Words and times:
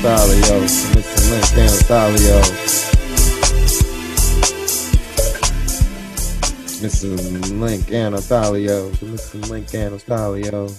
Stalio. 0.00 0.64
Mr. 0.94 1.30
Link 1.30 1.70
Stalio. 1.70 2.40
Mr. 6.80 7.60
Link 7.60 7.82
Stalio. 7.84 8.90
Mr. 8.92 9.50
Link 9.50 9.66
Stalio. 9.68 10.74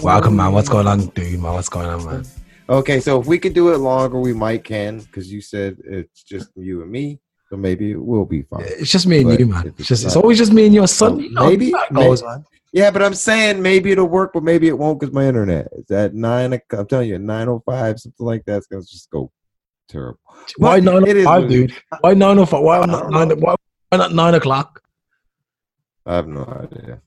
Welcome, 0.00 0.36
man. 0.36 0.52
What's 0.52 0.70
going 0.70 0.86
on, 0.86 1.06
dude? 1.08 1.38
Man, 1.38 1.52
what's 1.52 1.68
going 1.68 1.86
on, 1.86 2.04
man? 2.06 2.24
Okay, 2.70 2.98
so 2.98 3.20
if 3.20 3.26
we 3.26 3.38
could 3.38 3.52
do 3.52 3.74
it 3.74 3.76
longer, 3.76 4.18
we 4.18 4.32
might 4.32 4.64
can 4.64 5.00
because 5.00 5.30
you 5.30 5.42
said 5.42 5.76
it's 5.84 6.22
just 6.22 6.48
you 6.56 6.80
and 6.80 6.90
me, 6.90 7.20
so 7.50 7.58
maybe 7.58 7.90
it 7.90 8.02
will 8.02 8.24
be 8.24 8.40
fine. 8.40 8.64
It's 8.64 8.90
just 8.90 9.06
me 9.06 9.18
and 9.18 9.26
But 9.28 9.38
you, 9.38 9.46
man. 9.48 9.74
It's 9.76 9.86
just 9.86 10.02
it's 10.06 10.16
always 10.16 10.38
just 10.38 10.52
me 10.54 10.64
and 10.64 10.74
your 10.74 10.88
son. 10.88 11.20
You 11.20 11.30
know, 11.30 11.46
Maybe- 11.50 11.72
goes, 11.72 12.22
maybe- 12.22 12.26
man. 12.26 12.44
Yeah, 12.76 12.90
but 12.90 13.02
I'm 13.02 13.14
saying 13.14 13.62
maybe 13.62 13.90
it'll 13.92 14.06
work, 14.06 14.32
but 14.34 14.42
maybe 14.42 14.68
it 14.68 14.78
won't 14.78 15.00
because 15.00 15.14
my 15.14 15.26
internet 15.26 15.68
is 15.72 15.90
at 15.90 16.12
nine. 16.12 16.52
o'c- 16.52 16.74
I'm 16.74 16.86
telling 16.86 17.08
you, 17.08 17.14
at 17.14 17.22
nine 17.22 17.48
oh 17.48 17.62
five, 17.64 17.98
something 17.98 18.26
like 18.26 18.44
that's 18.44 18.66
gonna 18.66 18.82
just 18.82 19.08
go 19.08 19.32
terrible. 19.88 20.20
Why 20.58 20.80
But 20.80 20.84
nine 20.84 21.02
oh 21.04 21.06
it 21.06 21.16
oh 21.16 21.20
is 21.20 21.24
five, 21.24 21.48
dude? 21.48 21.74
Why 22.00 22.12
nine 22.12 22.38
oh 22.38 22.44
five? 22.44 22.60
Why 22.60 22.80
I 22.80 22.84
not 22.84 23.10
nine? 23.10 23.30
Why, 23.40 23.54
why 23.88 23.96
not 23.96 24.12
nine 24.12 24.34
o'clock? 24.34 24.82
I 26.04 26.16
have 26.16 26.28
no 26.28 26.44
idea. 26.44 27.00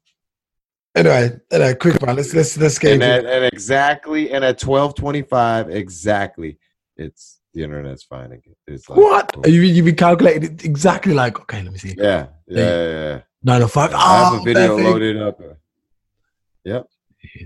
Anyway, 0.95 1.39
anyway, 1.51 1.75
quick 1.75 2.01
man. 2.03 2.15
Let's 2.15 2.33
let's 2.33 2.57
let's 2.57 2.79
get 2.79 2.93
And 2.93 3.03
into 3.03 3.29
at, 3.29 3.43
and 3.43 3.53
exactly, 3.53 4.31
and 4.31 4.43
at 4.43 4.57
twelve 4.57 4.95
twenty 4.95 5.21
five, 5.21 5.69
exactly, 5.69 6.57
it's 6.97 7.41
the 7.53 7.63
internet's 7.63 8.01
finding 8.01 8.41
it. 8.43 8.57
It's 8.65 8.89
like, 8.89 8.97
what? 8.97 9.47
You 9.47 9.61
you 9.61 9.83
be 9.83 9.93
calculating 9.93 10.45
it 10.51 10.65
exactly 10.65 11.13
like 11.13 11.39
okay. 11.41 11.61
Let 11.61 11.71
me 11.71 11.77
see. 11.77 11.93
Yeah, 11.95 12.29
yeah, 12.47 12.57
yeah. 12.57 12.87
yeah. 12.87 13.21
Nine 13.43 13.61
oh 13.61 13.67
five. 13.67 13.93
I 13.93 14.23
have 14.23 14.33
a 14.33 14.37
Oh, 14.37 14.43
video 14.43 14.77
loaded 14.77 15.21
up. 15.21 15.39
Yep. 16.65 16.87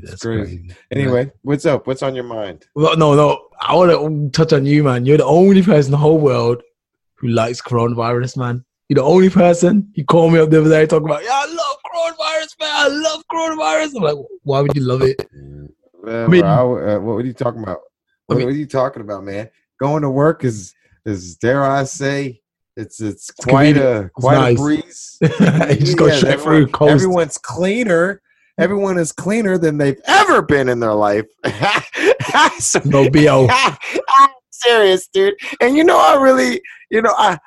That's 0.03 0.21
crazy. 0.21 0.57
crazy. 0.57 0.75
Anyway, 0.91 1.31
what's 1.43 1.65
up? 1.65 1.85
What's 1.87 2.03
on 2.03 2.15
your 2.15 2.23
mind? 2.23 2.65
Well, 2.75 2.97
no, 2.97 3.13
no. 3.15 3.47
I 3.61 3.75
want 3.75 3.91
to 3.91 4.29
touch 4.37 4.53
on 4.53 4.65
you, 4.65 4.83
man. 4.83 5.05
You're 5.05 5.17
the 5.17 5.25
only 5.25 5.61
person 5.61 5.87
in 5.87 5.91
the 5.91 5.97
whole 5.97 6.17
world 6.17 6.61
who 7.15 7.27
likes 7.29 7.61
coronavirus, 7.61 8.37
man. 8.37 8.65
You're 8.89 8.95
the 8.95 9.03
only 9.03 9.29
person. 9.29 9.91
You 9.93 10.03
called 10.05 10.33
me 10.33 10.39
up 10.39 10.49
the 10.49 10.59
other 10.61 10.69
day 10.69 10.85
talking 10.85 11.07
about, 11.07 11.23
yeah, 11.23 11.31
I 11.31 11.45
love 11.45 11.77
coronavirus, 11.87 12.59
man. 12.59 12.69
I 12.71 12.87
love 12.89 13.23
coronavirus. 13.31 13.95
I'm 13.97 14.03
like, 14.03 14.25
why 14.43 14.61
would 14.61 14.75
you 14.75 14.81
love 14.83 15.01
it? 15.03 15.25
Whatever. 15.93 16.27
mean- 16.29 16.43
I 16.43 16.57
w- 16.57 16.87
uh, 16.89 16.99
what 16.99 17.13
are 17.23 17.25
you 17.25 17.33
talking 17.33 17.63
about? 17.63 17.79
What, 18.25 18.37
mean- 18.37 18.47
what 18.47 18.53
are 18.53 18.57
you 18.57 18.65
talking 18.67 19.01
about, 19.01 19.23
man? 19.23 19.49
Going 19.79 20.01
to 20.01 20.09
work 20.09 20.43
is 20.43 20.73
is 21.05 21.35
dare 21.35 21.63
I 21.65 21.83
say 21.83 22.41
it's 22.75 22.99
it's, 23.01 23.29
quite 23.31 23.77
a 23.77 24.09
quite 24.15 24.35
nice. 24.35 24.59
a 24.59 24.61
breeze. 24.61 25.17
just 25.21 25.91
straight 25.93 26.23
everyone- 26.23 26.67
through. 26.69 26.87
Everyone's 26.87 27.37
cleaner. 27.37 28.21
Everyone 28.59 28.97
is 28.99 29.11
cleaner 29.11 29.57
than 29.57 29.77
they've 29.79 29.99
ever 30.05 30.41
been 30.43 30.69
in 30.69 30.79
their 30.79 30.93
life. 30.93 31.25
So- 32.59 32.81
No 32.85 33.09
BO. 33.09 33.47
I'm 33.51 34.29
serious, 34.51 35.07
dude. 35.07 35.35
And 35.61 35.75
you 35.77 35.83
know, 35.83 35.99
I 35.99 36.15
really, 36.21 36.61
you 36.89 37.01
know, 37.01 37.13
I, 37.17 37.37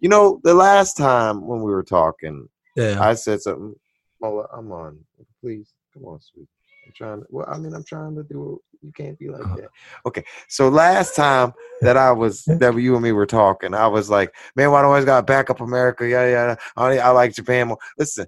you 0.00 0.08
know, 0.08 0.40
the 0.42 0.54
last 0.54 0.96
time 0.96 1.46
when 1.46 1.62
we 1.62 1.70
were 1.70 1.82
talking, 1.84 2.48
Yeah. 2.76 2.96
I 3.00 3.14
said 3.14 3.40
something. 3.42 3.74
Well, 4.18 4.48
I'm 4.52 4.72
on. 4.72 4.98
Please, 5.40 5.72
come 5.94 6.04
on, 6.04 6.20
sweet. 6.20 6.48
I'm 6.90 6.96
trying. 6.96 7.20
To, 7.20 7.26
well, 7.30 7.46
I 7.48 7.58
mean, 7.58 7.74
I'm 7.74 7.84
trying 7.84 8.14
to 8.16 8.22
do. 8.22 8.60
it. 8.72 8.86
You 8.86 8.92
can't 8.92 9.18
be 9.18 9.28
like 9.28 9.42
Uh-huh. 9.42 9.56
that. 9.56 9.68
Okay. 10.06 10.24
So 10.48 10.68
last 10.68 11.14
time 11.14 11.52
that 11.82 11.96
I 11.96 12.12
was 12.12 12.44
that 12.46 12.74
you 12.76 12.94
and 12.94 13.02
me 13.02 13.12
were 13.12 13.26
talking, 13.26 13.74
I 13.74 13.86
was 13.86 14.08
like, 14.10 14.34
man, 14.56 14.70
why 14.70 14.80
do 14.80 14.84
I 14.86 14.88
always 14.88 15.04
got 15.04 15.26
back 15.26 15.50
up 15.50 15.60
America? 15.60 16.08
Yeah, 16.08 16.26
yeah. 16.26 16.56
I, 16.76 16.98
I 16.98 17.10
like 17.10 17.34
Japan 17.34 17.68
more. 17.68 17.78
Listen, 17.98 18.26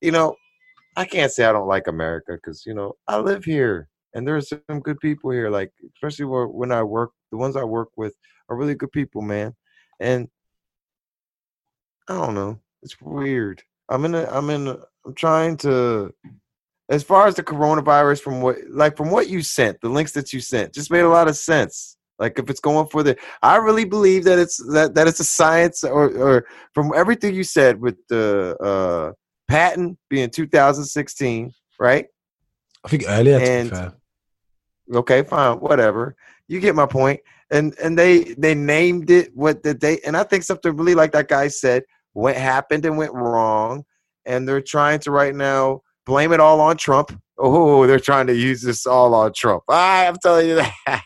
you 0.00 0.10
know, 0.10 0.34
I 0.96 1.04
can't 1.04 1.32
say 1.32 1.44
I 1.44 1.52
don't 1.52 1.68
like 1.68 1.86
America 1.86 2.32
because 2.34 2.66
you 2.66 2.74
know 2.74 2.94
I 3.08 3.18
live 3.18 3.44
here 3.44 3.88
and 4.14 4.26
there's 4.26 4.48
some 4.48 4.80
good 4.80 4.98
people 5.00 5.30
here. 5.30 5.48
Like 5.50 5.72
especially 5.96 6.26
where, 6.26 6.46
when 6.46 6.72
I 6.72 6.82
work, 6.82 7.12
the 7.30 7.38
ones 7.38 7.56
I 7.56 7.64
work 7.64 7.88
with 7.96 8.14
are 8.48 8.56
really 8.56 8.74
good 8.74 8.92
people, 8.92 9.22
man. 9.22 9.54
And 10.00 10.28
I 12.08 12.14
don't 12.14 12.34
know. 12.34 12.58
It's 12.82 13.00
weird. 13.00 13.62
I'm 13.88 14.04
in 14.04 14.14
a. 14.14 14.24
I'm 14.24 14.50
in. 14.50 14.66
A, 14.68 14.78
I'm 15.06 15.14
trying 15.14 15.56
to. 15.58 16.12
As 16.88 17.02
far 17.02 17.26
as 17.26 17.36
the 17.36 17.42
coronavirus, 17.42 18.20
from 18.20 18.40
what 18.40 18.56
like 18.68 18.96
from 18.96 19.10
what 19.10 19.28
you 19.28 19.42
sent, 19.42 19.80
the 19.80 19.88
links 19.88 20.12
that 20.12 20.32
you 20.32 20.40
sent, 20.40 20.74
just 20.74 20.90
made 20.90 21.00
a 21.00 21.08
lot 21.08 21.28
of 21.28 21.36
sense. 21.36 21.96
Like 22.18 22.38
if 22.38 22.50
it's 22.50 22.60
going 22.60 22.86
for 22.88 23.02
the, 23.02 23.16
I 23.42 23.56
really 23.56 23.84
believe 23.84 24.24
that 24.24 24.38
it's 24.38 24.58
that 24.72 24.94
that 24.94 25.08
it's 25.08 25.20
a 25.20 25.24
science, 25.24 25.84
or 25.84 26.10
or 26.10 26.46
from 26.74 26.92
everything 26.94 27.34
you 27.34 27.44
said 27.44 27.80
with 27.80 27.96
the 28.08 28.56
uh 28.60 29.12
patent 29.48 29.98
being 30.10 30.30
2016, 30.30 31.52
right? 31.80 32.06
I 32.84 32.88
think 32.88 33.04
earlier, 33.06 33.38
and- 33.38 33.70
okay 34.94 35.22
fine 35.22 35.58
whatever 35.58 36.16
you 36.48 36.60
get 36.60 36.74
my 36.74 36.86
point 36.86 37.20
and 37.50 37.74
and 37.82 37.98
they 37.98 38.34
they 38.34 38.54
named 38.54 39.10
it 39.10 39.30
what 39.34 39.62
the 39.62 39.74
they 39.74 39.98
and 40.00 40.16
i 40.16 40.22
think 40.22 40.42
something 40.42 40.76
really 40.76 40.94
like 40.94 41.12
that 41.12 41.28
guy 41.28 41.48
said 41.48 41.82
what 42.12 42.34
happened 42.36 42.84
and 42.84 42.98
went 42.98 43.12
wrong 43.12 43.84
and 44.26 44.46
they're 44.46 44.60
trying 44.60 44.98
to 44.98 45.10
right 45.10 45.34
now 45.34 45.80
blame 46.06 46.32
it 46.32 46.40
all 46.40 46.60
on 46.60 46.76
trump 46.76 47.10
oh 47.38 47.86
they're 47.86 48.00
trying 48.00 48.26
to 48.26 48.34
use 48.34 48.60
this 48.62 48.86
all 48.86 49.14
on 49.14 49.32
trump 49.34 49.62
ah, 49.68 50.06
i'm 50.06 50.16
telling 50.22 50.48
you 50.48 50.54
that 50.86 51.02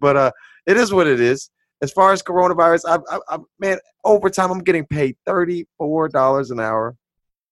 but 0.00 0.16
uh 0.16 0.30
it 0.66 0.76
is 0.76 0.92
what 0.92 1.06
it 1.06 1.20
is 1.20 1.50
as 1.82 1.92
far 1.92 2.12
as 2.12 2.22
coronavirus 2.22 2.82
i 2.88 2.98
i, 3.14 3.18
I 3.28 3.38
man 3.58 3.78
overtime 4.04 4.50
i'm 4.50 4.62
getting 4.62 4.86
paid 4.86 5.16
$34 5.28 6.50
an 6.50 6.60
hour 6.60 6.96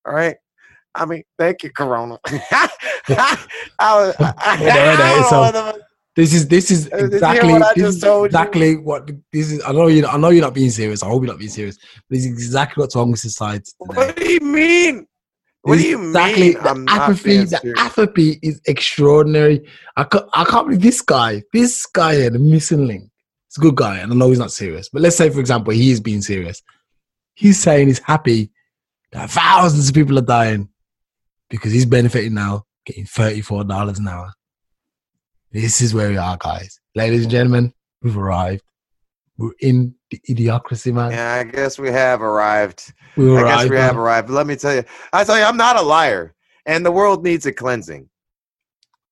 all 0.06 0.14
right 0.14 0.36
I 0.94 1.06
mean, 1.06 1.22
thank 1.38 1.62
you, 1.62 1.70
Corona. 1.70 2.18
I, 2.26 2.68
was- 3.80 4.14
I, 4.20 4.34
I, 4.36 4.58
Yeah, 4.60 4.74
yeah, 4.74 4.92
I 4.92 4.96
don't 5.14 5.24
so- 5.30 5.36
know 5.36 5.40
whether- 5.40 5.78
This 6.14 6.34
is 6.34 6.46
this 6.48 6.70
is 6.70 6.90
Uh, 6.92 6.96
did 6.98 7.00
you 7.00 7.08
hear 7.08 7.16
exactly 7.16 7.52
what 7.54 7.74
this 7.76 7.94
is 7.94 8.00
told 8.02 8.20
you? 8.20 8.26
exactly 8.26 8.76
what 8.76 9.10
this 9.32 9.52
is. 9.52 9.62
I 9.64 9.72
know 9.72 9.86
you. 9.86 10.06
I 10.06 10.18
know 10.18 10.28
you're 10.28 10.42
not 10.44 10.52
being 10.52 10.68
serious. 10.68 11.02
I 11.02 11.06
hope 11.08 11.22
you're 11.22 11.32
not 11.32 11.38
being 11.38 11.50
serious. 11.50 11.78
This 12.10 12.26
is 12.26 12.32
exactly 12.32 12.82
what's 12.82 12.94
wrong 12.94 13.10
with 13.10 13.20
society 13.20 13.64
today. 13.64 13.96
What 14.06 14.16
do 14.16 14.30
you 14.34 14.40
mean? 14.40 15.06
What 15.62 15.78
do 15.78 15.88
you 15.88 16.08
exactly 16.08 16.54
mean? 16.54 16.62
the 16.62 16.68
I'm 16.70 16.88
apathy. 16.88 17.38
The 17.38 17.46
serious. 17.58 17.78
apathy 17.78 18.38
is 18.42 18.60
extraordinary. 18.66 19.68
I 19.96 20.04
can't, 20.04 20.26
I 20.34 20.44
can't 20.44 20.66
believe 20.66 20.82
this 20.82 21.00
guy. 21.00 21.42
This 21.52 21.86
guy 21.86 22.16
here, 22.16 22.30
the 22.30 22.38
missing 22.40 22.86
link. 22.86 23.10
He's 23.48 23.58
a 23.58 23.60
good 23.60 23.76
guy, 23.76 23.98
and 23.98 24.12
I 24.12 24.14
know 24.16 24.28
he's 24.28 24.38
not 24.38 24.50
serious. 24.50 24.88
But 24.88 25.02
let's 25.02 25.16
say, 25.16 25.30
for 25.30 25.38
example, 25.40 25.72
he 25.72 25.90
is 25.92 26.00
being 26.00 26.22
serious. 26.22 26.62
He's 27.34 27.60
saying 27.60 27.86
he's 27.86 28.00
happy 28.00 28.50
that 29.12 29.30
thousands 29.30 29.88
of 29.88 29.94
people 29.94 30.18
are 30.18 30.22
dying 30.22 30.68
because 31.48 31.72
he's 31.72 31.86
benefiting 31.86 32.34
now, 32.34 32.64
getting 32.84 33.04
thirty-four 33.06 33.64
dollars 33.64 33.98
an 33.98 34.08
hour. 34.08 34.32
This 35.52 35.80
is 35.80 35.94
where 35.94 36.08
we 36.08 36.16
are, 36.16 36.36
guys. 36.38 36.80
Ladies 36.94 37.22
and 37.22 37.30
gentlemen, 37.30 37.72
we've 38.02 38.16
arrived. 38.16 38.64
We're 39.36 39.52
in 39.60 39.94
the 40.12 40.34
idiocracy, 40.34 40.92
man. 40.92 41.10
Yeah, 41.10 41.34
I 41.34 41.44
guess 41.44 41.78
we 41.78 41.90
have 41.90 42.22
arrived. 42.22 42.92
We 43.16 43.30
I 43.30 43.42
arrived. 43.42 43.62
guess 43.62 43.70
we 43.70 43.76
have 43.76 43.96
arrived. 43.96 44.30
Let 44.30 44.46
me 44.46 44.56
tell 44.56 44.74
you, 44.74 44.84
I 45.12 45.24
tell 45.24 45.38
you, 45.38 45.44
I'm 45.44 45.56
not 45.56 45.76
a 45.76 45.82
liar, 45.82 46.34
and 46.66 46.84
the 46.84 46.92
world 46.92 47.24
needs 47.24 47.46
a 47.46 47.52
cleansing. 47.52 48.08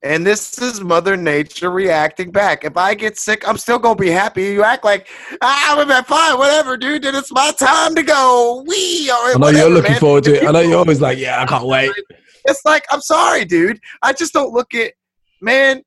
And 0.02 0.26
this 0.26 0.58
is 0.58 0.80
Mother 0.80 1.14
Nature 1.14 1.70
reacting 1.70 2.30
back. 2.30 2.64
If 2.64 2.78
I 2.78 2.94
get 2.94 3.18
sick, 3.18 3.46
I'm 3.46 3.58
still 3.58 3.78
gonna 3.78 3.96
be 3.96 4.10
happy. 4.10 4.44
You 4.44 4.62
act 4.62 4.84
like 4.84 5.08
ah, 5.42 5.78
I'm 5.78 5.90
at 5.90 6.06
fine, 6.06 6.38
whatever, 6.38 6.76
dude. 6.76 7.02
Then 7.02 7.14
it's 7.14 7.32
my 7.32 7.52
time 7.58 7.94
to 7.94 8.02
go. 8.02 8.64
We 8.66 9.10
are. 9.10 9.34
I 9.34 9.38
know 9.38 9.48
you're 9.48 9.70
looking 9.70 9.96
forward 9.96 10.24
to 10.24 10.36
it. 10.36 10.46
I 10.46 10.52
know 10.52 10.60
you're 10.60 10.78
always 10.78 11.00
like, 11.00 11.18
yeah, 11.18 11.42
I 11.42 11.46
can't 11.46 11.66
wait. 11.66 11.90
It's 12.46 12.64
like 12.64 12.84
I'm 12.90 13.02
sorry, 13.02 13.44
dude. 13.44 13.80
I 14.02 14.12
just 14.12 14.32
don't 14.32 14.52
look 14.52 14.74
at 14.74 14.94
man. 15.42 15.82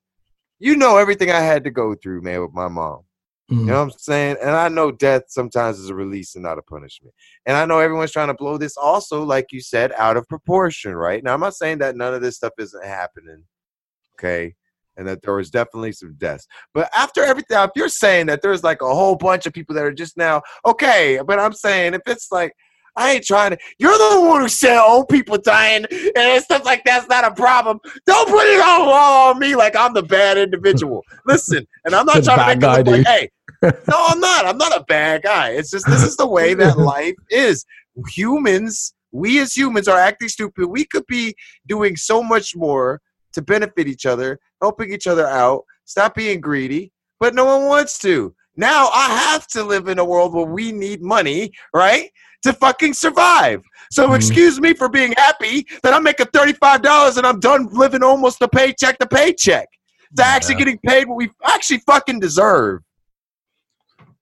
You 0.60 0.78
know 0.78 0.98
everything 0.98 1.30
I 1.30 1.42
had 1.42 1.64
to 1.66 1.72
go 1.72 1.96
through, 1.96 2.22
man, 2.22 2.42
with 2.42 2.54
my 2.54 2.68
mom. 2.68 3.02
You 3.50 3.58
Mm. 3.58 3.66
know 3.68 3.74
what 3.74 3.94
I'm 3.94 4.00
saying? 4.00 4.38
And 4.42 4.52
I 4.52 4.70
know 4.70 4.92
death 4.92 5.24
sometimes 5.28 5.78
is 5.78 5.90
a 5.90 5.96
release 5.96 6.36
and 6.36 6.44
not 6.44 6.58
a 6.58 6.62
punishment. 6.62 7.14
And 7.46 7.58
I 7.58 7.66
know 7.66 7.80
everyone's 7.80 8.12
trying 8.12 8.30
to 8.30 8.34
blow 8.34 8.58
this 8.58 8.78
also, 8.78 9.24
like 9.24 9.48
you 9.52 9.60
said, 9.60 9.92
out 9.98 10.18
of 10.18 10.28
proportion, 10.28 10.96
right? 10.96 11.24
Now, 11.24 11.34
I'm 11.34 11.40
not 11.42 11.56
saying 11.56 11.80
that 11.80 11.96
none 11.96 12.14
of 12.14 12.22
this 12.22 12.38
stuff 12.38 12.54
isn't 12.58 12.86
happening, 12.86 13.44
okay? 14.16 14.56
And 14.96 15.08
that 15.08 15.22
there 15.24 15.34
was 15.34 15.50
definitely 15.50 15.92
some 15.92 16.16
deaths. 16.18 16.48
But 16.74 16.90
after 16.96 17.24
everything, 17.24 17.58
if 17.60 17.72
you're 17.76 17.90
saying 17.90 18.28
that 18.28 18.42
there's 18.42 18.64
like 18.64 18.82
a 18.82 18.94
whole 18.94 19.16
bunch 19.16 19.46
of 19.46 19.54
people 19.54 19.76
that 19.76 19.86
are 19.86 19.94
just 19.94 20.18
now, 20.18 20.42
okay, 20.66 21.20
but 21.26 21.40
I'm 21.40 21.54
saying 21.54 21.94
if 21.94 22.02
it's 22.08 22.32
like, 22.32 22.54
I 22.96 23.14
ain't 23.14 23.26
trying 23.26 23.52
to. 23.52 23.58
You're 23.80 23.98
the 23.98 24.22
one 24.22 24.42
who 24.42 24.48
said 24.48 24.80
old 24.80 25.10
people 25.10 25.38
dying 25.38 25.86
and 26.16 26.44
stuff 26.44 26.64
like 26.64 26.84
that's 26.84 27.08
not 27.08 27.24
a 27.24 27.34
problem. 27.34 27.80
Don't 28.06 28.30
put 28.30 28.46
it 28.46 28.62
all, 28.62 28.94
on 28.94 29.40
me 29.40 29.56
like 29.56 29.76
I'm 29.76 29.94
the 29.94 30.04
bad 30.04 30.38
individual. 30.38 31.02
Listen, 31.26 31.66
and 31.86 31.96
I'm 31.96 32.06
not 32.06 32.24
trying 32.24 32.60
to 32.60 32.68
make 32.68 32.80
it 32.80 32.90
look 32.90 33.06
like, 33.06 33.08
hey, 33.08 33.30
no, 33.64 34.06
I'm 34.08 34.20
not. 34.20 34.46
I'm 34.46 34.58
not 34.58 34.76
a 34.80 34.84
bad 34.84 35.24
guy. 35.24 35.52
It's 35.52 35.72
just 35.72 35.88
this 35.88 36.04
is 36.04 36.18
the 36.18 36.28
way 36.28 36.54
that 36.56 36.78
life 36.78 37.16
is. 37.30 37.66
Humans, 38.10 38.94
we 39.12 39.40
as 39.40 39.56
humans 39.56 39.88
are 39.88 40.00
acting 40.00 40.30
stupid. 40.30 40.68
We 40.68 40.86
could 40.86 41.06
be 41.08 41.36
doing 41.68 41.96
so 41.96 42.22
much 42.22 42.56
more 42.56 43.02
to 43.34 43.42
benefit 43.42 43.88
each 43.88 44.06
other, 44.06 44.40
helping 44.62 44.94
each 44.94 45.08
other 45.08 45.28
out, 45.28 45.64
stop 45.86 46.16
being 46.16 46.40
greedy, 46.40 46.92
but 47.20 47.34
no 47.34 47.46
one 47.46 47.66
wants 47.66 47.98
to. 48.00 48.36
Now 48.56 48.90
I 48.90 49.08
have 49.08 49.48
to 49.48 49.64
live 49.64 49.88
in 49.88 49.98
a 49.98 50.06
world 50.06 50.34
where 50.34 50.46
we 50.46 50.72
need 50.72 51.02
money, 51.02 51.52
right? 51.74 52.12
To 52.44 52.54
fucking 52.54 52.94
survive. 52.94 53.62
So 53.92 54.10
Mhm. 54.10 54.16
excuse 54.18 54.60
me 54.60 54.74
for 54.74 54.90
being 54.90 55.14
happy 55.18 55.66
that 55.84 55.94
I'm 55.94 56.04
making 56.04 56.28
$35 56.28 57.18
and 57.18 57.26
I'm 57.26 57.40
done 57.40 57.68
living 57.72 58.04
almost 58.04 58.42
a 58.42 58.48
paycheck 58.48 58.98
to 59.00 59.08
paycheck. 59.08 59.68
to 60.16 60.24
actually 60.24 60.54
getting 60.54 60.78
paid 60.86 61.08
what 61.08 61.16
we 61.18 61.32
actually 61.44 61.80
fucking 61.88 62.20
deserve. 62.20 62.82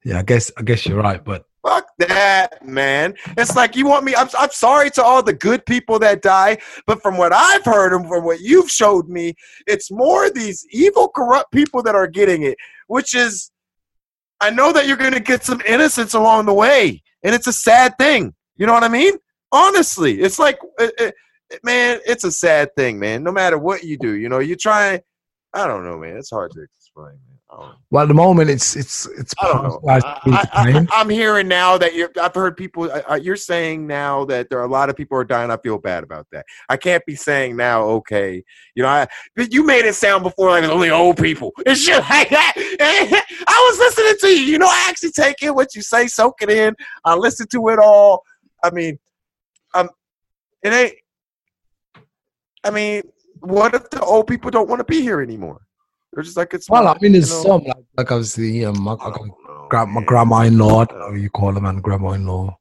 Yeah, 0.06 0.20
I 0.20 0.22
guess 0.24 0.50
I 0.58 0.62
guess 0.62 0.86
you're 0.86 1.02
right, 1.02 1.22
but 1.24 1.44
Fuck 1.68 1.86
that, 2.00 2.66
man. 2.66 3.14
It's 3.38 3.56
like 3.56 3.76
you 3.76 3.86
want 3.86 4.04
me. 4.04 4.16
I'm, 4.16 4.28
I'm 4.40 4.50
sorry 4.50 4.90
to 4.92 5.04
all 5.04 5.22
the 5.22 5.34
good 5.34 5.64
people 5.66 6.00
that 6.00 6.24
die, 6.24 6.58
but 6.88 7.02
from 7.04 7.18
what 7.18 7.32
I've 7.34 7.64
heard 7.64 7.94
and 7.94 8.08
from 8.08 8.24
what 8.24 8.40
you've 8.40 8.72
showed 8.72 9.10
me, 9.10 9.36
it's 9.68 9.92
more 9.92 10.32
these 10.32 10.66
evil, 10.72 11.08
corrupt 11.10 11.52
people 11.52 11.84
that 11.84 11.94
are 11.94 12.08
getting 12.08 12.42
it, 12.42 12.58
which 12.88 13.14
is, 13.14 13.52
I 14.40 14.50
know 14.50 14.72
that 14.74 14.88
you're 14.88 14.98
going 14.98 15.14
to 15.14 15.20
get 15.20 15.44
some 15.44 15.62
innocence 15.68 16.16
along 16.16 16.48
the 16.48 16.54
way, 16.56 17.04
and 17.24 17.36
it's 17.36 17.48
a 17.48 17.54
sad 17.54 17.98
thing. 17.98 18.34
You 18.58 18.66
know 18.66 18.74
what 18.74 18.84
I 18.84 18.90
mean? 18.90 19.14
Honestly, 19.52 20.22
it's 20.22 20.40
like, 20.40 20.60
it, 20.80 20.94
it, 20.98 21.16
man, 21.64 22.00
it's 22.06 22.24
a 22.24 22.32
sad 22.32 22.76
thing, 22.76 23.00
man. 23.00 23.24
No 23.24 23.32
matter 23.32 23.58
what 23.58 23.84
you 23.84 23.98
do, 23.98 24.14
you 24.14 24.30
know, 24.30 24.40
you 24.40 24.56
try. 24.56 25.02
I 25.54 25.68
don't 25.68 25.84
know, 25.84 25.98
man. 25.98 26.16
It's 26.18 26.30
hard 26.30 26.52
to 26.52 26.62
explain. 26.62 27.18
Well, 27.90 28.04
at 28.04 28.08
the 28.08 28.14
moment, 28.14 28.50
it's 28.50 28.78
it's 28.78 29.06
it's. 29.18 29.34
I 29.42 29.48
don't 29.48 29.64
know. 29.64 29.82
I, 29.86 30.88
am 30.94 31.10
hearing 31.10 31.50
now 31.50 31.78
that 31.78 31.94
you're. 31.94 32.10
I've 32.22 32.34
heard 32.34 32.56
people. 32.56 32.90
Uh, 32.90 33.16
you're 33.16 33.36
saying 33.36 33.86
now 33.86 34.24
that 34.26 34.50
there 34.50 34.60
are 34.60 34.64
a 34.66 34.70
lot 34.70 34.90
of 34.90 34.96
people 34.96 35.18
are 35.18 35.26
dying. 35.26 35.52
I 35.52 35.58
feel 35.58 35.78
bad 35.78 36.04
about 36.04 36.28
that. 36.32 36.46
I 36.70 36.78
can't 36.78 37.06
be 37.06 37.16
saying 37.16 37.58
now. 37.58 37.84
Okay, 37.84 38.44
you 38.76 38.84
know. 38.84 38.90
I, 38.90 39.08
you 39.36 39.66
made 39.66 39.86
it 39.86 39.96
sound 39.96 40.24
before 40.24 40.50
like 40.50 40.64
it's 40.64 40.72
only 40.72 40.90
old 40.90 41.18
people. 41.18 41.52
It's 41.66 41.86
just 41.86 42.10
like 42.10 42.30
that. 42.30 42.54
I 43.48 43.70
was 43.70 43.80
listening 43.80 44.16
to 44.22 44.28
you. 44.28 44.52
You 44.54 44.60
know, 44.60 44.68
I 44.68 44.88
actually 44.90 45.12
take 45.12 45.42
in 45.42 45.54
what 45.54 45.76
you 45.76 45.82
say, 45.82 46.08
soak 46.08 46.42
it 46.42 46.50
in. 46.50 46.76
I 47.04 47.16
listen 47.16 47.48
to 47.48 47.70
it 47.70 47.80
all. 47.80 48.24
I 48.64 48.72
mean, 48.72 48.98
um, 49.74 49.90
it 50.64 50.72
ain't. 50.72 50.94
I 52.64 52.70
mean, 52.70 53.04
what 53.42 53.74
if 53.74 53.90
the 53.90 54.02
old 54.02 54.28
people 54.28 54.52
don't 54.52 54.70
want 54.70 54.80
to 54.80 54.86
be 54.86 55.02
here 55.02 55.22
anymore? 55.22 55.62
They're 56.14 56.24
just 56.24 56.38
like 56.38 56.54
it's. 56.54 56.70
Well, 56.70 56.88
I 56.88 56.98
mean, 57.02 57.16
it's 57.16 57.30
you 57.30 57.36
know, 57.36 57.44
some 57.44 57.64
like, 57.64 57.76
like 57.98 58.12
obviously, 58.12 58.66
um, 58.66 58.82
my, 58.82 58.96
gra- 59.70 59.86
my 59.88 60.04
grandma-in-law, 60.04 60.86
or 60.86 61.18
you 61.18 61.30
call 61.30 61.54
her 61.54 61.62
man, 61.62 61.80
grandma-in-law. 61.80 62.58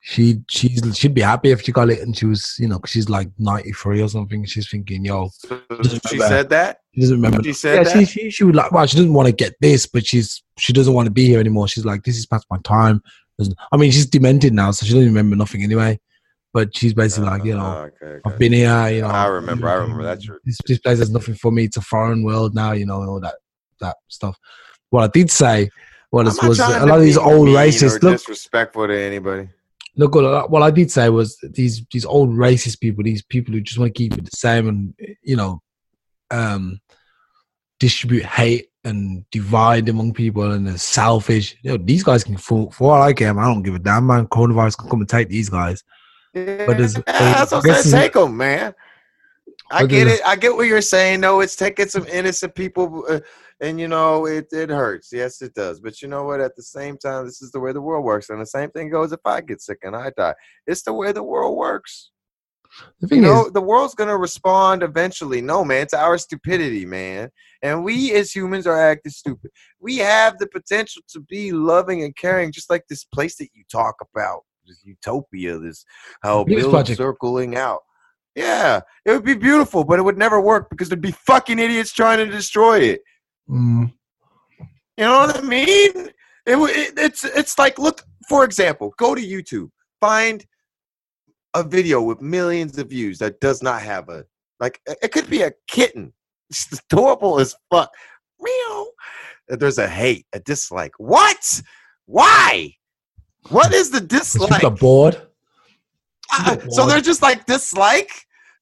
She 0.00 0.40
she's 0.48 0.96
she'd 0.96 1.14
be 1.14 1.20
happy 1.20 1.50
if 1.50 1.62
she 1.62 1.72
got 1.72 1.90
it, 1.90 1.98
and 1.98 2.16
she 2.16 2.26
was 2.26 2.56
you 2.60 2.68
know 2.68 2.80
she's 2.86 3.08
like 3.08 3.28
93 3.38 4.02
or 4.02 4.08
something. 4.08 4.44
She's 4.44 4.70
thinking, 4.70 5.04
yo, 5.04 5.30
she 6.08 6.18
said 6.18 6.48
that. 6.50 6.78
She 6.94 7.00
doesn't 7.00 7.16
remember. 7.16 7.42
She 7.42 7.52
said 7.52 7.74
yeah, 7.74 7.82
that. 7.82 7.98
She, 7.98 8.04
she 8.04 8.30
she 8.30 8.44
would 8.44 8.54
like. 8.54 8.70
Well, 8.70 8.86
she 8.86 8.96
doesn't 8.96 9.12
want 9.12 9.26
to 9.26 9.32
get 9.32 9.54
this, 9.60 9.86
but 9.86 10.06
she's 10.06 10.44
she 10.58 10.72
doesn't 10.72 10.94
want 10.94 11.06
to 11.06 11.10
be 11.10 11.26
here 11.26 11.40
anymore. 11.40 11.66
She's 11.66 11.84
like, 11.84 12.04
this 12.04 12.16
is 12.16 12.26
past 12.26 12.46
my 12.50 12.58
time. 12.62 13.02
I 13.72 13.76
mean, 13.76 13.90
she's 13.90 14.06
demented 14.06 14.54
now, 14.54 14.70
so 14.70 14.86
she 14.86 14.92
doesn't 14.92 15.08
remember 15.08 15.34
nothing 15.34 15.62
anyway 15.62 15.98
but 16.56 16.74
she's 16.74 16.94
basically 16.94 17.28
like, 17.28 17.44
you 17.44 17.54
know, 17.54 17.66
uh, 17.66 17.82
okay, 17.82 18.06
okay. 18.06 18.20
I've 18.24 18.38
been 18.38 18.54
here, 18.54 18.88
you 18.88 19.02
know. 19.02 19.08
I 19.08 19.26
remember, 19.26 19.68
I 19.68 19.74
remember 19.74 20.04
that. 20.04 20.20
This, 20.42 20.56
this 20.66 20.78
place 20.78 21.00
has 21.00 21.10
nothing 21.10 21.34
for 21.34 21.52
me. 21.52 21.64
It's 21.64 21.76
a 21.76 21.82
foreign 21.82 22.24
world 22.24 22.54
now, 22.54 22.72
you 22.72 22.86
know, 22.86 23.02
and 23.02 23.10
all 23.10 23.20
that 23.20 23.34
that 23.82 23.96
stuff. 24.08 24.38
What 24.88 25.04
I 25.04 25.08
did 25.08 25.30
say 25.30 25.68
was, 26.10 26.42
was 26.42 26.58
a 26.58 26.86
lot 26.86 26.96
of 26.96 27.02
these 27.02 27.18
old 27.18 27.48
racists 27.48 28.02
look 28.02 28.14
disrespectful 28.14 28.86
to 28.86 28.98
anybody. 28.98 29.50
Look, 29.96 30.14
what 30.14 30.62
I 30.62 30.70
did 30.70 30.90
say 30.90 31.10
was 31.10 31.36
these 31.42 31.84
these 31.92 32.06
old 32.06 32.30
racist 32.30 32.80
people, 32.80 33.04
these 33.04 33.22
people 33.22 33.52
who 33.52 33.60
just 33.60 33.78
want 33.78 33.94
to 33.94 33.98
keep 33.98 34.16
it 34.16 34.24
the 34.24 34.30
same, 34.34 34.66
and 34.66 34.94
you 35.22 35.36
know, 35.36 35.60
um, 36.30 36.80
distribute 37.78 38.24
hate 38.24 38.68
and 38.82 39.28
divide 39.30 39.90
among 39.90 40.14
people, 40.14 40.52
and 40.52 40.66
they're 40.66 40.78
selfish. 40.78 41.54
You 41.60 41.72
know, 41.72 41.84
these 41.84 42.02
guys 42.02 42.24
can 42.24 42.38
fall 42.38 42.70
for 42.70 42.94
all 42.94 43.02
I 43.02 43.12
care. 43.12 43.38
I 43.38 43.44
don't 43.44 43.62
give 43.62 43.74
a 43.74 43.78
damn, 43.78 44.06
man. 44.06 44.26
Coronavirus 44.28 44.78
can 44.78 44.88
come 44.88 45.00
and 45.00 45.08
take 45.08 45.28
these 45.28 45.50
guys 45.50 45.84
but 46.36 46.78
yeah, 46.78 46.86
that's 47.06 47.52
what 47.52 47.66
I'm 47.66 47.82
saying. 47.82 48.02
Take 48.02 48.12
them, 48.12 48.36
man. 48.36 48.74
I 49.70 49.86
get 49.86 50.06
it. 50.06 50.20
I 50.24 50.36
get 50.36 50.54
what 50.54 50.66
you're 50.66 50.82
saying. 50.82 51.20
No, 51.20 51.40
it's 51.40 51.56
taking 51.56 51.88
some 51.88 52.06
innocent 52.06 52.54
people, 52.54 53.04
uh, 53.08 53.20
and 53.60 53.80
you 53.80 53.88
know 53.88 54.26
it. 54.26 54.48
It 54.52 54.68
hurts. 54.68 55.10
Yes, 55.12 55.40
it 55.40 55.54
does. 55.54 55.80
But 55.80 56.02
you 56.02 56.08
know 56.08 56.24
what? 56.24 56.40
At 56.40 56.54
the 56.54 56.62
same 56.62 56.98
time, 56.98 57.24
this 57.24 57.40
is 57.40 57.50
the 57.52 57.60
way 57.60 57.72
the 57.72 57.80
world 57.80 58.04
works, 58.04 58.28
and 58.28 58.40
the 58.40 58.46
same 58.46 58.70
thing 58.70 58.90
goes 58.90 59.12
if 59.12 59.20
I 59.24 59.40
get 59.40 59.62
sick 59.62 59.78
and 59.82 59.96
I 59.96 60.12
die. 60.16 60.34
It's 60.66 60.82
the 60.82 60.92
way 60.92 61.12
the 61.12 61.22
world 61.22 61.56
works. 61.56 62.10
The 63.00 63.08
thing 63.08 63.22
you 63.22 63.28
know, 63.28 63.46
is, 63.46 63.52
the 63.52 63.62
world's 63.62 63.94
gonna 63.94 64.16
respond 64.16 64.82
eventually. 64.82 65.40
No, 65.40 65.64
man, 65.64 65.82
it's 65.82 65.94
our 65.94 66.18
stupidity, 66.18 66.84
man. 66.84 67.30
And 67.62 67.82
we 67.82 68.12
as 68.12 68.30
humans 68.30 68.66
are 68.66 68.78
acting 68.78 69.12
stupid. 69.12 69.50
We 69.80 69.96
have 69.98 70.38
the 70.38 70.48
potential 70.48 71.02
to 71.08 71.20
be 71.20 71.52
loving 71.52 72.04
and 72.04 72.14
caring, 72.14 72.52
just 72.52 72.68
like 72.68 72.84
this 72.88 73.04
place 73.04 73.36
that 73.36 73.48
you 73.54 73.64
talk 73.70 73.94
about 74.14 74.42
this 74.66 74.82
utopia, 74.84 75.58
this 75.58 75.84
how 76.22 76.44
Bill's 76.44 76.96
circling 76.96 77.56
out. 77.56 77.80
Yeah, 78.34 78.80
it 79.04 79.12
would 79.12 79.24
be 79.24 79.34
beautiful, 79.34 79.82
but 79.82 79.98
it 79.98 80.02
would 80.02 80.18
never 80.18 80.40
work 80.40 80.68
because 80.68 80.88
there'd 80.88 81.00
be 81.00 81.12
fucking 81.12 81.58
idiots 81.58 81.92
trying 81.92 82.18
to 82.18 82.26
destroy 82.26 82.80
it. 82.80 83.00
Mm. 83.48 83.92
You 84.60 85.04
know 85.04 85.18
what 85.18 85.36
I 85.36 85.40
mean? 85.40 86.10
It, 86.44 86.56
it, 86.56 86.94
it's 86.96 87.24
it's 87.24 87.58
like 87.58 87.78
look 87.78 88.02
for 88.28 88.44
example, 88.44 88.92
go 88.98 89.14
to 89.14 89.22
YouTube, 89.22 89.70
find 90.00 90.44
a 91.54 91.62
video 91.62 92.02
with 92.02 92.20
millions 92.20 92.76
of 92.78 92.90
views 92.90 93.18
that 93.18 93.40
does 93.40 93.62
not 93.62 93.80
have 93.82 94.08
a 94.08 94.24
like 94.60 94.80
it 94.86 95.12
could 95.12 95.30
be 95.30 95.42
a 95.42 95.52
kitten. 95.68 96.12
It's 96.50 96.80
adorable 96.90 97.40
as 97.40 97.54
fuck. 97.70 97.90
Meow. 98.40 98.86
There's 99.48 99.78
a 99.78 99.88
hate, 99.88 100.26
a 100.32 100.40
dislike. 100.40 100.92
What? 100.98 101.62
Why? 102.06 102.74
What 103.48 103.72
is 103.72 103.90
the 103.90 104.00
dislike? 104.00 104.62
The 104.62 104.70
board. 104.70 105.20
Uh, 106.32 106.56
so 106.70 106.86
they're 106.86 107.00
just 107.00 107.22
like 107.22 107.46
dislike. 107.46 108.10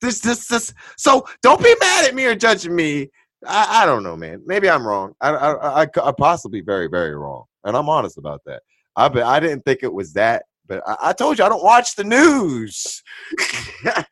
This, 0.00 0.20
this, 0.20 0.48
this. 0.48 0.74
So 0.96 1.26
don't 1.42 1.62
be 1.62 1.74
mad 1.80 2.04
at 2.06 2.14
me 2.14 2.26
or 2.26 2.34
judging 2.34 2.76
me. 2.76 3.08
I, 3.46 3.82
I 3.82 3.86
don't 3.86 4.02
know, 4.02 4.16
man. 4.16 4.42
Maybe 4.46 4.68
I'm 4.68 4.86
wrong. 4.86 5.14
I, 5.20 5.30
I, 5.30 5.82
I, 5.82 5.86
I 6.02 6.12
possibly 6.12 6.60
very, 6.60 6.88
very 6.88 7.14
wrong, 7.14 7.44
and 7.64 7.76
I'm 7.76 7.88
honest 7.88 8.18
about 8.18 8.42
that. 8.46 8.62
I, 8.96 9.08
but 9.08 9.22
I 9.22 9.40
didn't 9.40 9.62
think 9.64 9.82
it 9.82 9.92
was 9.92 10.12
that, 10.14 10.44
but 10.66 10.82
I, 10.86 10.96
I 11.02 11.12
told 11.12 11.38
you 11.38 11.44
I 11.44 11.48
don't 11.48 11.64
watch 11.64 11.96
the 11.96 12.04
news. 12.04 13.02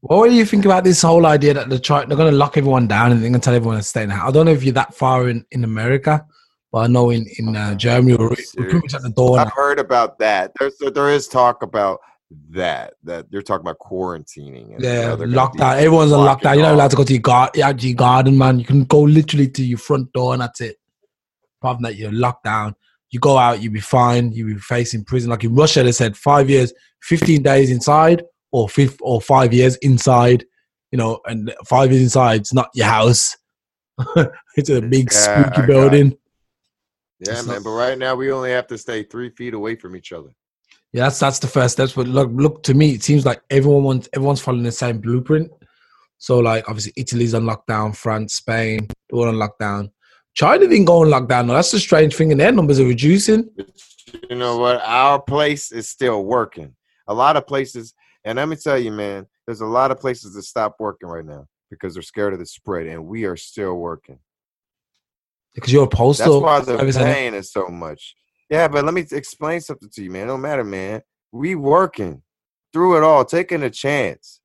what 0.00 0.28
do 0.28 0.34
you 0.34 0.44
think 0.44 0.64
about 0.64 0.84
this 0.84 1.02
whole 1.02 1.26
idea 1.26 1.54
that 1.54 1.68
they're 1.68 1.78
trying, 1.78 2.08
they're 2.08 2.16
going 2.16 2.30
to 2.30 2.36
lock 2.36 2.56
everyone 2.56 2.86
down 2.86 3.12
and 3.12 3.20
they're 3.22 3.30
going 3.30 3.40
to 3.40 3.44
tell 3.44 3.54
everyone 3.54 3.78
to 3.78 3.82
stay 3.82 4.02
in 4.02 4.10
the 4.10 4.14
house? 4.14 4.28
I 4.28 4.32
don't 4.32 4.46
know 4.46 4.52
if 4.52 4.64
you're 4.64 4.74
that 4.74 4.94
far 4.94 5.28
in, 5.28 5.44
in 5.50 5.64
America, 5.64 6.26
but 6.72 6.78
I 6.78 6.86
know 6.86 7.10
in 7.10 7.26
in 7.38 7.54
uh, 7.54 7.74
Germany 7.74 8.16
we're, 8.16 8.30
we're 8.30 8.36
pretty 8.64 8.78
much 8.78 8.94
at 8.94 9.02
the 9.02 9.10
door. 9.10 9.38
I've 9.38 9.52
heard 9.52 9.78
about 9.78 10.18
that. 10.18 10.52
There's 10.58 10.76
there 10.78 11.10
is 11.10 11.28
talk 11.28 11.62
about 11.62 12.00
that 12.50 12.94
that 13.04 13.26
you're 13.30 13.42
talking 13.42 13.62
about 13.62 13.78
quarantining. 13.78 14.74
And 14.74 14.82
yeah, 14.82 15.14
lockdown. 15.16 15.76
Everyone's 15.76 16.12
on 16.12 16.26
lockdown. 16.26 16.54
You're 16.54 16.64
not 16.64 16.74
allowed 16.74 16.90
to 16.90 16.96
go 16.96 17.04
to 17.04 17.12
your, 17.12 17.20
gar- 17.20 17.50
your 17.54 17.94
garden, 17.94 18.38
man. 18.38 18.58
You 18.58 18.64
can 18.64 18.84
go 18.84 19.02
literally 19.02 19.48
to 19.48 19.64
your 19.64 19.78
front 19.78 20.12
door 20.14 20.32
and 20.32 20.42
that's 20.42 20.62
it. 20.62 20.76
Apart 21.60 21.76
from 21.76 21.82
that, 21.84 21.96
you're 21.96 22.10
locked 22.12 22.44
down. 22.44 22.74
You 23.10 23.20
go 23.20 23.36
out, 23.36 23.62
you'll 23.62 23.74
be 23.74 23.80
fine. 23.80 24.32
You'll 24.32 24.54
be 24.54 24.60
facing 24.60 25.04
prison. 25.04 25.30
Like 25.30 25.44
in 25.44 25.54
Russia, 25.54 25.82
they 25.82 25.92
said 25.92 26.16
five 26.16 26.48
years, 26.48 26.72
15 27.02 27.42
days 27.42 27.70
inside, 27.70 28.24
or 28.50 28.68
fifth 28.68 28.96
or 29.02 29.20
five 29.20 29.52
years 29.52 29.76
inside. 29.76 30.44
You 30.90 30.98
know, 30.98 31.20
and 31.26 31.54
five 31.66 31.90
years 31.90 32.02
inside, 32.02 32.40
it's 32.40 32.54
not 32.54 32.70
your 32.74 32.86
house. 32.86 33.36
it's 34.56 34.70
a 34.70 34.80
big 34.80 35.10
yeah, 35.12 35.50
spooky 35.50 35.66
building. 35.66 36.18
Yeah, 37.24 37.34
it's 37.34 37.46
man. 37.46 37.56
Not, 37.56 37.64
but 37.64 37.70
right 37.70 37.98
now 37.98 38.14
we 38.16 38.32
only 38.32 38.50
have 38.50 38.66
to 38.68 38.78
stay 38.78 39.04
three 39.04 39.30
feet 39.30 39.54
away 39.54 39.76
from 39.76 39.94
each 39.94 40.12
other. 40.12 40.30
Yeah, 40.92 41.04
that's 41.04 41.20
that's 41.20 41.38
the 41.38 41.46
first 41.46 41.74
steps. 41.74 41.92
But 41.92 42.08
look, 42.08 42.30
look 42.32 42.62
to 42.64 42.74
me, 42.74 42.90
it 42.92 43.02
seems 43.02 43.24
like 43.24 43.40
everyone 43.48 43.84
wants 43.84 44.08
everyone's 44.12 44.40
following 44.40 44.64
the 44.64 44.72
same 44.72 44.98
blueprint. 44.98 45.50
So 46.18 46.40
like 46.40 46.68
obviously 46.68 46.92
Italy's 46.96 47.34
on 47.34 47.44
lockdown, 47.44 47.96
France, 47.96 48.34
Spain, 48.34 48.88
all 49.12 49.28
on 49.28 49.34
lockdown. 49.34 49.90
China 50.34 50.66
didn't 50.66 50.86
go 50.86 51.02
on 51.02 51.08
lockdown. 51.08 51.46
No, 51.46 51.54
that's 51.54 51.70
the 51.70 51.78
strange 51.78 52.16
thing, 52.16 52.32
and 52.32 52.40
their 52.40 52.52
numbers 52.52 52.80
are 52.80 52.86
reducing. 52.86 53.48
You 54.28 54.36
know 54.36 54.58
what? 54.58 54.80
Our 54.82 55.20
place 55.20 55.70
is 55.70 55.88
still 55.88 56.24
working. 56.24 56.74
A 57.06 57.14
lot 57.14 57.36
of 57.36 57.46
places, 57.46 57.94
and 58.24 58.36
let 58.36 58.48
me 58.48 58.56
tell 58.56 58.78
you, 58.78 58.90
man, 58.90 59.26
there's 59.46 59.60
a 59.60 59.66
lot 59.66 59.90
of 59.90 60.00
places 60.00 60.34
that 60.34 60.42
stop 60.42 60.76
working 60.78 61.08
right 61.08 61.24
now 61.24 61.46
because 61.70 61.94
they're 61.94 62.02
scared 62.02 62.32
of 62.32 62.38
the 62.38 62.46
spread, 62.46 62.86
and 62.86 63.06
we 63.06 63.24
are 63.24 63.36
still 63.36 63.74
working 63.74 64.18
because 65.54 65.72
you're 65.72 65.84
a 65.84 65.88
postal. 65.88 66.40
That's 66.40 66.66
why 66.66 66.76
the 66.76 66.92
pain 66.92 67.34
is 67.34 67.52
so 67.52 67.68
much. 67.68 68.14
Yeah, 68.50 68.68
but 68.68 68.84
let 68.84 68.94
me 68.94 69.06
explain 69.10 69.60
something 69.60 69.88
to 69.94 70.02
you, 70.02 70.10
man. 70.10 70.26
No 70.26 70.36
matter, 70.36 70.64
man. 70.64 71.02
We 71.32 71.54
working 71.54 72.22
through 72.72 72.98
it 72.98 73.02
all, 73.02 73.24
taking 73.24 73.62
a 73.62 73.70
chance. 73.70 74.40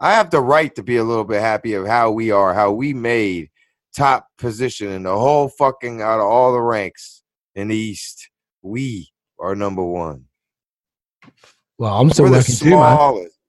I 0.00 0.12
have 0.14 0.30
the 0.30 0.40
right 0.40 0.74
to 0.74 0.82
be 0.82 0.96
a 0.96 1.04
little 1.04 1.24
bit 1.24 1.40
happy 1.40 1.74
of 1.74 1.86
how 1.86 2.10
we 2.10 2.30
are, 2.30 2.54
how 2.54 2.72
we 2.72 2.92
made 2.92 3.50
top 3.96 4.28
position 4.38 4.88
in 4.88 5.02
the 5.04 5.18
whole 5.18 5.48
fucking 5.48 6.02
out 6.02 6.20
of 6.20 6.26
all 6.26 6.52
the 6.52 6.60
ranks 6.60 7.22
in 7.54 7.68
the 7.68 7.76
East. 7.76 8.28
We 8.62 9.10
are 9.38 9.54
number 9.54 9.82
one. 9.82 10.24
Well, 11.78 11.98
I'm 11.98 12.10
still 12.10 12.26
We're 12.26 12.30
the 12.30 12.42
smallest. 12.42 13.34
Too, 13.34 13.40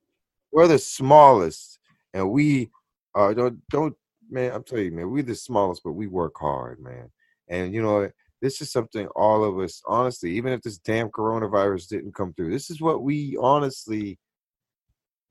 We're 0.51 0.67
the 0.67 0.79
smallest, 0.79 1.79
and 2.13 2.31
we 2.31 2.69
uh, 3.15 3.33
don't 3.33 3.61
don't 3.69 3.95
man, 4.29 4.51
I'm 4.53 4.63
telling 4.63 4.85
you, 4.85 4.91
man, 4.91 5.11
we're 5.11 5.23
the 5.23 5.35
smallest, 5.35 5.83
but 5.83 5.93
we 5.93 6.07
work 6.07 6.33
hard, 6.37 6.79
man. 6.79 7.11
And 7.47 7.73
you 7.73 7.81
know, 7.81 8.09
this 8.41 8.61
is 8.61 8.71
something 8.71 9.07
all 9.15 9.43
of 9.43 9.57
us, 9.59 9.81
honestly, 9.85 10.31
even 10.31 10.53
if 10.53 10.61
this 10.61 10.77
damn 10.77 11.09
coronavirus 11.09 11.87
didn't 11.87 12.15
come 12.15 12.33
through, 12.33 12.51
this 12.51 12.69
is 12.69 12.81
what 12.81 13.01
we 13.01 13.37
honestly 13.39 14.19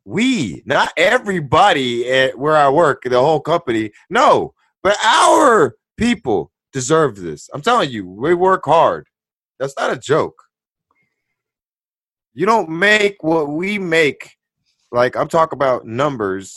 we, 0.07 0.63
not 0.65 0.93
everybody 0.97 2.09
at 2.09 2.39
where 2.39 2.57
I 2.57 2.69
work, 2.69 3.03
the 3.03 3.21
whole 3.21 3.41
company. 3.41 3.91
No, 4.09 4.55
but 4.83 4.97
our 5.05 5.75
people 5.97 6.53
deserve 6.73 7.17
this. 7.17 7.51
I'm 7.53 7.61
telling 7.61 7.91
you, 7.91 8.09
we 8.09 8.33
work 8.33 8.63
hard. 8.65 9.09
That's 9.59 9.75
not 9.77 9.93
a 9.93 9.99
joke. 9.99 10.41
You 12.35 12.47
don't 12.47 12.69
make 12.69 13.23
what 13.23 13.49
we 13.49 13.79
make. 13.79 14.37
Like 14.93 15.17
I'm 15.17 15.29
talking 15.29 15.57
about 15.57 15.87
numbers, 15.87 16.55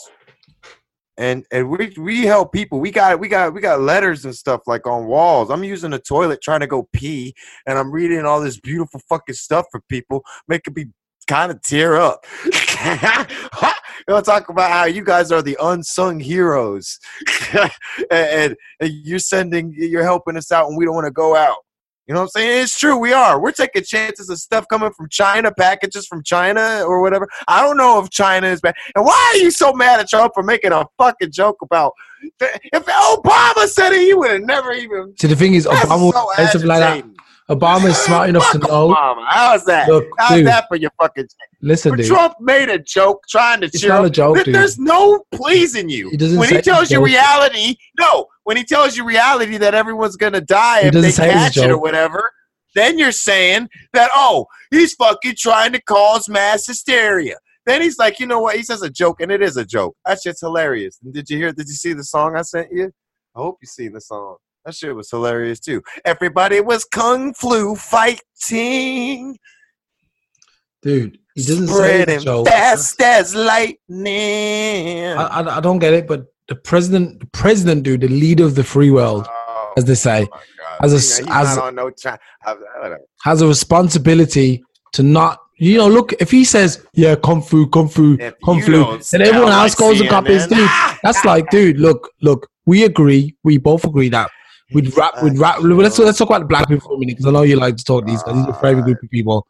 and 1.20 1.44
and 1.52 1.68
we 1.68 1.92
we 1.98 2.22
help 2.22 2.52
people. 2.52 2.80
We 2.80 2.90
got 2.90 3.20
we 3.20 3.28
got 3.28 3.52
we 3.52 3.60
got 3.60 3.82
letters 3.82 4.24
and 4.24 4.34
stuff 4.34 4.62
like 4.66 4.86
on 4.86 5.06
walls. 5.06 5.50
I'm 5.50 5.62
using 5.62 5.90
the 5.90 5.98
toilet 5.98 6.40
trying 6.42 6.60
to 6.60 6.66
go 6.66 6.88
pee, 6.94 7.34
and 7.66 7.78
I'm 7.78 7.92
reading 7.92 8.24
all 8.24 8.40
this 8.40 8.58
beautiful 8.58 9.00
fucking 9.08 9.34
stuff 9.34 9.66
for 9.70 9.82
people, 9.82 10.24
making 10.48 10.74
me 10.74 10.86
kind 11.28 11.52
of 11.52 11.60
tear 11.62 11.96
up. 11.96 12.24
know, 14.08 14.20
talk 14.20 14.48
about 14.48 14.70
how 14.70 14.84
you 14.84 15.04
guys 15.04 15.30
are 15.30 15.42
the 15.42 15.56
unsung 15.60 16.20
heroes, 16.20 16.98
and, 17.54 17.70
and, 18.10 18.56
and 18.80 18.90
you're 18.90 19.18
sending, 19.18 19.74
you're 19.76 20.02
helping 20.02 20.36
us 20.36 20.50
out, 20.50 20.68
and 20.68 20.76
we 20.76 20.84
don't 20.84 20.94
want 20.94 21.06
to 21.06 21.12
go 21.12 21.36
out. 21.36 21.58
You 22.06 22.14
know 22.14 22.20
what 22.20 22.30
I'm 22.34 22.40
saying? 22.40 22.62
It's 22.64 22.78
true. 22.78 22.96
We 22.96 23.12
are. 23.12 23.40
We're 23.40 23.52
taking 23.52 23.84
chances 23.84 24.28
of 24.30 24.38
stuff 24.38 24.66
coming 24.68 24.90
from 24.92 25.08
China, 25.10 25.52
packages 25.56 26.06
from 26.06 26.24
China 26.24 26.82
or 26.84 27.00
whatever. 27.00 27.28
I 27.46 27.62
don't 27.62 27.76
know 27.76 28.00
if 28.02 28.10
China 28.10 28.48
is 28.48 28.60
bad. 28.60 28.74
And 28.96 29.04
why 29.04 29.32
are 29.32 29.38
you 29.38 29.50
so 29.50 29.72
mad 29.72 30.00
at 30.00 30.08
Trump 30.08 30.32
for 30.34 30.42
making 30.42 30.72
a 30.72 30.86
fucking 30.98 31.30
joke 31.30 31.58
about? 31.62 31.92
If 32.40 32.84
Obama 32.86 33.68
said 33.68 33.92
it, 33.92 34.00
he 34.00 34.14
would 34.14 34.30
have 34.30 34.42
never 34.42 34.72
even. 34.72 35.14
So 35.18 35.28
the 35.28 35.36
thing 35.36 35.54
is, 35.54 35.66
Obama 35.66 36.12
so 36.12 36.46
something 36.46 36.68
like 36.68 36.80
that. 36.80 37.04
Obama 37.50 37.88
is 37.88 37.96
smart 37.96 38.28
enough 38.28 38.48
to 38.52 38.58
know. 38.58 38.94
Obama. 38.94 39.24
How's 39.28 39.64
that? 39.64 39.88
Look, 39.88 40.06
How's 40.18 40.38
dude. 40.38 40.46
that 40.46 40.66
for 40.68 40.76
your 40.76 40.92
fucking? 41.00 41.26
Listen, 41.60 41.96
dude. 41.96 42.06
Trump 42.06 42.34
made 42.40 42.68
a 42.68 42.78
joke 42.78 43.24
trying 43.28 43.60
to 43.60 43.66
It's 43.66 43.80
cheer 43.80 43.90
not 43.90 44.04
a 44.04 44.10
joke, 44.10 44.44
dude. 44.44 44.54
There's 44.54 44.78
no 44.78 45.24
pleasing 45.32 45.88
you. 45.88 46.10
He 46.10 46.16
doesn't 46.16 46.38
when 46.38 46.48
he 46.48 46.62
tells 46.62 46.92
you 46.92 47.04
reality, 47.04 47.76
no. 47.98 48.26
When 48.44 48.56
he 48.56 48.62
tells 48.64 48.96
you 48.96 49.04
reality 49.04 49.56
that 49.58 49.74
everyone's 49.74 50.16
gonna 50.16 50.40
die 50.40 50.82
He 50.82 50.88
if 50.88 50.94
they 50.94 51.10
say 51.10 51.26
it's 51.26 51.36
a 51.36 51.38
catch 51.38 51.56
it 51.56 51.70
or 51.70 51.78
whatever, 51.78 52.30
then 52.76 52.98
you're 52.98 53.10
saying 53.10 53.68
that 53.94 54.10
oh, 54.14 54.46
he's 54.70 54.94
fucking 54.94 55.34
trying 55.36 55.72
to 55.72 55.82
cause 55.82 56.28
mass 56.28 56.66
hysteria. 56.66 57.36
Then 57.66 57.82
he's 57.82 57.98
like, 57.98 58.20
you 58.20 58.26
know 58.26 58.40
what? 58.40 58.56
He 58.56 58.62
says 58.62 58.82
a 58.82 58.90
joke, 58.90 59.20
and 59.20 59.30
it 59.30 59.42
is 59.42 59.56
a 59.56 59.64
joke. 59.64 59.96
That 60.06 60.20
shit's 60.22 60.40
hilarious. 60.40 60.98
And 61.02 61.12
did 61.12 61.28
you 61.28 61.36
hear? 61.36 61.52
Did 61.52 61.66
you 61.66 61.74
see 61.74 61.94
the 61.94 62.04
song 62.04 62.36
I 62.36 62.42
sent 62.42 62.68
you? 62.72 62.92
I 63.34 63.40
hope 63.40 63.58
you 63.60 63.66
seen 63.66 63.92
the 63.92 64.00
song. 64.00 64.36
That 64.64 64.74
shit 64.74 64.94
was 64.94 65.10
hilarious 65.10 65.58
too. 65.60 65.82
Everybody 66.04 66.60
was 66.60 66.84
kung 66.84 67.32
flu 67.34 67.74
fighting, 67.76 69.38
Dude, 70.82 71.18
he 71.34 71.42
doesn't 71.42 71.68
say 71.68 71.74
spreading 71.74 72.20
joke. 72.20 72.46
fast 72.48 73.00
as 73.02 73.34
lightning. 73.34 73.78
I, 75.12 75.24
I, 75.40 75.56
I 75.58 75.60
don't 75.60 75.78
get 75.78 75.92
it, 75.92 76.06
but 76.06 76.26
the 76.48 76.54
president, 76.56 77.20
the 77.20 77.26
president, 77.26 77.82
dude, 77.84 78.00
the 78.02 78.08
leader 78.08 78.44
of 78.44 78.54
the 78.54 78.64
free 78.64 78.90
world, 78.90 79.26
Oh, 79.28 79.72
as 79.76 79.84
they 79.84 79.94
say, 79.94 80.26
God. 80.26 80.40
a 80.80 80.88
He's 80.90 81.20
as- 81.28 81.58
on 81.58 81.74
no 81.74 81.90
time. 81.90 82.18
I, 82.44 82.52
I 82.82 82.96
has 83.24 83.42
a 83.42 83.46
responsibility 83.46 84.62
to 84.94 85.02
not, 85.02 85.38
you 85.58 85.76
know, 85.76 85.88
look, 85.88 86.12
if 86.14 86.30
he 86.30 86.44
says, 86.44 86.84
yeah, 86.94 87.14
kung 87.14 87.42
fu, 87.42 87.66
kung 87.68 87.88
fu, 87.88 88.16
If 88.18 88.34
kung 88.42 88.62
fu, 88.62 88.72
don't 88.72 89.14
everyone 89.20 89.52
else 89.52 89.74
goes 89.74 90.00
and 90.00 90.08
copies, 90.08 90.46
CNN, 90.46 90.48
dude. 90.56 90.98
That's 91.02 91.24
like, 91.26 91.50
dude, 91.50 91.78
look, 91.78 92.10
look, 92.22 92.48
we 92.66 92.84
agree, 92.84 93.36
we 93.44 93.58
both 93.58 93.84
agree 93.84 94.08
that 94.10 94.30
we'd 94.72 94.96
rap, 94.96 95.22
we'd 95.22 95.38
rap. 95.38 95.58
Let's 95.60 95.98
uh, 95.98 96.04
let's 96.04 96.18
talk 96.18 96.28
about 96.28 96.40
the 96.40 96.46
black 96.46 96.68
people 96.68 96.88
for 96.88 96.96
a 96.96 96.98
minute 96.98 97.16
because 97.16 97.26
I 97.26 97.30
know 97.30 97.42
you 97.42 97.56
like 97.56 97.76
to 97.76 97.84
talk 97.84 98.06
these 98.06 98.22
guys. 98.22 98.34
These 98.46 98.54
are 98.54 98.82
group 98.82 99.02
of 99.02 99.10
people. 99.10 99.46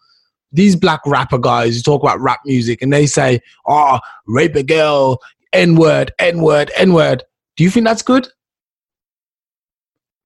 These 0.53 0.77
black 0.77 1.01
rapper 1.07 1.39
guys 1.39 1.77
who 1.77 1.83
talk 1.83 2.03
about 2.03 2.21
rap 2.21 2.41
music 2.45 2.83
and 2.83 2.93
they 2.93 3.07
say, 3.07 3.41
"Oh, 3.67 3.99
rape 4.27 4.57
a 4.57 4.63
girl, 4.63 5.19
n 5.53 5.77
word, 5.77 6.13
n 6.19 6.41
word, 6.43 6.71
n 6.77 6.93
word." 6.93 7.23
Do 7.57 7.65
you 7.65 7.71
think 7.71 7.87
that's 7.87 8.03
good? 8.03 8.29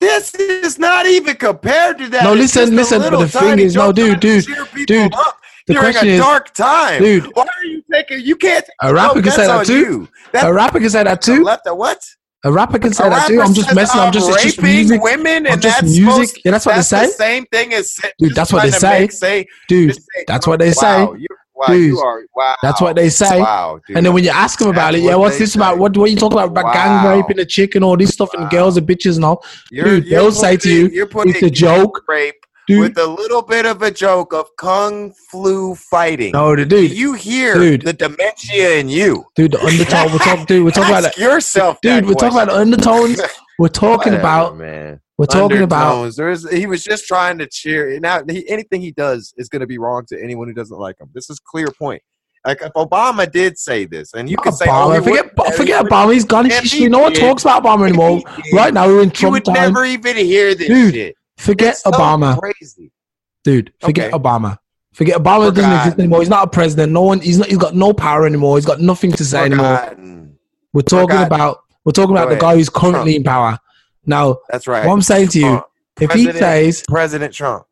This 0.01 0.35
is 0.35 0.79
not 0.79 1.07
even 1.07 1.37
compared 1.37 1.99
to 1.99 2.09
that. 2.11 2.25
No, 2.25 2.33
It's 2.35 2.55
listen, 2.55 2.77
listen, 2.77 3.01
but 3.01 3.19
the 3.19 3.29
thing 3.29 3.59
is- 3.59 3.75
no, 3.75 3.91
dude, 3.93 4.21
dude, 4.21 4.45
dude, 4.87 5.15
up 5.15 5.39
The 5.67 5.73
during 5.75 5.93
question 5.93 6.09
a 6.09 6.13
is, 6.13 6.21
dark 6.21 6.53
time, 6.53 7.01
dude, 7.03 7.25
Why 7.35 7.45
are 7.45 7.65
you 7.65 7.83
taking? 7.91 8.21
You 8.21 8.37
can't. 8.37 8.67
a 8.83 8.93
rapper 8.93 9.17
no, 9.17 9.23
can 9.23 9.33
say 9.33 9.47
that 9.47 9.65
too. 9.67 9.79
You. 9.79 10.09
A 10.43 10.53
rapper 10.53 10.79
can 10.81 10.91
say 10.91 11.05
that 11.05 11.23
too. 11.23 11.43
Left 11.43 11.67
a 11.67 11.75
what? 11.75 11.99
A 12.45 12.53
rapper 12.53 12.79
can 12.79 12.93
say 12.93 13.07
A 13.07 13.11
that 13.11 13.29
too. 13.29 13.41
I'm 13.41 13.55
just 13.55 13.75
messing. 13.75 14.01
I'm 14.01 14.13
just, 14.13 14.31
oh, 14.31 14.35
it's 14.35 14.43
just 14.45 14.63
music. 14.63 15.03
women, 15.03 15.47
I'm 15.47 15.55
and 15.55 15.63
just 15.63 15.81
that's 15.81 15.99
music. 15.99 16.05
supposed- 16.29 16.41
Yeah, 16.45 16.51
that's 16.53 16.67
what 16.67 16.77
that's 16.77 16.89
they 16.91 16.97
say. 16.99 17.07
the 17.07 17.13
same 17.13 17.47
thing 17.47 17.73
as 17.75 17.99
Dude, 18.19 18.35
that's 18.35 18.53
what 18.53 18.63
they 18.63 18.71
say. 18.71 19.01
make- 19.01 19.13
say, 19.13 19.47
dude. 19.69 19.95
say- 19.95 20.25
That's 20.27 20.47
what 20.47 20.59
they 20.61 20.73
say. 20.73 21.05
wow, 21.05 21.17
Dude, 21.69 21.99
are. 21.99 22.21
Wow. 22.37 22.57
That's 22.63 22.81
what 22.81 22.97
they 22.97 23.09
say. 23.09 23.41
Wow, 23.41 23.81
dude. 23.87 23.97
And 23.97 24.05
then 24.05 24.13
when 24.13 24.25
you 24.25 24.31
ask 24.31 24.59
them 24.59 24.69
about 24.69 24.95
it, 24.95 25.01
yeah, 25.03 25.15
what's 25.15 25.39
this 25.39 25.55
about? 25.55 25.75
say. 25.75 25.81
What 25.81 25.97
what 25.97 26.11
you 26.11 26.17
talking 26.17 26.37
about? 26.39 26.51
About 26.51 26.75
gang 26.75 27.17
raping 27.19 27.39
a 27.39 27.45
chick 27.47 27.75
and 27.77 27.85
all 27.85 27.97
this 27.97 28.11
stuff 28.11 28.29
and 28.35 28.51
girls 28.51 28.77
and 28.77 28.87
bitches 28.87 29.17
and 29.17 29.25
all. 29.25 29.45
You're- 29.71 29.89
dude, 29.89 30.07
you're 30.07 30.21
they'll 30.21 30.33
say 30.33 30.57
to 30.59 30.89
you, 30.89 31.07
putting 31.07 31.33
It's 31.35 31.43
a 31.43 31.51
joke, 31.51 32.03
rape 32.09 32.35
dude. 32.67 32.81
with 32.81 32.99
a 32.99 33.07
little 33.07 33.43
bit 33.43 33.67
of 33.67 33.83
a 33.83 33.91
joke 33.91 34.33
of 34.33 34.47
kung 34.57 35.13
flu 35.31 35.75
fighting. 35.75 36.33
No, 36.33 36.55
the 36.57 36.65
Do 36.65 36.89
dude, 36.89 36.97
you 36.97 37.13
hear 37.15 37.55
Dude. 37.55 37.83
the 37.83 37.93
dementia 37.93 38.77
in 38.79 38.89
you? 38.89 39.25
dude, 39.35 39.53
the 39.53 39.61
undertone. 39.65 40.13
We're 40.13 40.19
talking, 40.19 40.45
dude. 40.47 40.65
We're 40.65 40.71
talking 40.71 40.97
about, 40.97 41.17
yourself, 41.19 41.79
dude. 41.83 42.07
We're 42.07 42.15
talking 42.15 42.39
about 42.39 42.51
undertones. 42.51 43.21
We're 43.59 43.69
talking 43.69 44.13
Whatever, 44.15 44.19
about. 44.21 44.57
man. 44.57 45.01
We're 45.17 45.27
talking 45.27 45.63
about. 45.63 46.13
There's 46.17 46.51
he 46.51 46.67
was 46.67 46.83
just 46.83 47.07
trying 47.07 47.39
to 47.39 47.47
cheer. 47.47 48.01
Now 48.01 48.23
he, 48.29 48.49
anything 48.49 48.81
he 48.81 48.91
does 48.91 49.33
is 49.37 49.49
going 49.49 49.61
to 49.61 49.67
be 49.67 49.79
wrong 49.79 50.05
to 50.09 50.21
anyone 50.21 50.49
who 50.49 50.55
doesn't 50.55 50.77
like 50.77 50.99
him. 51.01 51.09
This 51.15 51.31
is 51.31 51.39
clear 51.39 51.69
point. 51.79 52.03
Like 52.45 52.61
if 52.63 52.73
Obama 52.73 53.31
did 53.31 53.57
say 53.57 53.85
this, 53.87 54.13
and 54.13 54.29
you 54.29 54.37
could 54.37 54.55
say, 54.55 54.67
oh, 54.69 54.91
Obama. 54.91 55.05
forget, 55.05 55.31
wouldn't- 55.39 55.55
forget 55.57 55.77
he 55.79 55.83
would- 55.85 55.93
Obama. 55.93 56.13
He's 56.13 56.25
gone. 56.25 56.51
He. 56.51 56.89
No 56.89 56.99
one 56.99 57.13
talks 57.15 57.43
about 57.45 57.63
Obama 57.63 57.87
anymore. 57.89 58.23
if 58.27 58.35
he 58.37 58.43
did, 58.51 58.57
Right 58.57 58.75
now, 58.75 58.87
we're 58.89 59.03
in 59.03 59.11
Trump 59.11 59.21
You 59.31 59.31
would 59.35 59.45
time. 59.45 59.55
never 59.55 59.85
even 59.85 60.17
hear 60.17 60.55
this 60.57 60.67
Dude, 60.67 60.95
shit. 60.95 61.15
Forget 61.37 61.77
so 61.79 61.91
Obama, 61.91 62.39
Crazy. 62.39 62.91
dude. 63.43 63.73
Forget 63.81 64.13
Okay. 64.13 64.19
Obama. 64.19 64.59
Forget 64.93 65.17
Obama 65.21 65.53
doesn't 65.55 65.73
exist 65.73 65.99
anymore. 65.99 66.21
He's 66.21 66.29
not 66.29 66.47
a 66.47 66.51
president. 66.51 66.93
No 66.93 67.03
one. 67.03 67.21
He's 67.21 67.39
not. 67.39 67.49
He's 67.49 67.59
got 67.59 67.75
no 67.75 67.93
power 67.93 68.25
anymore. 68.27 68.57
He's 68.57 68.67
got 68.67 68.81
nothing 68.81 69.11
to 69.13 69.25
say 69.25 69.45
anymore. 69.47 69.95
We're 70.73 70.83
talking 70.83 71.09
Forgotten. 71.09 71.27
about. 71.27 71.59
We're 71.85 71.93
talking 71.93 72.13
about 72.13 72.29
Go 72.29 72.35
the 72.37 72.41
guy 72.41 72.55
who's 72.57 72.69
currently 72.71 73.17
in 73.17 73.25
power. 73.25 73.59
Now, 74.07 74.39
That's 74.51 74.67
right. 74.67 74.87
what 74.87 74.93
I'm 74.93 75.03
saying 75.03 75.29
to 75.29 75.39
you, 75.39 75.45
Trump. 75.47 75.67
if 76.01 76.13
he 76.13 76.31
says, 76.33 76.83
President 76.89 77.35
Trump. 77.35 77.65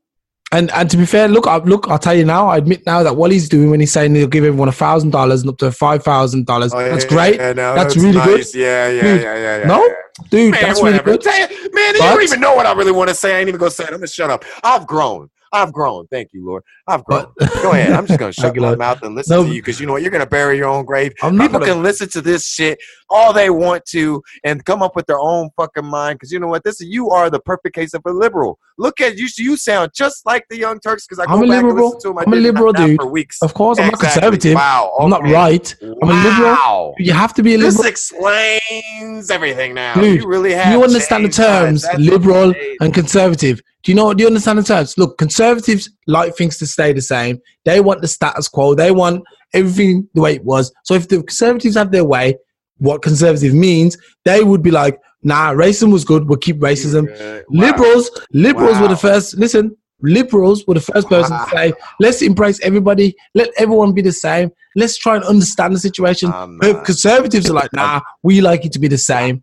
and 0.50 0.70
and 0.72 0.90
to 0.90 0.96
be 0.96 1.06
fair, 1.06 1.28
look, 1.28 1.46
I, 1.46 1.58
look, 1.58 1.88
I'll 1.88 1.98
tell 1.98 2.14
you 2.14 2.24
now. 2.24 2.48
I 2.48 2.56
admit 2.58 2.84
now 2.86 3.02
that 3.04 3.16
what 3.16 3.30
he's 3.30 3.48
doing 3.48 3.70
when 3.70 3.80
he's 3.80 3.92
saying 3.92 4.14
he'll 4.14 4.26
give 4.26 4.44
everyone 4.44 4.68
a 4.68 4.72
thousand 4.72 5.10
dollars 5.10 5.42
and 5.42 5.50
up 5.50 5.58
to 5.58 5.70
five 5.72 6.02
thousand 6.02 6.46
dollars, 6.46 6.74
Oh, 6.74 6.78
that's 6.78 7.04
great, 7.04 7.36
yeah, 7.36 7.52
no, 7.52 7.74
That's 7.74 7.94
that's 7.94 8.04
really 8.04 8.20
good. 8.24 8.54
Yeah, 8.54 8.88
yeah, 8.88 9.02
Dude, 9.02 9.22
yeah, 9.22 9.34
yeah, 9.36 9.58
yeah. 9.58 9.66
no, 9.66 9.86
yeah. 9.86 9.92
Dude. 10.32 10.50
Man, 10.52 10.62
that's 10.62 10.80
really 10.82 10.98
whatever. 10.98 11.18
good. 11.18 11.24
You- 11.24 11.70
man, 11.74 11.94
you 11.94 12.00
don't 12.00 12.22
even 12.22 12.40
know 12.40 12.54
what 12.54 12.64
I 12.66 12.72
really 12.72 12.90
want 12.90 13.08
to 13.10 13.14
say. 13.14 13.36
I 13.36 13.40
ain't 13.40 13.48
even 13.48 13.60
gonna 13.60 13.70
say 13.70 13.84
it. 13.84 13.88
I'm 13.90 13.96
gonna 13.96 14.06
shut 14.08 14.30
up. 14.30 14.44
I've 14.64 14.86
grown. 14.86 15.28
I've 15.54 15.72
grown. 15.72 16.06
Thank 16.06 16.32
you, 16.32 16.46
Lord. 16.46 16.62
I've 16.86 17.04
grown. 17.04 17.26
Go 17.62 17.72
ahead. 17.72 17.92
I'm 17.92 18.06
just 18.06 18.18
gonna 18.18 18.32
shut 18.40 18.56
my 18.56 18.74
mouth 18.74 19.02
and 19.02 19.14
listen 19.14 19.36
No. 19.36 19.44
to 19.44 19.48
you 19.54 19.60
because 19.60 19.78
you 19.80 19.86
know 19.86 19.92
what? 19.92 20.02
You're 20.02 20.10
gonna 20.10 20.26
bury 20.26 20.56
your 20.56 20.68
own 20.68 20.84
grave. 20.84 21.12
I'm 21.22 21.36
People 21.38 21.60
gonna- 21.60 21.66
can 21.72 21.82
listen 21.82 22.08
to 22.10 22.20
this 22.22 22.46
shit 22.46 22.78
all 23.10 23.34
they 23.34 23.50
want 23.50 23.84
to 23.84 24.22
and 24.44 24.64
come 24.64 24.82
up 24.82 24.96
with 24.96 25.06
their 25.06 25.20
own 25.20 25.50
fucking 25.56 25.84
mind. 25.84 26.18
Because 26.18 26.32
you 26.32 26.40
know 26.40 26.46
what? 26.46 26.64
This 26.64 26.80
you 26.80 27.10
are 27.10 27.28
the 27.28 27.40
perfect 27.40 27.74
case 27.74 27.92
of 27.92 28.00
a 28.06 28.10
liberal. 28.10 28.58
Look 28.78 29.00
at 29.02 29.18
you. 29.18 29.28
You 29.36 29.56
sound 29.58 29.90
just 29.94 30.24
like 30.24 30.46
the 30.48 30.56
Young 30.56 30.80
Turks. 30.80 31.06
Because 31.06 31.18
I 31.18 31.26
go 31.26 31.34
I'm 31.34 31.42
a 31.42 31.46
back 31.48 31.62
liberal. 31.62 31.70
and 31.70 31.84
listen 31.96 32.00
to 32.00 32.08
them. 32.08 32.18
I 32.18 32.22
I'm 32.22 32.32
a 32.32 32.36
liberal 32.36 32.72
dude. 32.72 33.00
for 33.00 33.06
weeks. 33.06 33.42
Of 33.42 33.52
course, 33.52 33.78
I'm 33.78 33.88
not 33.90 34.00
conservative. 34.00 34.54
Wow. 34.54 34.96
I'm 34.98 35.10
not 35.10 35.22
right. 35.24 35.74
I'm 35.82 36.08
a 36.08 36.14
liberal. 36.24 36.94
You 36.98 37.12
have 37.12 37.34
to 37.34 37.42
be 37.42 37.54
a 37.54 37.58
liberal. 37.58 37.82
This 37.82 37.90
explains 37.90 39.30
everything 39.30 39.74
now. 39.74 39.94
Dude, 39.94 40.22
you 40.22 40.26
really 40.28 40.52
have. 40.54 40.72
You 40.72 40.82
understand 40.82 41.24
the 41.24 41.28
terms 41.28 41.86
liberal 41.98 42.50
amazing. 42.50 42.76
and 42.80 42.94
conservative. 42.94 43.60
Do 43.82 43.90
you 43.92 43.96
know? 43.96 44.06
what? 44.06 44.16
Do 44.16 44.22
you 44.22 44.28
understand 44.28 44.58
the 44.58 44.62
terms? 44.62 44.96
Look, 44.96 45.18
conservatives 45.18 45.90
like 46.06 46.36
things 46.36 46.56
to 46.58 46.66
stay 46.66 46.92
the 46.92 47.00
same. 47.00 47.40
They 47.64 47.80
want 47.80 48.00
the 48.00 48.08
status 48.08 48.48
quo. 48.48 48.74
They 48.74 48.90
want 48.92 49.24
everything 49.54 50.08
the 50.14 50.20
way 50.20 50.34
it 50.36 50.44
was. 50.44 50.72
So 50.84 50.94
if 50.94 51.08
the 51.08 51.16
conservatives 51.22 51.76
have 51.76 51.90
their 51.90 52.04
way, 52.04 52.36
what 52.78 53.02
conservative 53.02 53.54
means, 53.54 53.96
they 54.24 54.42
would 54.44 54.62
be 54.62 54.70
like, 54.70 54.98
"Nah, 55.22 55.52
racism 55.52 55.92
was 55.92 56.04
good. 56.04 56.28
We'll 56.28 56.38
keep 56.38 56.58
racism." 56.60 57.08
Yeah, 57.08 57.40
wow. 57.48 57.66
Liberals, 57.66 58.10
liberals 58.32 58.78
were 58.80 58.88
the 58.88 58.96
first. 58.96 59.36
Listen, 59.36 59.76
liberals 60.00 60.66
were 60.66 60.74
the 60.74 60.80
first 60.80 61.08
person 61.08 61.32
Wow. 61.36 61.44
to 61.44 61.50
say, 61.56 61.72
"Let's 62.00 62.22
embrace 62.22 62.58
everybody. 62.62 63.14
Let 63.34 63.50
everyone 63.56 63.92
be 63.92 64.02
the 64.02 64.12
same. 64.12 64.50
Let's 64.76 64.96
try 64.96 65.16
and 65.16 65.24
understand 65.24 65.74
the 65.74 65.78
situation." 65.80 66.30
Ah, 66.32 66.46
Not- 66.46 66.84
conservatives 66.84 67.48
are 67.50 67.54
like, 67.54 67.72
"Nah, 67.72 68.00
we 68.22 68.40
like 68.40 68.64
it 68.64 68.72
to 68.72 68.78
be 68.80 68.88
the 68.88 68.98
same." 68.98 69.42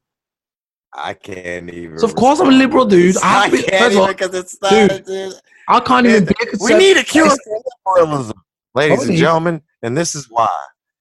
I 0.94 1.14
can't 1.14 1.70
even. 1.70 2.00
So 2.00 2.08
of 2.08 2.16
course 2.16 2.40
I'm 2.40 2.48
a 2.48 2.52
liberal 2.52 2.86
dude. 2.86 3.18
I 3.24 3.44
have 3.44 3.52
to 3.52 3.58
be- 3.58 3.64
can't 3.64 3.84
first 3.84 3.96
of 3.96 3.98
all, 3.98 4.04
even 4.06 4.18
because 4.18 4.36
it's 4.36 4.62
not. 4.62 4.70
dude, 4.72 5.06
dude. 5.06 5.34
I 5.68 5.80
can't 5.80 6.06
even 6.08 6.28
We 6.60 6.74
need 6.74 6.98
a 6.98 7.04
cure 7.04 7.30
for 7.30 7.62
liberalism, 7.96 8.42
ladies 8.74 9.08
and 9.08 9.18
gentlemen, 9.18 9.62
and 9.84 9.96
this 9.96 10.16
is 10.16 10.30
why. 10.30 10.50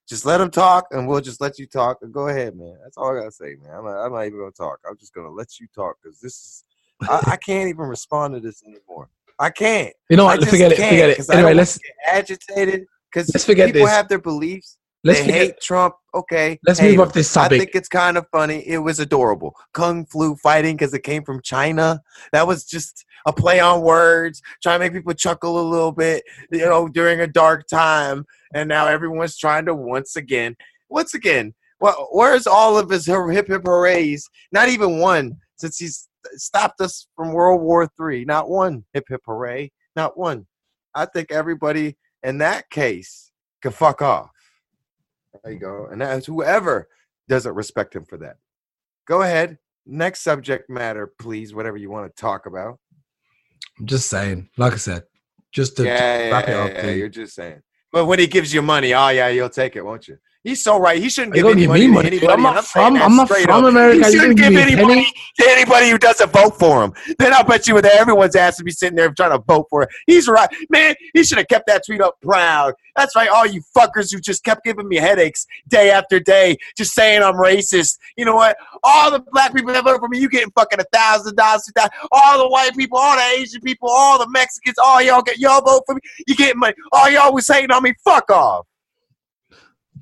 Just 0.09 0.25
let 0.25 0.39
them 0.39 0.51
talk, 0.51 0.87
and 0.91 1.07
we'll 1.07 1.21
just 1.21 1.41
let 1.41 1.59
you 1.59 1.67
talk. 1.67 1.99
Go 2.11 2.29
ahead, 2.29 2.57
man. 2.57 2.79
That's 2.83 2.97
all 2.97 3.15
I 3.15 3.21
gotta 3.21 3.31
say, 3.31 3.57
man. 3.63 3.75
I'm 3.75 3.85
not, 3.85 4.07
I'm 4.07 4.13
not 4.13 4.27
even 4.27 4.39
gonna 4.39 4.51
talk. 4.53 4.79
I'm 4.89 4.97
just 4.97 5.13
gonna 5.13 5.31
let 5.31 5.61
you 5.61 5.67
talk 5.75 5.97
because 6.03 6.19
this 6.21 6.35
is. 6.35 6.65
I, 7.03 7.33
I 7.33 7.37
can't 7.47 7.69
even 7.69 7.85
respond 7.85 8.35
to 8.35 8.41
this 8.41 8.63
anymore. 8.63 9.11
I 9.39 9.51
can't. 9.51 9.95
You 10.09 10.17
know 10.17 10.25
what? 10.25 10.43
Forget 10.49 10.73
it. 10.73 10.77
Forget 10.77 11.11
it. 11.11 11.31
Anyway, 11.31 11.55
let's 11.55 11.79
get 11.79 11.93
agitated 12.07 12.87
because 13.13 13.31
people 13.47 13.73
this. 13.73 13.89
have 13.89 14.09
their 14.09 14.19
beliefs. 14.19 14.79
Let's 15.05 15.21
they 15.21 15.33
hate 15.33 15.61
Trump. 15.61 15.95
Okay, 16.15 16.59
Let's 16.67 16.81
move 16.81 16.99
off 17.01 17.13
this 17.13 17.37
I 17.37 17.49
think 17.49 17.71
it's 17.75 17.89
kind 17.89 18.17
of 18.17 18.27
funny. 18.33 18.67
It 18.67 18.79
was 18.79 18.99
adorable. 18.99 19.55
Kung 19.73 20.05
flu 20.07 20.35
fighting 20.37 20.77
because 20.77 20.93
it 20.93 21.05
came 21.05 21.23
from 21.23 21.41
China. 21.43 22.03
That 22.33 22.47
was 22.47 22.65
just 22.65 23.05
a 23.27 23.33
play 23.33 23.61
on 23.61 23.83
words, 23.83 24.43
trying 24.63 24.81
to 24.81 24.85
make 24.85 24.93
people 24.93 25.15
chuckle 25.15 25.61
a 25.61 25.63
little 25.63 25.93
bit, 25.93 26.25
you 26.51 26.61
know, 26.61 26.89
during 26.89 27.21
a 27.21 27.27
dark 27.27 27.69
time. 27.69 28.25
And 28.55 28.69
now 28.69 28.87
everyone's 28.87 29.37
trying 29.37 29.67
to 29.67 29.75
once 29.75 30.17
again, 30.17 30.57
once 30.89 31.15
again, 31.15 31.55
well, 31.81 32.09
where's 32.11 32.47
all 32.47 32.77
of 32.77 32.91
his 32.91 33.07
hip 33.07 33.47
hip 33.47 33.63
hoorays? 33.65 34.29
Not 34.51 34.69
even 34.69 34.99
one 34.99 35.37
since 35.57 35.79
he's 35.79 36.09
stopped 36.33 36.81
us 36.81 37.07
from 37.15 37.33
World 37.33 37.61
War 37.61 37.89
Three. 37.97 38.25
Not 38.25 38.51
one 38.51 38.85
hip 38.93 39.05
hip 39.09 39.23
hooray. 39.25 39.71
Not 39.95 40.19
one. 40.19 40.47
I 40.95 41.07
think 41.07 41.31
everybody 41.31 41.97
in 42.25 42.39
that 42.39 42.69
case 42.71 43.31
can 43.63 43.71
fuck 43.71 44.03
off. 44.03 44.31
There 45.43 45.53
you 45.53 45.59
go. 45.59 45.89
And 45.91 46.01
that's 46.01 46.27
whoever 46.27 46.89
doesn't 47.29 47.55
respect 47.55 47.95
him 47.95 48.05
for 48.05 48.19
that. 48.19 48.37
Go 49.07 49.23
ahead. 49.23 49.59
Next 49.87 50.21
subject 50.21 50.69
matter, 50.69 51.13
please. 51.19 51.55
Whatever 51.55 51.77
you 51.77 51.91
want 51.91 52.15
to 52.15 52.21
talk 52.21 52.47
about. 52.47 52.79
I'm 53.79 53.87
just 53.87 54.09
saying. 54.09 54.51
Like 54.57 54.75
I 54.75 54.77
said, 54.77 55.05
just 55.53 55.77
to, 55.77 55.85
yeah, 55.85 56.31
wrap 56.31 56.49
it 56.49 56.51
yeah, 56.51 56.65
up. 56.65 56.71
yeah, 56.73 56.83
please. 56.83 56.99
you're 56.99 57.09
just 57.09 57.35
saying. 57.35 57.63
But 57.91 58.07
when 58.07 58.19
he 58.19 58.27
gives 58.27 58.53
you 58.53 58.61
money, 58.61 58.93
oh 58.93 59.09
yeah, 59.09 59.29
you'll 59.29 59.49
take 59.49 59.77
it, 59.77 59.85
won't 59.85 60.09
you? 60.09 60.19
He's 60.49 60.63
so 60.63 60.79
right. 60.79 61.01
He 61.01 61.11
shouldn't 61.11 61.35
give 61.35 61.45
any 61.45 61.61
give 61.61 61.61
me 61.61 61.67
money, 61.67 61.87
to 61.87 61.93
money, 61.93 62.11
dude. 62.11 62.19
anybody. 62.25 62.33
I'm 62.47 62.55
not 62.55 62.65
from- 62.65 62.97
I'm 62.97 63.17
not 63.17 63.29
straight 63.29 63.45
from 63.45 63.65
up. 63.65 63.71
America. 63.71 64.07
He 64.07 64.13
shouldn't 64.19 64.39
give 64.39 64.57
any 64.57 64.77
money 64.83 65.13
to 65.39 65.51
anybody 65.51 65.91
who 65.91 65.99
doesn't 65.99 66.33
vote 66.33 66.59
for 66.59 66.85
him. 66.85 66.93
Then 67.19 67.35
I'll 67.35 67.45
bet 67.45 67.69
you 67.69 67.75
with 67.75 67.85
everyone's 67.85 68.35
ass 68.35 68.57
to 68.57 68.65
be 68.65 68.71
sitting 68.71 68.97
there 68.97 69.13
trying 69.13 69.33
to 69.33 69.45
vote 69.47 69.67
for 69.69 69.83
him. 69.83 69.89
He's 70.07 70.27
right, 70.27 70.49
man. 70.71 70.95
He 71.13 71.23
should 71.23 71.37
have 71.39 71.49
kept 71.49 71.67
that 71.67 71.85
tweet 71.85 72.01
up 72.01 72.17
proud. 72.23 72.75
That's 72.97 73.15
right, 73.15 73.29
all 73.29 73.47
you 73.47 73.63
fuckers 73.77 74.13
who 74.13 74.21
just 74.21 74.43
kept 74.43 74.65
giving 74.65 74.89
me 74.89 74.97
headaches 74.97 75.47
day 75.69 75.91
after 75.91 76.19
day, 76.19 76.57
just 76.77 76.95
saying 76.95 77.23
I'm 77.23 77.35
racist. 77.35 77.99
You 78.17 78.25
know 78.25 78.35
what? 78.35 78.57
All 78.83 79.11
the 79.11 79.21
black 79.31 79.55
people 79.55 79.73
that 79.73 79.85
voted 79.85 80.01
for 80.01 80.09
me, 80.09 80.19
you 80.19 80.29
getting 80.29 80.51
fucking 80.51 80.81
a 80.81 80.85
thousand 80.93 81.37
dollars. 81.37 81.71
All 82.11 82.39
the 82.39 82.49
white 82.49 82.75
people, 82.77 82.99
all 82.99 83.17
the 83.17 83.23
Asian 83.41 83.61
people, 83.61 83.89
all 83.89 84.19
the 84.19 84.29
Mexicans, 84.31 84.77
all 84.83 85.01
y'all 85.03 85.23
get 85.23 85.39
y'all 85.39 85.61
vote 85.61 85.83
for 85.87 85.95
me. 85.95 86.01
You 86.27 86.35
getting 86.35 86.59
money. 86.59 86.75
All 86.93 87.09
y'all 87.11 87.33
was 87.33 87.47
hating 87.47 87.71
on 87.71 87.83
me. 87.83 87.93
Fuck 88.05 88.31
off. 88.31 88.67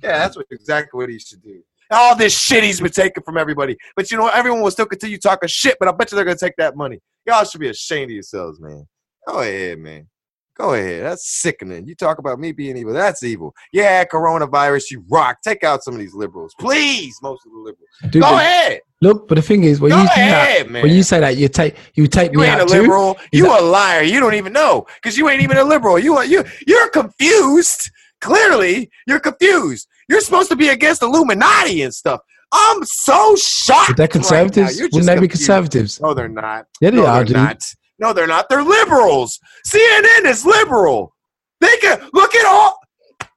Yeah, 0.03 0.19
that's 0.19 0.37
what 0.37 0.47
exactly 0.51 0.99
what 0.99 1.09
he 1.09 1.19
should 1.19 1.43
do. 1.43 1.63
All 1.91 2.17
this 2.17 2.37
shit 2.39 2.65
he's 2.65 2.81
been 2.81 2.91
taking 2.91 3.23
from 3.23 3.39
everybody. 3.39 3.77
But 3.95 4.11
you 4.11 4.17
know 4.17 4.25
what? 4.25 4.35
Everyone 4.35 4.61
will 4.63 4.71
still 4.73 4.87
continue 4.87 5.19
talking 5.19 5.49
shit, 5.49 5.77
but 5.79 5.89
I 5.89 5.93
bet 5.93 6.11
you 6.11 6.17
they're 6.17 6.25
gonna 6.25 6.37
take 6.37 6.57
that 6.59 6.77
money. 6.77 7.01
Y'all 7.27 7.45
should 7.45 7.61
be 7.61 7.69
ashamed 7.69 8.11
of 8.11 8.15
yourselves, 8.15 8.61
man. 8.61 8.87
Go 9.29 9.41
ahead, 9.41 9.79
man. 9.79 10.09
Go 10.57 10.73
ahead. 10.73 11.05
That's 11.05 11.29
sickening. 11.43 11.87
You 11.87 11.95
talk 11.95 12.19
about 12.19 12.41
me 12.41 12.51
being 12.53 12.79
evil. 12.79 12.95
That's 12.95 13.23
evil. 13.23 13.55
Yeah, 13.75 14.05
coronavirus, 14.07 14.91
you 14.91 15.05
rock. 15.11 15.37
Take 15.45 15.63
out 15.65 15.85
some 15.85 15.93
of 15.95 16.01
these 16.01 16.15
liberals. 16.15 16.55
Please, 16.59 17.15
most 17.23 17.45
of 17.45 17.53
the 17.53 17.59
liberals. 17.59 17.89
Dude, 18.11 18.23
Go 18.23 18.37
ahead. 18.39 18.81
Look, 19.03 19.29
but 19.29 19.35
the 19.35 19.43
thing 19.43 19.65
is, 19.65 19.81
when 19.83 19.91
Go 19.91 20.01
you 20.01 20.09
say 20.09 20.29
that, 20.29 20.71
man. 20.71 20.83
when 20.83 20.93
you 20.93 21.03
say 21.03 21.21
that, 21.21 21.37
you 21.37 21.49
take 21.49 21.77
you 21.95 22.07
take 22.07 22.33
You 22.33 22.39
me 22.41 22.47
ain't 22.47 22.61
a 22.61 22.63
out 22.63 22.69
too. 22.69 22.81
liberal. 22.81 23.19
Is 23.31 23.39
You 23.41 23.49
a 23.49 23.61
liar. 23.61 24.03
You 24.03 24.19
don't 24.19 24.33
even 24.35 24.55
know 24.55 24.87
because 24.95 25.19
you 25.19 25.29
ain't 25.29 25.43
even 25.43 25.59
a 25.59 25.65
liberal. 25.65 25.99
You 25.99 26.17
are 26.17 26.25
you 26.25 26.43
you're 26.67 26.89
confused. 26.89 27.91
Clearly, 28.21 28.91
you're 29.07 29.21
confused. 29.21 29.89
You're 30.09 30.21
supposed 30.21 30.51
to 30.51 30.57
be 30.57 30.69
against 30.69 31.03
Illuminati 31.03 31.83
and 31.83 31.95
stuff. 31.95 32.21
I'm 32.53 32.85
so 32.85 33.35
shocked. 33.37 33.89
But 33.89 33.97
they're 33.97 34.05
right 34.05 34.11
conservatives. 34.13 34.79
You're 34.79 34.89
Wouldn't 34.93 35.07
they 35.07 35.21
be 35.21 35.29
conservatives? 35.29 36.01
No, 36.01 36.15
they're 36.15 36.29
not. 36.29 36.67
Yeah, 36.81 36.91
they 36.91 36.97
no, 36.97 37.07
are, 37.07 37.17
they're 37.17 37.25
dude. 37.25 37.37
not. 37.37 37.63
No, 37.99 38.13
they're 38.13 38.27
not. 38.27 38.49
They're 38.49 38.63
liberals. 38.63 39.41
CNN 39.67 40.25
is 40.27 40.45
liberal. 40.45 41.15
They 41.61 41.77
can 41.79 42.09
look 42.13 42.35
at 42.35 42.47
all. 42.47 42.79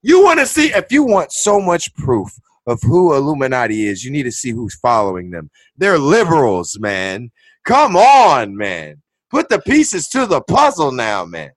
You 0.02 0.24
want 0.24 0.40
to 0.40 0.46
see 0.46 0.68
if 0.74 0.92
you 0.92 1.04
want 1.04 1.32
so 1.32 1.60
much 1.60 1.94
proof 1.96 2.30
of 2.68 2.80
who 2.84 3.16
Illuminati 3.16 3.88
is, 3.88 4.04
you 4.04 4.12
need 4.12 4.24
to 4.24 4.32
see 4.32 4.52
who's 4.52 4.76
following 4.76 5.32
them. 5.32 5.50
They're 5.78 5.98
liberals, 5.98 6.78
man. 6.80 7.32
Come 7.66 7.96
on, 7.96 8.56
man. 8.56 9.02
Put 9.32 9.50
the 9.50 9.60
pieces 9.60 10.08
to 10.10 10.26
the 10.26 10.42
puzzle 10.42 10.92
now, 10.92 11.26
man. 11.26 11.52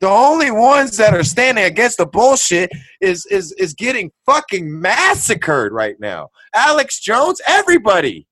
The 0.00 0.08
only 0.08 0.50
ones 0.50 0.96
that 0.98 1.14
are 1.14 1.24
standing 1.24 1.64
against 1.64 1.96
the 1.98 2.06
bullshit 2.06 2.70
is 3.00 3.24
is 3.26 3.52
is 3.52 3.72
getting 3.74 4.10
fucking 4.26 4.80
massacred 4.80 5.72
right 5.72 5.96
now. 5.98 6.28
Alex 6.54 7.00
Jones, 7.00 7.40
everybody. 7.46 8.26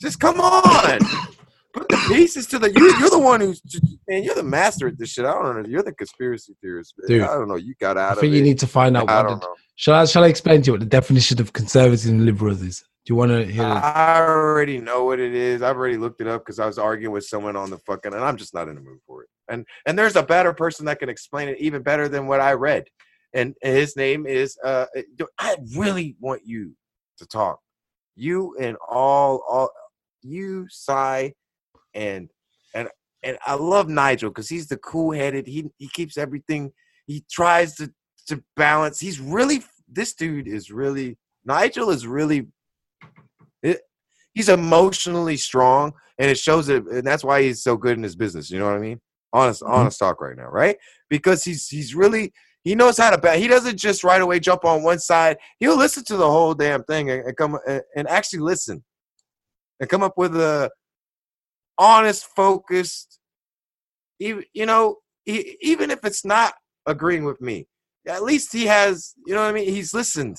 Just 0.00 0.20
come 0.20 0.40
on. 0.40 0.98
Put 1.74 1.88
the 1.88 1.96
pieces 2.08 2.46
to 2.48 2.58
the 2.58 2.70
you 2.72 2.96
you're 3.00 3.10
the 3.10 3.18
one 3.18 3.40
who's 3.40 3.60
man, 4.08 4.22
you're 4.22 4.34
the 4.34 4.42
master 4.42 4.88
at 4.88 4.98
this 4.98 5.10
shit. 5.10 5.24
I 5.24 5.32
don't 5.32 5.62
know. 5.62 5.68
You're 5.68 5.82
the 5.82 5.92
conspiracy 5.92 6.54
theorist. 6.62 6.94
man. 6.98 7.08
Dude, 7.08 7.22
I 7.22 7.34
don't 7.34 7.48
know. 7.48 7.56
You 7.56 7.74
got 7.80 7.96
out 7.98 8.10
I 8.10 8.12
of 8.12 8.18
think 8.20 8.32
it. 8.32 8.36
you 8.36 8.42
need 8.42 8.58
to 8.60 8.66
find 8.66 8.96
out 8.96 9.10
I 9.10 9.22
what. 9.22 9.28
don't 9.28 9.40
The, 9.40 9.46
know. 9.46 9.54
shall 9.74 9.94
I? 9.94 10.04
Shall 10.06 10.24
I 10.24 10.28
explain 10.28 10.62
to 10.62 10.66
you 10.68 10.72
what 10.74 10.80
the 10.80 10.86
definition 10.86 11.40
of 11.40 11.52
conservatism 11.52 12.16
and 12.16 12.24
liberals 12.26 12.62
is? 12.62 12.84
Do 13.04 13.12
you 13.12 13.16
want 13.16 13.32
to 13.32 13.44
hear? 13.44 13.64
it? 13.64 13.66
I 13.66 14.18
already 14.18 14.80
know 14.80 15.04
what 15.04 15.20
it 15.20 15.34
is. 15.34 15.60
I've 15.60 15.76
already 15.76 15.98
looked 15.98 16.22
it 16.22 16.26
up 16.26 16.42
because 16.42 16.58
I 16.58 16.64
was 16.64 16.78
arguing 16.78 17.12
with 17.12 17.26
someone 17.26 17.54
on 17.54 17.68
the 17.68 17.76
fucking, 17.76 18.14
and 18.14 18.24
I'm 18.24 18.38
just 18.38 18.54
not 18.54 18.66
in 18.68 18.76
the 18.76 18.80
mood 18.80 19.00
for 19.06 19.22
it. 19.22 19.28
And 19.48 19.66
and 19.84 19.98
there's 19.98 20.16
a 20.16 20.22
better 20.22 20.54
person 20.54 20.86
that 20.86 21.00
can 21.00 21.10
explain 21.10 21.48
it 21.48 21.58
even 21.58 21.82
better 21.82 22.08
than 22.08 22.26
what 22.26 22.40
I 22.40 22.54
read, 22.54 22.84
and 23.34 23.54
his 23.60 23.94
name 23.94 24.26
is. 24.26 24.56
Uh, 24.64 24.86
I 25.38 25.56
really 25.76 26.16
want 26.18 26.46
you 26.46 26.74
to 27.18 27.26
talk. 27.26 27.60
You 28.16 28.56
and 28.58 28.78
all 28.88 29.42
all 29.46 29.70
you, 30.22 30.66
Cy, 30.70 31.34
and 31.92 32.30
and 32.74 32.88
and 33.22 33.36
I 33.44 33.54
love 33.54 33.86
Nigel 33.86 34.30
because 34.30 34.48
he's 34.48 34.68
the 34.68 34.78
cool 34.78 35.12
headed. 35.12 35.46
He 35.46 35.66
he 35.76 35.88
keeps 35.88 36.16
everything. 36.16 36.72
He 37.06 37.22
tries 37.30 37.74
to 37.76 37.92
to 38.28 38.42
balance. 38.56 38.98
He's 38.98 39.20
really 39.20 39.62
this 39.88 40.14
dude 40.14 40.48
is 40.48 40.70
really 40.70 41.18
Nigel 41.44 41.90
is 41.90 42.06
really 42.06 42.48
it, 43.64 43.80
he's 44.34 44.48
emotionally 44.48 45.36
strong, 45.36 45.92
and 46.18 46.30
it 46.30 46.38
shows 46.38 46.68
it, 46.68 46.84
and 46.86 47.06
that's 47.06 47.24
why 47.24 47.42
he's 47.42 47.62
so 47.62 47.76
good 47.76 47.96
in 47.96 48.02
his 48.02 48.14
business. 48.16 48.50
You 48.50 48.58
know 48.60 48.66
what 48.66 48.76
I 48.76 48.80
mean? 48.80 49.00
Honest, 49.32 49.62
Mhm. 49.62 49.70
honest 49.70 49.98
talk 49.98 50.20
right 50.20 50.36
now, 50.36 50.48
right? 50.48 50.76
Because 51.10 51.42
he's 51.42 51.66
he's 51.68 51.94
really 51.94 52.32
he 52.62 52.74
knows 52.74 52.96
how 52.96 53.10
to 53.10 53.18
bet. 53.18 53.38
He 53.38 53.48
doesn't 53.48 53.76
just 53.78 54.04
right 54.04 54.20
away 54.22 54.40
jump 54.40 54.64
on 54.64 54.82
one 54.82 54.98
side. 54.98 55.36
He'll 55.58 55.76
listen 55.76 56.04
to 56.04 56.16
the 56.16 56.30
whole 56.30 56.54
damn 56.54 56.82
thing 56.84 57.10
and, 57.10 57.24
and 57.26 57.36
come 57.36 57.58
and, 57.66 57.82
and 57.96 58.08
actually 58.08 58.38
listen 58.40 58.84
and 59.80 59.88
come 59.90 60.02
up 60.02 60.14
with 60.16 60.34
a 60.36 60.70
honest, 61.78 62.26
focused. 62.36 63.18
Even 64.20 64.44
you 64.52 64.66
know, 64.66 64.96
e- 65.26 65.56
even 65.60 65.90
if 65.90 66.04
it's 66.04 66.24
not 66.24 66.54
agreeing 66.86 67.24
with 67.24 67.40
me, 67.40 67.66
at 68.06 68.22
least 68.22 68.52
he 68.52 68.66
has. 68.66 69.14
You 69.26 69.34
know 69.34 69.42
what 69.42 69.48
I 69.48 69.52
mean? 69.52 69.68
He's 69.68 69.92
listened. 69.92 70.38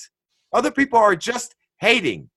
Other 0.54 0.72
people 0.72 0.98
are 1.00 1.16
just 1.16 1.54
hating, 1.82 2.30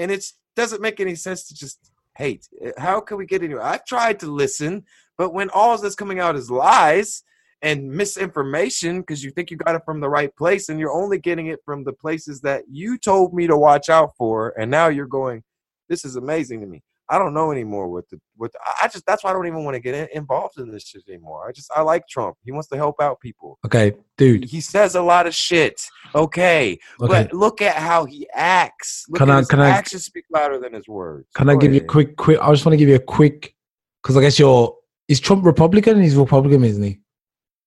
and 0.00 0.10
it 0.10 0.24
doesn't 0.56 0.82
make 0.82 0.98
any 0.98 1.14
sense 1.14 1.46
to 1.48 1.54
just 1.54 1.92
hate. 2.16 2.48
Uh, 2.64 2.70
How 2.78 3.00
can 3.00 3.16
we 3.16 3.26
get 3.26 3.42
anywhere? 3.42 3.62
I've 3.62 3.84
tried 3.84 4.18
to 4.20 4.26
listen, 4.26 4.84
but 5.18 5.32
when 5.32 5.50
all 5.50 5.76
that's 5.78 5.94
coming 5.94 6.20
out 6.20 6.36
is 6.36 6.50
lies 6.50 7.22
and 7.62 7.90
misinformation 7.90 9.00
because 9.00 9.22
you 9.22 9.30
think 9.30 9.50
you 9.50 9.56
got 9.56 9.74
it 9.74 9.82
from 9.84 10.00
the 10.00 10.08
right 10.08 10.34
place 10.36 10.68
and 10.68 10.80
you're 10.80 10.92
only 10.92 11.18
getting 11.18 11.48
it 11.48 11.60
from 11.64 11.84
the 11.84 11.92
places 11.92 12.40
that 12.40 12.64
you 12.70 12.96
told 12.96 13.34
me 13.34 13.46
to 13.46 13.56
watch 13.56 13.88
out 13.90 14.16
for 14.16 14.54
and 14.58 14.70
now 14.70 14.88
you're 14.88 15.06
going 15.06 15.42
this 15.88 16.04
is 16.04 16.16
amazing 16.16 16.60
to 16.60 16.66
me 16.66 16.82
i 17.10 17.18
don't 17.18 17.34
know 17.34 17.50
anymore 17.52 17.88
what 17.88 18.08
the 18.10 18.18
what 18.36 18.52
the, 18.52 18.58
i 18.82 18.88
just 18.88 19.04
that's 19.06 19.22
why 19.24 19.30
i 19.30 19.32
don't 19.32 19.46
even 19.46 19.64
want 19.64 19.74
to 19.74 19.80
get 19.80 19.94
in, 19.94 20.08
involved 20.16 20.58
in 20.58 20.70
this 20.70 20.84
shit 20.84 21.02
anymore 21.08 21.48
i 21.48 21.52
just 21.52 21.70
i 21.76 21.80
like 21.82 22.06
trump 22.08 22.36
he 22.44 22.52
wants 22.52 22.68
to 22.68 22.76
help 22.76 22.96
out 23.00 23.18
people 23.20 23.58
Okay, 23.66 23.92
dude. 24.16 24.44
he 24.44 24.60
says 24.60 24.94
a 24.94 25.02
lot 25.02 25.26
of 25.26 25.34
shit 25.34 25.80
okay, 26.14 26.78
Okay. 27.00 27.08
but 27.12 27.32
look 27.34 27.60
at 27.60 27.76
how 27.76 28.04
he 28.04 28.26
acts 28.34 29.04
look 29.08 29.18
Can 29.18 29.30
I- 29.30 29.38
his 29.38 29.48
can 29.48 29.60
I- 29.60 29.70
actions 29.70 30.04
speak 30.04 30.24
louder 30.30 30.58
than 30.58 30.72
his 30.72 30.88
words 30.88 31.26
Can 31.34 31.48
I 31.50 31.54
Go 31.54 31.60
give 31.60 31.74
you 31.74 31.80
a 31.80 31.84
quick, 31.84 32.16
quick? 32.16 32.38
I 32.40 32.50
just 32.52 32.64
want 32.64 32.72
to 32.74 32.76
give 32.78 32.88
you 32.88 32.94
a 32.96 32.98
quick, 33.18 33.54
because 34.02 34.16
I 34.16 34.20
guess 34.22 34.38
you're. 34.38 34.76
Is 35.08 35.18
Trump 35.20 35.44
Republican? 35.44 36.00
He's 36.02 36.14
Republican, 36.16 36.62
isn't 36.64 36.82
he? 36.82 37.00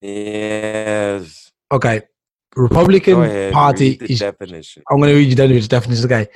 yes 0.02 1.52
Okay. 1.72 2.02
Republican 2.56 3.22
ahead 3.24 3.52
Party 3.54 3.98
is. 4.02 4.20
definition 4.20 4.84
I'm 4.90 4.98
going 5.00 5.10
to 5.10 5.16
read 5.16 5.30
you 5.30 5.36
down 5.36 5.50
the 5.50 5.60
definition. 5.68 6.06
Okay, 6.06 6.28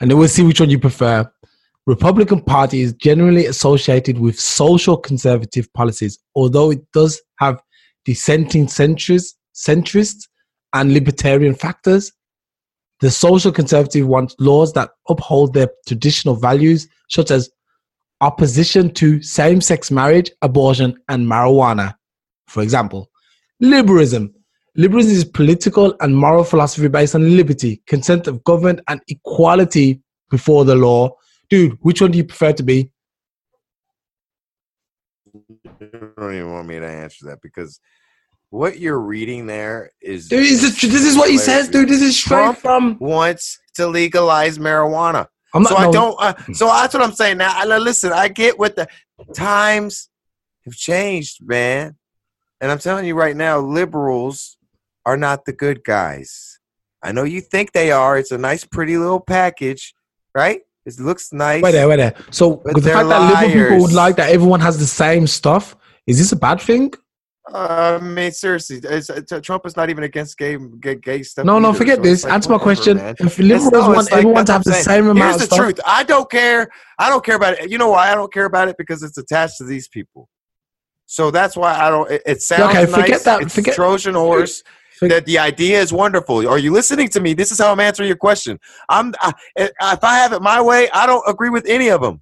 and 0.00 0.10
then 0.10 0.18
we'll 0.18 0.28
see 0.28 0.42
which 0.42 0.60
one 0.60 0.68
you 0.70 0.78
prefer. 0.78 1.30
Republican 1.86 2.40
Party 2.40 2.80
is 2.80 2.94
generally 2.94 3.46
associated 3.46 4.18
with 4.18 4.40
social 4.40 4.96
conservative 4.96 5.70
policies, 5.74 6.18
although 6.34 6.70
it 6.70 6.80
does 6.92 7.20
have 7.38 7.60
dissenting 8.04 8.66
centrists, 8.66 9.34
centrists 9.54 10.28
and 10.72 10.94
libertarian 10.94 11.54
factors. 11.54 12.10
The 13.00 13.10
social 13.10 13.52
conservative 13.52 14.06
wants 14.06 14.34
laws 14.38 14.72
that 14.72 14.90
uphold 15.08 15.52
their 15.52 15.68
traditional 15.86 16.36
values, 16.36 16.88
such 17.10 17.30
as 17.30 17.50
opposition 18.22 18.92
to 18.94 19.20
same 19.20 19.60
sex 19.60 19.90
marriage, 19.90 20.30
abortion, 20.40 20.96
and 21.08 21.26
marijuana. 21.26 21.94
For 22.48 22.62
example, 22.62 23.10
liberalism. 23.60 24.34
Liberalism 24.76 25.12
is 25.12 25.24
political 25.24 25.94
and 26.00 26.16
moral 26.16 26.44
philosophy 26.44 26.88
based 26.88 27.14
on 27.14 27.36
liberty, 27.36 27.82
consent 27.86 28.26
of 28.26 28.42
government, 28.44 28.80
and 28.88 29.00
equality 29.08 30.00
before 30.30 30.64
the 30.64 30.74
law. 30.74 31.10
Dude, 31.48 31.78
which 31.80 32.00
one 32.00 32.10
do 32.10 32.18
you 32.18 32.24
prefer 32.24 32.52
to 32.52 32.62
be? 32.62 32.90
you 35.80 36.12
don't 36.16 36.34
even 36.34 36.52
want 36.52 36.68
me 36.68 36.78
to 36.78 36.86
answer 36.86 37.26
that 37.26 37.40
because 37.42 37.80
what 38.50 38.78
you're 38.78 39.00
reading 39.00 39.46
there 39.46 39.90
is 40.00 40.28
Dude, 40.28 40.46
is 40.46 40.62
it, 40.62 40.90
this 40.90 41.04
is 41.04 41.16
what 41.16 41.30
he 41.30 41.38
says, 41.38 41.68
dude. 41.68 41.88
This 41.88 42.02
is 42.02 42.16
straight 42.16 42.36
Trump 42.36 42.58
from. 42.58 42.96
wants 43.00 43.58
to 43.74 43.86
legalize 43.86 44.58
marijuana. 44.58 45.26
I'm 45.52 45.62
not. 45.62 45.70
so 45.70 45.76
I 45.76 45.90
don't. 45.90 46.16
Uh, 46.20 46.34
so 46.52 46.66
that's 46.66 46.94
what 46.94 47.02
I'm 47.02 47.12
saying 47.12 47.38
now. 47.38 47.52
I, 47.52 47.64
listen, 47.78 48.12
I 48.12 48.28
get 48.28 48.58
what 48.58 48.76
the 48.76 48.88
times 49.34 50.08
have 50.64 50.74
changed, 50.74 51.38
man, 51.42 51.96
and 52.60 52.70
I'm 52.70 52.78
telling 52.78 53.06
you 53.06 53.14
right 53.14 53.36
now, 53.36 53.58
liberals 53.58 54.56
are 55.04 55.16
not 55.16 55.44
the 55.44 55.52
good 55.52 55.84
guys. 55.84 56.58
I 57.02 57.12
know 57.12 57.24
you 57.24 57.40
think 57.40 57.72
they 57.72 57.90
are. 57.90 58.16
It's 58.16 58.30
a 58.30 58.38
nice, 58.38 58.64
pretty 58.64 58.96
little 58.96 59.20
package, 59.20 59.94
right? 60.34 60.62
It 60.86 60.98
looks 61.00 61.32
nice. 61.32 61.62
Wait 61.62 61.72
there, 61.72 61.88
wait 61.88 61.96
there. 61.96 62.14
So 62.30 62.62
the 62.64 62.72
fact 62.72 62.84
they're 62.84 63.04
that 63.08 63.42
liberal 63.42 63.64
people 63.70 63.82
would 63.82 63.92
like 63.92 64.16
that 64.16 64.30
everyone 64.30 64.60
has 64.60 64.78
the 64.78 64.86
same 64.86 65.26
stuff, 65.26 65.76
is 66.06 66.18
this 66.18 66.32
a 66.32 66.36
bad 66.36 66.60
thing? 66.60 66.92
Uh, 67.52 67.98
I 68.00 68.04
mean, 68.04 68.32
seriously, 68.32 68.80
it's, 68.82 69.10
it's, 69.10 69.32
Trump 69.42 69.66
is 69.66 69.76
not 69.76 69.90
even 69.90 70.04
against 70.04 70.38
gay, 70.38 70.56
gay, 70.80 70.94
gay 70.94 71.22
stuff. 71.22 71.44
No, 71.44 71.58
no, 71.58 71.68
either, 71.70 71.78
forget 71.78 71.96
so 71.98 72.02
this. 72.02 72.24
like, 72.24 72.32
Answer 72.32 72.50
my 72.50 72.58
question. 72.58 72.96
man. 72.96 73.14
If 73.18 73.38
liberals 73.38 73.70
no, 73.72 73.80
want 73.80 73.96
like- 73.96 74.12
everyone 74.12 74.44
to 74.46 74.52
have 74.52 74.64
the 74.64 74.72
same 74.72 75.08
amount 75.08 75.18
Here's 75.18 75.34
of 75.34 75.40
the 75.40 75.46
stuff, 75.46 75.58
truth. 75.58 75.80
I 75.86 76.04
don't 76.04 76.30
care. 76.30 76.70
I 76.98 77.10
don't 77.10 77.22
care 77.24 77.36
about 77.36 77.54
it. 77.58 77.70
You 77.70 77.76
know 77.76 77.90
why 77.90 78.10
I 78.10 78.14
don't 78.14 78.32
care 78.32 78.46
about 78.46 78.68
it? 78.68 78.76
Because 78.78 79.02
it's 79.02 79.18
attached 79.18 79.58
to 79.58 79.64
these 79.64 79.88
people. 79.88 80.28
So 81.06 81.30
that's 81.30 81.54
why 81.54 81.74
I 81.78 81.90
don't. 81.90 82.10
It, 82.10 82.22
it 82.24 82.42
sounds 82.42 82.74
Okay, 82.74 82.86
forget 82.86 83.08
nice. 83.10 83.22
that- 83.24 83.42
It's 83.42 83.54
forget- 83.54 83.74
Trojan 83.74 84.14
horse. 84.14 84.62
That 85.00 85.26
the 85.26 85.38
idea 85.38 85.80
is 85.80 85.92
wonderful. 85.92 86.46
Are 86.48 86.58
you 86.58 86.72
listening 86.72 87.08
to 87.10 87.20
me? 87.20 87.34
This 87.34 87.50
is 87.52 87.58
how 87.58 87.72
I'm 87.72 87.80
answering 87.80 88.06
your 88.08 88.16
question. 88.16 88.58
I'm. 88.88 89.12
I, 89.20 89.32
if 89.56 90.04
I 90.04 90.16
have 90.18 90.32
it 90.32 90.40
my 90.42 90.60
way, 90.60 90.88
I 90.90 91.06
don't 91.06 91.24
agree 91.28 91.50
with 91.50 91.66
any 91.68 91.88
of 91.90 92.00
them. 92.00 92.20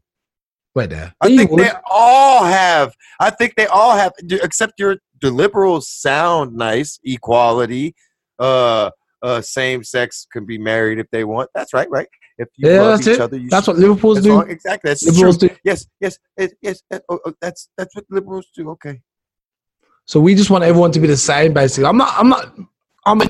wait 0.75 0.91
there. 0.91 1.13
I 1.21 1.29
think 1.37 1.51
they 1.57 1.71
all 1.91 2.45
have. 2.45 2.95
I 3.21 3.31
think 3.31 3.55
they 3.57 3.67
all 3.67 3.95
have. 3.97 4.13
Except 4.31 4.73
your 4.79 4.97
the 5.21 5.31
liberals 5.31 5.89
sound 5.89 6.55
nice, 6.57 6.99
equality, 7.05 7.95
uh, 8.39 8.91
uh, 9.23 9.41
same 9.41 9.85
sex 9.85 10.27
can 10.33 10.45
be 10.47 10.59
married 10.59 10.99
if 10.99 11.07
they 11.13 11.25
want. 11.25 11.49
That's 11.55 11.73
right, 11.75 11.89
right. 11.91 12.09
If 12.39 12.49
you 12.57 12.71
Yeah, 12.71 12.81
love 12.81 12.99
that's 12.99 13.07
each 13.09 13.15
it. 13.15 13.21
other, 13.21 13.37
you 13.37 13.49
That's 13.51 13.67
should- 13.67 13.77
what 13.77 13.87
liberals 13.89 14.17
that's 14.17 14.27
do. 14.27 14.33
all- 14.33 14.41
exactly. 14.41 14.89
That's 14.91 15.05
Liberals 15.05 15.39
truth. 15.39 15.53
do. 15.53 15.57
Yes, 15.65 15.87
yes, 16.01 16.19
yes. 16.63 16.83
uh, 16.91 16.99
oh, 17.11 17.21
oh, 17.27 17.33
that's 17.41 17.69
that's 17.77 17.95
what 17.95 18.05
liberals 18.11 18.47
do. 18.57 18.71
Okay. 18.71 19.01
So 20.05 20.21
we 20.21 20.35
just 20.35 20.51
want 20.51 20.65
everyone 20.65 20.93
to 20.93 21.01
be 21.01 21.07
the 21.07 21.17
same, 21.17 21.53
basically. 21.53 21.87
I'm 21.87 21.97
not. 21.97 22.15
I'm 22.19 22.29
not. 22.29 22.55
I'm 23.07 23.21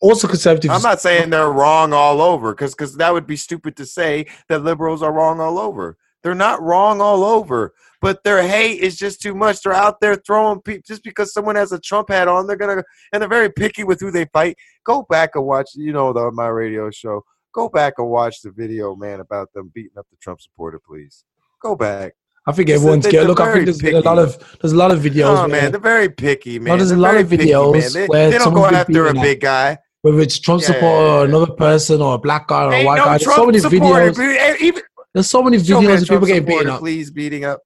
also 0.00 0.28
conservative. 0.28 0.70
I'm 0.70 0.82
not 0.82 1.00
saying 1.00 1.30
they're 1.30 1.50
wrong 1.50 1.92
all 1.92 2.20
over, 2.20 2.52
because 2.54 2.74
because 2.74 2.96
that 2.96 3.12
would 3.12 3.26
be 3.26 3.36
stupid 3.36 3.76
to 3.76 3.86
say 3.86 4.26
that 4.48 4.62
liberals 4.62 5.02
are 5.02 5.12
wrong 5.12 5.40
all 5.40 5.58
over. 5.58 5.96
They're 6.22 6.34
not 6.34 6.60
wrong 6.60 7.00
all 7.00 7.24
over, 7.24 7.74
but 8.00 8.24
their 8.24 8.42
hate 8.46 8.80
is 8.80 8.96
just 8.96 9.22
too 9.22 9.34
much. 9.34 9.62
They're 9.62 9.72
out 9.72 10.00
there 10.00 10.16
throwing 10.16 10.60
people 10.60 10.82
just 10.86 11.04
because 11.04 11.32
someone 11.32 11.56
has 11.56 11.72
a 11.72 11.78
Trump 11.78 12.10
hat 12.10 12.28
on. 12.28 12.46
They're 12.46 12.56
gonna 12.56 12.82
and 13.12 13.22
they're 13.22 13.28
very 13.28 13.50
picky 13.50 13.84
with 13.84 14.00
who 14.00 14.10
they 14.10 14.26
fight. 14.26 14.56
Go 14.84 15.06
back 15.08 15.30
and 15.34 15.44
watch, 15.46 15.70
you 15.74 15.92
know, 15.92 16.12
the 16.12 16.30
my 16.32 16.48
radio 16.48 16.90
show. 16.90 17.24
Go 17.52 17.68
back 17.68 17.94
and 17.98 18.08
watch 18.08 18.42
the 18.42 18.50
video, 18.50 18.94
man, 18.94 19.20
about 19.20 19.52
them 19.52 19.70
beating 19.74 19.96
up 19.98 20.06
the 20.10 20.16
Trump 20.16 20.40
supporter. 20.40 20.80
Please 20.84 21.24
go 21.62 21.74
back. 21.74 22.14
I 22.48 22.52
think 22.52 22.70
everyone's 22.70 23.06
scared. 23.06 23.26
Look, 23.26 23.40
I 23.40 23.52
think 23.52 23.66
there's 23.66 23.82
a 23.82 24.00
lot 24.00 24.18
of 24.18 24.38
there's 24.60 24.72
a 24.72 24.76
lot 24.76 24.90
of 24.90 25.00
videos. 25.00 25.44
Oh 25.44 25.48
man, 25.48 25.70
they're 25.70 25.78
very 25.78 26.08
picky, 26.08 26.58
man. 26.58 26.78
there's 26.78 26.92
a 26.92 26.96
lot 26.96 27.16
of 27.16 27.28
videos. 27.28 27.92
They, 27.92 28.38
don't 28.38 28.54
go 28.54 28.64
after 28.64 29.06
a 29.08 29.12
big 29.12 29.40
guy. 29.42 29.76
whether 30.00 30.18
it's 30.20 30.38
Trump 30.38 30.62
Yeah. 30.62 30.68
support 30.68 31.02
or 31.10 31.24
another 31.26 31.52
person 31.52 32.00
or 32.00 32.14
a 32.14 32.18
black 32.18 32.48
guy 32.48 32.64
or 32.64 32.72
a 32.72 32.84
white 32.86 32.96
no 32.96 33.04
guy. 33.04 33.18
There's 33.18 33.34
so 33.34 33.44
many 33.44 33.58
videos. 33.58 34.18
Eh, 34.18 34.56
even 34.60 34.82
There's 35.12 35.28
so 35.28 35.42
many 35.42 35.62
show 35.62 35.80
me 35.82 35.88
a 35.88 35.90
videos 35.90 36.02
of 36.02 36.08
people 36.08 36.26
getting 36.26 36.42
supporter, 36.44 36.58
beaten 36.64 36.70
up. 36.70 36.80
Please 36.80 37.10
beating 37.10 37.44
up. 37.44 37.60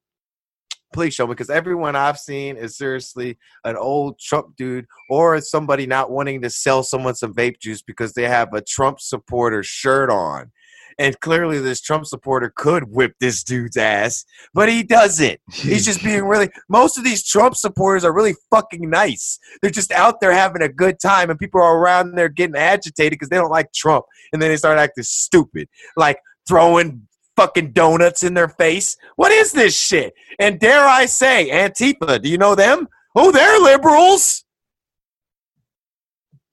Please 0.93 1.15
show 1.15 1.27
me 1.27 1.33
because 1.33 1.49
everyone 1.49 1.95
I've 1.95 2.19
seen 2.19 2.57
is 2.57 2.77
seriously 2.77 3.39
an 3.65 3.77
old 3.77 4.19
Trump 4.19 4.57
dude 4.57 4.87
or 5.09 5.41
somebody 5.41 5.87
not 5.87 6.11
wanting 6.11 6.43
to 6.43 6.51
sell 6.51 6.83
someone 6.83 7.15
some 7.15 7.33
vape 7.33 7.61
juice 7.61 7.83
because 7.83 8.15
they 8.15 8.29
have 8.29 8.53
a 8.53 8.61
Trump 8.61 8.99
supporter 9.01 9.63
shirt 9.63 10.11
on. 10.11 10.51
And 10.99 11.19
clearly, 11.21 11.59
this 11.59 11.81
Trump 11.81 12.07
supporter 12.07 12.53
could 12.55 12.85
whip 12.85 13.15
this 13.21 13.43
dude's 13.43 13.77
ass, 13.77 14.25
but 14.55 14.69
he 14.69 14.83
doesn't. 14.99 15.41
He's 15.53 15.85
just 15.85 16.03
being 16.03 16.25
really. 16.25 16.51
Most 16.69 16.99
of 16.99 17.05
these 17.05 17.27
Trump 17.27 17.57
supporters 17.57 18.05
are 18.05 18.13
really 18.13 18.35
fucking 18.51 18.89
nice. 18.89 19.39
They're 19.61 19.71
just 19.71 19.93
out 19.93 20.21
there 20.21 20.33
having 20.33 20.63
a 20.63 20.69
good 20.69 20.99
time, 21.01 21.31
and 21.31 21.39
people 21.39 21.61
are 21.61 21.79
around 21.79 22.15
there 22.15 22.29
getting 22.29 22.57
agitated 22.57 23.13
because 23.13 23.29
they 23.29 23.37
don't 23.37 23.51
like 23.51 23.73
Trump, 23.73 24.05
and 24.33 24.41
then 24.41 24.51
they 24.51 24.57
start 24.57 24.79
acting 24.79 25.05
stupid, 25.05 25.69
like 25.97 26.19
throwing 26.47 27.07
fucking 27.37 27.73
donuts 27.73 28.23
in 28.23 28.35
their 28.35 28.49
face. 28.49 28.97
What 29.17 29.33
is 29.33 29.53
this 29.53 29.77
shit? 29.79 30.15
And 30.39 30.61
dare 30.61 30.87
I 30.87 31.07
say, 31.07 31.49
Antifa? 31.51 32.21
Do 32.23 32.29
you 32.29 32.39
know 32.39 32.55
them? 32.55 32.89
Oh, 33.15 33.31
they're 33.31 33.61
liberals. 33.61 34.45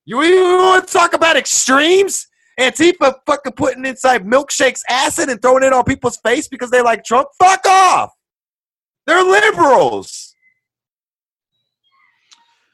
You, 0.04 0.16
want 0.16 0.88
to 0.88 0.92
talk 0.92 1.14
about 1.14 1.36
extremes? 1.36 2.26
Antifa 2.60 3.14
fucking 3.26 3.52
putting 3.52 3.86
inside 3.86 4.24
milkshakes 4.24 4.82
acid 4.88 5.28
and 5.28 5.40
throwing 5.40 5.62
it 5.62 5.72
on 5.72 5.84
people's 5.84 6.18
face 6.18 6.46
because 6.46 6.70
they 6.70 6.82
like 6.82 7.04
Trump? 7.04 7.28
Fuck 7.38 7.64
off. 7.66 8.12
They're 9.06 9.24
liberals. 9.24 10.34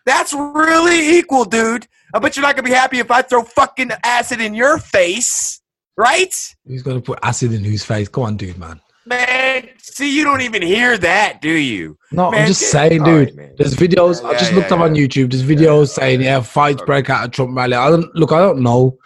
That's 0.04 0.32
really 0.32 1.18
equal, 1.18 1.44
dude. 1.44 1.86
I 2.14 2.18
bet 2.18 2.36
you're 2.36 2.42
not 2.42 2.56
gonna 2.56 2.68
be 2.68 2.74
happy 2.74 2.98
if 2.98 3.10
I 3.10 3.22
throw 3.22 3.42
fucking 3.42 3.90
acid 4.04 4.40
in 4.40 4.54
your 4.54 4.78
face, 4.78 5.60
right? 5.96 6.34
Who's 6.64 6.82
gonna 6.82 7.00
put 7.00 7.18
acid 7.22 7.52
in 7.52 7.64
whose 7.64 7.84
face? 7.84 8.08
Come 8.08 8.24
on, 8.24 8.36
dude, 8.36 8.58
man. 8.58 8.80
Man, 9.04 9.68
see, 9.78 10.16
you 10.16 10.24
don't 10.24 10.40
even 10.40 10.62
hear 10.62 10.98
that, 10.98 11.40
do 11.40 11.50
you? 11.50 11.96
No, 12.10 12.30
Man, 12.30 12.42
I'm 12.42 12.46
just 12.48 12.70
saying, 12.70 13.04
dude. 13.04 13.36
man. 13.36 13.54
there's 13.56 13.74
videos. 13.74 14.20
Yeah, 14.20 14.28
I 14.28 14.32
just 14.32 14.50
yeah, 14.50 14.58
looked 14.58 14.72
up 14.72 14.80
yeah, 14.80 14.84
on 14.84 14.94
YouTube. 14.94 15.30
There's 15.30 15.44
videos 15.44 15.90
saying, 15.90 16.22
"Yeah, 16.22 16.40
fights 16.40 16.82
break 16.84 17.08
out 17.08 17.24
at 17.24 17.32
Trump 17.32 17.56
rally." 17.56 17.74
I 17.74 17.88
don't 17.90 18.12
look. 18.16 18.32
I 18.32 18.40
don't 18.40 18.60
know 18.62 18.98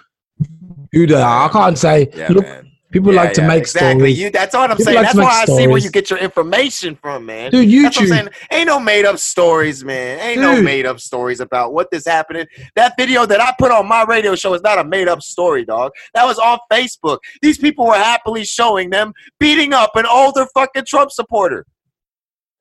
who 0.92 1.14
are. 1.14 1.48
I 1.48 1.52
can't 1.52 1.78
say. 1.78 2.08
Yeah, 2.14 2.28
look, 2.30 2.44
man. 2.44 2.70
people 2.92 3.12
Yeah, 3.14 3.20
like 3.22 3.32
to 3.34 3.42
yeah, 3.42 3.46
make 3.48 3.58
exactly. 3.58 3.90
stories. 4.14 4.18
You, 4.20 4.30
that's 4.30 4.54
what 4.54 4.70
I'm 4.70 4.76
People 4.76 4.84
saying. 4.92 4.96
like 4.96 5.06
that's 5.06 5.18
why 5.18 5.42
I 5.42 5.44
see 5.44 5.66
where 5.68 5.78
you 5.78 5.90
get 5.90 6.10
your 6.10 6.18
information 6.18 6.96
from, 6.96 7.26
man. 7.26 7.50
Dude, 7.52 7.68
That's 7.84 7.96
what 7.96 8.02
I'm 8.02 8.06
YouTube. 8.06 8.08
saying. 8.08 8.28
Ain't 8.52 8.66
no 8.66 8.80
made 8.80 9.04
up 9.04 9.18
stories, 9.18 9.84
man. 9.84 10.18
Ain't 10.18 10.40
no 10.40 10.60
made 10.60 10.86
up 10.86 10.98
stories 11.00 11.40
about 11.40 11.72
what 11.72 11.90
this 11.90 12.06
happening. 12.06 12.46
That 12.74 12.94
video 12.98 13.26
that 13.26 13.40
I 13.40 13.54
put 13.58 13.70
on 13.70 13.86
my 13.86 14.02
radio 14.04 14.34
show 14.34 14.52
is 14.54 14.62
not 14.62 14.78
a 14.78 14.84
made 14.84 15.06
up 15.08 15.22
story, 15.22 15.64
dog. 15.64 15.92
That 16.14 16.24
was 16.24 16.38
on 16.38 16.58
Facebook. 16.72 17.18
These 17.42 17.58
people 17.58 17.86
were 17.86 17.94
happily 17.94 18.44
showing 18.44 18.90
them 18.90 19.12
beating 19.38 19.72
up 19.72 19.94
an 19.96 20.06
older 20.06 20.46
fucking 20.54 20.84
Trump 20.86 21.10
supporter. 21.12 21.64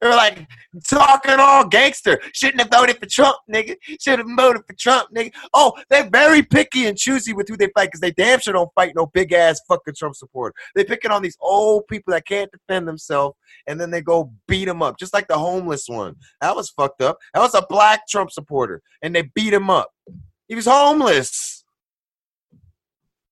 They're 0.02 0.12
like 0.12 0.48
talking 0.88 1.36
all 1.40 1.68
gangster. 1.68 2.22
Shouldn't 2.34 2.62
have 2.62 2.72
voted 2.72 2.98
for 3.00 3.06
Trump, 3.06 3.36
nigga. 3.54 3.76
Should 4.00 4.20
have 4.20 4.28
voted 4.38 4.64
for 4.66 4.74
Trump, 4.74 5.10
nigga. 5.14 5.34
Oh, 5.54 5.74
they're 5.90 6.10
very 6.10 6.42
picky 6.42 6.86
and 6.88 6.98
choosy 6.98 7.34
with 7.34 7.50
who 7.50 7.58
they 7.58 7.70
fight 7.76 7.88
because 7.88 8.00
they 8.00 8.12
damn 8.12 8.40
sure 8.40 8.54
don't 8.54 8.74
fight 8.76 8.94
no 8.96 9.08
big 9.08 9.34
ass 9.34 9.60
fucking 9.68 9.96
Trump 9.98 10.16
supporter. 10.16 10.56
They're 10.74 10.86
picking 10.86 11.12
on 11.12 11.22
these 11.22 11.38
old 11.42 11.86
people 11.88 12.14
that 12.14 12.26
can't 12.26 12.50
defend 12.52 12.88
themselves, 12.88 13.36
and 13.68 13.80
then 13.80 13.92
they 13.92 14.02
go 14.02 14.32
beat 14.48 14.66
them 14.66 14.82
up, 14.82 14.98
just 14.98 15.14
like 15.14 15.28
the 15.28 15.38
homeless 15.38 15.84
one. 15.88 16.16
That 16.40 16.56
was 16.56 16.70
fucked 16.70 17.02
up. 17.02 17.18
That 17.34 17.42
was 17.42 17.54
a 17.54 17.66
black 17.70 18.08
Trump 18.08 18.32
supporter, 18.32 18.82
and 19.02 19.14
they 19.14 19.24
beat 19.36 19.54
him 19.54 19.70
up. 19.70 19.92
He 20.48 20.56
was 20.56 20.66
homeless. 20.66 21.66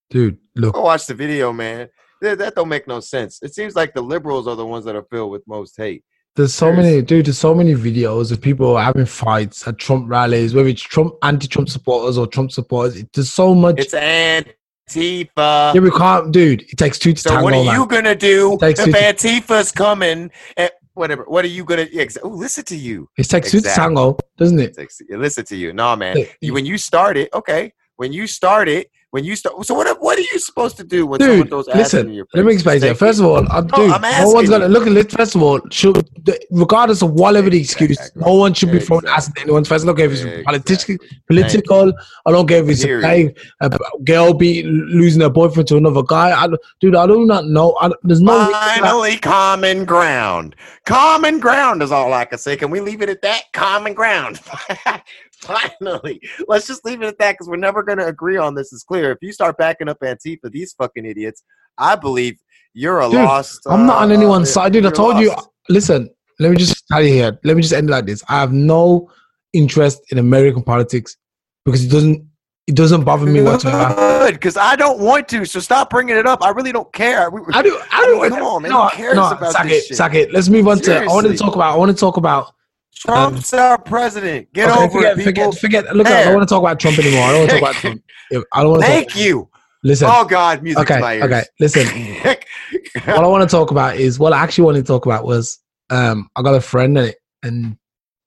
Dude, 0.10 0.38
look. 0.56 0.76
Go 0.76 0.82
watch 0.82 1.06
the 1.06 1.14
video, 1.14 1.54
man. 1.54 1.88
That 2.22 2.56
don't 2.56 2.68
make 2.68 2.88
no 2.88 3.00
sense. 3.00 3.40
It 3.42 3.56
seems 3.56 3.76
like 3.76 3.94
the 3.94 4.02
liberals 4.02 4.48
are 4.48 4.56
the 4.56 4.66
ones 4.66 4.84
that 4.86 4.96
are 4.96 5.06
filled 5.10 5.32
with 5.32 5.48
most 5.48 5.78
hate. 5.78 6.04
There's 6.38 6.54
so 6.54 6.72
many, 6.72 7.02
dude. 7.02 7.26
There's 7.26 7.38
so 7.40 7.56
many 7.56 7.74
videos 7.74 8.32
of 8.32 8.40
people 8.40 8.78
having 8.78 9.06
fights 9.08 9.68
at 9.68 9.80
Trump 9.80 10.08
rallies, 10.08 10.54
whether 10.54 10.70
it's 10.70 10.82
Trump 10.84 11.16
anti-Trump 11.24 11.68
supporters 11.68 12.16
or 12.18 12.28
Trump 12.28 12.52
supporters. 12.52 12.96
It, 12.96 13.12
there's 13.12 13.34
so 13.34 13.56
much. 13.56 13.80
It's 13.80 13.94
Antifa. 13.96 15.74
yeah, 15.74 15.80
we 15.80 15.90
can't, 15.92 16.32
dude. 16.32 16.62
It 16.62 16.78
takes 16.78 17.00
two 17.00 17.14
to 17.14 17.20
So 17.20 17.30
tango, 17.32 17.44
what 17.44 17.54
are 17.56 17.64
man. 17.66 17.74
you 17.80 17.88
gonna 17.88 18.16
do 18.16 18.54
if 18.54 18.60
Takes 18.60 18.84
to- 18.84 18.92
Antifa's 18.92 19.72
coming? 19.72 20.32
And 20.56 20.70
whatever. 20.94 21.24
What 21.28 21.44
are 21.44 21.50
you 21.50 21.64
gonna? 21.66 21.88
Yeah, 21.92 22.04
exa- 22.04 22.20
oh, 22.24 22.30
listen 22.30 22.64
to 22.66 22.76
you. 22.78 23.10
It 23.18 23.24
takes 23.24 23.52
two 23.52 23.60
to 23.62 23.68
Exactly. 23.68 23.84
tango, 23.96 24.18
doesn't 24.38 24.60
it? 24.60 24.76
Ex- 24.78 25.02
Listen 25.10 25.44
to 25.46 25.56
you. 25.56 25.74
No, 25.74 25.96
man. 25.96 26.18
You, 26.42 26.54
when 26.54 26.66
you 26.66 26.78
started, 26.78 27.30
okay. 27.34 27.74
When 27.96 28.14
you 28.14 28.28
started, 28.28 28.86
when 29.12 29.24
you 29.24 29.36
start. 29.36 29.66
So 29.66 29.74
what? 29.74 29.88
What 30.02 30.18
are 30.18 30.22
you 30.22 30.40
supposed 30.40 30.78
to 30.78 30.84
do 30.84 31.06
when 31.08 31.20
someone 31.20 31.40
Dude, 31.40 31.50
throws 31.50 31.68
acid 31.68 31.78
listen. 31.80 32.08
in 32.10 32.14
your 32.14 32.26
face? 32.26 32.32
Let 32.36 32.46
me 32.46 32.54
explain. 32.54 32.82
Take 32.82 32.98
First 32.98 33.20
of 33.20 33.26
all, 33.26 33.52
uh, 33.52 33.62
dude, 33.62 33.92
I'm 33.92 34.02
no 34.02 34.30
one's 34.32 34.50
gonna 34.50 34.68
look 34.68 34.86
at 34.88 34.94
it. 34.96 35.12
First 35.12 35.36
of 35.36 35.42
all, 35.44 35.60
should 35.72 36.08
regardless 36.52 37.02
of 37.02 37.12
whatever 37.14 37.50
the 37.50 37.60
excuse, 37.60 37.92
Exactly. 37.92 38.22
no 38.26 38.34
one 38.36 38.54
should 38.54 38.72
be 38.72 38.80
throwing 38.80 39.04
Exactly. 39.04 39.18
acid 39.18 39.34
in 39.38 39.44
anyone's 39.44 39.70
face. 39.70 39.84
I 39.84 39.86
don't 39.86 39.96
care 39.96 40.06
if 40.08 40.12
it's 40.12 40.22
Exactly. 40.22 40.44
political, 40.44 40.98
political. 41.28 41.94
I 42.26 42.32
don't 42.32 42.48
care 42.48 42.64
if 42.64 42.70
it's 42.70 42.84
a, 42.84 43.34
a 43.62 43.70
girl 44.04 44.34
be 44.34 44.64
losing 44.64 45.22
her 45.22 45.30
boyfriend 45.30 45.68
to 45.70 45.78
another 45.78 46.04
guy. 46.04 46.32
I, 46.32 46.48
dude, 46.82 46.96
I 46.96 47.08
do 47.08 47.26
not 47.26 47.46
know. 47.46 47.78
I, 47.80 47.92
there's 48.04 48.22
no. 48.22 48.38
that- 48.38 48.78
Finally, 48.80 49.18
common 49.18 49.86
ground. 49.86 50.56
Common 50.86 51.40
ground 51.40 51.82
is 51.82 51.92
all 51.92 52.14
I 52.14 52.26
can 52.26 52.38
say. 52.38 52.56
Can 52.58 52.70
we 52.72 52.80
leave 52.82 53.02
it 53.02 53.10
at 53.10 53.22
that? 53.22 53.44
Common 53.54 53.94
ground. 53.94 54.40
Finally, 55.80 56.20
let's 56.48 56.68
just 56.68 56.84
leave 56.84 57.02
it 57.02 57.06
at 57.06 57.18
that 57.20 57.34
because 57.34 57.48
we're 57.48 57.58
never 57.58 57.84
going 57.84 58.00
to 58.00 58.08
agree 58.08 58.38
on 58.38 58.56
this. 58.56 58.74
Is 58.74 58.84
clear. 58.84 59.12
If 59.12 59.20
you 59.22 59.32
start 59.32 59.58
backing 59.58 59.88
up 59.88 60.00
Antifa, 60.00 60.52
these 60.52 60.74
fucking 60.74 61.06
idiots, 61.06 61.44
I 61.78 61.96
believe 61.96 62.40
you're 62.74 63.02
a 63.02 63.06
Dude, 63.06 63.16
lost. 63.16 63.62
I'm 63.68 63.86
not 63.86 64.02
on 64.02 64.12
uh, 64.12 64.16
anyone's 64.16 64.52
side, 64.52 64.74
dude. 64.74 64.86
I 64.86 64.90
told 64.90 65.20
you. 65.20 65.34
Listen, 65.70 66.10
let 66.40 66.50
me 66.52 66.58
just 66.58 66.88
tell 66.88 67.04
you 67.04 67.14
here. 67.14 67.40
Let 67.44 67.56
me 67.56 67.62
just 67.62 67.74
end 67.74 67.90
it 67.90 67.92
like 67.92 68.06
this. 68.06 68.24
I 68.30 68.40
have 68.40 68.52
no 68.52 69.12
interest 69.54 70.02
in 70.12 70.18
American 70.18 70.64
politics 70.64 71.18
because 71.66 71.86
it 71.86 71.90
doesn't 71.90 72.28
it 72.68 72.76
doesn't 72.76 73.06
bother 73.06 73.26
me 73.26 73.42
whatsoever. 73.42 73.96
Good, 73.96 74.34
because 74.34 74.58
I 74.58 74.76
don't 74.76 75.00
want 75.00 75.30
to. 75.30 75.46
So 75.46 75.62
stop 75.62 75.90
bringing 75.90 76.18
it 76.18 76.26
up. 76.28 76.44
I 76.44 76.50
really 76.50 76.74
don't 76.74 76.92
care. 76.92 77.30
We- 77.30 77.42
I 77.54 77.62
do. 77.62 77.80
I 77.92 78.06
do. 78.06 78.30
Come 78.30 78.42
on, 78.44 78.62
man. 78.64 78.72
No, 78.72 78.88
Who 78.88 78.98
cares 78.98 79.16
no, 79.16 79.32
about 79.32 79.54
sack 79.54 79.68
this 79.68 79.86
it, 79.86 79.88
shit? 79.88 79.98
sack 79.98 80.16
it. 80.16 80.34
Let's 80.34 80.50
move 80.50 80.68
on 80.68 80.80
to. 80.80 80.98
I 81.04 81.06
wanted 81.06 81.30
to 81.30 81.38
talk 81.38 81.56
about. 81.56 81.74
I 81.74 81.78
want 81.78 81.92
to 81.92 81.98
talk 81.98 82.18
about. 82.18 82.54
Trump's 83.00 83.54
our 83.54 83.78
president. 83.78 84.52
Get 84.54 84.70
okay, 84.70 84.84
over 84.84 84.92
forget, 84.92 85.20
it, 85.20 85.26
people. 85.26 85.52
forget, 85.52 85.86
forget. 85.86 85.96
Look, 85.96 86.08
I 86.08 86.24
don't 86.26 86.36
want 86.36 86.48
to 86.48 86.54
talk 86.54 86.62
about 86.62 86.80
Trump 86.80 87.00
anymore. 87.00 87.24
I 87.24 87.32
don't 87.32 87.40
want 87.40 87.52
to 87.52 87.60
talk 87.60 87.70
about 87.70 87.76
Trump. 87.76 88.04
I 88.54 88.62
don't 88.62 88.72
want 88.72 88.82
to. 88.82 88.88
Thank 88.88 89.10
talk, 89.10 89.20
you. 89.20 89.50
Listen. 89.84 90.10
Oh 90.12 90.26
God, 90.26 90.64
music 90.64 90.90
okay. 90.90 91.24
Okay. 91.24 91.44
Listen. 91.60 91.88
what 93.06 93.24
I 93.24 93.28
want 93.28 93.48
to 93.48 93.56
talk 93.56 93.72
about 93.72 93.96
is 93.96 94.20
what 94.20 94.34
I 94.34 94.40
actually 94.40 94.66
wanted 94.66 94.82
to 94.82 94.88
talk 94.88 95.06
about 95.06 95.24
was 95.24 95.60
um 95.90 96.30
I 96.36 96.42
got 96.42 96.56
a 96.56 96.62
friend 96.62 96.98
and, 96.98 97.16
and 97.44 97.78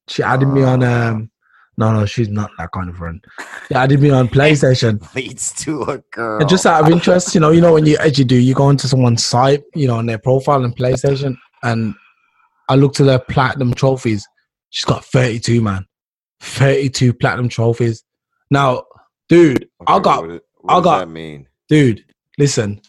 she 0.08 0.22
added 0.22 0.46
me 0.46 0.62
on 0.62 0.82
um 0.82 1.30
no 1.76 1.92
no 1.92 2.06
she's 2.06 2.28
not 2.28 2.50
that 2.58 2.70
kind 2.72 2.88
of 2.88 2.96
friend. 2.96 3.22
She 3.68 3.74
added 3.74 4.00
me 4.00 4.10
on 4.10 4.28
PlayStation. 4.38 5.14
leads 5.14 5.52
to 5.64 5.82
a 5.82 5.98
girl. 6.12 6.40
And 6.40 6.48
just 6.48 6.64
out 6.66 6.84
of 6.84 6.90
interest, 6.90 7.34
you 7.34 7.40
know, 7.40 7.50
you 7.50 7.60
know 7.60 7.74
when 7.74 7.84
you 7.84 7.98
as 7.98 8.18
you 8.18 8.24
do, 8.24 8.36
you 8.36 8.54
go 8.54 8.70
into 8.70 8.86
someone's 8.86 9.24
site, 9.24 9.62
you 9.74 9.88
know, 9.88 9.96
on 9.96 10.06
their 10.06 10.18
profile 10.18 10.62
on 10.62 10.72
PlayStation, 10.72 11.36
and 11.62 11.94
I 12.68 12.76
looked 12.76 13.00
at 13.00 13.06
their 13.06 13.18
platinum 13.18 13.74
trophies. 13.74 14.26
She's 14.70 14.84
got 14.84 15.04
32, 15.04 15.60
man. 15.60 15.86
32 16.40 17.12
platinum 17.12 17.48
trophies. 17.48 18.02
Now, 18.50 18.84
dude, 19.28 19.68
I 19.86 19.98
got 19.98 20.26
What, 20.26 20.42
what 20.60 20.72
I 20.72 20.76
does 20.76 20.84
got- 20.84 20.98
that 21.00 21.08
mean? 21.10 21.46
dude, 21.68 22.04
listen, 22.38 22.80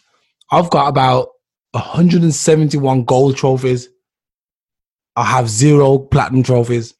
I've 0.50 0.70
got 0.70 0.88
about 0.88 1.28
171 1.72 3.04
gold 3.04 3.36
trophies. 3.36 3.88
I 5.16 5.24
have 5.24 5.48
zero 5.48 5.98
platinum 5.98 6.42
trophies. 6.42 6.94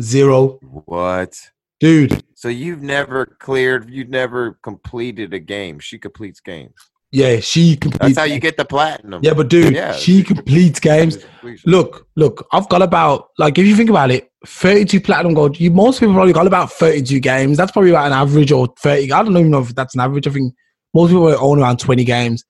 Zero. 0.00 0.58
What? 0.86 1.38
Dude, 1.80 2.22
So 2.34 2.48
you've 2.48 2.82
never 2.82 3.26
cleared, 3.26 3.90
you've 3.90 4.08
never 4.08 4.52
completed 4.62 5.34
a 5.34 5.38
game. 5.40 5.80
She 5.80 5.98
completes 5.98 6.40
games. 6.40 6.74
Yeah, 7.12 7.40
she 7.40 7.76
completes. 7.76 8.16
That's 8.16 8.18
how 8.18 8.24
you 8.24 8.40
get 8.40 8.56
the 8.56 8.64
platinum. 8.64 9.20
yeah, 9.22 9.34
but 9.34 9.48
dude, 9.48 9.74
Yeah. 9.74 9.92
she 9.92 10.22
completes 10.22 10.80
games. 10.80 11.18
Look, 11.66 12.06
look, 12.16 12.46
I've 12.52 12.68
got 12.68 12.82
about 12.82 13.28
like 13.38 13.58
if 13.58 13.66
you 13.66 13.76
think 13.76 13.90
about 13.90 14.10
it, 14.10 14.30
32 14.46 15.00
platinum 15.00 15.34
gold. 15.34 15.60
You 15.60 15.70
most 15.70 16.00
people 16.00 16.14
probably 16.14 16.32
got 16.32 16.46
about 16.46 16.72
32 16.72 17.20
games. 17.20 17.56
That's 17.58 17.70
probably 17.70 17.90
about 17.90 18.06
an 18.06 18.12
average 18.12 18.50
or 18.50 18.68
30. 18.80 19.12
I 19.12 19.22
don't 19.22 19.36
even 19.36 19.50
know 19.50 19.60
if 19.60 19.74
that's 19.74 19.94
an 19.94 20.00
average. 20.00 20.26
I 20.26 20.30
think 20.30 20.54
most 20.94 21.10
people 21.10 21.28
own 21.38 21.60
around 21.60 21.78
20 21.78 22.02
games. 22.04 22.44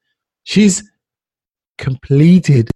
She's 0.44 0.82
completed 1.78 2.70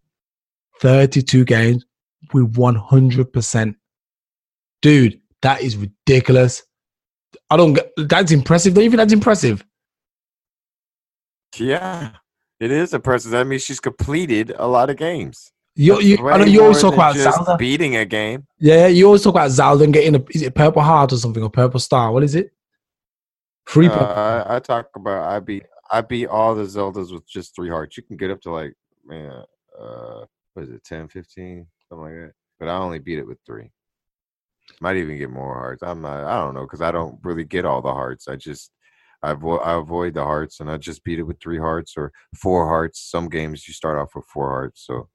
32 0.80 1.44
games 1.44 1.84
with 2.32 2.52
100%. 2.54 3.74
Dude, 4.82 5.20
that 5.42 5.62
is 5.62 5.76
ridiculous. 5.76 6.62
I 7.50 7.56
don't 7.56 7.78
that's 7.96 8.32
impressive. 8.32 8.74
Don't 8.74 8.84
you 8.84 8.90
think 8.90 8.98
that's 8.98 9.12
impressive? 9.12 9.64
Yeah, 11.60 12.10
it 12.60 12.70
is 12.70 12.94
impressive. 12.94 13.30
That 13.32 13.46
means 13.46 13.62
she's 13.62 13.80
completed 13.80 14.52
a 14.56 14.66
lot 14.66 14.90
of 14.90 14.96
games. 14.96 15.52
You, 15.78 16.00
you, 16.00 16.28
I 16.28 16.38
know 16.38 16.44
you 16.44 16.62
always 16.62 16.80
talk 16.80 16.94
about 16.94 17.16
Zelda. 17.16 17.56
beating 17.58 17.96
a 17.96 18.06
game. 18.06 18.46
Yeah, 18.58 18.86
you 18.86 19.04
always 19.04 19.22
talk 19.22 19.34
about 19.34 19.50
Zelda 19.50 19.84
and 19.84 19.92
getting 19.92 20.14
a 20.14 20.24
is 20.30 20.40
it 20.40 20.54
purple 20.54 20.80
heart 20.80 21.12
or 21.12 21.18
something 21.18 21.42
or 21.42 21.50
purple 21.50 21.78
star? 21.80 22.12
What 22.12 22.22
is 22.22 22.34
it? 22.34 22.50
Free 23.66 23.88
Uh. 23.88 24.44
I, 24.46 24.56
I 24.56 24.58
talk 24.60 24.88
about 24.96 25.30
I 25.30 25.38
beat 25.40 25.64
I 25.90 26.00
beat 26.00 26.28
all 26.28 26.54
the 26.54 26.62
Zeldas 26.62 27.12
with 27.12 27.28
just 27.28 27.54
three 27.54 27.68
hearts. 27.68 27.96
You 27.98 28.02
can 28.04 28.16
get 28.16 28.30
up 28.30 28.40
to 28.42 28.50
like 28.50 28.72
man, 29.04 29.44
uh, 29.78 30.24
what 30.54 30.62
is 30.64 30.70
it, 30.70 30.82
10, 30.84 31.08
15, 31.08 31.66
something 31.88 32.04
like 32.04 32.14
that. 32.14 32.32
But 32.58 32.68
I 32.68 32.76
only 32.78 32.98
beat 32.98 33.18
it 33.18 33.26
with 33.26 33.38
three. 33.44 33.70
Might 34.80 34.96
even 34.96 35.18
get 35.18 35.30
more 35.30 35.54
hearts. 35.54 35.82
I'm 35.82 36.00
not. 36.00 36.24
I 36.24 36.38
don't 36.42 36.54
know 36.54 36.62
because 36.62 36.80
I 36.80 36.90
don't 36.90 37.18
really 37.22 37.44
get 37.44 37.66
all 37.66 37.82
the 37.82 37.92
hearts. 37.92 38.28
I 38.28 38.36
just 38.36 38.70
I, 39.22 39.30
I 39.30 39.74
avoid 39.74 40.14
the 40.14 40.24
hearts 40.24 40.60
and 40.60 40.70
I 40.70 40.76
just 40.76 41.04
beat 41.04 41.18
it 41.18 41.24
with 41.24 41.40
three 41.40 41.58
hearts 41.58 41.94
or 41.96 42.12
four 42.34 42.66
hearts. 42.66 43.00
Some 43.00 43.28
games 43.28 43.66
you 43.66 43.74
start 43.74 43.98
off 43.98 44.14
with 44.14 44.24
four 44.26 44.48
hearts, 44.48 44.84
so 44.86 45.08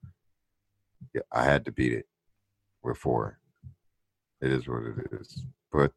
yeah, 1.14 1.22
I 1.32 1.44
had 1.44 1.66
to 1.66 1.72
beat 1.72 1.94
it 1.94 2.06
with 2.84 2.98
four. 2.98 3.40
It 4.42 4.52
is 4.52 4.68
what 4.68 4.84
it 4.84 5.08
is. 5.20 5.44
But 5.72 5.92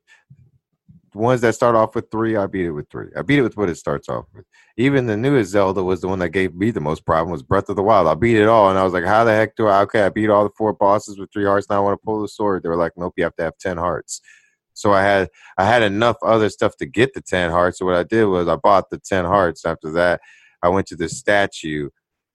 the 1.12 1.18
ones 1.18 1.40
that 1.42 1.54
start 1.54 1.76
off 1.76 1.94
with 1.94 2.10
three, 2.10 2.36
I 2.36 2.46
beat 2.46 2.66
it 2.66 2.72
with 2.72 2.90
three. 2.90 3.08
I 3.16 3.22
beat 3.22 3.38
it 3.38 3.42
with 3.42 3.56
what 3.56 3.68
it 3.68 3.76
starts 3.76 4.08
off 4.08 4.26
with. 4.34 4.44
Even 4.76 5.06
the 5.06 5.16
newest 5.16 5.52
Zelda 5.52 5.82
was 5.82 6.00
the 6.00 6.08
one 6.08 6.18
that 6.18 6.30
gave 6.30 6.54
me 6.54 6.72
the 6.72 6.80
most 6.80 7.06
problem 7.06 7.30
was 7.30 7.42
Breath 7.42 7.68
of 7.68 7.76
the 7.76 7.82
Wild. 7.82 8.08
I 8.08 8.14
beat 8.14 8.36
it 8.36 8.48
all, 8.48 8.68
and 8.68 8.78
I 8.78 8.82
was 8.82 8.92
like, 8.92 9.04
"How 9.04 9.22
the 9.22 9.32
heck 9.32 9.54
do 9.54 9.68
I?" 9.68 9.82
Okay, 9.82 10.02
I 10.02 10.08
beat 10.08 10.28
all 10.28 10.44
the 10.44 10.54
four 10.58 10.72
bosses 10.72 11.18
with 11.18 11.32
three 11.32 11.44
hearts. 11.44 11.70
Now 11.70 11.76
I 11.76 11.80
want 11.80 12.00
to 12.00 12.04
pull 12.04 12.20
the 12.20 12.28
sword. 12.28 12.62
They 12.62 12.68
were 12.68 12.76
like, 12.76 12.92
"Nope, 12.96 13.14
you 13.16 13.24
have 13.24 13.36
to 13.36 13.44
have 13.44 13.56
ten 13.58 13.76
hearts." 13.76 14.20
So 14.74 14.92
I 14.92 15.02
had 15.02 15.30
I 15.56 15.64
had 15.64 15.82
enough 15.82 16.16
other 16.22 16.50
stuff 16.50 16.76
to 16.78 16.86
get 16.86 17.14
the 17.14 17.22
ten 17.22 17.50
hearts. 17.50 17.78
So 17.78 17.86
what 17.86 17.94
I 17.94 18.02
did 18.02 18.26
was 18.26 18.48
I 18.48 18.56
bought 18.56 18.90
the 18.90 18.98
ten 18.98 19.24
hearts. 19.24 19.64
After 19.64 19.90
that, 19.92 20.20
I 20.62 20.68
went 20.68 20.86
to 20.88 20.96
the 20.96 21.08
statue, 21.08 21.88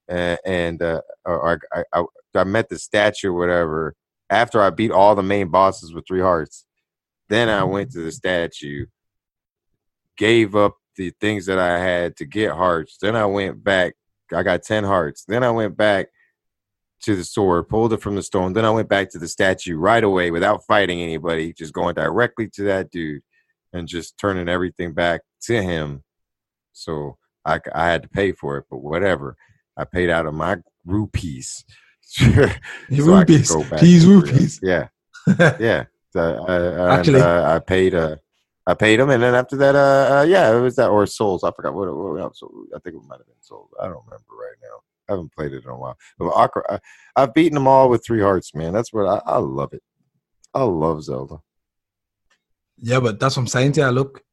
and, 0.07 0.39
and 0.45 0.81
uh, 0.81 1.01
or 1.25 1.59
I, 1.73 1.83
I 1.93 2.03
I 2.35 2.43
met 2.45 2.69
the 2.69 2.79
statue, 2.79 3.29
or 3.29 3.33
whatever. 3.33 3.95
After 4.29 4.61
I 4.61 4.69
beat 4.69 4.91
all 4.91 5.15
the 5.15 5.23
main 5.23 5.49
bosses 5.49 5.93
with 5.93 6.05
three 6.07 6.21
hearts, 6.21 6.65
then 7.29 7.49
I 7.49 7.63
went 7.63 7.91
to 7.91 7.99
the 7.99 8.11
statue, 8.11 8.85
gave 10.17 10.55
up 10.55 10.75
the 10.95 11.13
things 11.21 11.45
that 11.45 11.59
I 11.59 11.79
had 11.79 12.15
to 12.17 12.25
get 12.25 12.51
hearts. 12.51 12.97
Then 13.01 13.15
I 13.15 13.25
went 13.25 13.63
back. 13.63 13.95
I 14.33 14.43
got 14.43 14.63
10 14.63 14.83
hearts. 14.83 15.23
Then 15.27 15.43
I 15.43 15.49
went 15.49 15.75
back 15.75 16.09
to 17.03 17.15
the 17.15 17.23
sword, 17.23 17.69
pulled 17.69 17.93
it 17.93 18.01
from 18.01 18.15
the 18.15 18.23
stone. 18.23 18.53
Then 18.53 18.65
I 18.65 18.71
went 18.71 18.89
back 18.89 19.09
to 19.11 19.19
the 19.19 19.27
statue 19.27 19.77
right 19.77 20.03
away 20.03 20.31
without 20.31 20.65
fighting 20.67 21.01
anybody, 21.01 21.53
just 21.53 21.73
going 21.73 21.95
directly 21.95 22.49
to 22.55 22.63
that 22.63 22.91
dude 22.91 23.21
and 23.73 23.87
just 23.87 24.17
turning 24.17 24.49
everything 24.49 24.93
back 24.93 25.21
to 25.43 25.61
him. 25.61 26.03
So 26.73 27.17
I, 27.45 27.59
I 27.73 27.87
had 27.87 28.03
to 28.03 28.09
pay 28.09 28.31
for 28.31 28.57
it, 28.57 28.65
but 28.69 28.77
whatever. 28.77 29.35
I 29.77 29.85
paid 29.85 30.09
out 30.09 30.25
of 30.25 30.33
my 30.33 30.57
rupees. 30.85 31.63
so 32.01 32.25
I 32.25 32.55
rupees. 32.89 33.53
These 33.79 34.05
rupees. 34.05 34.59
Yeah. 34.61 34.87
Yeah. 35.59 35.85
So, 36.11 36.45
I, 36.47 36.55
I, 36.55 36.97
Actually- 36.97 37.19
and, 37.19 37.23
uh, 37.23 37.53
I 37.55 37.59
paid. 37.59 37.93
Uh, 37.93 38.15
I 38.65 38.75
paid 38.75 38.99
him, 38.99 39.09
and 39.09 39.23
then 39.23 39.33
after 39.33 39.55
that, 39.57 39.75
uh, 39.75 40.19
uh, 40.19 40.23
yeah, 40.23 40.55
it 40.55 40.59
was 40.59 40.75
that 40.75 40.89
or 40.89 41.05
Souls. 41.07 41.43
I 41.43 41.51
forgot 41.51 41.73
what. 41.73 41.95
what 41.95 42.21
else. 42.21 42.41
I 42.75 42.79
think 42.79 42.95
it 42.95 43.07
might 43.07 43.17
have 43.17 43.25
been 43.25 43.41
Souls. 43.41 43.69
I 43.79 43.85
don't 43.85 44.03
remember 44.05 44.25
right 44.29 44.57
now. 44.61 44.77
I 45.09 45.13
haven't 45.13 45.33
played 45.33 45.53
it 45.53 45.63
in 45.63 45.69
a 45.69 45.77
while. 45.77 45.97
But 46.17 46.29
I, 46.29 46.79
I've 47.15 47.33
beaten 47.33 47.55
them 47.55 47.67
all 47.67 47.89
with 47.89 48.05
three 48.05 48.21
hearts, 48.21 48.53
man. 48.53 48.73
That's 48.73 48.93
what 48.93 49.07
I, 49.07 49.21
I 49.25 49.37
love 49.37 49.73
it. 49.73 49.81
I 50.53 50.63
love 50.63 51.03
Zelda. 51.03 51.37
Yeah, 52.77 52.99
but 52.99 53.19
that's 53.19 53.35
what 53.35 53.43
I'm 53.43 53.47
saying 53.47 53.73
to 53.73 53.81
you. 53.81 53.87
Look, 53.87 54.23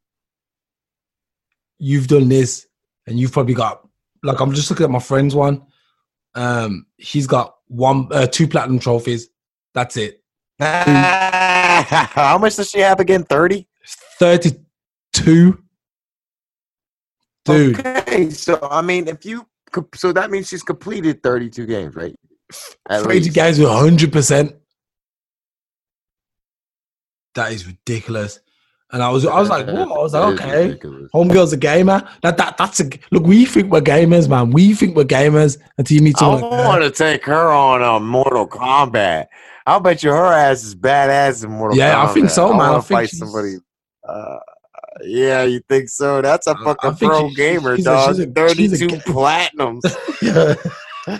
you've 1.78 2.08
done 2.08 2.28
this, 2.28 2.66
and 3.06 3.18
you've 3.18 3.32
probably 3.32 3.54
got 3.54 3.86
like 4.22 4.40
I'm 4.40 4.52
just 4.52 4.70
looking 4.70 4.84
at 4.84 4.90
my 4.90 4.98
friend's 4.98 5.34
one. 5.34 5.62
Um, 6.34 6.86
he's 6.96 7.26
got 7.26 7.56
one, 7.68 8.08
uh, 8.12 8.26
two 8.26 8.46
platinum 8.46 8.78
trophies. 8.78 9.28
That's 9.74 9.96
it. 9.96 10.22
How 10.60 12.38
much 12.38 12.56
does 12.56 12.70
she 12.70 12.80
have 12.80 13.00
again? 13.00 13.24
Thirty. 13.24 13.66
Thirty-two. 14.18 15.62
Dude, 17.44 17.78
Okay, 17.78 18.30
so 18.30 18.58
I 18.68 18.82
mean, 18.82 19.06
if 19.06 19.24
you 19.24 19.46
so 19.94 20.12
that 20.12 20.30
means 20.30 20.48
she's 20.48 20.62
completed 20.62 21.22
thirty-two 21.22 21.66
games, 21.66 21.94
right? 21.94 22.14
At 22.88 23.02
thirty 23.02 23.20
least. 23.20 23.34
guys 23.34 23.58
with 23.58 23.68
hundred 23.68 24.12
percent. 24.12 24.54
That 27.34 27.52
is 27.52 27.66
ridiculous. 27.66 28.40
And 28.92 29.02
I 29.02 29.10
was, 29.10 29.26
I 29.26 29.38
was 29.40 29.48
like, 29.50 29.66
whoa. 29.66 29.82
I 29.82 29.98
was 29.98 30.12
like, 30.14 30.40
okay. 30.40 30.66
ridiculous. 30.68 31.10
Homegirl's 31.12 31.52
a 31.52 31.56
gamer. 31.56 32.08
That 32.22 32.36
that 32.38 32.56
that's 32.56 32.80
a 32.80 32.88
look. 33.10 33.24
We 33.24 33.44
think 33.44 33.72
we're 33.72 33.80
gamers, 33.80 34.28
man. 34.28 34.50
We 34.52 34.74
think 34.74 34.96
we're 34.96 35.04
gamers 35.04 35.58
until 35.76 35.96
you 35.96 36.02
meet 36.02 36.16
I 36.16 36.20
someone. 36.20 36.42
like 36.42 36.64
want 36.66 36.82
to 36.84 36.90
take 36.90 37.24
her 37.26 37.50
on 37.50 37.82
a 37.82 37.98
Mortal 38.00 38.46
Kombat. 38.48 39.26
I'll 39.66 39.80
bet 39.80 40.04
you 40.04 40.10
her 40.10 40.32
ass 40.32 40.62
is 40.62 40.76
badass 40.76 41.44
in 41.44 41.50
Mortal 41.50 41.76
Kombat. 41.76 41.80
Yeah, 41.80 42.02
I 42.04 42.14
think 42.14 42.30
so, 42.30 42.52
man. 42.52 42.60
I 42.60 42.70
wanna 42.70 42.82
think 42.82 42.98
fight 43.00 43.10
she's- 43.10 43.18
somebody. 43.18 43.56
Uh, 44.08 44.38
yeah, 45.04 45.42
you 45.44 45.60
think 45.68 45.88
so? 45.88 46.22
That's 46.22 46.46
a 46.46 46.52
uh, 46.52 46.64
fucking 46.64 46.96
pro 47.08 47.28
she- 47.28 47.34
gamer, 47.34 47.76
she's 47.76 47.84
dog. 47.84 48.18
a- 48.18 48.22
a 48.22 48.26
Thirty-two 48.26 48.88
ga- 48.88 48.96
platinums. 49.00 49.82
yeah. 50.22 50.54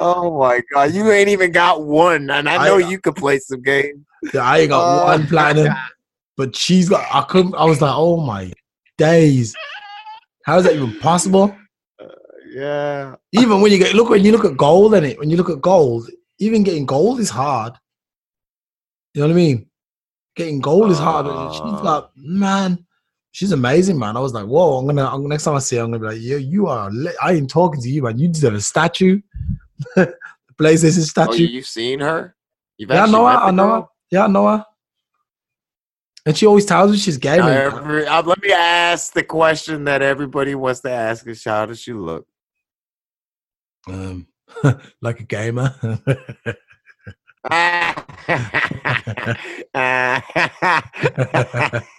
oh 0.00 0.38
my 0.38 0.60
god, 0.72 0.92
you 0.94 1.10
ain't 1.10 1.28
even 1.28 1.52
got 1.52 1.84
one, 1.84 2.30
and 2.30 2.48
I 2.48 2.56
I- 2.64 2.68
know 2.68 2.78
you 2.78 2.98
could 3.00 3.16
play 3.16 3.38
some 3.38 3.62
games. 3.62 4.04
Yeah, 4.32 4.40
I 4.42 4.58
ain't 4.60 4.70
got 4.70 5.02
Oh, 5.02 5.04
one 5.06 5.26
platinum, 5.26 5.74
but 6.36 6.56
she's 6.56 6.88
got. 6.88 7.06
I 7.14 7.22
couldn't. 7.22 7.54
I 7.54 7.64
was 7.64 7.80
like, 7.80 7.94
oh 7.94 8.16
my 8.18 8.52
days. 8.98 9.54
How 10.44 10.58
is 10.58 10.64
that 10.64 10.74
even 10.74 10.98
possible? 11.00 11.54
Uh, 12.00 12.06
yeah, 12.50 13.14
Even 13.32 13.60
when 13.60 13.72
you 13.72 13.78
get 13.78 13.94
look 13.94 14.08
when 14.08 14.24
you 14.24 14.32
look 14.32 14.44
at 14.44 14.56
gold 14.56 14.94
in 14.94 15.04
it, 15.04 15.18
when 15.18 15.28
you 15.28 15.36
look 15.36 15.50
at 15.50 15.60
gold, 15.60 16.08
even 16.38 16.62
getting 16.62 16.86
gold 16.86 17.20
is 17.20 17.30
hard. 17.30 17.74
You 19.14 19.22
know 19.22 19.28
what 19.28 19.32
I 19.34 19.36
mean? 19.36 19.66
Getting 20.36 20.60
gold 20.60 20.90
is 20.90 20.98
hard. 20.98 21.26
and 21.26 21.52
she's 21.52 21.60
uh. 21.62 21.82
got 21.82 22.10
man, 22.16 22.84
she's 23.36 23.52
amazing, 23.52 23.98
man. 23.98 24.16
I 24.16 24.20
was 24.20 24.32
like, 24.32 24.46
whoa, 24.46 24.78
I'm 24.78 24.86
gonna, 24.86 25.06
I'm, 25.06 25.28
next 25.28 25.44
time 25.44 25.56
I 25.56 25.58
see 25.58 25.76
her, 25.76 25.82
I'm 25.82 25.90
gonna 25.90 26.08
be 26.08 26.14
like, 26.14 26.24
yo, 26.24 26.38
you 26.38 26.68
are. 26.68 26.90
I 27.22 27.34
ain't 27.34 27.50
talking 27.50 27.82
to 27.82 27.88
you, 27.88 28.02
man. 28.02 28.18
You 28.18 28.28
deserve 28.28 28.54
a 28.54 28.62
statue. 28.62 29.20
the 29.94 30.14
PlayStation 30.58 31.00
Oh, 31.00 31.02
statue. 31.02 31.42
you, 31.42 31.48
you've 31.48 31.66
seen 31.66 32.00
her? 32.00 32.34
You've 32.78 32.88
yeah, 32.88 33.04
I 33.04 33.10
know 33.10 33.26
her. 33.26 33.32
I 33.36 33.50
know 33.50 33.68
her. 33.74 33.86
Yeah, 34.10 34.24
I 34.24 34.28
know 34.28 34.46
her. 34.48 34.64
And 36.24 36.34
she 36.36 36.46
always 36.46 36.64
tells 36.64 36.90
me 36.90 36.96
she's 36.96 37.18
gay. 37.18 37.38
Every- 37.38 38.06
uh, 38.06 38.22
let 38.22 38.40
me 38.40 38.52
ask 38.52 39.12
the 39.12 39.22
question 39.22 39.84
that 39.84 40.00
everybody 40.00 40.54
wants 40.54 40.80
to 40.80 40.90
ask: 40.90 41.26
Is 41.26 41.44
how 41.44 41.66
does 41.66 41.78
she 41.78 41.92
look? 41.92 42.26
Um, 43.86 44.28
like 45.02 45.20
a 45.20 45.24
gamer. 45.24 45.74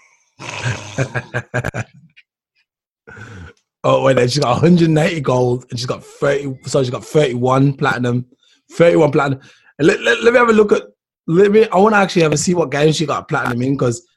oh 3.83 4.03
wait, 4.03 4.15
then 4.15 4.27
she's 4.27 4.39
got 4.39 4.61
180 4.61 5.21
gold 5.21 5.65
and 5.69 5.79
she's 5.79 5.85
got 5.85 6.03
30. 6.03 6.59
So 6.65 6.83
she's 6.83 6.89
got 6.89 7.03
31 7.03 7.73
platinum, 7.73 8.25
31 8.71 9.11
platinum. 9.11 9.39
Let, 9.79 10.01
let, 10.01 10.23
let 10.23 10.33
me 10.33 10.39
have 10.39 10.49
a 10.49 10.53
look 10.53 10.71
at. 10.71 10.83
Let 11.27 11.51
me. 11.51 11.67
I 11.69 11.77
want 11.77 11.93
to 11.93 11.99
actually 11.99 12.21
have 12.23 12.33
a 12.33 12.37
see 12.37 12.53
what 12.53 12.71
game 12.71 12.93
she 12.93 13.05
got 13.05 13.27
platinum 13.27 13.61
in 13.61 13.73
because 13.73 14.07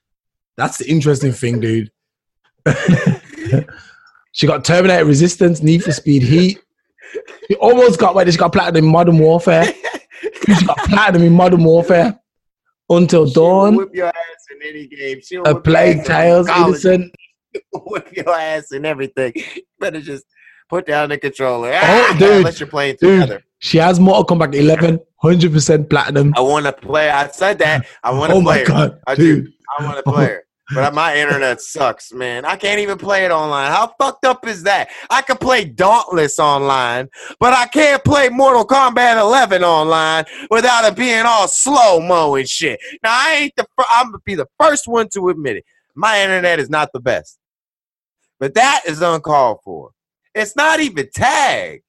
that's 0.56 0.78
the 0.78 0.88
interesting 0.88 1.32
thing, 1.32 1.60
dude. 1.60 1.90
she 4.32 4.46
got 4.46 4.64
Terminator 4.64 5.04
Resistance, 5.04 5.62
Need 5.62 5.82
for 5.82 5.92
Speed 5.92 6.22
Heat. 6.22 6.60
She 7.48 7.56
almost 7.56 7.98
got 7.98 8.14
wait. 8.14 8.30
She 8.30 8.38
got 8.38 8.52
platinum 8.52 8.84
in 8.84 8.90
Modern 8.90 9.18
Warfare. 9.18 9.72
She 10.46 10.66
got 10.66 10.78
platinum 10.78 11.22
in 11.22 11.32
Modern 11.32 11.64
Warfare. 11.64 12.19
Until 12.90 13.26
She 13.26 13.34
Dawn. 13.34 13.76
whip 13.76 13.90
your 13.94 14.08
ass 14.08 14.14
in 14.50 14.68
any 14.68 14.86
game. 14.88 15.20
She'll 15.22 15.44
A 15.44 15.58
Plague 15.58 16.04
Tales. 16.04 16.48
Innocent. 16.48 17.14
whip 17.72 18.08
your 18.12 18.30
ass 18.34 18.72
and 18.72 18.84
everything. 18.84 19.32
Better 19.78 20.00
just 20.00 20.24
put 20.68 20.86
down 20.86 21.08
the 21.10 21.18
controller. 21.18 21.70
Oh, 21.72 21.78
Ah, 21.82 22.16
dude. 22.18 22.30
Unless 22.38 22.60
you're 22.60 22.68
playing 22.68 22.96
Dude. 23.00 23.22
together. 23.22 23.42
She 23.60 23.78
has 23.78 24.00
Mortal 24.00 24.24
Kombat 24.24 24.54
11, 24.54 24.98
100% 25.22 25.90
platinum. 25.90 26.32
I 26.36 26.40
want 26.40 26.64
to 26.66 26.72
play. 26.72 27.10
I 27.10 27.28
said 27.28 27.58
that. 27.58 27.86
I 28.02 28.10
want 28.12 28.30
to 28.32 28.36
Oh 28.38 28.42
play 28.42 28.54
my 28.54 28.58
her. 28.60 28.64
god, 28.66 29.00
I 29.06 29.14
do. 29.14 29.42
dude. 29.42 29.52
I 29.78 29.84
want 29.84 29.96
to 29.98 30.02
play 30.10 30.24
her. 30.26 30.44
But 30.74 30.94
my 30.94 31.16
internet 31.16 31.60
sucks, 31.60 32.12
man. 32.12 32.44
I 32.44 32.56
can't 32.56 32.80
even 32.80 32.98
play 32.98 33.24
it 33.24 33.30
online. 33.30 33.70
How 33.70 33.92
fucked 33.98 34.24
up 34.24 34.46
is 34.46 34.62
that? 34.64 34.88
I 35.08 35.22
can 35.22 35.36
play 35.36 35.64
Dauntless 35.64 36.38
online, 36.38 37.08
but 37.38 37.52
I 37.52 37.66
can't 37.66 38.04
play 38.04 38.28
Mortal 38.28 38.64
Kombat 38.64 39.20
11 39.20 39.64
online 39.64 40.24
without 40.50 40.84
it 40.84 40.96
being 40.96 41.24
all 41.26 41.48
slow 41.48 42.00
mo 42.00 42.36
and 42.36 42.48
shit. 42.48 42.78
Now 43.02 43.10
I 43.12 43.34
ain't 43.34 43.52
the. 43.56 43.66
Fir- 43.76 43.84
I'm 43.90 44.06
gonna 44.06 44.18
be 44.24 44.34
the 44.34 44.48
first 44.58 44.86
one 44.86 45.08
to 45.14 45.28
admit 45.28 45.56
it. 45.56 45.64
My 45.94 46.22
internet 46.22 46.60
is 46.60 46.70
not 46.70 46.90
the 46.92 47.00
best, 47.00 47.38
but 48.38 48.54
that 48.54 48.82
is 48.86 49.02
uncalled 49.02 49.58
for. 49.64 49.90
It's 50.34 50.54
not 50.54 50.80
even 50.80 51.08
tag. 51.12 51.82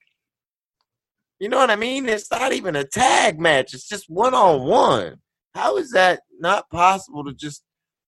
You 1.39 1.49
know 1.49 1.57
what 1.57 1.71
I 1.71 1.75
mean? 1.75 2.07
It's 2.07 2.31
not 2.31 2.53
even 2.53 2.75
a 2.75 2.83
tag 2.83 3.39
match. 3.39 3.73
It's 3.73 3.87
just 3.87 4.09
one 4.09 4.33
on 4.33 4.67
one. 4.67 5.17
How 5.53 5.77
is 5.77 5.91
that 5.91 6.21
not 6.39 6.69
possible 6.69 7.23
to 7.25 7.33
just? 7.33 7.63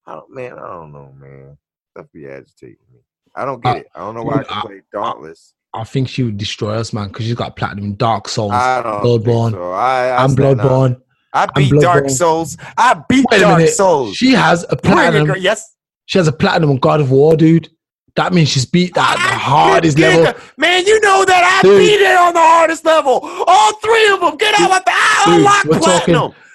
I 0.06 0.14
don't, 0.16 0.30
man. 0.32 0.54
I 0.54 0.68
don't 0.68 0.92
know, 0.92 1.14
man. 1.20 1.58
That 1.96 2.12
be 2.12 2.28
agitating 2.28 2.78
me. 2.94 3.00
I 3.36 3.46
don't 3.46 3.64
get 3.64 3.76
Uh, 3.76 3.80
it. 3.80 3.88
I 3.96 4.00
don't 4.00 4.16
know 4.16 4.24
why 4.24 4.40
I 4.40 4.44
can 4.44 4.58
I- 4.58 4.62
play 4.62 4.82
Dauntless. 4.92 5.54
I 5.76 5.84
think 5.84 6.08
she 6.08 6.22
would 6.22 6.38
destroy 6.38 6.76
us, 6.76 6.94
man, 6.94 7.08
because 7.08 7.26
she's 7.26 7.34
got 7.34 7.56
platinum 7.56 7.94
Dark 7.96 8.28
Souls 8.28 8.52
I 8.54 8.84
Bloodborne. 9.04 9.52
so. 9.54 9.72
I, 9.72 10.10
I 10.10 10.24
and. 10.26 10.38
Bloodborne. 10.38 11.02
I 11.34 11.48
beat 11.56 11.72
Bloodborne. 11.72 11.82
Dark 11.82 12.10
Souls. 12.12 12.58
I 12.78 13.02
beat 13.10 13.26
Dark 13.32 13.58
minute. 13.58 13.72
Souls. 13.74 14.16
She 14.16 14.34
has 14.34 14.66
a 14.70 14.76
platinum. 14.76 15.26
girl. 15.26 15.38
Yes. 15.38 15.74
She 16.06 16.20
has 16.20 16.28
a 16.28 16.32
platinum 16.32 16.70
on 16.70 16.78
God 16.78 17.02
of 17.02 17.10
War, 17.10 17.36
dude. 17.36 17.70
That 18.16 18.34
means 18.34 18.50
she's 18.50 18.68
beat 18.68 18.94
that 18.94 19.18
at 19.18 19.30
the 19.32 19.36
hardest 19.40 19.98
level. 19.98 20.26
the- 20.26 20.40
Man, 20.58 20.86
you 20.86 21.00
know 21.02 21.26
that 21.26 21.44
I 21.44 21.64
Dude. 21.64 21.80
beat 21.80 22.00
it 22.02 22.16
on 22.16 22.34
the 22.36 22.40
hardest 22.40 22.86
level. 22.86 23.22
All 23.48 23.74
three 23.78 24.08
of 24.14 24.20
them. 24.20 24.38
Get 24.38 24.54
out 24.60 24.70
of 24.78 24.86
the 24.86 24.92
I 24.94 25.24
unlock 25.36 25.64
we're 25.66 25.80
talking- 25.80 26.14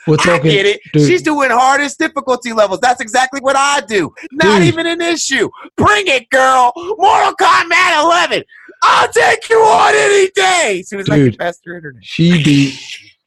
We're 0.09 0.17
I 0.21 0.39
get 0.39 0.67
it. 0.67 0.81
dude. 0.93 1.07
She's 1.07 1.23
doing 1.23 1.51
hardest 1.51 1.99
difficulty 1.99 2.53
levels. 2.53 2.81
That's 2.81 3.01
exactly 3.01 3.41
what 3.41 3.57
I 3.57 3.83
do. 3.83 4.13
Not 4.33 4.59
Dude. 4.61 4.69
even 4.69 4.87
an 4.87 5.01
issue. 5.03 5.51
Bring 5.77 6.05
it, 6.07 6.31
girl. 6.31 6.73
Mortal 6.77 7.35
Kombat 7.35 8.03
11. 8.03 8.43
I'll 8.83 9.09
take 9.13 9.49
you 9.51 9.59
on 9.59 9.93
any 9.95 10.31
day. 10.31 10.83
She 10.89 10.97
was 10.97 11.09
like 11.09 11.19
Dude. 11.19 11.35
the 11.35 11.37
faster 11.37 11.77
internet. 11.77 12.03
She 12.05 12.43
beat. 12.43 12.81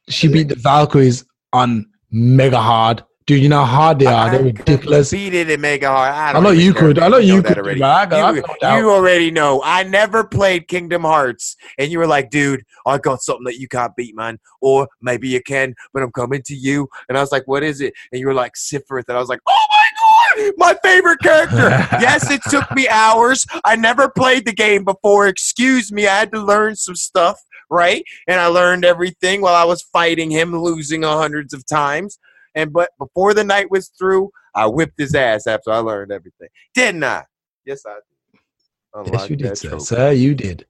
She 0.08 0.26
beat 0.28 0.48
the 0.48 0.56
Valkyries 0.56 1.24
on 1.52 1.86
mega 2.10 2.60
hard, 2.60 3.04
dude. 3.34 3.42
You 3.42 3.48
know 3.48 3.64
how 3.64 3.76
hard 3.82 3.98
they 3.98 4.06
are. 4.06 4.30
They're 4.30 4.42
ridiculous. 4.44 5.10
Beat 5.10 5.34
it 5.34 5.50
in 5.50 5.60
Mega 5.60 5.88
Hard. 5.88 6.12
I, 6.12 6.38
I 6.38 6.40
know 6.40 6.50
you 6.50 6.74
could. 6.74 6.98
I 6.98 7.08
know 7.08 7.18
You 7.18 7.42
that 7.42 7.48
could. 7.48 7.58
already. 7.58 7.82
I 7.82 8.06
got- 8.06 8.34
You, 8.34 8.42
you 8.78 8.90
already 8.90 9.30
know. 9.30 9.60
I 9.64 9.82
never 9.84 10.24
played 10.24 10.68
Kingdom 10.68 11.02
Hearts, 11.02 11.56
and 11.78 11.90
you 11.90 11.98
were 11.98 12.06
like, 12.06 12.30
dude, 12.30 12.64
I 12.86 12.98
got 12.98 13.22
something 13.22 13.44
that 13.44 13.58
you 13.58 13.68
can't 13.68 13.94
beat, 13.96 14.14
man. 14.16 14.38
Or 14.60 14.88
maybe 15.00 15.28
you 15.28 15.42
can, 15.42 15.74
but 15.92 16.02
I'm 16.02 16.12
coming 16.12 16.42
to 16.46 16.54
you. 16.54 16.88
And 17.08 17.18
I 17.18 17.20
was 17.20 17.32
like, 17.32 17.46
what 17.48 17.62
is 17.62 17.80
it? 17.80 17.94
And 18.12 18.20
you 18.20 18.26
were 18.26 18.34
like, 18.34 18.52
Sephiroth. 18.54 19.04
And 19.08 19.16
I 19.16 19.20
was 19.20 19.28
like, 19.28 19.40
oh 19.48 19.66
my 19.70 20.42
God, 20.44 20.52
my 20.56 20.76
favorite 20.82 21.18
character. 21.20 21.56
yes, 22.00 22.30
it 22.30 22.40
took 22.48 22.70
me 22.74 22.88
hours. 22.88 23.44
I 23.64 23.76
never 23.76 24.08
played 24.08 24.44
the 24.46 24.52
game 24.52 24.84
before. 24.84 25.26
Excuse 25.28 25.90
me. 25.92 26.06
I 26.06 26.18
had 26.20 26.32
to 26.32 26.40
learn 26.42 26.76
some 26.76 26.94
stuff, 26.96 27.40
right? 27.70 28.04
And 28.28 28.40
I 28.40 28.46
learned 28.46 28.84
everything 28.84 29.40
while 29.40 29.54
I 29.54 29.64
was 29.64 29.82
fighting 29.82 30.30
him, 30.30 30.54
losing 30.56 31.02
hundreds 31.02 31.52
of 31.52 31.66
times. 31.66 32.18
And 32.54 32.72
but 32.72 32.90
before 32.98 33.34
the 33.34 33.44
night 33.44 33.70
was 33.70 33.88
through, 33.88 34.30
I 34.54 34.66
whipped 34.66 34.98
his 34.98 35.14
ass 35.14 35.46
after 35.46 35.70
I 35.70 35.78
learned 35.78 36.12
everything. 36.12 36.48
Didn't 36.74 37.04
I? 37.04 37.24
Yes, 37.64 37.82
I 37.86 37.94
did. 37.94 39.12
Yes, 39.12 39.30
you 39.30 39.36
did, 39.36 39.56
sir. 39.56 39.78
Sir, 39.78 40.12
you 40.12 40.34
did. 40.34 40.66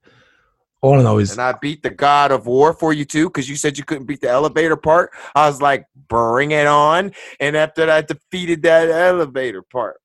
All 0.81 0.99
I 0.99 1.03
know 1.03 1.17
is 1.17 1.31
And 1.31 1.41
I 1.41 1.53
beat 1.61 1.81
the 1.81 1.89
God 1.89 2.31
of 2.31 2.45
War 2.45 2.73
for 2.73 2.91
you 2.93 3.05
too, 3.05 3.29
because 3.29 3.49
you 3.49 3.55
said 3.55 3.77
you 3.77 3.85
couldn't 3.85 4.05
beat 4.05 4.21
the 4.21 4.29
elevator 4.29 4.75
part. 4.75 5.11
I 5.33 5.47
was 5.47 5.61
like, 5.61 5.85
bring 6.09 6.51
it 6.51 6.67
on. 6.67 7.13
And 7.39 7.55
after 7.55 7.85
that, 7.85 7.89
I 7.89 8.01
defeated 8.01 8.63
that 8.63 8.89
elevator 8.89 9.61
part. 9.61 9.99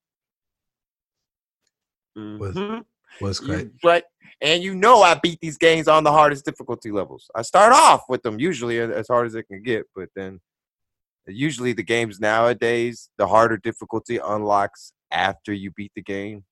Was 2.16 2.56
Mhm. 2.56 2.84
was 3.20 3.40
great. 3.40 3.70
You- 3.82 4.02
and 4.40 4.62
you 4.62 4.74
know 4.74 5.02
I 5.02 5.14
beat 5.14 5.40
these 5.40 5.58
games 5.58 5.88
on 5.88 6.04
the 6.04 6.12
hardest 6.12 6.44
difficulty 6.44 6.92
levels. 6.92 7.28
I 7.34 7.42
start 7.42 7.72
off 7.72 8.02
with 8.08 8.22
them 8.22 8.38
usually 8.38 8.78
as 8.78 9.08
hard 9.08 9.26
as 9.26 9.34
it 9.34 9.44
can 9.48 9.62
get, 9.62 9.86
but 9.94 10.08
then 10.14 10.40
usually 11.28 11.72
the 11.72 11.82
games 11.82 12.20
nowadays 12.20 13.10
the 13.18 13.26
harder 13.26 13.56
difficulty 13.56 14.18
unlocks 14.18 14.92
after 15.10 15.52
you 15.52 15.70
beat 15.72 15.92
the 15.94 16.02
game. 16.02 16.44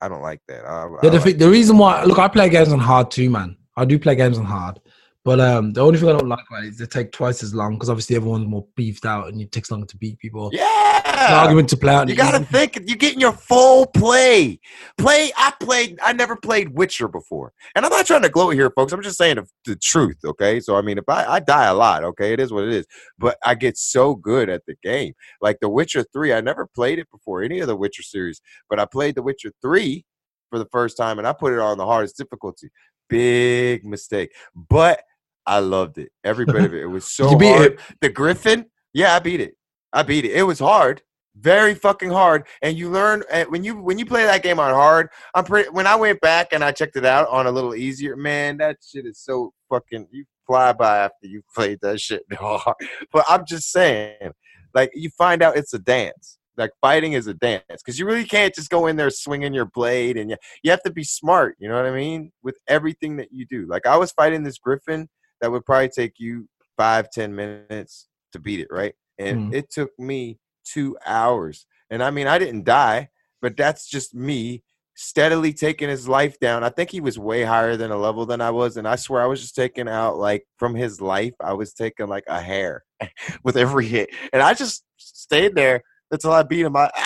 I 0.00 0.08
don't 0.08 0.22
like 0.22 0.40
that. 0.48 0.64
I, 0.64 0.84
I 0.84 1.10
the, 1.10 1.18
like- 1.20 1.38
the 1.38 1.48
reason 1.48 1.78
why 1.78 2.02
look, 2.04 2.18
I 2.18 2.28
play 2.28 2.48
games 2.48 2.72
on 2.72 2.78
hard 2.80 3.10
too, 3.10 3.30
man. 3.30 3.56
I 3.76 3.84
do 3.84 3.98
play 3.98 4.14
games 4.14 4.38
on 4.38 4.44
hard, 4.44 4.80
but 5.24 5.38
um, 5.38 5.72
the 5.72 5.80
only 5.80 6.00
thing 6.00 6.08
I 6.08 6.12
don't 6.12 6.28
like 6.28 6.44
about 6.50 6.64
it 6.64 6.68
is 6.68 6.78
they 6.78 6.86
take 6.86 7.12
twice 7.12 7.44
as 7.44 7.54
long 7.54 7.74
because 7.74 7.88
obviously 7.88 8.16
everyone's 8.16 8.46
more 8.46 8.66
beefed 8.74 9.06
out 9.06 9.28
and 9.28 9.40
it 9.40 9.52
takes 9.52 9.70
longer 9.70 9.86
to 9.86 9.96
beat 9.96 10.18
people. 10.18 10.50
It's 10.52 10.60
an 10.60 10.66
yeah, 10.66 11.38
argument 11.38 11.68
to 11.68 11.76
play 11.76 11.94
out. 11.94 12.08
You 12.08 12.16
gotta 12.16 12.44
think 12.44 12.80
you're 12.86 12.96
getting 12.96 13.20
your 13.20 13.32
full 13.32 13.86
play. 13.86 14.58
Play. 14.98 15.30
I 15.36 15.52
played. 15.60 16.00
I 16.02 16.12
never 16.12 16.34
played 16.34 16.70
Witcher 16.70 17.06
before, 17.06 17.52
and 17.76 17.86
I'm 17.86 17.92
not 17.92 18.06
trying 18.06 18.22
to 18.22 18.28
gloat 18.28 18.54
here, 18.54 18.70
folks. 18.70 18.92
I'm 18.92 19.02
just 19.02 19.16
saying 19.16 19.36
the, 19.36 19.46
the 19.64 19.76
truth. 19.76 20.18
Okay, 20.24 20.58
so 20.58 20.74
I 20.74 20.82
mean, 20.82 20.98
if 20.98 21.08
I 21.08 21.24
I 21.24 21.40
die 21.40 21.66
a 21.66 21.74
lot, 21.74 22.02
okay, 22.02 22.32
it 22.32 22.40
is 22.40 22.52
what 22.52 22.64
it 22.64 22.72
is. 22.72 22.86
But 23.16 23.38
I 23.44 23.54
get 23.54 23.78
so 23.78 24.16
good 24.16 24.48
at 24.48 24.66
the 24.66 24.74
game. 24.82 25.14
Like 25.40 25.58
The 25.60 25.68
Witcher 25.68 26.04
Three, 26.12 26.32
I 26.32 26.40
never 26.40 26.66
played 26.66 26.98
it 26.98 27.08
before 27.12 27.42
any 27.42 27.60
of 27.60 27.68
the 27.68 27.76
Witcher 27.76 28.02
series, 28.02 28.40
but 28.68 28.80
I 28.80 28.86
played 28.86 29.14
The 29.14 29.22
Witcher 29.22 29.52
Three 29.62 30.04
for 30.50 30.58
the 30.58 30.68
first 30.72 30.96
time, 30.96 31.18
and 31.18 31.28
I 31.28 31.32
put 31.32 31.52
it 31.52 31.60
on 31.60 31.78
the 31.78 31.86
hardest 31.86 32.16
difficulty. 32.16 32.70
Big 33.08 33.84
mistake, 33.84 34.32
but 34.54 35.02
I 35.46 35.58
loved 35.58 35.98
it. 35.98 36.10
Every 36.24 36.44
bit 36.44 36.64
of 36.64 36.74
it. 36.74 36.82
It 36.82 36.86
was 36.86 37.06
so 37.12 37.30
you 37.30 37.38
beat 37.38 37.56
hard 37.56 37.72
it. 37.72 37.80
the 38.00 38.08
Griffin, 38.08 38.66
yeah, 38.92 39.14
I 39.14 39.18
beat 39.18 39.40
it. 39.40 39.54
I 39.92 40.02
beat 40.02 40.24
it. 40.24 40.32
It 40.32 40.44
was 40.44 40.58
hard, 40.58 41.02
very 41.36 41.74
fucking 41.74 42.10
hard. 42.10 42.46
And 42.62 42.78
you 42.78 42.90
learn 42.90 43.24
and 43.30 43.50
when 43.50 43.64
you 43.64 43.80
when 43.80 43.98
you 43.98 44.06
play 44.06 44.24
that 44.24 44.42
game 44.42 44.58
on 44.58 44.72
hard. 44.72 45.08
I'm 45.34 45.44
pretty. 45.44 45.70
When 45.70 45.86
I 45.86 45.96
went 45.96 46.20
back 46.20 46.48
and 46.52 46.64
I 46.64 46.72
checked 46.72 46.96
it 46.96 47.04
out 47.04 47.28
on 47.28 47.46
a 47.46 47.50
little 47.52 47.74
easier, 47.74 48.16
man, 48.16 48.56
that 48.58 48.78
shit 48.86 49.06
is 49.06 49.18
so 49.18 49.52
fucking. 49.70 50.08
You 50.10 50.24
fly 50.46 50.72
by 50.72 50.98
after 50.98 51.26
you 51.26 51.42
played 51.54 51.78
that 51.82 52.00
shit 52.00 52.22
hard. 52.32 52.76
But 53.12 53.24
I'm 53.28 53.44
just 53.46 53.70
saying, 53.70 54.32
like 54.74 54.90
you 54.94 55.10
find 55.10 55.42
out 55.42 55.56
it's 55.56 55.74
a 55.74 55.78
dance. 55.78 56.38
Like 56.58 56.70
fighting 56.82 57.14
is 57.14 57.26
a 57.28 57.34
dance 57.34 57.62
because 57.68 57.98
you 57.98 58.04
really 58.04 58.26
can't 58.26 58.54
just 58.54 58.68
go 58.68 58.86
in 58.86 58.96
there 58.96 59.08
swinging 59.08 59.54
your 59.54 59.64
blade 59.64 60.18
and 60.18 60.28
you, 60.28 60.36
you 60.62 60.70
have 60.70 60.82
to 60.82 60.92
be 60.92 61.02
smart. 61.02 61.56
You 61.58 61.68
know 61.68 61.76
what 61.76 61.86
I 61.86 61.96
mean? 61.96 62.30
With 62.42 62.58
everything 62.68 63.16
that 63.16 63.32
you 63.32 63.46
do. 63.46 63.66
Like 63.66 63.86
I 63.86 63.96
was 63.96 64.12
fighting 64.12 64.42
this 64.42 64.58
Griffin 64.58 65.08
that 65.42 65.50
would 65.52 65.66
probably 65.66 65.90
take 65.90 66.14
you 66.18 66.48
five 66.78 67.10
ten 67.10 67.34
minutes 67.34 68.08
to 68.32 68.38
beat 68.38 68.60
it, 68.60 68.68
right? 68.70 68.94
And 69.18 69.52
Mm. 69.52 69.54
it 69.54 69.70
took 69.70 69.90
me 69.98 70.38
two 70.64 70.96
hours. 71.04 71.66
And 71.90 72.02
I 72.02 72.10
mean, 72.10 72.26
I 72.26 72.38
didn't 72.38 72.64
die, 72.64 73.10
but 73.42 73.56
that's 73.58 73.86
just 73.90 74.14
me 74.14 74.62
steadily 74.94 75.52
taking 75.52 75.88
his 75.88 76.08
life 76.08 76.38
down. 76.38 76.64
I 76.64 76.68
think 76.70 76.90
he 76.90 77.00
was 77.00 77.18
way 77.18 77.42
higher 77.42 77.76
than 77.76 77.90
a 77.90 77.96
level 77.96 78.24
than 78.24 78.40
I 78.40 78.50
was. 78.50 78.76
And 78.76 78.86
I 78.88 78.96
swear 78.96 79.20
I 79.22 79.26
was 79.26 79.40
just 79.40 79.54
taking 79.56 79.88
out, 79.88 80.16
like, 80.16 80.46
from 80.58 80.74
his 80.74 81.00
life, 81.00 81.34
I 81.40 81.52
was 81.54 81.74
taking 81.74 82.08
like 82.08 82.24
a 82.28 82.40
hair 82.40 82.84
with 83.44 83.56
every 83.56 83.86
hit. 83.86 84.10
And 84.32 84.42
I 84.42 84.54
just 84.54 84.84
stayed 84.96 85.54
there 85.54 85.82
until 86.10 86.32
I 86.32 86.42
beat 86.42 86.60
him. 86.64 86.76
I, 86.76 86.90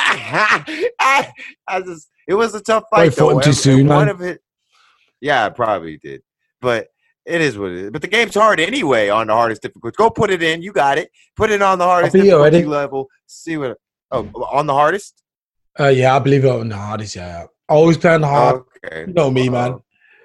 I, 1.01 1.33
I 1.67 1.81
just, 1.81 2.09
it 2.29 2.35
was 2.35 2.55
a 2.55 2.61
tough 2.61 2.85
fight, 2.91 3.15
though. 3.15 3.31
him 3.31 3.41
too 3.41 3.53
soon, 3.53 3.89
one 3.89 4.07
man. 4.07 4.09
of 4.09 4.21
it, 4.21 4.41
yeah, 5.21 5.47
I 5.47 5.49
probably 5.49 5.97
did. 5.99 6.23
But 6.61 6.89
it 7.27 7.41
is 7.41 7.59
what 7.59 7.71
it 7.71 7.79
is. 7.87 7.91
But 7.91 8.03
the 8.03 8.09
game's 8.09 8.35
hard 8.35 8.61
anyway 8.61 9.09
on 9.09 9.27
the 9.27 9.33
hardest 9.33 9.63
difficulty. 9.63 9.95
Go 9.97 10.11
put 10.11 10.31
it 10.31 10.43
in. 10.43 10.63
You 10.63 10.73
got 10.73 10.99
it. 10.99 11.11
Put 11.37 11.51
it 11.51 11.61
on 11.63 11.79
the 11.79 11.85
hardest 11.85 12.15
difficulty 12.15 12.65
level. 12.65 13.09
See 13.27 13.57
what 13.57 13.79
Oh, 14.11 14.29
on 14.53 14.67
the 14.67 14.75
hardest. 14.75 15.23
Uh, 15.79 15.89
yeah, 15.89 16.15
I 16.15 16.19
believe 16.21 16.45
it 16.45 16.51
on 16.51 16.69
the 16.69 16.77
hardest. 16.77 17.17
Yeah, 17.17 17.47
always 17.69 17.99
play 17.99 18.15
on 18.15 18.21
the 18.21 18.29
hard. 18.29 18.63
Okay. 18.85 19.07
You 19.07 19.13
know 19.13 19.31
me, 19.31 19.49
man. 19.49 19.81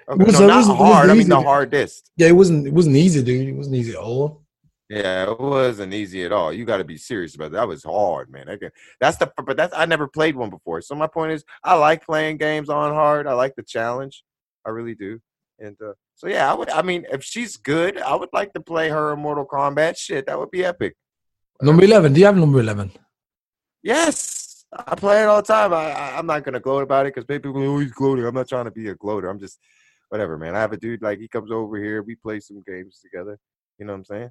Okay. 0.08 0.22
It 0.22 0.26
was, 0.26 0.40
no, 0.40 0.46
not 0.46 0.56
wasn't 0.56 0.78
hard. 0.78 1.10
I 1.10 1.14
mean 1.14 1.28
the 1.28 1.40
hardest. 1.40 2.10
Yeah, 2.16 2.28
it 2.28 2.36
wasn't. 2.36 2.66
It 2.66 2.72
wasn't 2.72 2.96
easy, 2.96 3.22
dude. 3.22 3.48
It 3.48 3.52
wasn't 3.52 3.76
easy 3.76 3.92
at 3.92 3.98
all. 3.98 4.42
Yeah, 4.88 5.30
it 5.30 5.40
wasn't 5.40 5.94
easy 5.94 6.22
at 6.24 6.32
all. 6.32 6.52
You 6.52 6.64
got 6.64 6.76
to 6.76 6.84
be 6.84 6.98
serious 6.98 7.34
about 7.34 7.52
that. 7.52 7.58
That 7.58 7.68
was 7.68 7.82
hard, 7.82 8.30
man. 8.30 8.48
Okay, 8.48 8.70
that's 9.00 9.16
the 9.16 9.32
but 9.44 9.56
that's 9.56 9.74
I 9.76 9.86
never 9.86 10.06
played 10.06 10.36
one 10.36 10.50
before. 10.50 10.80
So 10.82 10.94
my 10.94 11.06
point 11.06 11.32
is, 11.32 11.44
I 11.64 11.74
like 11.74 12.04
playing 12.04 12.36
games 12.36 12.68
on 12.68 12.92
hard. 12.92 13.26
I 13.26 13.32
like 13.32 13.54
the 13.56 13.62
challenge. 13.62 14.22
I 14.64 14.70
really 14.70 14.94
do. 14.94 15.20
And 15.62 15.76
uh, 15.80 15.92
so 16.16 16.26
yeah, 16.26 16.50
I 16.50 16.54
would. 16.54 16.70
I 16.70 16.82
mean, 16.82 17.06
if 17.10 17.22
she's 17.22 17.56
good, 17.56 17.96
I 17.98 18.14
would 18.16 18.30
like 18.32 18.52
to 18.54 18.60
play 18.60 18.88
her 18.88 19.12
in 19.12 19.20
Mortal 19.20 19.46
Kombat. 19.46 19.96
Shit, 19.96 20.26
that 20.26 20.38
would 20.38 20.50
be 20.50 20.64
epic. 20.64 20.94
Number 21.60 21.84
eleven. 21.84 22.12
Do 22.12 22.18
you 22.20 22.26
have 22.26 22.36
number 22.36 22.58
eleven? 22.58 22.90
Yes, 23.82 24.64
I 24.72 24.94
play 24.96 25.22
it 25.22 25.26
all 25.26 25.42
the 25.42 25.46
time. 25.46 25.72
I, 25.72 25.92
I 25.92 26.18
I'm 26.18 26.26
not 26.26 26.42
gonna 26.44 26.58
gloat 26.58 26.82
about 26.82 27.06
it 27.06 27.14
because 27.14 27.26
people 27.26 27.52
go, 27.52 27.60
"Oh, 27.60 27.78
he's 27.78 27.92
gloating." 27.92 28.26
I'm 28.26 28.34
not 28.34 28.48
trying 28.48 28.64
to 28.64 28.72
be 28.72 28.88
a 28.88 28.96
gloater. 28.96 29.28
I'm 29.28 29.38
just 29.38 29.58
whatever, 30.08 30.36
man. 30.36 30.56
I 30.56 30.60
have 30.60 30.72
a 30.72 30.76
dude 30.76 31.00
like 31.00 31.20
he 31.20 31.28
comes 31.28 31.52
over 31.52 31.76
here. 31.78 32.02
We 32.02 32.16
play 32.16 32.40
some 32.40 32.62
games 32.66 32.98
together. 33.00 33.38
You 33.78 33.86
know 33.86 33.92
what 33.92 33.98
I'm 33.98 34.04
saying? 34.04 34.30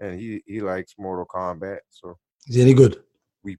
And 0.00 0.20
he 0.20 0.42
he 0.46 0.60
likes 0.60 0.94
Mortal 0.98 1.26
Kombat, 1.26 1.78
so 1.88 2.18
Is 2.48 2.56
he 2.56 2.62
any 2.62 2.74
good? 2.74 3.02
We 3.42 3.56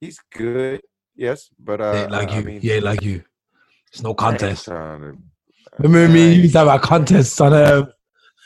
he's 0.00 0.18
good. 0.32 0.80
Yes, 1.14 1.48
but 1.60 1.78
He 1.78 1.86
uh, 1.86 2.02
ain't 2.02 2.10
like 2.10 2.32
I 2.32 2.36
you. 2.38 2.42
mean, 2.42 2.60
he 2.60 2.72
ain't 2.72 2.84
like 2.84 3.02
you. 3.02 3.22
It's 3.92 4.02
no 4.02 4.10
I 4.10 4.14
contest. 4.14 4.68
Remember 5.78 6.12
me? 6.12 6.28
I 6.28 6.32
You 6.32 6.42
used 6.42 6.52
to 6.52 6.60
have 6.60 6.68
a 6.68 6.78
contest 6.78 7.40
on 7.40 7.52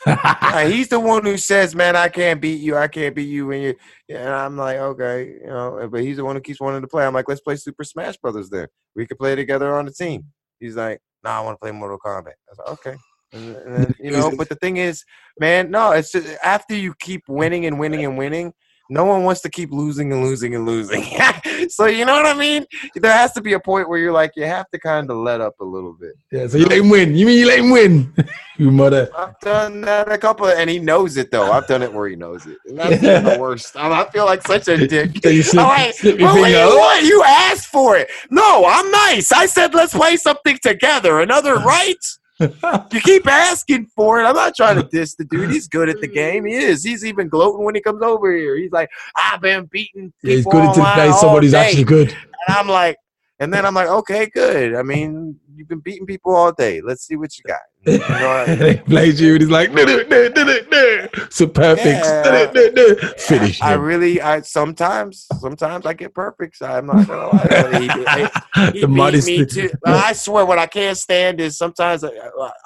he's 0.65 0.87
the 0.87 0.99
one 0.99 1.25
who 1.25 1.35
says, 1.35 1.75
"Man, 1.75 1.95
I 1.95 2.07
can't 2.07 2.39
beat 2.39 2.61
you. 2.61 2.77
I 2.77 2.87
can't 2.87 3.13
beat 3.13 3.27
you." 3.27 3.47
When 3.47 3.61
you, 3.61 3.75
and 4.07 4.29
I'm 4.29 4.55
like, 4.55 4.77
okay, 4.77 5.39
you 5.41 5.47
know. 5.47 5.89
But 5.91 6.01
he's 6.01 6.17
the 6.17 6.23
one 6.23 6.35
who 6.35 6.41
keeps 6.41 6.61
wanting 6.61 6.81
to 6.81 6.87
play. 6.87 7.05
I'm 7.05 7.13
like, 7.13 7.27
let's 7.27 7.41
play 7.41 7.57
Super 7.57 7.83
Smash 7.83 8.15
Brothers. 8.17 8.49
Then 8.49 8.67
we 8.95 9.05
could 9.05 9.19
play 9.19 9.35
together 9.35 9.77
on 9.77 9.85
the 9.85 9.91
team. 9.91 10.23
He's 10.59 10.77
like, 10.77 11.01
no, 11.23 11.31
I 11.31 11.41
want 11.41 11.55
to 11.55 11.59
play 11.59 11.71
Mortal 11.71 11.99
Kombat. 11.99 12.27
I 12.27 12.49
was 12.49 12.59
like, 12.59 12.69
okay. 12.69 12.97
And, 13.33 13.55
and 13.57 13.75
then, 13.75 13.95
you 13.99 14.11
know, 14.11 14.31
but 14.37 14.47
the 14.47 14.55
thing 14.55 14.77
is, 14.77 15.03
man, 15.37 15.69
no, 15.69 15.91
it's 15.91 16.11
just 16.11 16.27
after 16.43 16.75
you 16.75 16.93
keep 16.99 17.23
winning 17.27 17.65
and 17.65 17.77
winning 17.77 18.05
and 18.05 18.17
winning, 18.17 18.53
no 18.89 19.03
one 19.03 19.23
wants 19.23 19.41
to 19.41 19.49
keep 19.49 19.71
losing 19.71 20.11
and 20.13 20.23
losing 20.23 20.55
and 20.55 20.65
losing. 20.65 21.01
so 21.69 21.85
you 21.85 22.05
know 22.05 22.13
what 22.13 22.25
I 22.25 22.33
mean? 22.33 22.65
There 22.95 23.11
has 23.11 23.33
to 23.33 23.41
be 23.41 23.53
a 23.53 23.59
point 23.59 23.89
where 23.89 23.99
you're 23.99 24.11
like, 24.11 24.31
you 24.35 24.45
have 24.45 24.69
to 24.71 24.79
kind 24.79 25.09
of 25.09 25.17
let 25.17 25.41
up 25.41 25.59
a 25.59 25.65
little 25.65 25.93
bit. 25.93 26.13
yeah, 26.31 26.47
so 26.47 26.57
you 26.57 26.65
let 26.65 26.79
him 26.79 26.89
win. 26.89 27.15
You 27.15 27.25
mean 27.25 27.39
you 27.39 27.47
let 27.47 27.59
him 27.59 27.71
win? 27.71 28.13
you 28.57 28.71
mother. 28.71 29.09
I've 29.15 29.39
done 29.39 29.81
that 29.81 30.11
a 30.11 30.17
couple, 30.17 30.47
and 30.47 30.69
he 30.69 30.79
knows 30.79 31.17
it 31.17 31.31
though. 31.31 31.51
I've 31.51 31.67
done 31.67 31.81
it 31.81 31.93
where 31.93 32.07
he 32.07 32.15
knows 32.15 32.45
it, 32.45 32.57
and 32.65 32.77
that's 32.77 33.01
the 33.01 33.37
worst. 33.39 33.75
I 33.75 33.89
I 34.01 34.09
feel 34.11 34.25
like 34.25 34.45
such 34.45 34.67
a 34.67 34.87
dick. 34.87 35.11
So 35.23 35.29
you 35.29 35.43
slip, 35.43 35.65
like, 35.65 35.93
slip 35.93 36.19
well, 36.19 36.35
what 36.35 36.37
do 36.37 36.43
finger. 36.43 36.59
you 36.59 36.77
want? 36.77 37.05
You 37.05 37.23
asked 37.25 37.67
for 37.67 37.97
it. 37.97 38.09
No, 38.29 38.65
I'm 38.65 38.89
nice. 38.91 39.31
I 39.31 39.45
said 39.45 39.73
let's 39.73 39.93
play 39.93 40.15
something 40.15 40.57
together. 40.61 41.19
Another 41.19 41.55
right? 41.55 41.95
You 42.91 43.01
keep 43.01 43.27
asking 43.27 43.87
for 43.95 44.21
it. 44.21 44.23
I'm 44.25 44.35
not 44.35 44.55
trying 44.55 44.77
to 44.77 44.83
diss 44.83 45.15
the 45.15 45.25
dude. 45.25 45.49
He's 45.51 45.67
good 45.67 45.89
at 45.89 45.99
the 46.01 46.07
game. 46.21 46.45
He 46.45 46.53
is. 46.55 46.83
He's 46.83 47.03
even 47.05 47.27
gloating 47.27 47.65
when 47.65 47.75
he 47.75 47.81
comes 47.81 48.01
over 48.01 48.35
here. 48.35 48.55
He's 48.55 48.71
like, 48.71 48.89
I've 49.17 49.41
been 49.41 49.65
beating 49.65 50.13
Yeah, 50.23 50.35
he's 50.35 50.45
good 50.45 50.55
online 50.55 50.97
the 50.97 51.05
day 51.05 51.11
somebody's 51.19 51.51
day." 51.51 51.65
actually 51.67 51.83
good. 51.83 52.09
And 52.47 52.57
I'm 52.57 52.67
like, 52.67 52.97
and 53.39 53.53
then 53.53 53.65
I'm 53.65 53.73
like, 53.73 53.87
okay, 53.87 54.29
good. 54.29 54.75
I 54.75 54.83
mean, 54.83 55.39
you've 55.55 55.67
been 55.67 55.79
beating 55.79 56.05
people 56.05 56.35
all 56.35 56.51
day. 56.51 56.81
Let's 56.81 57.05
see 57.07 57.15
what 57.15 57.31
you 57.37 57.43
got. 57.47 57.59
You 57.85 57.97
know, 57.99 58.05
I- 58.29 58.55
he 58.55 58.77
plays 58.81 59.21
you 59.21 59.33
and 59.33 59.41
he's 59.41 59.49
like, 59.49 59.71
"No, 59.71 59.83
no, 59.85 60.03
no, 60.03 60.27
no, 60.27 60.43
no, 60.43 60.59
no." 60.69 61.07
so 61.29 61.47
perfect. 61.47 62.05
Yeah. 62.05 63.13
Finish 63.17 63.61
I 63.61 63.75
him. 63.75 63.81
really, 63.81 64.21
I 64.21 64.41
sometimes, 64.41 65.25
sometimes 65.39 65.85
I 65.85 65.93
get 65.93 66.13
perfect. 66.13 66.61
I'm 66.61 66.87
not 66.87 67.07
gonna 67.07 67.27
lie. 67.27 67.79
He, 67.79 67.87
he, 67.87 68.71
he 68.73 68.81
the 68.81 68.87
beat 68.87 69.25
me 69.25 69.45
too. 69.45 69.69
I 69.85 70.11
swear, 70.11 70.45
what 70.45 70.59
I 70.59 70.67
can't 70.67 70.97
stand 70.97 71.39
is 71.39 71.57
sometimes 71.57 72.03
I, 72.03 72.09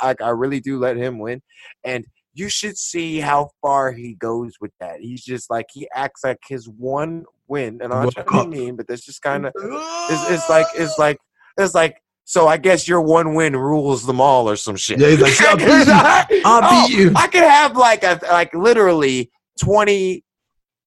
I, 0.01 0.15
I 0.19 0.29
really 0.29 0.59
do 0.59 0.79
let 0.79 0.97
him 0.97 1.19
win, 1.19 1.41
and 1.83 2.05
you 2.33 2.49
should 2.49 2.77
see 2.77 3.19
how 3.19 3.49
far 3.61 3.91
he 3.91 4.15
goes 4.15 4.53
with 4.59 4.71
that. 4.79 4.99
He's 4.99 5.23
just 5.23 5.49
like 5.49 5.67
he 5.71 5.87
acts 5.93 6.23
like 6.23 6.39
his 6.47 6.67
one 6.67 7.25
win, 7.47 7.79
and 7.81 7.93
I'm 7.93 8.05
not 8.05 8.13
trying 8.13 8.25
to 8.25 8.49
be 8.49 8.57
mean, 8.57 8.75
but 8.75 8.87
that's 8.87 9.05
just 9.05 9.21
kind 9.21 9.45
of 9.45 9.53
it's, 9.55 10.29
it's 10.29 10.49
like 10.49 10.67
it's 10.75 10.97
like 10.99 11.17
it's 11.57 11.73
like. 11.75 11.97
So 12.25 12.47
I 12.47 12.55
guess 12.55 12.87
your 12.87 13.01
one 13.01 13.35
win 13.35 13.53
rules 13.53 14.05
them 14.05 14.21
all, 14.21 14.49
or 14.49 14.55
some 14.55 14.77
shit. 14.77 14.97
Yeah, 14.97 15.09
he's 15.09 15.19
like, 15.19 15.41
"I'll 15.41 15.57
beat 15.57 16.37
you. 16.37 16.41
I'll 16.45 16.61
Oh, 16.63 16.87
beat 16.87 16.97
you. 16.97 17.11
I 17.17 17.27
could 17.27 17.43
have 17.43 17.75
like 17.75 18.05
a 18.05 18.17
like 18.31 18.55
literally 18.55 19.29
20, 19.61 20.23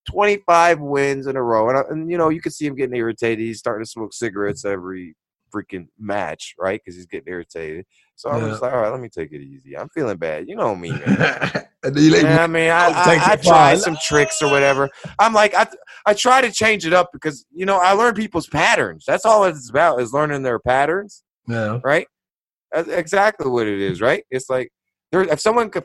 25 0.09 0.81
wins 0.81 1.27
in 1.27 1.37
a 1.37 1.43
row, 1.43 1.69
and, 1.69 1.77
I, 1.77 1.83
and 1.91 2.11
you 2.11 2.17
know 2.17 2.31
you 2.31 2.41
can 2.41 2.53
see 2.53 2.65
him 2.65 2.75
getting 2.75 2.97
irritated. 2.97 3.41
He's 3.41 3.59
starting 3.59 3.85
to 3.85 3.91
smoke 3.91 4.15
cigarettes 4.15 4.65
every 4.65 5.15
freaking 5.55 5.89
match, 5.99 6.55
right? 6.59 6.81
Because 6.83 6.97
he's 6.97 7.07
getting 7.07 7.29
irritated. 7.33 7.87
So 8.15 8.31
I'm 8.31 8.41
Yeah. 8.43 8.49
just 8.51 8.63
like, 8.63 8.73
all 8.73 8.81
right, 8.81 8.91
let 8.91 9.01
me 9.01 9.09
take 9.09 9.33
it 9.33 9.43
easy. 9.43 9.77
I'm 9.77 9.89
feeling 9.91 10.17
bad. 10.17 10.49
You 10.49 10.57
know 10.57 10.75
me, 10.75 10.93
man. 10.93 11.09
and 11.83 11.95
then 11.95 12.05
you 12.05 12.11
let 12.11 12.23
him 12.23 12.31
Yeah, 12.31 12.43
I 12.43 12.47
mean, 12.47 12.71
I, 12.71 12.87
I, 12.95 13.33
I 13.33 13.37
try 13.37 13.75
some 13.75 13.97
tricks 14.03 14.43
or 14.43 14.51
whatever. 14.51 14.89
I'm 15.19 15.33
like, 15.33 15.55
I, 15.55 15.67
I 16.07 16.15
try 16.15 16.41
to 16.41 16.51
change 16.51 16.87
it 16.87 16.93
up 16.93 17.11
because 17.13 17.45
you 17.53 17.67
know 17.67 17.79
I 17.79 17.93
learn 17.93 18.15
people's 18.15 18.49
patterns. 18.49 19.05
That's 19.07 19.25
all 19.25 19.45
it's 19.45 19.71
about 19.71 20.01
is 20.01 20.13
learning 20.13 20.43
their 20.43 20.59
patterns 20.59 21.23
Yeah. 21.49 21.81
right? 21.85 22.07
That's 22.73 22.89
exactly 22.89 23.49
what 23.51 23.67
it 23.67 23.81
is, 23.81 24.01
right? 24.01 24.25
It's 24.31 24.51
like 24.51 24.71
there. 25.13 25.23
If 25.23 25.41
someone 25.41 25.71
could, 25.71 25.85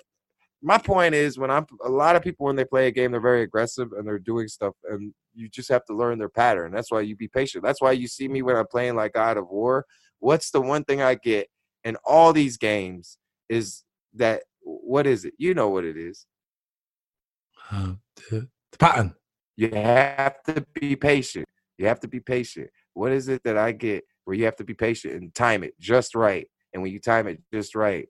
my 0.62 0.78
point 0.78 1.16
is 1.16 1.38
when 1.38 1.49
I'm 1.49 1.66
a 1.84 1.89
lot 1.89 2.16
of 2.16 2.22
people 2.22 2.45
when 2.45 2.55
they 2.55 2.66
play 2.66 2.88
a 2.88 2.91
game, 2.91 3.12
they're 3.12 3.20
very 3.20 3.41
aggressive 3.41 3.91
and 3.93 4.07
they're 4.07 4.20
doing 4.20 4.47
stuff, 4.47 4.74
and 4.89 5.14
you 5.34 5.49
just 5.49 5.70
have 5.70 5.86
to 5.86 5.95
learn 5.95 6.20
their 6.20 6.30
pattern. 6.30 6.72
That's 6.72 6.91
why 6.91 7.01
you 7.01 7.16
be 7.16 7.28
patient. 7.28 7.64
That's 7.64 7.82
why 7.82 7.93
you 7.93 8.07
see 8.07 8.28
me 8.28 8.41
when 8.41 8.55
I'm 8.55 8.68
playing 8.68 8.95
like 8.95 9.14
God 9.14 9.38
of 9.38 9.49
War. 9.49 9.86
What's 10.20 10.51
the 10.51 10.62
one 10.62 10.84
thing 10.84 11.01
I 11.01 11.16
get 11.16 11.47
in 11.84 11.97
all 12.05 12.32
these 12.32 12.57
games 12.57 13.18
is 13.49 13.84
that 14.16 14.43
what 14.62 15.07
is 15.07 15.26
it? 15.26 15.34
You 15.38 15.53
know 15.53 15.70
what 15.70 15.84
it 15.84 15.97
is. 15.97 16.26
Uh, 17.72 17.93
the, 18.30 18.47
the 18.72 18.78
pattern. 18.78 19.16
You 19.55 19.70
have 19.72 20.41
to 20.43 20.66
be 20.74 20.95
patient. 20.95 21.47
You 21.78 21.88
have 21.88 21.99
to 22.01 22.07
be 22.07 22.20
patient. 22.20 22.70
What 22.93 23.12
is 23.12 23.28
it 23.28 23.43
that 23.43 23.57
I 23.57 23.72
get 23.72 24.03
where 24.26 24.36
you 24.36 24.45
have 24.45 24.55
to 24.57 24.64
be 24.64 24.74
patient 24.74 25.16
and 25.16 25.34
time 25.34 25.64
it 25.64 25.80
just 25.80 26.16
right? 26.16 26.47
And 26.74 26.82
when 26.84 26.91
you 26.91 26.99
time 26.99 27.28
it 27.28 27.41
just 27.53 27.76
right, 27.76 28.07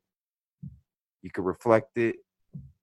you 1.21 1.31
can 1.31 1.43
reflect 1.43 1.97
it. 1.97 2.17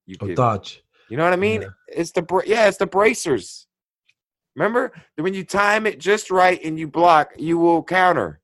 You 0.08 0.16
Or 0.22 0.34
dodge. 0.34 0.82
you 1.10 1.16
know 1.18 1.24
what 1.24 1.34
I 1.34 1.36
mean? 1.36 1.62
Yeah. 1.62 1.68
It's 1.88 2.12
the 2.12 2.22
bra- 2.22 2.42
yeah, 2.46 2.66
it's 2.66 2.78
the 2.78 2.86
bracers. 2.86 3.66
Remember 4.56 4.92
when 5.16 5.34
you 5.34 5.44
time 5.44 5.86
it 5.86 6.00
just 6.00 6.30
right 6.30 6.58
and 6.64 6.78
you 6.78 6.88
block, 6.88 7.32
you 7.36 7.58
will 7.58 7.82
counter, 7.84 8.40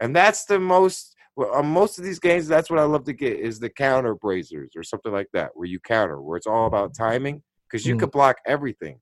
and 0.00 0.16
that's 0.16 0.46
the 0.46 0.58
most. 0.58 1.14
Well, 1.36 1.50
on 1.52 1.66
most 1.66 1.98
of 1.98 2.04
these 2.04 2.18
games, 2.18 2.48
that's 2.48 2.70
what 2.70 2.78
I 2.78 2.84
love 2.84 3.04
to 3.04 3.12
get 3.12 3.38
is 3.38 3.60
the 3.60 3.68
counter 3.68 4.14
bracers 4.14 4.70
or 4.74 4.82
something 4.82 5.12
like 5.12 5.28
that, 5.34 5.50
where 5.54 5.66
you 5.68 5.78
counter, 5.78 6.20
where 6.22 6.38
it's 6.38 6.46
all 6.46 6.66
about 6.66 6.94
timing, 6.94 7.42
because 7.68 7.84
you 7.86 7.94
Mm. 7.94 8.00
could 8.00 8.10
block 8.10 8.36
everything. 8.46 8.98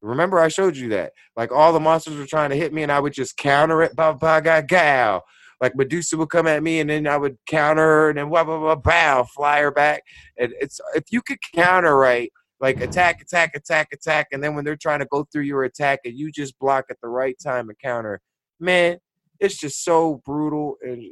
Remember, 0.00 0.38
I 0.38 0.46
showed 0.48 0.76
you 0.76 0.90
that. 0.90 1.12
Like 1.36 1.50
all 1.50 1.72
the 1.72 1.80
monsters 1.80 2.16
were 2.16 2.26
trying 2.26 2.50
to 2.50 2.56
hit 2.56 2.72
me, 2.72 2.84
and 2.84 2.92
I 2.92 3.00
would 3.00 3.12
just 3.12 3.36
counter 3.36 3.82
it. 3.82 3.96
Ba 3.96 4.14
ba 4.14 4.40
ga 4.40 4.60
gow. 4.62 5.22
Like 5.64 5.76
Medusa 5.76 6.18
would 6.18 6.28
come 6.28 6.46
at 6.46 6.62
me, 6.62 6.80
and 6.80 6.90
then 6.90 7.06
I 7.06 7.16
would 7.16 7.38
counter 7.46 7.80
her, 7.80 8.08
and 8.10 8.18
then 8.18 8.28
wah 8.28 8.44
wah 8.44 8.58
wah 8.60 8.74
bow, 8.74 9.24
fly 9.24 9.62
her 9.62 9.70
back. 9.70 10.02
And 10.36 10.52
it's 10.60 10.78
if 10.94 11.04
you 11.10 11.22
could 11.22 11.38
counter 11.54 11.96
right, 11.96 12.30
like 12.60 12.82
attack, 12.82 13.22
attack, 13.22 13.52
attack, 13.56 13.88
attack, 13.90 14.26
and 14.30 14.44
then 14.44 14.54
when 14.54 14.66
they're 14.66 14.76
trying 14.76 14.98
to 14.98 15.06
go 15.06 15.24
through 15.32 15.44
your 15.44 15.64
attack, 15.64 16.00
and 16.04 16.18
you 16.18 16.30
just 16.30 16.58
block 16.58 16.84
at 16.90 16.98
the 17.00 17.08
right 17.08 17.34
time 17.42 17.70
and 17.70 17.78
counter, 17.78 18.20
man, 18.60 18.98
it's 19.40 19.56
just 19.58 19.82
so 19.82 20.20
brutal. 20.26 20.76
And 20.82 21.02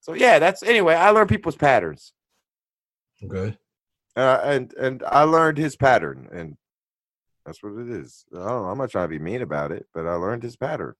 so 0.00 0.12
yeah, 0.12 0.38
that's 0.38 0.62
anyway. 0.62 0.92
I 0.94 1.08
learned 1.08 1.30
people's 1.30 1.56
patterns, 1.56 2.12
Okay. 3.24 3.56
uh, 4.14 4.40
and 4.44 4.74
and 4.74 5.02
I 5.06 5.22
learned 5.22 5.56
his 5.56 5.74
pattern, 5.74 6.28
and 6.30 6.58
that's 7.46 7.62
what 7.62 7.78
it 7.80 7.88
is. 7.88 8.26
I 8.34 8.36
don't 8.40 8.46
know, 8.46 8.64
I'm 8.66 8.76
not 8.76 8.90
trying 8.90 9.06
to 9.06 9.18
be 9.18 9.18
mean 9.18 9.40
about 9.40 9.72
it, 9.72 9.86
but 9.94 10.06
I 10.06 10.16
learned 10.16 10.42
his 10.42 10.56
pattern. 10.58 10.96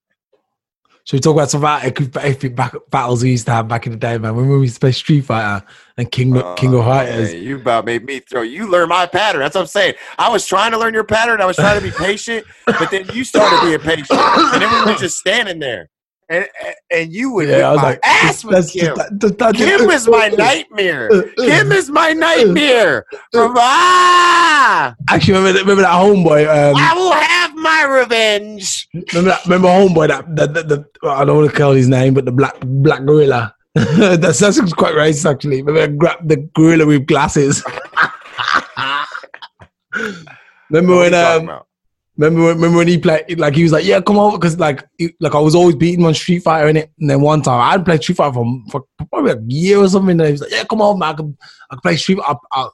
Should 1.05 1.17
we 1.17 1.21
talk 1.21 1.35
about 1.35 1.51
some 1.51 1.63
of 1.63 1.65
our 1.65 1.81
epic, 1.83 2.55
battles 2.91 3.25
we 3.25 3.31
used 3.33 3.47
to 3.47 3.53
have 3.53 3.67
back 3.67 3.87
in 3.87 3.93
the 3.93 3.99
day, 3.99 4.19
man? 4.19 4.37
When 4.37 4.49
we 4.49 4.61
used 4.61 4.75
to 4.75 4.81
play 4.81 4.93
Street 4.93 5.23
Fighter 5.23 5.67
and 5.97 6.11
King 6.11 6.37
oh, 6.37 6.55
King 6.55 6.75
of 6.75 6.85
Fighters. 6.85 7.35
you 7.35 7.57
about 7.57 7.85
made 7.85 8.05
me 8.05 8.21
throw. 8.21 8.43
You 8.43 8.71
learn 8.71 8.89
my 8.89 9.07
pattern. 9.07 9.41
That's 9.41 9.57
what 9.57 9.63
I'm 9.63 9.67
saying. 9.67 9.95
I 10.17 10.31
was 10.31 10.47
trying 10.47 10.71
to 10.71 10.79
learn 10.79 10.95
your 10.95 11.03
pattern. 11.03 11.41
I 11.41 11.47
was 11.47 11.57
trying 11.57 11.81
to 11.81 11.85
be 11.85 11.91
patient, 11.91 12.47
but 12.67 12.93
then 12.93 13.09
you 13.13 13.25
started 13.25 13.67
being 13.67 13.81
patient, 13.81 14.21
and 14.21 14.63
then 14.63 14.71
we 14.87 14.93
were 14.93 14.99
just 14.99 15.19
standing 15.19 15.59
there, 15.59 15.91
and 16.33 16.49
and, 16.91 17.13
you 17.13 17.31
would 17.33 17.49
Yeah, 17.49 17.57
whip 17.57 17.65
I 17.65 17.73
was 17.73 17.77
my 17.83 17.89
like, 17.91 18.01
ass 18.05 18.45
with 18.45 18.53
that's- 18.55 18.73
Kim. 18.73 18.97
that- 18.97 19.21
that- 19.21 19.39
that- 19.39 19.55
Kim 19.55 19.91
is 19.91 20.09
my 20.09 20.29
nightmare. 20.29 21.09
Kim 21.37 21.73
is 21.73 21.91
my 21.91 22.13
nightmare. 22.27 23.05
From 23.33 23.55
ah, 23.57 24.95
Actually, 25.11 25.35
remember, 25.39 25.53
that- 25.53 25.63
remember 25.63 25.83
that 25.83 25.93
homeboy? 25.93 26.43
Um, 26.49 26.77
I 26.77 26.95
will 26.95 27.13
have 27.13 27.55
my 27.57 27.83
revenge. 28.01 28.89
remember 29.13 29.31
that? 29.31 29.45
Remember 29.45 29.69
homeboy? 29.69 30.09
That, 30.09 30.37
that, 30.37 30.55
that, 30.55 30.69
that 30.69 30.85
I 31.05 31.25
don't 31.25 31.37
want 31.37 31.51
to 31.51 31.57
call 31.57 31.73
his 31.73 31.89
name, 31.89 32.15
but 32.15 32.25
the 32.25 32.33
black 32.33 32.55
black 32.61 33.05
gorilla. 33.05 33.55
that's 33.75 34.39
that's 34.39 34.61
quite 34.75 34.95
racist, 34.95 35.31
actually. 35.31 35.63
Remember 35.63 36.15
the 36.25 36.37
gorilla 36.55 36.85
with 36.87 37.07
glasses? 37.07 37.63
remember 40.71 40.97
when 40.97 41.15
um? 41.15 41.61
Remember, 42.17 42.43
when- 42.47 42.55
remember 42.57 42.79
when 42.79 42.89
he 42.89 42.99
played? 42.99 43.39
Like 43.39 43.55
he 43.55 43.63
was 43.63 43.73
like, 43.73 43.85
"Yeah, 43.85 44.01
come 44.01 44.19
over," 44.19 44.37
because 44.37 44.59
like, 44.59 44.85
like 45.21 45.35
I 45.35 45.39
was 45.39 45.55
always 45.55 45.77
beating 45.77 46.01
him 46.01 46.07
on 46.07 46.15
Street 46.15 46.41
Fighter 46.41 46.69
in 46.69 46.77
it. 46.77 46.91
And 47.01 47.09
then 47.09 47.21
one 47.21 47.41
time 47.43 47.61
I 47.61 47.71
hadn't 47.71 47.85
played 47.87 48.03
Street 48.03 48.17
Fighter 48.17 48.35
for, 48.35 48.45
for 48.71 48.85
probably 49.11 49.33
a 49.33 49.41
year 49.49 49.79
or 49.79 49.89
something. 49.89 50.19
And 50.21 50.27
he 50.27 50.33
was 50.33 50.43
like, 50.43 50.51
"Yeah, 50.51 50.65
come 50.65 50.83
over, 50.83 50.99
man. 50.99 51.15
I 51.15 51.17
can, 51.17 51.37
I 51.71 51.75
can 51.77 51.81
play 51.81 51.97
Street. 51.97 52.19
I, 52.27 52.35
I, 52.53 52.69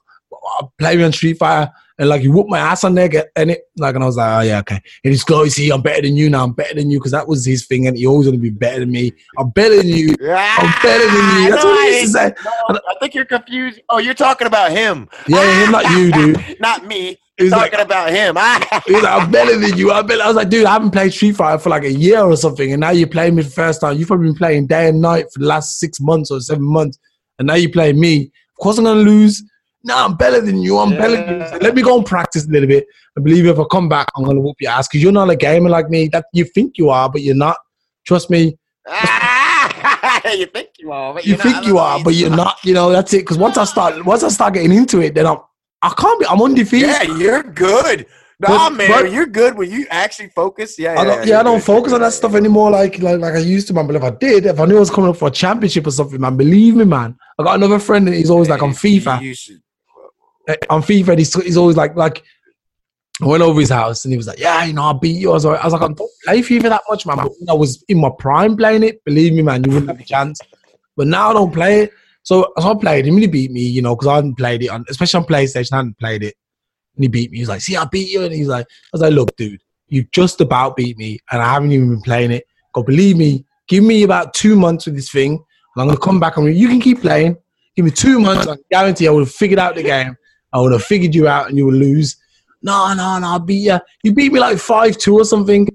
I 0.59 0.67
play 0.77 0.97
me 0.97 1.03
on 1.03 1.13
Street 1.13 1.37
Fighter." 1.37 1.71
And 1.97 2.07
like 2.07 2.21
he 2.21 2.29
whooped 2.29 2.49
my 2.49 2.59
ass 2.59 2.85
on 2.85 2.95
there, 2.95 3.09
get 3.09 3.29
and 3.35 3.51
it 3.51 3.63
like, 3.77 3.93
and 3.93 4.03
I 4.03 4.07
was 4.07 4.15
like, 4.15 4.29
"Oh 4.29 4.45
yeah, 4.47 4.59
okay." 4.59 4.79
And 5.03 5.11
he's 5.11 5.23
go, 5.25 5.41
oh, 5.41 5.47
"See, 5.47 5.69
I'm 5.69 5.81
better 5.81 6.01
than 6.01 6.15
you 6.15 6.29
now. 6.29 6.43
I'm 6.45 6.53
better 6.53 6.75
than 6.75 6.89
you," 6.89 6.97
because 6.99 7.11
that 7.11 7.27
was 7.27 7.45
his 7.45 7.65
thing, 7.65 7.87
and 7.87 7.97
he 7.97 8.07
always 8.07 8.25
want 8.27 8.37
to 8.37 8.41
be 8.41 8.49
better 8.49 8.79
than 8.79 8.91
me. 8.91 9.11
I'm 9.37 9.49
better 9.49 9.75
than 9.77 9.87
you. 9.87 10.15
I'm 10.21 10.73
better 10.81 11.05
than 11.05 11.43
you. 11.43 11.49
That's 11.49 11.63
No, 11.63 11.69
what 11.71 11.89
he 11.89 11.99
used 11.99 12.13
to 12.13 12.19
say. 12.19 12.33
No, 12.45 12.79
I 12.87 12.95
think 13.01 13.15
you're 13.15 13.25
confused. 13.25 13.81
Oh, 13.89 13.97
you're 13.97 14.13
talking 14.13 14.47
about 14.47 14.71
him. 14.71 15.09
Yeah, 15.27 15.63
him, 15.65 15.71
not 15.71 15.89
you, 15.91 16.11
dude. 16.11 16.59
Not 16.61 16.85
me. 16.85 17.17
He 17.39 17.45
You're 17.45 17.51
like- 17.57 17.71
talking 17.71 17.85
about 17.85 18.09
him. 18.11 18.35
He's 18.85 19.01
like, 19.01 19.21
I'm 19.23 19.31
better 19.31 19.57
than 19.57 19.77
you. 19.77 19.91
I'm 19.91 20.05
better. 20.05 20.21
I 20.21 20.27
was 20.27 20.35
like, 20.35 20.49
dude, 20.49 20.65
I 20.65 20.73
haven't 20.73 20.91
played 20.91 21.11
Street 21.13 21.35
Fighter 21.37 21.57
for 21.57 21.69
like 21.69 21.83
a 21.85 21.91
year 21.91 22.19
or 22.21 22.35
something, 22.37 22.71
and 22.73 22.81
now 22.81 22.91
you're 22.91 23.07
playing 23.07 23.35
me 23.35 23.41
for 23.43 23.49
the 23.49 23.55
first 23.55 23.81
time. 23.81 23.97
You've 23.97 24.09
probably 24.09 24.27
been 24.27 24.35
playing 24.35 24.67
day 24.67 24.89
and 24.89 25.01
night 25.01 25.25
for 25.33 25.39
the 25.39 25.45
last 25.45 25.79
six 25.79 25.99
months 25.99 26.29
or 26.31 26.39
seven 26.41 26.63
months, 26.63 26.99
and 27.39 27.47
now 27.47 27.55
you're 27.55 27.71
playing 27.71 27.99
me. 27.99 28.23
Of 28.25 28.61
course, 28.63 28.77
I'm 28.77 28.83
gonna 28.83 28.99
lose. 29.01 29.41
No, 29.85 29.95
I'm 29.97 30.15
better 30.17 30.41
than 30.41 30.61
you. 30.61 30.77
I'm 30.77 30.89
better 30.91 31.15
than 31.15 31.39
you. 31.53 31.59
Let 31.59 31.73
me 31.73 31.81
go 31.81 31.95
and 31.97 32.05
practice 32.05 32.45
a 32.45 32.49
little 32.51 32.67
bit. 32.67 32.85
I 33.17 33.21
believe 33.21 33.45
if 33.45 33.57
I 33.57 33.63
come 33.71 33.87
back, 33.87 34.07
I'm 34.17 34.25
gonna 34.25 34.41
whoop 34.41 34.57
your 34.59 34.71
ass 34.71 34.89
because 34.89 35.01
you're 35.01 35.13
not 35.13 35.29
a 35.29 35.35
gamer 35.37 35.69
like 35.69 35.89
me. 35.89 36.09
That 36.09 36.25
you 36.33 36.43
think 36.43 36.77
you 36.77 36.89
are, 36.89 37.09
but 37.09 37.21
you're 37.21 37.35
not. 37.35 37.55
Trust 38.05 38.29
me. 38.29 38.57
Ah, 38.87 40.21
you 40.33 40.45
think 40.47 40.69
you 40.79 40.91
are, 40.91 41.13
but 41.13 41.25
You 41.25 41.33
you're 41.35 41.41
think 41.41 41.55
not. 41.55 41.65
you 41.65 41.77
are, 41.77 42.03
but 42.03 42.13
you're 42.15 42.29
not. 42.29 42.57
You 42.65 42.73
know 42.73 42.89
that's 42.89 43.13
it. 43.13 43.19
Because 43.19 43.37
once 43.37 43.57
I 43.57 43.63
start, 43.63 44.03
once 44.05 44.23
I 44.23 44.29
start 44.29 44.53
getting 44.55 44.73
into 44.73 44.99
it, 45.01 45.15
then 45.15 45.25
I'm. 45.25 45.37
I 45.81 45.89
can't 45.97 46.19
be. 46.19 46.25
I'm 46.25 46.41
undefeated. 46.41 46.89
Yeah, 46.89 47.03
you're 47.03 47.43
good. 47.43 48.05
Nah, 48.41 48.69
But- 48.69 48.75
man, 48.77 48.89
but- 48.89 49.11
you're 49.11 49.25
good 49.25 49.57
when 49.57 49.69
you 49.69 49.85
actually 49.89 50.29
focus. 50.29 50.79
Yeah, 50.79 50.99
I 50.99 51.03
don't, 51.03 51.27
yeah, 51.27 51.39
I 51.41 51.43
don't 51.43 51.57
good. 51.57 51.65
focus 51.65 51.91
on 51.93 52.01
that 52.01 52.13
stuff 52.13 52.35
anymore 52.35 52.71
like, 52.71 52.99
like 52.99 53.19
like 53.19 53.33
I 53.35 53.39
used 53.39 53.67
to, 53.67 53.73
man. 53.73 53.85
But 53.87 53.97
if 53.97 54.03
I 54.03 54.11
did, 54.11 54.45
if 54.45 54.59
I 54.59 54.65
knew 54.65 54.77
I 54.77 54.79
was 54.79 54.89
coming 54.91 55.09
up 55.09 55.17
for 55.17 55.27
a 55.27 55.31
championship 55.31 55.85
or 55.87 55.91
something, 55.91 56.19
man, 56.21 56.37
believe 56.37 56.75
me, 56.75 56.85
man. 56.85 57.17
I 57.37 57.43
got 57.43 57.55
another 57.55 57.79
friend 57.79 58.07
and 58.07 58.15
he's 58.15 58.29
always 58.29 58.47
like 58.49 58.61
on 58.63 58.71
FIFA. 58.71 59.21
You 59.21 59.33
should. 59.35 59.61
On 60.69 60.81
FIFA, 60.81 61.09
and 61.09 61.19
he's, 61.19 61.33
he's 61.43 61.57
always 61.57 61.75
like 61.77 61.95
like 61.95 62.23
I 63.21 63.25
went 63.27 63.43
over 63.43 63.59
his 63.59 63.69
house 63.69 64.05
and 64.05 64.13
he 64.13 64.17
was 64.17 64.27
like, 64.27 64.39
Yeah, 64.39 64.63
you 64.63 64.71
know, 64.73 64.83
I'll 64.83 64.93
beat 64.93 65.17
you. 65.19 65.31
I 65.31 65.33
was 65.33 65.43
like, 65.45 65.59
I 65.59 65.65
was 65.65 65.73
like, 65.73 65.81
I 65.81 65.87
don't 65.87 65.99
play 66.25 66.39
FIFA 66.41 66.63
that 66.69 66.81
much, 66.89 67.05
man. 67.05 67.17
But 67.17 67.31
when 67.39 67.49
I 67.49 67.53
was 67.53 67.83
in 67.89 67.99
my 67.99 68.09
prime 68.17 68.55
playing 68.55 68.83
it, 68.83 69.03
believe 69.03 69.33
me, 69.33 69.41
man, 69.41 69.63
you 69.65 69.71
wouldn't 69.71 69.89
have 69.91 69.99
a 69.99 70.03
chance. 70.05 70.39
But 70.95 71.07
now 71.07 71.29
I 71.31 71.33
don't 71.33 71.53
play 71.53 71.81
it. 71.83 71.93
So, 72.29 72.53
so 72.59 72.71
I 72.71 72.75
played 72.79 73.07
him 73.07 73.15
and 73.15 73.23
he 73.23 73.27
beat 73.27 73.49
me, 73.49 73.61
you 73.61 73.81
know, 73.81 73.95
because 73.95 74.07
I 74.07 74.15
hadn't 74.17 74.35
played 74.35 74.61
it 74.61 74.67
on 74.67 74.85
especially 74.87 75.17
on 75.17 75.25
PlayStation, 75.25 75.73
I 75.73 75.77
hadn't 75.77 75.97
played 75.97 76.21
it. 76.21 76.35
And 76.95 77.03
he 77.03 77.07
beat 77.07 77.31
me. 77.31 77.39
He's 77.39 77.49
like, 77.49 77.61
see, 77.61 77.75
I 77.75 77.85
beat 77.85 78.07
you. 78.07 78.21
And 78.21 78.31
he's 78.31 78.47
like, 78.47 78.67
I 78.69 78.89
was 78.93 79.01
like, 79.01 79.13
look, 79.13 79.35
dude, 79.35 79.63
you 79.87 80.03
just 80.11 80.39
about 80.39 80.75
beat 80.75 80.95
me 80.95 81.17
and 81.31 81.41
I 81.41 81.51
haven't 81.51 81.71
even 81.71 81.89
been 81.89 82.03
playing 82.03 82.29
it. 82.29 82.43
God, 82.75 82.85
believe 82.85 83.17
me, 83.17 83.45
give 83.67 83.83
me 83.83 84.03
about 84.03 84.35
two 84.35 84.55
months 84.55 84.85
with 84.85 84.93
this 84.93 85.09
thing, 85.09 85.31
and 85.31 85.81
I'm 85.81 85.87
gonna 85.87 85.99
come 85.99 86.19
back 86.19 86.37
and 86.37 86.55
you 86.55 86.67
can 86.67 86.79
keep 86.79 87.01
playing. 87.01 87.35
Give 87.75 87.85
me 87.85 87.89
two 87.89 88.19
months, 88.19 88.45
I 88.45 88.57
guarantee 88.69 89.07
I 89.07 89.11
would 89.11 89.21
have 89.25 89.33
figured 89.33 89.57
out 89.57 89.73
the 89.73 89.81
game. 89.81 90.15
I 90.53 90.61
would 90.61 90.71
have 90.71 90.83
figured 90.83 91.15
you 91.15 91.27
out 91.27 91.47
and 91.47 91.57
you 91.57 91.65
would 91.65 91.73
lose. 91.73 92.15
No, 92.61 92.93
no, 92.93 93.17
no, 93.17 93.27
I'll 93.27 93.39
beat 93.39 93.63
you. 93.63 93.79
You 94.03 94.13
beat 94.13 94.31
me 94.31 94.39
like 94.39 94.59
5 94.59 94.99
2 94.99 95.15
or 95.15 95.25
something. 95.25 95.67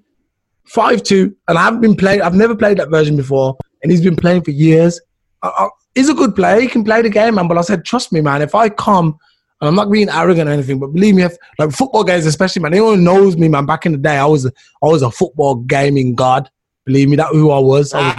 5 0.67 1.03
2. 1.03 1.37
And 1.49 1.59
I 1.59 1.65
haven't 1.65 1.81
been 1.81 1.97
playing, 1.97 2.23
I've 2.23 2.35
never 2.35 2.55
played 2.55 2.79
that 2.79 2.91
version 2.91 3.17
before. 3.17 3.57
And 3.83 3.91
he's 3.91 4.03
been 4.03 4.15
playing 4.15 4.43
for 4.43 4.53
years. 4.53 5.01
I, 5.43 5.49
I, 5.49 5.69
he's 5.95 6.09
a 6.09 6.15
good 6.15 6.35
player. 6.35 6.61
He 6.61 6.69
can 6.69 6.85
play 6.85 7.03
the 7.03 7.09
game, 7.09 7.37
man. 7.37 7.49
But 7.49 7.59
I 7.59 7.63
said, 7.63 7.85
trust 7.85 8.13
me, 8.13 8.21
man, 8.21 8.43
if 8.43 8.55
I 8.55 8.69
come, 8.69 9.19
and 9.61 9.69
I'm 9.69 9.75
not 9.75 9.91
being 9.91 10.09
arrogant 10.09 10.49
or 10.49 10.53
anything, 10.53 10.79
but 10.79 10.89
believe 10.89 11.15
me, 11.15 11.23
if, 11.23 11.37
like 11.59 11.71
football 11.73 12.05
games, 12.05 12.27
especially, 12.27 12.63
man, 12.63 12.75
anyone 12.75 13.05
knows 13.05 13.37
me, 13.37 13.49
man. 13.49 13.67
Back 13.67 13.87
in 13.87 13.93
the 13.93 13.99
day, 13.99 14.19
I 14.19 14.27
was 14.27 14.45
a, 14.47 14.53
I 14.83 14.87
was 14.87 15.03
a 15.03 15.11
football 15.11 15.57
gaming 15.57 16.15
god. 16.15 16.51
Believe 16.85 17.09
me, 17.09 17.17
that's 17.17 17.31
who 17.31 17.51
I 17.51 17.59
was. 17.59 17.95
I 17.95 18.09
was 18.09 18.15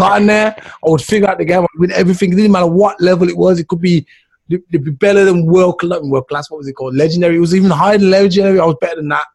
I 0.00 0.18
in 0.18 0.26
there, 0.26 0.56
I 0.58 0.90
would 0.90 1.00
figure 1.00 1.28
out 1.28 1.38
the 1.38 1.44
game, 1.44 1.66
win 1.76 1.92
everything. 1.92 2.32
It 2.32 2.36
didn't 2.36 2.52
matter 2.52 2.66
what 2.66 3.00
level 3.00 3.28
it 3.28 3.36
was. 3.36 3.58
It 3.58 3.68
could 3.68 3.80
be, 3.80 4.06
it'd 4.50 4.84
be 4.84 4.90
better 4.90 5.24
than 5.24 5.46
world 5.46 5.78
class. 5.78 6.00
World 6.02 6.28
class, 6.28 6.50
what 6.50 6.58
was 6.58 6.68
it 6.68 6.74
called? 6.74 6.94
Legendary. 6.94 7.36
It 7.36 7.40
was 7.40 7.54
even 7.54 7.70
higher 7.70 7.96
than 7.96 8.10
legendary. 8.10 8.60
I 8.60 8.64
was 8.66 8.76
better 8.80 8.96
than 8.96 9.08
that, 9.08 9.26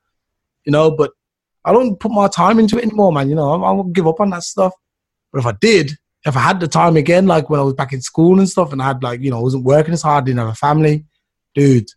you 0.66 0.72
know. 0.72 0.91
But 0.91 1.11
I 1.66 1.72
don't 1.72 1.99
put 1.99 2.11
my 2.11 2.28
time 2.28 2.59
into 2.59 2.78
it 2.78 2.84
anymore, 2.84 3.11
man. 3.11 3.30
You 3.30 3.36
know, 3.36 3.49
I, 3.49 3.70
I 3.70 3.72
won't 3.72 3.93
give 3.93 4.07
up 4.07 4.20
on 4.20 4.30
that 4.32 4.43
stuff. 4.43 4.74
But 5.32 5.39
if 5.39 5.45
I 5.47 5.53
did, 5.53 5.97
if 6.26 6.38
I 6.38 6.39
had 6.39 6.59
the 6.59 6.67
time 6.67 6.95
again, 6.95 7.28
like 7.28 7.49
when 7.49 7.59
I 7.59 7.63
was 7.63 7.74
back 7.74 7.93
in 7.93 8.01
school 8.01 8.39
and 8.39 8.49
stuff, 8.49 8.71
and 8.71 8.82
I 8.82 8.86
had 8.86 9.03
like, 9.03 9.21
you 9.21 9.30
know, 9.30 9.39
I 9.39 9.41
wasn't 9.41 9.65
working 9.65 9.93
as 9.93 10.01
hard, 10.01 10.26
didn't 10.26 10.39
have 10.39 10.49
a 10.49 10.55
family, 10.55 11.05
dude, 11.53 11.88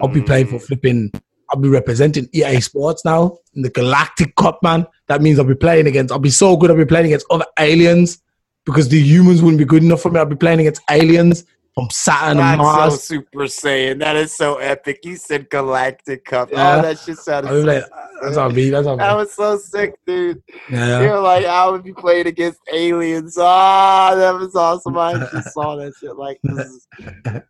I'll 0.00 0.08
be 0.08 0.22
playing 0.22 0.46
for 0.46 0.56
mm. 0.56 0.62
flipping. 0.62 1.12
I'll 1.50 1.60
be 1.60 1.68
representing 1.68 2.28
EA 2.32 2.60
Sports 2.60 3.04
now 3.04 3.38
in 3.54 3.62
the 3.62 3.70
Galactic 3.70 4.34
Cup, 4.36 4.60
man. 4.62 4.86
That 5.08 5.22
means 5.22 5.38
I'll 5.38 5.44
be 5.44 5.54
playing 5.54 5.86
against. 5.86 6.10
I'll 6.10 6.18
be 6.18 6.30
so 6.30 6.56
good. 6.56 6.70
I'll 6.70 6.76
be 6.76 6.84
playing 6.84 7.06
against 7.06 7.26
other 7.30 7.44
aliens 7.58 8.22
because 8.64 8.88
the 8.88 8.98
humans 8.98 9.42
wouldn't 9.42 9.58
be 9.58 9.66
good 9.66 9.82
enough 9.82 10.00
for 10.00 10.10
me. 10.10 10.18
I'll 10.18 10.26
be 10.26 10.36
playing 10.36 10.60
against 10.60 10.82
aliens 10.90 11.44
from 11.74 11.88
Saturn 11.90 12.38
and 12.38 12.38
That's 12.38 12.58
Mars. 12.58 12.92
so 12.94 12.98
Super 12.98 13.44
Saiyan. 13.44 13.98
That 13.98 14.16
is 14.16 14.32
so 14.32 14.56
epic. 14.56 15.00
You 15.04 15.16
said 15.16 15.50
Galactic 15.50 16.24
Cup. 16.24 16.50
Yeah. 16.52 16.76
Oh, 16.76 16.82
that 16.82 16.98
shit 16.98 17.18
sounded. 17.18 17.48
I'll 17.48 17.56
be 17.56 17.60
So 17.62 17.66
like, 17.66 17.84
that's 18.22 18.36
how 18.36 18.48
me. 18.48 18.70
That's 18.70 18.86
how 18.86 18.96
that 18.96 19.16
was 19.16 19.32
so 19.32 19.58
sick, 19.58 19.94
dude. 20.06 20.42
Yeah. 20.70 21.00
You're 21.00 21.20
like, 21.20 21.44
I 21.44 21.68
would 21.68 21.82
be 21.82 21.92
playing 21.92 22.28
against 22.28 22.60
aliens. 22.72 23.36
Ah, 23.38 24.14
that 24.14 24.34
was 24.34 24.54
awesome. 24.54 24.96
I 24.96 25.14
just 25.14 25.52
saw 25.54 25.74
that 25.76 25.92
shit. 25.98 26.16
Like, 26.16 26.38
this 26.44 26.66
is, 26.66 26.88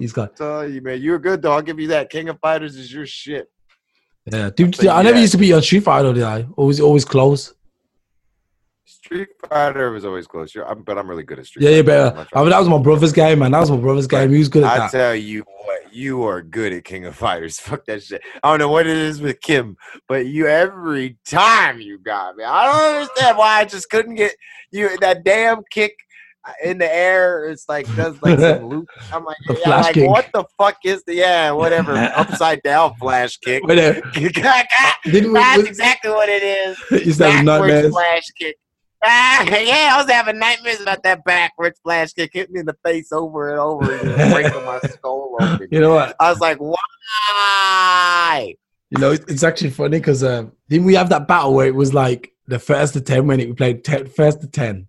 He's 0.00 0.12
got. 0.12 0.34
tell 0.34 0.68
you, 0.68 0.80
man, 0.80 1.00
you 1.00 1.12
were 1.12 1.18
good 1.18 1.42
though. 1.42 1.52
I'll 1.52 1.62
give 1.62 1.78
you 1.78 1.88
that. 1.88 2.10
King 2.10 2.30
of 2.30 2.40
Fighters 2.40 2.74
is 2.74 2.92
your 2.92 3.06
shit. 3.06 3.50
Yeah, 4.26 4.50
dude. 4.50 4.74
say 4.74 4.88
I 4.88 5.02
never 5.02 5.16
yeah. 5.16 5.20
used 5.20 5.32
to 5.32 5.38
be 5.38 5.52
on 5.52 5.62
Street 5.62 5.80
Fighter, 5.80 6.12
did 6.14 6.22
I? 6.22 6.46
Always, 6.56 6.80
always 6.80 7.04
close. 7.04 7.54
Street 9.04 9.28
Fighter 9.50 9.90
was 9.90 10.04
always 10.06 10.26
close. 10.26 10.54
I'm, 10.56 10.82
but 10.82 10.96
I'm 10.96 11.08
really 11.08 11.24
good 11.24 11.38
at 11.38 11.46
Street 11.46 11.62
Yeah, 11.64 11.70
yeah, 11.70 11.76
Fighter. 11.82 12.10
better. 12.16 12.28
I 12.34 12.40
mean, 12.40 12.50
that 12.50 12.58
was 12.58 12.68
my 12.68 12.78
brother's 12.78 13.12
game, 13.12 13.40
man. 13.40 13.50
That 13.50 13.60
was 13.60 13.70
my 13.70 13.76
brother's 13.76 14.06
game. 14.06 14.32
He 14.32 14.38
was 14.38 14.48
good 14.48 14.64
at 14.64 14.70
I 14.72 14.78
that. 14.78 14.90
tell 14.92 15.14
you 15.14 15.44
what, 15.64 15.92
you 15.94 16.24
are 16.24 16.40
good 16.40 16.72
at 16.72 16.84
King 16.84 17.04
of 17.04 17.14
Fighters. 17.14 17.60
Fuck 17.60 17.84
that 17.86 18.02
shit. 18.02 18.22
I 18.42 18.50
don't 18.50 18.58
know 18.60 18.68
what 18.70 18.86
it 18.86 18.96
is 18.96 19.20
with 19.20 19.40
Kim, 19.42 19.76
but 20.08 20.26
you 20.26 20.46
every 20.46 21.18
time 21.26 21.80
you 21.80 21.98
got 21.98 22.36
me. 22.36 22.44
I 22.44 22.64
don't 22.64 22.94
understand 23.02 23.36
why 23.36 23.60
I 23.60 23.64
just 23.66 23.90
couldn't 23.90 24.14
get 24.14 24.34
you 24.70 24.96
that 25.00 25.22
damn 25.22 25.62
kick 25.70 25.94
in 26.62 26.78
the 26.78 26.90
air. 26.94 27.48
It's 27.50 27.68
like 27.68 27.86
does 27.96 28.16
like 28.22 28.38
some 28.38 28.64
loop. 28.68 28.88
I'm 29.12 29.24
like, 29.24 29.36
yeah, 29.64 29.80
like 29.80 29.94
kick. 29.94 30.08
what 30.08 30.30
the 30.32 30.44
fuck 30.58 30.76
is 30.84 31.02
the 31.06 31.14
yeah 31.14 31.50
whatever 31.50 31.92
upside 32.16 32.62
down 32.62 32.94
flash 32.96 33.36
kick. 33.38 33.62
But, 33.66 33.78
uh, 33.78 34.00
That's 34.14 35.58
we, 35.58 35.68
exactly 35.68 36.10
what 36.10 36.28
it 36.30 36.42
is. 36.42 37.16
to 37.18 37.30
have 37.30 37.44
nightmares. 37.44 37.92
flash 37.92 38.24
kick. 38.38 38.56
Ah, 39.06 39.44
yeah, 39.58 39.90
I 39.92 39.96
was 40.02 40.10
having 40.10 40.38
nightmares 40.38 40.80
about 40.80 41.02
that 41.02 41.24
backwards 41.24 41.78
flash 41.82 42.12
kick. 42.12 42.30
Hit 42.32 42.50
me 42.50 42.60
in 42.60 42.66
the 42.66 42.76
face 42.84 43.12
over 43.12 43.50
and 43.50 43.58
over 43.60 43.94
again, 43.94 44.32
breaking 44.32 44.64
my 44.64 44.78
skull 44.90 45.36
open. 45.40 45.68
You 45.70 45.80
know 45.80 45.94
what? 45.94 46.16
I 46.20 46.30
was 46.30 46.40
like, 46.40 46.58
why? 46.58 48.54
You 48.90 48.98
know, 49.00 49.10
it's 49.12 49.42
actually 49.42 49.70
funny 49.70 49.98
because 49.98 50.22
um, 50.22 50.52
didn't 50.68 50.86
we 50.86 50.94
have 50.94 51.08
that 51.08 51.26
battle 51.26 51.54
where 51.54 51.66
it 51.66 51.74
was 51.74 51.92
like 51.92 52.32
the 52.46 52.58
first 52.58 52.92
to 52.94 53.00
ten 53.00 53.26
when 53.26 53.40
it, 53.40 53.48
we 53.48 53.54
played 53.54 53.84
first 54.14 54.40
to 54.42 54.46
ten, 54.46 54.86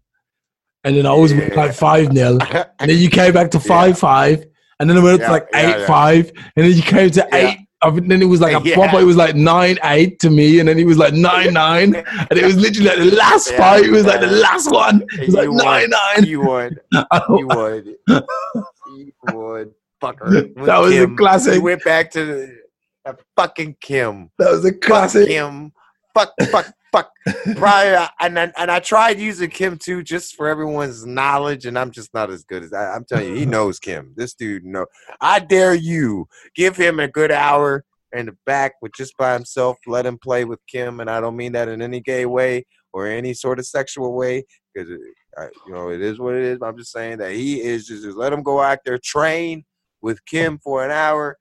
and 0.84 0.96
then 0.96 1.06
I 1.06 1.14
was 1.14 1.34
Yeah. 1.34 1.54
like 1.56 1.74
five 1.74 2.14
0 2.14 2.38
and 2.80 2.90
then 2.90 2.98
you 2.98 3.10
came 3.10 3.34
back 3.34 3.52
to 3.52 3.58
Yeah. 3.64 3.64
five 3.64 3.98
five, 4.00 4.46
and 4.80 4.90
then 4.90 4.98
it 4.98 5.02
went 5.02 5.16
up 5.16 5.20
to 5.22 5.26
Yeah, 5.26 5.32
like 5.32 5.48
yeah, 5.54 5.60
eight 5.76 5.80
yeah. 5.80 5.88
five, 5.88 6.32
and 6.56 6.66
then 6.66 6.74
you 6.74 6.82
came 6.84 7.10
to 7.12 7.28
Yeah. 7.32 7.38
eight. 7.38 7.58
Mean, 7.92 8.08
then 8.08 8.22
it 8.22 8.26
was 8.26 8.42
like 8.42 8.52
Yeah. 8.66 8.78
one 8.78 8.90
point 8.90 9.04
it 9.04 9.06
was 9.08 9.16
like 9.18 9.36
nine 9.36 9.78
eight 9.84 10.20
to 10.20 10.30
me, 10.30 10.60
and 10.60 10.68
then 10.70 10.78
it 10.80 10.86
was 10.86 10.98
like 10.98 11.14
nine 11.14 11.54
nine, 11.66 11.96
and 11.96 12.32
it 12.40 12.44
was 12.46 12.56
literally 12.58 12.90
like 12.90 12.98
the 13.00 13.16
last 13.16 13.52
Yeah, 13.52 13.58
fight. 13.58 13.84
It 13.86 13.92
was 13.92 14.06
like 14.06 14.22
the 14.22 14.28
last 14.32 14.72
one. 14.72 15.04
It 15.20 15.26
was 15.28 15.36
like 15.36 15.44
You 15.46 15.54
won. 15.54 15.66
nine 15.66 15.90
nine. 15.90 16.24
You 16.26 16.42
would. 16.42 16.80
You 17.30 17.48
would. 17.48 17.96
You 18.08 19.12
would. 19.34 19.74
Fucker. 20.02 20.54
With 20.56 20.66
That 20.66 20.78
was 20.80 20.96
a 20.96 21.08
classic. 21.16 21.56
You 21.56 21.62
went 21.64 21.84
back 21.84 22.12
to 22.12 22.26
the, 22.26 22.58
that 23.06 23.20
fucking 23.36 23.78
Kim. 23.82 24.30
That 24.38 24.52
was 24.52 24.66
a 24.66 24.72
Fuck 24.72 24.82
classic. 24.82 25.28
Kim. 25.28 25.72
Fuck, 26.14 26.34
fuck, 26.52 26.74
fuck. 26.96 27.12
Probably, 27.56 27.92
uh, 27.92 28.08
and 28.20 28.40
I, 28.40 28.52
and 28.58 28.72
I 28.72 28.80
tried 28.80 29.20
using 29.20 29.50
Kim 29.50 29.78
too, 29.78 30.04
just 30.04 30.36
for 30.36 30.48
everyone's 30.48 31.06
knowledge, 31.06 31.66
and 31.66 31.78
I'm 31.78 31.92
just 31.92 32.14
not 32.14 32.30
as 32.30 32.44
good 32.44 32.64
as 32.64 32.74
I, 32.74 32.94
I'm 32.94 33.06
telling 33.06 33.30
you. 33.30 33.36
He 33.36 33.46
knows 33.56 33.80
Kim. 33.80 34.14
This 34.16 34.34
dude 34.34 34.66
know. 34.66 34.86
I 35.22 35.40
dare 35.40 35.76
you 35.76 36.28
give 36.56 36.76
him 36.76 37.00
a 37.00 37.08
good 37.08 37.32
hour 37.32 37.84
in 38.14 38.28
the 38.28 38.38
back 38.46 38.74
with 38.82 38.94
just 38.96 39.16
by 39.18 39.34
himself. 39.34 39.78
Let 39.88 40.06
him 40.06 40.18
play 40.18 40.46
with 40.46 40.60
Kim, 40.68 41.00
and 41.00 41.10
I 41.10 41.20
don't 41.20 41.38
mean 41.38 41.54
that 41.54 41.68
in 41.68 41.82
any 41.82 42.02
gay 42.02 42.26
way 42.26 42.66
or 42.94 43.08
any 43.08 43.34
sort 43.34 43.60
of 43.60 43.66
sexual 43.66 44.14
way, 44.14 44.46
because 44.74 44.90
you 44.90 45.74
know 45.74 45.90
it 45.90 46.02
is 46.02 46.20
what 46.20 46.36
it 46.36 46.44
is. 46.44 46.60
I'm 46.62 46.78
just 46.78 46.92
saying 46.92 47.18
that 47.18 47.34
he 47.34 47.62
is 47.62 47.88
just, 47.88 48.04
just 48.04 48.18
let 48.18 48.34
him 48.34 48.44
go 48.44 48.62
out 48.62 48.80
there 48.86 49.00
train 49.04 49.64
with 50.02 50.24
Kim 50.26 50.60
for 50.60 50.86
an 50.86 50.92
hour. 50.92 51.38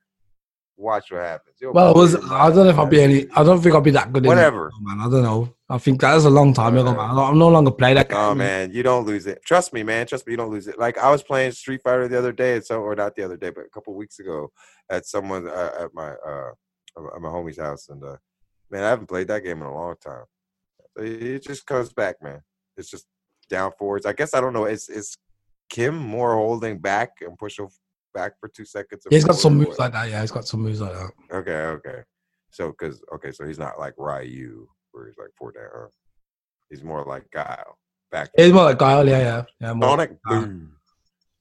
Watch 0.76 1.12
what 1.12 1.20
happens. 1.22 1.56
He'll 1.60 1.72
Well, 1.72 1.90
it 1.92 1.96
was. 1.96 2.16
I 2.30 2.48
don't 2.50 2.64
know 2.64 2.68
if 2.68 2.78
I'll 2.78 2.86
be 2.86 3.00
any. 3.00 3.26
I 3.36 3.44
don't 3.44 3.62
think 3.62 3.74
I'll 3.74 3.80
be 3.80 3.92
that 3.92 4.12
good. 4.12 4.26
Whatever. 4.26 4.72
man. 4.80 4.98
I 5.00 5.08
don't 5.08 5.22
know. 5.22 5.54
I 5.68 5.78
think 5.78 6.00
that 6.00 6.14
was 6.14 6.24
a 6.24 6.30
long 6.30 6.52
time 6.52 6.76
ago, 6.76 6.92
man. 6.92 7.16
I'm 7.16 7.38
no 7.38 7.48
longer 7.48 7.70
playing 7.70 7.94
that 7.94 8.08
game. 8.08 8.18
Oh 8.18 8.34
man, 8.34 8.72
you 8.72 8.82
don't 8.82 9.06
lose 9.06 9.26
it. 9.26 9.40
Trust 9.44 9.72
me, 9.72 9.84
man. 9.84 10.06
Trust 10.06 10.26
me, 10.26 10.32
you 10.32 10.36
don't 10.36 10.50
lose 10.50 10.66
it. 10.66 10.78
Like 10.78 10.98
I 10.98 11.10
was 11.10 11.22
playing 11.22 11.52
Street 11.52 11.80
Fighter 11.84 12.08
the 12.08 12.18
other 12.18 12.32
day, 12.32 12.56
and 12.56 12.64
so 12.64 12.80
or 12.80 12.96
not 12.96 13.14
the 13.14 13.22
other 13.22 13.36
day, 13.36 13.50
but 13.50 13.66
a 13.66 13.70
couple 13.70 13.94
weeks 13.94 14.18
ago, 14.18 14.50
at 14.90 15.06
someone 15.06 15.46
uh, 15.46 15.70
at 15.78 15.94
my 15.94 16.10
uh, 16.10 16.50
at 17.14 17.20
my 17.20 17.28
homie's 17.28 17.58
house, 17.58 17.88
and 17.88 18.02
uh, 18.02 18.16
man, 18.70 18.82
I 18.82 18.88
haven't 18.88 19.06
played 19.06 19.28
that 19.28 19.44
game 19.44 19.58
in 19.58 19.66
a 19.66 19.74
long 19.74 19.94
time. 20.04 20.24
It 20.96 21.22
it 21.22 21.42
just 21.44 21.66
comes 21.66 21.92
back, 21.92 22.16
man. 22.20 22.40
It's 22.76 22.90
just 22.90 23.06
down 23.48 23.70
forwards. 23.78 24.06
I 24.06 24.12
guess 24.12 24.34
I 24.34 24.40
don't 24.40 24.52
know. 24.52 24.64
Is 24.64 24.88
is 24.88 25.16
Kim 25.70 25.96
more 25.96 26.34
holding 26.34 26.78
back 26.78 27.12
and 27.20 27.38
pushing 27.38 27.68
back 28.14 28.38
for 28.40 28.48
two 28.48 28.64
seconds? 28.64 29.06
Yeah, 29.10 29.16
he's 29.16 29.24
got 29.24 29.36
some 29.36 29.56
moves 29.56 29.78
like 29.78 29.92
that. 29.92 30.08
Yeah, 30.08 30.20
he's 30.20 30.30
got 30.30 30.46
some 30.46 30.60
moves 30.60 30.80
like 30.80 30.92
that. 30.92 31.10
Okay, 31.32 31.52
okay. 31.52 32.02
So, 32.50 32.72
cause 32.72 33.02
okay, 33.14 33.32
so 33.32 33.44
he's 33.44 33.58
not 33.58 33.78
like 33.78 33.94
Ryu, 33.98 34.66
where 34.92 35.06
he's 35.06 35.18
like 35.18 35.30
four 35.36 35.52
down. 35.52 35.88
He's 36.70 36.82
more 36.82 37.04
like 37.04 37.30
Guile. 37.30 37.78
Back. 38.10 38.30
He's 38.36 38.52
more 38.52 38.64
like 38.64 38.78
Guile. 38.78 39.08
Yeah, 39.08 39.18
yeah, 39.18 39.42
yeah. 39.60 39.72
More, 39.72 39.90
Sonic 39.90 40.12
uh, 40.28 40.40
boom. 40.40 40.76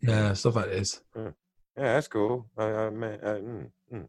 yeah, 0.01 0.33
stuff 0.33 0.55
like 0.55 0.71
this. 0.71 1.01
Yeah, 1.15 1.31
that's 1.75 2.07
cool. 2.07 2.47
I, 2.57 2.65
I 2.65 2.89
man, 2.89 3.19
I, 3.23 3.27
mm, 3.27 3.69
mm. 3.93 4.07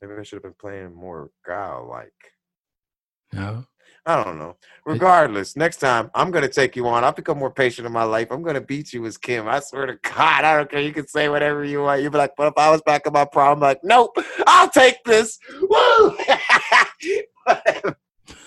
maybe 0.00 0.14
I 0.18 0.22
should 0.22 0.36
have 0.36 0.42
been 0.44 0.54
playing 0.58 0.94
more 0.94 1.30
Guile 1.44 1.86
like. 1.88 2.12
Yeah. 3.32 3.62
I 4.06 4.22
don't 4.22 4.38
know. 4.38 4.56
Regardless, 4.84 5.56
next 5.56 5.78
time 5.78 6.10
I'm 6.14 6.30
gonna 6.30 6.48
take 6.48 6.76
you 6.76 6.86
on. 6.86 7.02
I'll 7.02 7.12
become 7.12 7.38
more 7.38 7.50
patient 7.50 7.86
in 7.86 7.92
my 7.92 8.04
life. 8.04 8.28
I'm 8.30 8.42
gonna 8.42 8.60
beat 8.60 8.92
you 8.92 9.04
as 9.06 9.18
Kim. 9.18 9.48
I 9.48 9.60
swear 9.60 9.86
to 9.86 9.98
God, 10.02 10.44
I 10.44 10.56
don't 10.56 10.70
care. 10.70 10.80
You 10.80 10.92
can 10.92 11.08
say 11.08 11.28
whatever 11.28 11.64
you 11.64 11.82
want. 11.82 12.02
You'd 12.02 12.12
be 12.12 12.18
like, 12.18 12.34
but 12.36 12.46
if 12.46 12.54
I 12.56 12.70
was 12.70 12.82
back 12.82 13.06
in 13.06 13.12
my 13.12 13.24
problem, 13.24 13.60
like, 13.60 13.80
nope, 13.82 14.16
I'll 14.46 14.70
take 14.70 15.02
this. 15.04 15.38
Woo! 15.60 16.16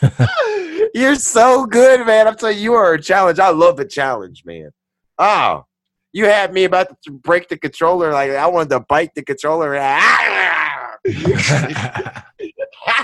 You're 0.94 1.16
so 1.16 1.66
good, 1.66 2.08
man. 2.08 2.28
I'm 2.28 2.38
telling 2.38 2.58
you, 2.58 2.64
you 2.64 2.74
are 2.74 2.94
a 2.94 3.02
challenge. 3.02 3.40
I 3.40 3.50
love 3.50 3.80
a 3.80 3.86
challenge, 3.86 4.44
man. 4.46 4.72
Oh, 5.18 5.66
you 6.14 6.26
had 6.26 6.54
me 6.54 6.64
about 6.64 7.02
to 7.04 7.12
break 7.12 7.50
the 7.50 7.58
controller. 7.58 8.14
Like 8.14 8.32
I 8.32 8.48
wanted 8.48 8.70
to 8.70 8.80
bite 8.80 9.14
the 9.14 9.24
controller. 9.24 9.76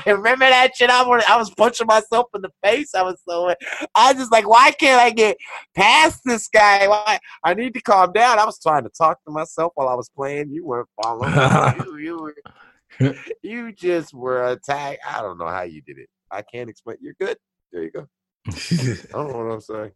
I 0.06 0.10
remember 0.12 0.46
that 0.46 0.76
shit. 0.76 0.90
I 0.90 1.04
was, 1.04 1.24
I 1.28 1.38
was 1.38 1.50
punching 1.52 1.88
myself 1.88 2.28
in 2.36 2.42
the 2.42 2.52
face. 2.64 2.94
I 2.96 3.04
was 3.04 3.22
so, 3.28 3.54
I 3.96 4.12
was 4.12 4.22
just 4.22 4.32
like, 4.32 4.48
why 4.48 4.72
can't 4.72 5.02
I 5.02 5.10
get 5.12 5.38
past 5.76 6.22
this 6.26 6.48
guy? 6.48 6.88
Why? 6.88 7.20
I 7.44 7.54
need 7.54 7.74
to 7.74 7.82
calm 7.82 8.12
down. 8.14 8.40
I 8.40 8.46
was 8.46 8.60
trying 8.60 8.84
to 8.84 8.90
talk 8.90 9.24
to 9.26 9.32
myself 9.32 9.72
while 9.76 9.88
I 9.88 9.96
was 9.96 10.10
playing. 10.10 10.52
You 10.52 10.66
weren't 10.66 10.90
following. 11.02 11.34
you, 11.86 11.98
you, 11.98 12.34
were, 13.00 13.16
you 13.42 13.72
just 13.72 14.14
were 14.14 14.48
attacked. 14.52 15.00
I 15.08 15.22
don't 15.22 15.38
know 15.38 15.48
how 15.48 15.64
you 15.64 15.82
did 15.82 15.98
it. 15.98 16.10
I 16.32 16.42
can't 16.42 16.70
explain. 16.70 16.98
You're 17.02 17.16
good. 17.20 17.38
There 17.72 17.84
you 17.84 17.92
go. 17.92 18.08
I 18.48 18.98
don't 19.12 19.32
know 19.32 19.38
what 19.46 19.54
I'm 19.54 19.62
saying. 19.62 19.92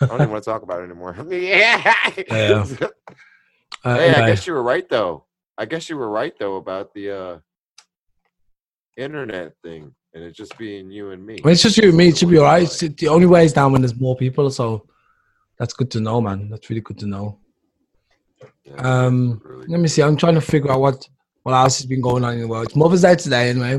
I 0.00 0.06
don't 0.06 0.20
even 0.20 0.30
want 0.30 0.44
to 0.44 0.50
talk 0.50 0.62
about 0.62 0.80
it 0.80 0.84
anymore. 0.84 1.16
yeah. 1.30 2.12
Yeah. 2.28 2.66
Uh, 3.84 3.96
Hey, 3.96 4.10
I 4.10 4.28
guess 4.28 4.46
you 4.46 4.52
were 4.52 4.62
right 4.62 4.88
though. 4.88 5.26
I 5.56 5.64
guess 5.64 5.88
you 5.88 5.96
were 5.96 6.08
right 6.08 6.32
though 6.38 6.56
about 6.56 6.92
the 6.94 7.10
uh 7.10 7.38
internet 8.98 9.52
thing 9.62 9.94
and 10.14 10.24
it's 10.24 10.36
just 10.36 10.56
being 10.58 10.90
you 10.90 11.10
and 11.12 11.24
me. 11.24 11.38
well, 11.44 11.52
it's 11.52 11.62
just 11.62 11.76
you 11.78 11.88
and 11.88 11.96
me. 11.96 12.08
It 12.08 12.18
should 12.18 12.30
be 12.30 12.38
alright. 12.38 12.62
It's- 12.64 12.94
The 13.02 13.08
only 13.08 13.26
way 13.26 13.44
is 13.44 13.52
down 13.52 13.72
when 13.72 13.82
there's 13.82 13.98
more 14.00 14.16
people. 14.16 14.50
So 14.50 14.86
that's 15.58 15.74
good 15.74 15.90
to 15.92 16.00
know, 16.00 16.20
man. 16.20 16.48
That's 16.50 16.68
really 16.70 16.80
good 16.82 16.98
to 17.00 17.06
know. 17.06 17.38
Yeah, 18.64 18.74
Um, 19.06 19.40
really 19.44 19.66
let 19.68 19.80
me 19.80 19.88
see. 19.88 20.02
I'm 20.02 20.16
trying 20.16 20.34
to 20.34 20.40
figure 20.40 20.70
out 20.72 20.80
what 20.80 21.08
what 21.44 21.52
else 21.54 21.78
has 21.78 21.86
been 21.86 22.00
going 22.02 22.24
on 22.24 22.34
in 22.34 22.40
the 22.40 22.48
world. 22.48 22.66
It's 22.66 22.76
Mother's 22.76 23.02
Day 23.02 23.14
today, 23.14 23.48
anyway. 23.50 23.78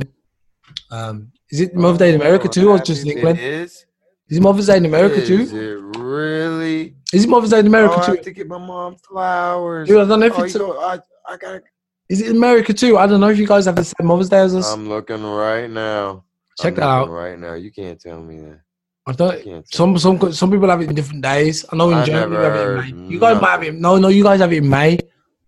Um, 0.91 1.32
is 1.51 1.59
it 1.61 1.76
Mother's 1.76 1.99
Day 1.99 2.09
in 2.13 2.15
America 2.22 2.45
Oh, 2.47 2.51
too, 2.51 2.70
or 2.72 2.80
just 2.80 3.05
in 3.05 3.11
England? 3.11 3.38
It 3.39 3.45
is. 3.45 3.86
Is 4.30 4.38
it 4.38 4.41
Mother's 4.41 4.67
Day 4.67 4.78
in 4.78 4.86
America 4.86 5.26
too? 5.26 5.41
Is 5.41 5.53
it 5.53 5.80
really? 5.97 6.95
Is 7.13 7.24
it 7.26 7.30
Mother's 7.30 7.49
Day 7.51 7.59
in 7.59 7.67
America 7.67 7.95
oh, 7.97 8.01
I 8.01 8.05
too? 8.05 8.11
have 8.13 8.22
to 8.24 8.32
get 8.32 8.47
my 8.47 8.57
mom 8.57 8.95
flowers. 8.97 9.88
Dude, 9.88 9.97
I 10.01 10.05
don't 10.05 10.20
know 10.20 10.26
if 10.28 10.39
Oh, 10.39 10.43
it's. 10.43 10.53
you 10.53 10.59
know, 10.61 10.80
I, 10.80 10.99
I 11.28 11.38
gotta. 11.38 11.61
Is 12.10 12.22
it 12.22 12.32
America 12.36 12.74
too? 12.74 12.97
I 12.97 13.05
don't 13.07 13.20
know 13.20 13.30
if 13.30 13.38
you 13.38 13.45
guys 13.47 13.66
have 13.66 13.76
the 13.76 13.84
same 13.84 14.07
Mother's 14.07 14.30
Day 14.30 14.39
as 14.39 14.55
us. 14.55 14.74
I'm 14.74 14.89
looking 14.89 15.24
right 15.24 15.70
now. 15.70 16.24
Check 16.60 16.74
I'm 16.74 16.80
that 16.80 16.84
out. 16.84 17.10
Right 17.10 17.38
now, 17.39 17.53
you 17.53 17.72
can't 17.72 17.99
tell 18.01 18.22
me 18.22 18.39
that. 18.39 18.60
I 19.07 19.12
don't. 19.14 19.74
Some 19.74 19.97
some 19.97 20.32
some 20.34 20.51
people 20.51 20.70
have 20.70 20.82
it 20.82 20.89
in 20.89 20.95
different 20.95 21.22
days. 21.24 21.66
I 21.72 21.76
know 21.76 21.89
in 21.91 21.97
I 21.99 22.05
Germany 22.05 22.36
you 22.36 22.41
have 22.41 22.55
it 22.55 22.89
in 22.89 23.07
May. 23.07 23.14
You 23.14 23.20
guys 23.20 23.41
might 23.41 23.51
have 23.51 23.64
it. 23.64 23.76
No, 23.76 23.97
no, 23.97 24.07
you 24.07 24.24
guys 24.24 24.39
have 24.39 24.51
it 24.51 24.57
in 24.57 24.70
May. 24.70 24.97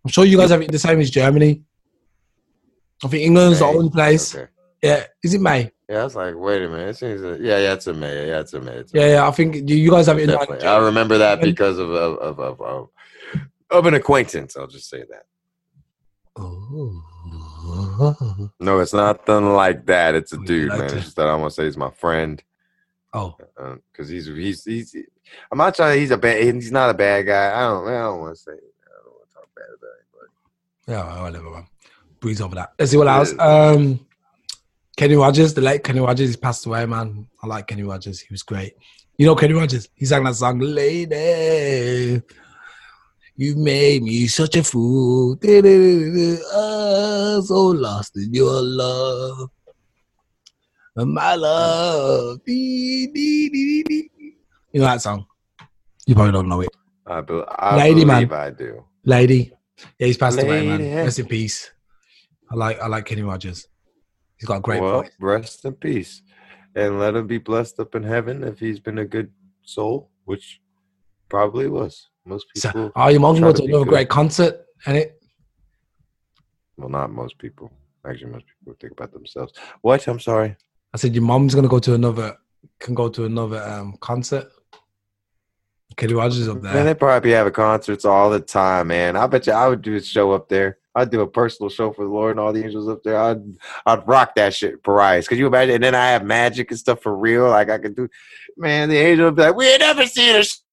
I'm 0.04 0.12
sure 0.12 0.26
you 0.26 0.38
guys 0.38 0.50
have 0.52 0.62
it 0.62 0.72
the 0.72 0.80
same 0.80 1.00
as 1.00 1.10
Germany. 1.10 1.62
I 3.04 3.08
think 3.08 3.24
England's 3.24 3.60
the 3.60 3.66
May. 3.66 3.72
only 3.78 3.90
place. 3.90 4.36
Okay. 4.36 4.48
Yeah, 4.84 5.04
is 5.24 5.34
it 5.34 5.42
May? 5.42 5.72
Yeah, 5.90 6.02
I 6.02 6.04
was 6.06 6.16
like, 6.16 6.36
wait 6.36 6.64
a 6.64 6.70
minute. 6.70 6.90
It 6.90 6.98
seems 6.98 7.22
that, 7.22 7.42
yeah, 7.42 7.58
yeah, 7.58 7.74
it's 7.74 7.86
a 7.86 7.94
May. 7.94 8.28
Yeah, 8.28 8.40
it's 8.40 8.54
a 8.54 8.62
May. 8.62 8.72
It's 8.78 8.94
a 8.94 8.98
Yeah, 8.98 9.04
May. 9.04 9.12
yeah. 9.14 9.28
I 9.28 9.32
think 9.32 9.56
you, 9.70 9.76
you 9.76 9.92
guys 9.92 10.08
have 10.08 10.18
it 10.18 10.24
in 10.24 10.30
Definitely. 10.30 10.66
I 10.66 10.78
remember 10.78 11.18
that 11.20 11.42
because 11.42 11.78
of 11.78 11.92
of, 11.92 12.18
of 12.18 12.40
of 12.40 12.62
of 12.62 12.90
of 13.70 13.86
an 13.86 13.94
acquaintance. 13.96 14.56
I'll 14.58 14.68
just 14.68 14.90
say 14.90 15.04
that. 15.10 15.24
Oh. 16.38 17.04
No, 18.60 18.80
it's 18.80 18.94
nothing 18.94 19.54
like 19.54 19.86
that. 19.86 20.16
It's 20.16 20.34
a 20.34 20.38
you 20.38 20.46
dude, 20.46 20.70
like 20.70 20.80
man. 20.80 20.90
to- 20.90 20.96
It's 20.96 21.06
just 21.06 21.16
that 21.18 21.28
I 21.28 21.36
want 21.36 21.52
to 21.52 21.56
say 21.56 21.66
he's 21.66 21.78
my 21.78 21.92
friend 21.92 22.42
oh. 23.14 23.36
because 23.92 24.10
he's 24.10 24.28
he's 24.28 24.64
he's. 24.64 24.96
I'm 25.52 25.58
not 25.58 25.76
trying. 25.76 26.00
He's 26.00 26.12
a 26.12 26.18
bad. 26.18 26.44
He's 26.44 26.72
not 26.72 26.90
a 26.90 26.94
bad 26.94 27.26
guy. 27.26 27.52
I 27.54 27.62
don't. 27.68 27.88
I 27.88 28.00
don't 28.00 28.20
want 28.22 28.36
to 28.36 28.42
say. 28.42 28.52
I 28.52 28.56
don't 29.04 29.14
want 29.14 29.30
to 29.30 29.36
talk 29.36 29.50
bad 29.56 29.66
about 29.78 29.92
anybody. 30.88 31.18
Yeah, 31.18 31.24
whatever, 31.24 31.50
man. 31.52 31.68
Breeze 32.20 32.42
over 32.42 32.56
that. 32.56 32.74
Let's 32.80 32.92
see 32.92 32.98
what 32.98 33.08
It 33.08 33.12
else. 33.12 33.34
Um, 33.40 34.06
Kenny 34.98 35.16
Rogers, 35.16 35.54
the 35.54 35.62
late 35.62 35.84
Kenny 35.84 36.00
Rogers, 36.00 36.30
he's 36.30 36.38
passed 36.38 36.66
away, 36.66 36.86
man. 36.86 37.28
I 37.42 37.48
like 37.48 37.68
Kenny 37.68 37.84
Rogers. 37.84 38.20
He 38.20 38.28
was 38.32 38.44
great. 38.44 38.74
You 39.18 39.26
know 39.26 39.36
Kenny 39.36 39.54
Rogers? 39.54 39.90
He 39.96 40.06
sang 40.06 40.24
that 40.24 40.36
song, 40.36 40.60
Lady. 40.60 42.22
You 43.42 43.56
made 43.56 44.04
me 44.04 44.28
such 44.28 44.56
a 44.56 44.64
fool. 44.64 45.34
Ah, 46.54 47.42
so 47.42 47.74
lost 47.74 48.16
in 48.16 48.32
your 48.36 48.62
love. 48.62 49.50
My 50.96 51.34
love. 51.34 52.40
You 52.46 53.10
know 54.76 54.82
that 54.82 55.02
song? 55.02 55.26
You 56.06 56.14
probably 56.14 56.34
don't 56.34 56.50
know 56.50 56.62
it. 56.62 56.70
I, 57.08 57.22
be, 57.22 57.42
I 57.50 57.78
Lady, 57.78 58.06
man. 58.06 58.32
I 58.32 58.52
do. 58.52 58.86
Lady. 59.06 59.52
Yeah, 59.98 60.06
he's 60.06 60.18
passed 60.18 60.40
away, 60.40 60.68
man. 60.68 60.98
Rest 60.98 61.18
in 61.18 61.26
peace. 61.26 61.72
I 62.52 62.56
like 62.56 62.80
I 62.80 62.86
like 62.86 63.06
Kenny 63.06 63.24
Rogers. 63.24 63.68
He's 64.38 64.46
got 64.46 64.58
a 64.58 64.62
great 64.62 64.84
well, 64.84 65.02
voice. 65.02 65.14
rest 65.20 65.66
in 65.66 65.74
peace, 65.74 66.22
and 66.76 67.00
let 67.00 67.16
him 67.16 67.26
be 67.26 67.40
blessed 67.40 67.80
up 67.80 67.96
in 67.96 68.04
heaven 68.04 68.44
if 68.44 68.60
he's 68.60 68.80
been 68.80 69.00
a 69.00 69.06
good 69.06 69.32
soul, 69.64 70.12
which 70.26 70.62
probably 71.28 71.68
was. 71.68 72.11
Most 72.26 72.48
So, 72.56 72.70
people, 72.70 72.92
oh, 72.96 73.08
your 73.10 73.20
mom's 73.20 73.40
try 73.40 73.52
going 73.52 73.56
to 73.56 73.64
another 73.66 73.86
great 73.86 74.10
concert, 74.10 74.66
and 74.86 74.98
it. 74.98 75.22
well, 76.78 76.90
not 76.90 77.12
most 77.12 77.38
people. 77.38 77.72
Actually, 78.08 78.32
most 78.32 78.46
people 78.60 78.76
think 78.80 78.94
about 78.94 79.12
themselves. 79.12 79.54
What? 79.82 80.08
I'm 80.08 80.20
sorry. 80.20 80.56
I 80.94 80.98
said 80.98 81.14
your 81.16 81.24
mom's 81.24 81.54
going 81.56 81.64
to 81.64 81.70
go 81.70 81.80
to 81.80 81.94
another. 81.94 82.38
Can 82.80 82.94
go 82.94 83.10
to 83.10 83.26
another 83.26 83.62
um 83.64 83.98
concert. 84.00 84.52
Kenny 85.98 86.14
Rogers 86.14 86.48
up 86.48 86.62
Man, 86.62 86.86
they 86.86 86.94
probably 86.94 87.32
have 87.32 87.48
a 87.48 87.52
concerts 87.52 88.06
all 88.06 88.30
the 88.30 88.40
time, 88.40 88.88
man. 88.88 89.18
I 89.18 89.28
bet 89.28 89.46
you 89.48 89.54
I 89.54 89.68
would 89.68 89.82
do 89.82 89.96
a 89.96 90.02
show 90.02 90.32
up 90.32 90.48
there. 90.48 90.78
I'd 90.96 91.10
do 91.10 91.22
a 91.22 91.28
personal 91.28 91.70
show 91.70 91.92
for 91.92 92.06
the 92.06 92.12
Lord 92.12 92.32
and 92.32 92.40
all 92.40 92.54
the 92.54 92.64
angels 92.64 92.88
up 92.88 93.04
there. 93.04 93.18
I'd 93.18 93.42
I'd 93.86 94.08
rock 94.08 94.36
that 94.36 94.54
shit, 94.54 94.84
Pariah. 94.84 95.24
Could 95.24 95.38
you 95.38 95.48
imagine? 95.48 95.76
And 95.76 95.84
then 95.84 95.96
I 95.96 96.10
have 96.10 96.24
magic 96.24 96.72
and 96.72 96.80
stuff 96.80 97.02
for 97.02 97.16
real. 97.16 97.50
Like 97.50 97.70
I 97.70 97.78
could 97.78 97.96
do, 97.96 98.08
man. 98.58 98.90
The 98.90 98.98
angel 98.98 99.26
would 99.26 99.36
be 99.36 99.42
like, 99.44 99.56
"We 99.56 99.70
ain't 99.70 99.80
never 99.82 100.06
seen 100.06 100.36
a 100.36 100.44
sh- 100.44 100.50
show." 100.50 100.64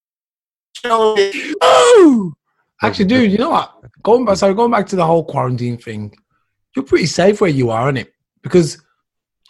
Oh, 0.85 2.33
Actually, 2.81 3.05
dude, 3.05 3.31
you 3.31 3.37
know 3.37 3.49
what? 3.49 3.73
Going 4.03 4.25
back, 4.25 4.37
sorry, 4.37 4.53
going 4.53 4.71
back 4.71 4.87
to 4.87 4.95
the 4.95 5.05
whole 5.05 5.25
quarantine 5.25 5.77
thing. 5.77 6.13
You're 6.75 6.85
pretty 6.85 7.07
safe 7.07 7.41
where 7.41 7.49
you 7.49 7.69
are, 7.71 7.81
aren't 7.81 7.97
it? 7.97 8.13
Because 8.41 8.81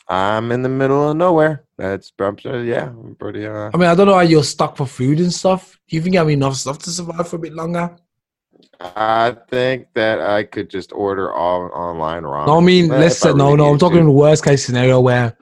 I'm 0.07 0.51
in 0.51 0.63
the 0.63 0.69
middle 0.69 1.11
of 1.11 1.17
nowhere. 1.17 1.65
That's 1.77 2.11
I'm 2.19 2.37
sure, 2.37 2.63
yeah. 2.63 2.85
I'm 2.85 3.15
pretty. 3.15 3.45
Uh, 3.45 3.69
I 3.71 3.77
mean, 3.77 3.87
I 3.87 3.93
don't 3.93 4.07
know 4.07 4.15
how 4.15 4.21
you're 4.21 4.43
stuck 4.43 4.75
for 4.77 4.87
food 4.87 5.19
and 5.19 5.31
stuff. 5.31 5.79
Do 5.87 5.95
you 5.95 6.01
think 6.01 6.13
you 6.13 6.19
have 6.19 6.29
enough 6.29 6.55
stuff 6.55 6.79
to 6.79 6.89
survive 6.89 7.27
for 7.27 7.35
a 7.35 7.39
bit 7.39 7.53
longer? 7.53 7.95
I 8.81 9.35
think 9.49 9.87
that 9.93 10.21
I 10.21 10.43
could 10.43 10.69
just 10.69 10.91
order 10.93 11.31
all 11.31 11.69
online 11.73 12.23
ramen. 12.23 12.47
No, 12.47 12.57
I 12.57 12.61
mean, 12.61 12.87
Well, 12.89 12.99
let's 12.99 13.17
say 13.17 13.33
no, 13.33 13.45
really 13.51 13.57
no. 13.57 13.71
I'm 13.71 13.77
talking 13.77 13.99
to. 13.99 14.05
the 14.05 14.11
worst 14.11 14.43
case 14.43 14.65
scenario 14.65 14.99
where 15.01 15.37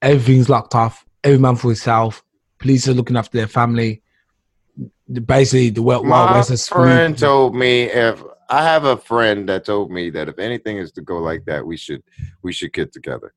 everything's 0.00 0.48
locked 0.48 0.74
off, 0.74 1.04
every 1.22 1.38
man 1.38 1.56
for 1.56 1.68
himself. 1.68 2.24
Police 2.58 2.88
are 2.88 2.94
looking 2.94 3.16
after 3.16 3.36
their 3.36 3.48
family. 3.48 4.02
Basically, 5.20 5.70
the 5.70 5.82
Wild 5.82 6.06
Wild 6.06 6.30
My 6.30 6.36
West 6.38 6.50
is 6.50 6.68
friend 6.68 7.18
told 7.18 7.54
me 7.54 7.82
if 7.84 8.22
I 8.48 8.62
have 8.62 8.84
a 8.84 8.96
friend 8.96 9.48
that 9.48 9.64
told 9.64 9.90
me 9.90 10.10
that 10.10 10.28
if 10.28 10.38
anything 10.38 10.78
is 10.78 10.92
to 10.92 11.02
go 11.02 11.18
like 11.18 11.44
that, 11.46 11.66
we 11.66 11.76
should 11.76 12.02
we 12.42 12.52
should 12.52 12.72
get 12.72 12.92
together. 12.92 13.34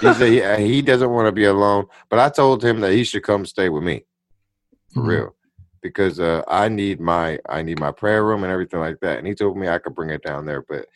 He 0.00 0.12
said 0.12 0.60
he, 0.60 0.66
he 0.66 0.82
doesn't 0.82 1.10
want 1.10 1.26
to 1.26 1.32
be 1.32 1.44
alone, 1.44 1.86
but 2.08 2.18
I 2.18 2.28
told 2.28 2.64
him 2.64 2.80
that 2.80 2.92
he 2.92 3.04
should 3.04 3.22
come 3.22 3.46
stay 3.46 3.68
with 3.68 3.82
me 3.82 4.04
for 4.92 5.02
Mhm. 5.02 5.08
real 5.08 5.36
because 5.82 6.18
uh, 6.20 6.42
I 6.48 6.68
need 6.68 7.00
my 7.00 7.38
I 7.48 7.62
need 7.62 7.78
my 7.80 7.92
prayer 7.92 8.24
room 8.24 8.42
and 8.44 8.52
everything 8.52 8.80
like 8.80 8.98
that. 9.00 9.18
And 9.18 9.26
he 9.26 9.34
told 9.34 9.56
me 9.56 9.68
I 9.68 9.78
could 9.78 9.94
bring 9.94 10.10
it 10.10 10.22
down 10.22 10.44
there, 10.46 10.62
but 10.68 10.86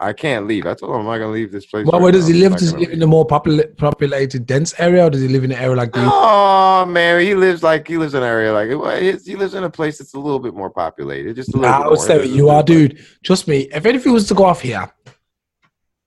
I 0.00 0.12
can't 0.12 0.46
leave. 0.46 0.66
I 0.66 0.74
told 0.74 0.92
him 0.92 1.00
I'm 1.00 1.06
not 1.06 1.18
gonna 1.18 1.30
leave 1.30 1.52
this 1.52 1.66
place. 1.66 1.86
Well, 1.86 1.92
right 1.92 2.02
where 2.02 2.12
does 2.12 2.28
now. 2.28 2.34
he 2.34 2.40
live? 2.40 2.56
Does 2.56 2.72
he 2.72 2.76
live 2.78 2.90
in 2.90 3.02
a 3.02 3.06
more 3.06 3.26
popula- 3.26 3.76
populated, 3.76 4.44
dense 4.46 4.74
area, 4.78 5.06
or 5.06 5.10
does 5.10 5.22
he 5.22 5.28
live 5.28 5.44
in 5.44 5.52
an 5.52 5.58
area 5.58 5.76
like 5.76 5.92
Green? 5.92 6.08
Oh 6.10 6.84
man, 6.84 7.20
he 7.20 7.34
lives 7.34 7.62
like 7.62 7.86
he 7.86 7.96
lives 7.96 8.14
in 8.14 8.22
an 8.22 8.28
area 8.28 8.52
like 8.52 8.68
well, 8.70 9.00
he 9.00 9.36
lives 9.36 9.54
in 9.54 9.64
a 9.64 9.70
place 9.70 9.98
that's 9.98 10.14
a 10.14 10.18
little 10.18 10.40
bit 10.40 10.54
more 10.54 10.70
populated, 10.70 11.36
just 11.36 11.54
a 11.54 11.58
little. 11.58 11.72
I 11.72 11.78
would 11.80 11.86
more. 11.86 11.96
say 11.96 12.26
you 12.26 12.48
are, 12.48 12.62
dude. 12.62 12.98
Trust 13.24 13.46
me. 13.46 13.68
If 13.72 13.86
anything 13.86 14.12
was 14.12 14.26
to 14.28 14.34
go 14.34 14.44
off 14.44 14.60
here, 14.60 14.92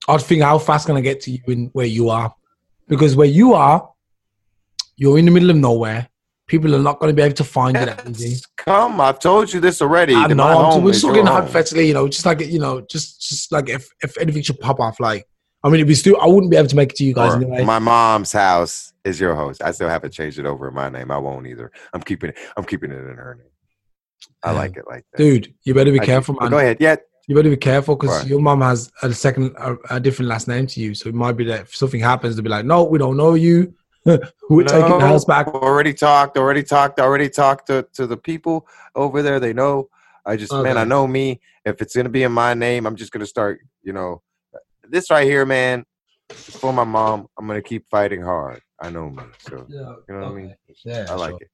I'd 0.08 0.22
think 0.22 0.44
how 0.44 0.60
fast 0.60 0.88
can 0.88 0.98
I 0.98 1.02
get 1.02 1.22
to 1.22 1.32
you 1.32 1.40
in 1.48 1.70
where 1.74 1.86
you 1.86 2.10
are? 2.10 2.34
Because 2.88 3.16
where 3.16 3.28
you 3.28 3.54
are, 3.54 3.90
you're 4.98 5.18
in 5.18 5.26
the 5.26 5.32
middle 5.32 5.50
of 5.50 5.56
nowhere. 5.56 6.10
People 6.48 6.74
are 6.74 6.80
not 6.82 7.00
going 7.00 7.10
to 7.10 7.14
be 7.16 7.22
able 7.22 7.36
to 7.36 7.44
find 7.44 7.76
that 7.76 8.08
easy. 8.10 8.42
Come, 8.56 9.02
I've 9.02 9.20
told 9.20 9.52
you 9.52 9.60
this 9.60 9.82
already. 9.82 10.16
I 10.16 10.28
know. 10.28 10.72
I'm, 10.72 10.82
we're 10.84 10.94
just 10.94 11.04
talking 11.04 11.26
hypothetically, 11.26 11.88
you 11.88 11.94
know, 11.94 12.08
just 12.08 12.26
like 12.26 12.40
you 12.40 12.60
know, 12.60 12.82
just 12.82 13.22
just 13.28 13.52
like 13.52 13.68
if 13.70 13.90
if 14.02 14.18
anything 14.18 14.42
should 14.44 14.60
pop 14.60 14.80
off, 14.80 15.00
like 15.02 15.28
I 15.64 15.68
mean, 15.68 15.76
it'd 15.76 15.88
be 15.88 15.96
still. 15.96 16.16
I 16.22 16.28
wouldn't 16.28 16.50
be 16.50 16.56
able 16.58 16.70
to 16.70 16.76
make 16.76 16.92
it 16.92 16.96
to 16.98 17.04
you 17.04 17.14
guys 17.14 17.34
anyway. 17.34 17.66
My 17.66 17.80
mom's 17.80 18.32
house 18.32 18.94
is 19.04 19.20
your 19.20 19.36
host. 19.36 19.62
I 19.62 19.72
still 19.72 19.90
haven't 19.90 20.12
changed 20.12 20.40
it 20.40 20.46
over 20.46 20.70
in 20.70 20.74
my 20.74 20.88
name. 20.90 21.12
I 21.12 21.18
won't 21.18 21.48
either. 21.48 21.70
I'm 21.94 22.02
keeping 22.02 22.30
it. 22.30 22.38
I'm 22.56 22.64
keeping 22.64 22.92
it 22.92 22.98
in 23.00 23.16
her 23.18 23.36
name. 23.36 23.48
I 24.44 24.52
Yeah. 24.52 24.58
like 24.58 24.78
it 24.78 24.86
like 24.88 25.06
that. 25.12 25.18
Dude, 25.18 25.54
you 25.64 25.74
better 25.74 25.92
be 25.92 26.00
I 26.00 26.06
careful, 26.06 26.36
But 26.36 26.44
man. 26.44 26.52
Go 26.52 26.58
ahead. 26.60 26.78
Yeah. 26.80 26.96
You 27.28 27.36
better 27.36 27.50
be 27.50 27.58
careful 27.58 27.98
because 27.98 28.20
Right. 28.20 28.28
your 28.28 28.40
mom 28.40 28.62
has 28.62 28.90
a 29.02 29.12
second, 29.14 29.54
a, 29.58 29.76
a 29.90 30.00
different 30.00 30.30
last 30.30 30.48
name 30.48 30.66
to 30.68 30.80
you. 30.80 30.96
So 30.96 31.10
it 31.10 31.16
might 31.16 31.34
be 31.36 31.44
that 31.46 31.62
if 31.62 31.76
something 31.76 32.00
happens, 32.00 32.36
they'll 32.38 32.44
be 32.44 32.50
like, 32.50 32.64
"No, 32.64 32.86
we 32.86 32.98
don't 33.00 33.18
know 33.18 33.34
you. 33.34 33.74
We're 34.06 34.64
taking 34.64 34.98
the 34.98 35.06
house 35.06 35.26
back." 35.26 35.48
Already 35.48 35.94
talked. 35.94 36.38
Already 36.38 36.64
talked. 36.64 37.00
Already 37.00 37.30
talked 37.30 37.68
to, 37.68 37.88
to 37.94 38.08
the 38.08 38.18
people 38.18 38.68
over 38.96 39.22
there. 39.22 39.40
They 39.40 39.54
know. 39.54 39.90
I 40.26 40.36
just 40.36 40.54
man, 40.54 40.78
I 40.78 40.84
know 40.84 41.08
me. 41.08 41.42
If 41.66 41.82
it's 41.82 41.96
gonna 41.96 42.10
be 42.10 42.24
in 42.24 42.32
my 42.32 42.54
name, 42.54 42.86
I'm 42.86 42.96
just 42.96 43.12
gonna 43.12 43.26
start. 43.26 43.60
You 43.84 43.94
know, 43.94 44.22
this 44.84 45.10
right 45.10 45.28
here, 45.28 45.46
man. 45.46 45.86
For 46.60 46.72
my 46.72 46.84
mom, 46.84 47.28
I'm 47.38 47.48
gonna 47.48 47.62
keep 47.62 47.90
fighting 47.90 48.22
hard. 48.22 48.62
I 48.82 48.90
know 48.90 49.10
me. 49.10 49.24
So 49.40 49.66
Yeah, 49.70 49.96
you 50.08 50.16
know 50.16 50.20
what 50.20 50.28
I 50.28 50.34
mean. 50.34 50.56
Yeah, 50.86 51.08
I 51.10 51.16
like 51.16 51.36
it. 51.42 51.50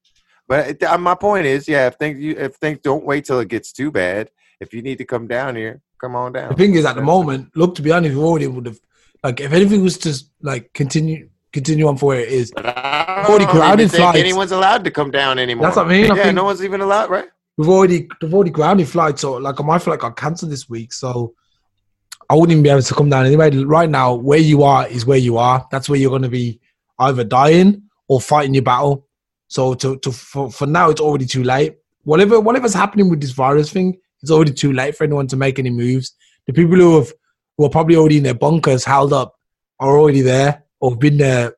But 0.47 0.67
it, 0.67 0.83
uh, 0.83 0.97
my 0.97 1.15
point 1.15 1.45
is, 1.45 1.67
yeah, 1.67 1.87
if 1.87 1.95
things 1.95 2.19
you 2.19 2.35
if 2.37 2.55
things 2.55 2.79
don't 2.83 3.05
wait 3.05 3.25
till 3.25 3.39
it 3.39 3.47
gets 3.47 3.71
too 3.71 3.91
bad. 3.91 4.29
If 4.59 4.73
you 4.73 4.81
need 4.81 4.97
to 4.99 5.05
come 5.05 5.27
down 5.27 5.57
here, 5.57 5.81
come 5.99 6.15
on 6.15 6.31
down. 6.31 6.49
The 6.51 6.55
thing 6.55 6.75
is, 6.75 6.85
at 6.85 6.95
the 6.95 7.01
moment, 7.01 7.51
look, 7.55 7.75
to 7.75 7.81
be 7.81 7.91
honest, 7.91 8.15
we 8.15 8.21
already 8.21 8.47
would 8.47 8.65
have, 8.65 8.79
like, 9.21 9.41
if 9.41 9.51
anything 9.51 9.83
was 9.83 9.97
to 9.99 10.17
like 10.41 10.71
continue, 10.73 11.29
continue 11.53 11.87
on 11.87 11.95
for 11.97 12.07
where 12.07 12.19
it 12.19 12.29
is, 12.29 12.51
But 12.51 12.65
I 12.65 13.23
Already 13.27 13.45
don't 13.45 13.53
grounded 13.55 13.91
think 13.91 14.01
flights. 14.01 14.19
anyone's 14.19 14.51
allowed 14.51 14.83
to 14.83 14.91
come 14.91 15.11
down 15.11 15.39
anymore. 15.39 15.67
That's 15.67 15.77
what 15.77 15.85
I 15.85 15.89
mean, 15.89 16.11
I 16.11 16.15
Yeah, 16.15 16.23
think- 16.23 16.35
no 16.35 16.43
one's 16.43 16.63
even 16.63 16.81
allowed, 16.81 17.09
right? 17.09 17.25
we've 17.57 17.69
already, 17.69 18.07
we've 18.21 18.33
already 18.33 18.49
grounded 18.49 18.87
flights. 18.89 19.21
So, 19.21 19.33
like, 19.33 19.59
my 19.63 19.77
flight 19.77 19.99
got 19.99 20.17
cancelled 20.17 20.51
this 20.51 20.67
week, 20.67 20.91
so 20.91 21.33
I 22.29 22.33
wouldn't 22.33 22.51
even 22.51 22.63
be 22.63 22.69
able 22.69 22.81
to 22.81 22.93
come 22.95 23.09
down 23.09 23.25
anyway. 23.27 23.51
Right 23.51 23.89
now, 23.89 24.15
where 24.15 24.39
you 24.39 24.63
are 24.63 24.87
is 24.87 25.05
where 25.05 25.19
you 25.19 25.37
are. 25.37 25.65
That's 25.71 25.87
where 25.87 25.99
you're 25.99 26.09
going 26.09 26.23
to 26.23 26.29
be 26.29 26.59
either 26.99 27.23
dying 27.23 27.83
or 28.07 28.19
fighting 28.19 28.55
your 28.55 28.63
battle. 28.63 29.05
So, 29.47 29.75
to, 29.75 29.97
to 29.99 30.11
for, 30.11 30.51
for 30.51 30.65
now, 30.65 30.89
it's 30.89 31.01
already 31.01 31.27
too 31.27 31.43
late. 31.43 31.75
Whatever, 32.05 32.39
whatever's 32.39 32.73
happening 32.73 33.09
with 33.09 33.21
this 33.21 33.31
virus 33.31 33.71
thing, 33.71 33.97
it's 34.23 34.31
already 34.31 34.51
too 34.53 34.73
late 34.73 34.95
for 34.97 35.03
anyone 35.03 35.27
to 35.27 35.37
make 35.37 35.59
any 35.59 35.69
moves. 35.69 36.15
The 36.47 36.53
people 36.53 36.75
who 36.75 36.95
have, 36.97 37.13
who 37.57 37.65
are 37.65 37.69
probably 37.69 37.95
already 37.95 38.17
in 38.17 38.23
their 38.23 38.33
bunkers, 38.33 38.83
held 38.83 39.13
up, 39.13 39.35
are 39.79 39.97
already 39.99 40.21
there 40.21 40.62
or 40.83 40.97
been 40.97 41.17
there 41.17 41.55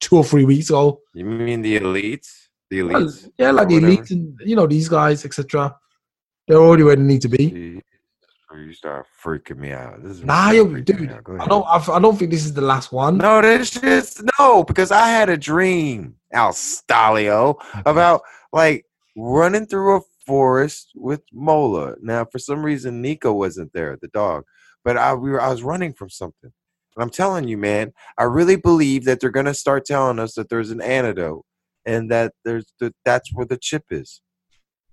two 0.00 0.16
or 0.16 0.24
three 0.24 0.44
weeks 0.44 0.70
ago. 0.70 1.00
You 1.14 1.24
mean 1.24 1.62
the 1.62 1.78
elites? 1.78 2.28
The 2.68 2.82
Well, 2.82 3.04
elites? 3.04 3.30
yeah, 3.38 3.52
like 3.52 3.68
the 3.68 3.74
whatever? 3.74 3.92
elite 3.92 4.10
and 4.10 4.40
you 4.44 4.56
know 4.56 4.66
these 4.66 4.88
guys, 4.88 5.24
etc. 5.24 5.76
They're 6.48 6.58
already 6.58 6.82
where 6.82 6.96
they 6.96 7.02
need 7.02 7.22
to 7.22 7.28
be. 7.28 7.80
Oh, 8.52 8.56
you 8.58 8.72
start 8.72 9.06
freaking 9.22 9.58
me 9.58 9.70
out. 9.72 10.02
This 10.02 10.18
is 10.18 10.24
Nah, 10.24 10.50
yo, 10.50 10.64
dude, 10.80 11.12
I 11.12 11.46
don't. 11.46 11.64
I, 11.66 11.78
I 11.96 11.98
don't 12.00 12.16
think 12.18 12.32
this 12.32 12.44
is 12.44 12.54
the 12.54 12.60
last 12.72 12.90
one. 12.90 13.18
No, 13.18 13.40
this 13.40 13.70
just 13.70 14.22
no, 14.38 14.64
because 14.64 14.90
I 14.90 15.06
had 15.08 15.28
a 15.28 15.36
dream, 15.36 16.16
Al 16.32 16.50
Stalio, 16.52 17.56
about 17.84 18.22
like 18.52 18.84
running 19.16 19.66
through 19.66 19.98
a 19.98 20.00
forest 20.26 20.90
with 20.96 21.22
Mola. 21.32 21.94
Now, 22.02 22.24
for 22.24 22.40
some 22.40 22.64
reason, 22.64 23.00
Nico 23.00 23.32
wasn't 23.32 23.72
there, 23.72 23.96
the 24.02 24.08
dog, 24.08 24.42
but 24.84 24.96
I 24.96 25.14
we 25.14 25.30
were 25.30 25.40
I 25.40 25.50
was 25.50 25.62
running 25.62 25.92
from 25.92 26.10
something. 26.10 26.52
And 26.96 27.02
I'm 27.02 27.10
telling 27.10 27.46
you, 27.46 27.58
man, 27.58 27.92
I 28.18 28.24
really 28.24 28.56
believe 28.56 29.04
that 29.04 29.20
they're 29.20 29.30
gonna 29.30 29.54
start 29.54 29.84
telling 29.84 30.18
us 30.18 30.34
that 30.34 30.48
there's 30.48 30.70
an 30.70 30.80
antidote 30.80 31.44
and 31.84 32.10
that 32.10 32.32
there's 32.44 32.64
the, 32.80 32.92
that's 33.04 33.32
where 33.34 33.46
the 33.46 33.58
chip 33.58 33.84
is. 33.90 34.22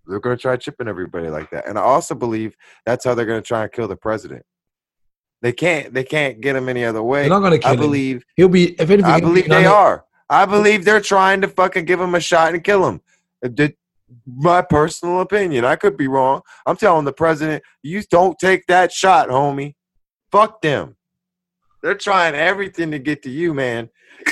They're 0.06 0.20
gonna 0.20 0.38
try 0.38 0.58
chipping 0.58 0.90
everybody 0.90 1.30
like 1.30 1.50
that, 1.52 1.68
and 1.68 1.80
I 1.80 1.82
also 1.82 2.14
believe 2.14 2.56
that's 2.86 3.06
how 3.06 3.16
they're 3.16 3.26
gonna 3.26 3.42
try 3.42 3.64
and 3.64 3.72
kill 3.72 3.88
the 3.88 3.96
president. 3.96 4.44
They 5.42 5.54
can't. 5.54 5.94
They 5.94 6.04
can't 6.04 6.42
get 6.42 6.56
him 6.56 6.68
any 6.70 6.84
other 6.84 7.04
way. 7.04 7.22
They're 7.22 7.30
not 7.30 7.40
gonna 7.40 7.60
kill 7.60 7.72
I 7.72 7.74
him. 7.74 7.80
believe. 7.80 8.26
He'll 8.36 8.50
be. 8.50 8.72
If 8.74 8.90
anything, 8.90 9.06
I 9.06 9.20
believe 9.20 9.50
they 9.50 9.66
are. 9.66 10.06
I 10.30 10.46
believe 10.46 10.84
they're 10.84 11.02
trying 11.02 11.42
to 11.42 11.48
fucking 11.48 11.86
give 11.86 12.00
him 12.02 12.16
a 12.16 12.20
shot 12.20 12.54
and 12.54 12.64
kill 12.64 12.88
him. 12.88 13.02
Uh, 13.44 13.50
did- 13.50 13.76
My 14.26 14.62
personal 14.62 15.22
opinion. 15.22 15.66
I 15.66 15.76
could 15.76 15.98
be 15.98 16.08
wrong. 16.08 16.42
I'm 16.66 16.78
telling 16.78 17.04
the 17.06 17.14
president, 17.14 17.64
you 17.82 18.02
don't 18.10 18.38
take 18.40 18.66
that 18.68 18.92
shot, 18.92 19.30
homie. 19.30 19.74
Fuck 20.32 20.62
them. 20.62 20.96
They're 21.84 21.96
trying 21.96 22.34
everything 22.34 22.90
to 22.92 23.00
get 23.00 23.22
to 23.24 23.30
you, 23.30 23.54
man. 23.54 23.90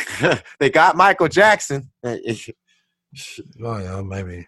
they 0.59 0.69
got 0.69 0.95
Michael 0.95 1.27
Jackson. 1.27 1.91
Oh 3.61 3.77
yeah, 3.77 4.01
maybe. 4.01 4.47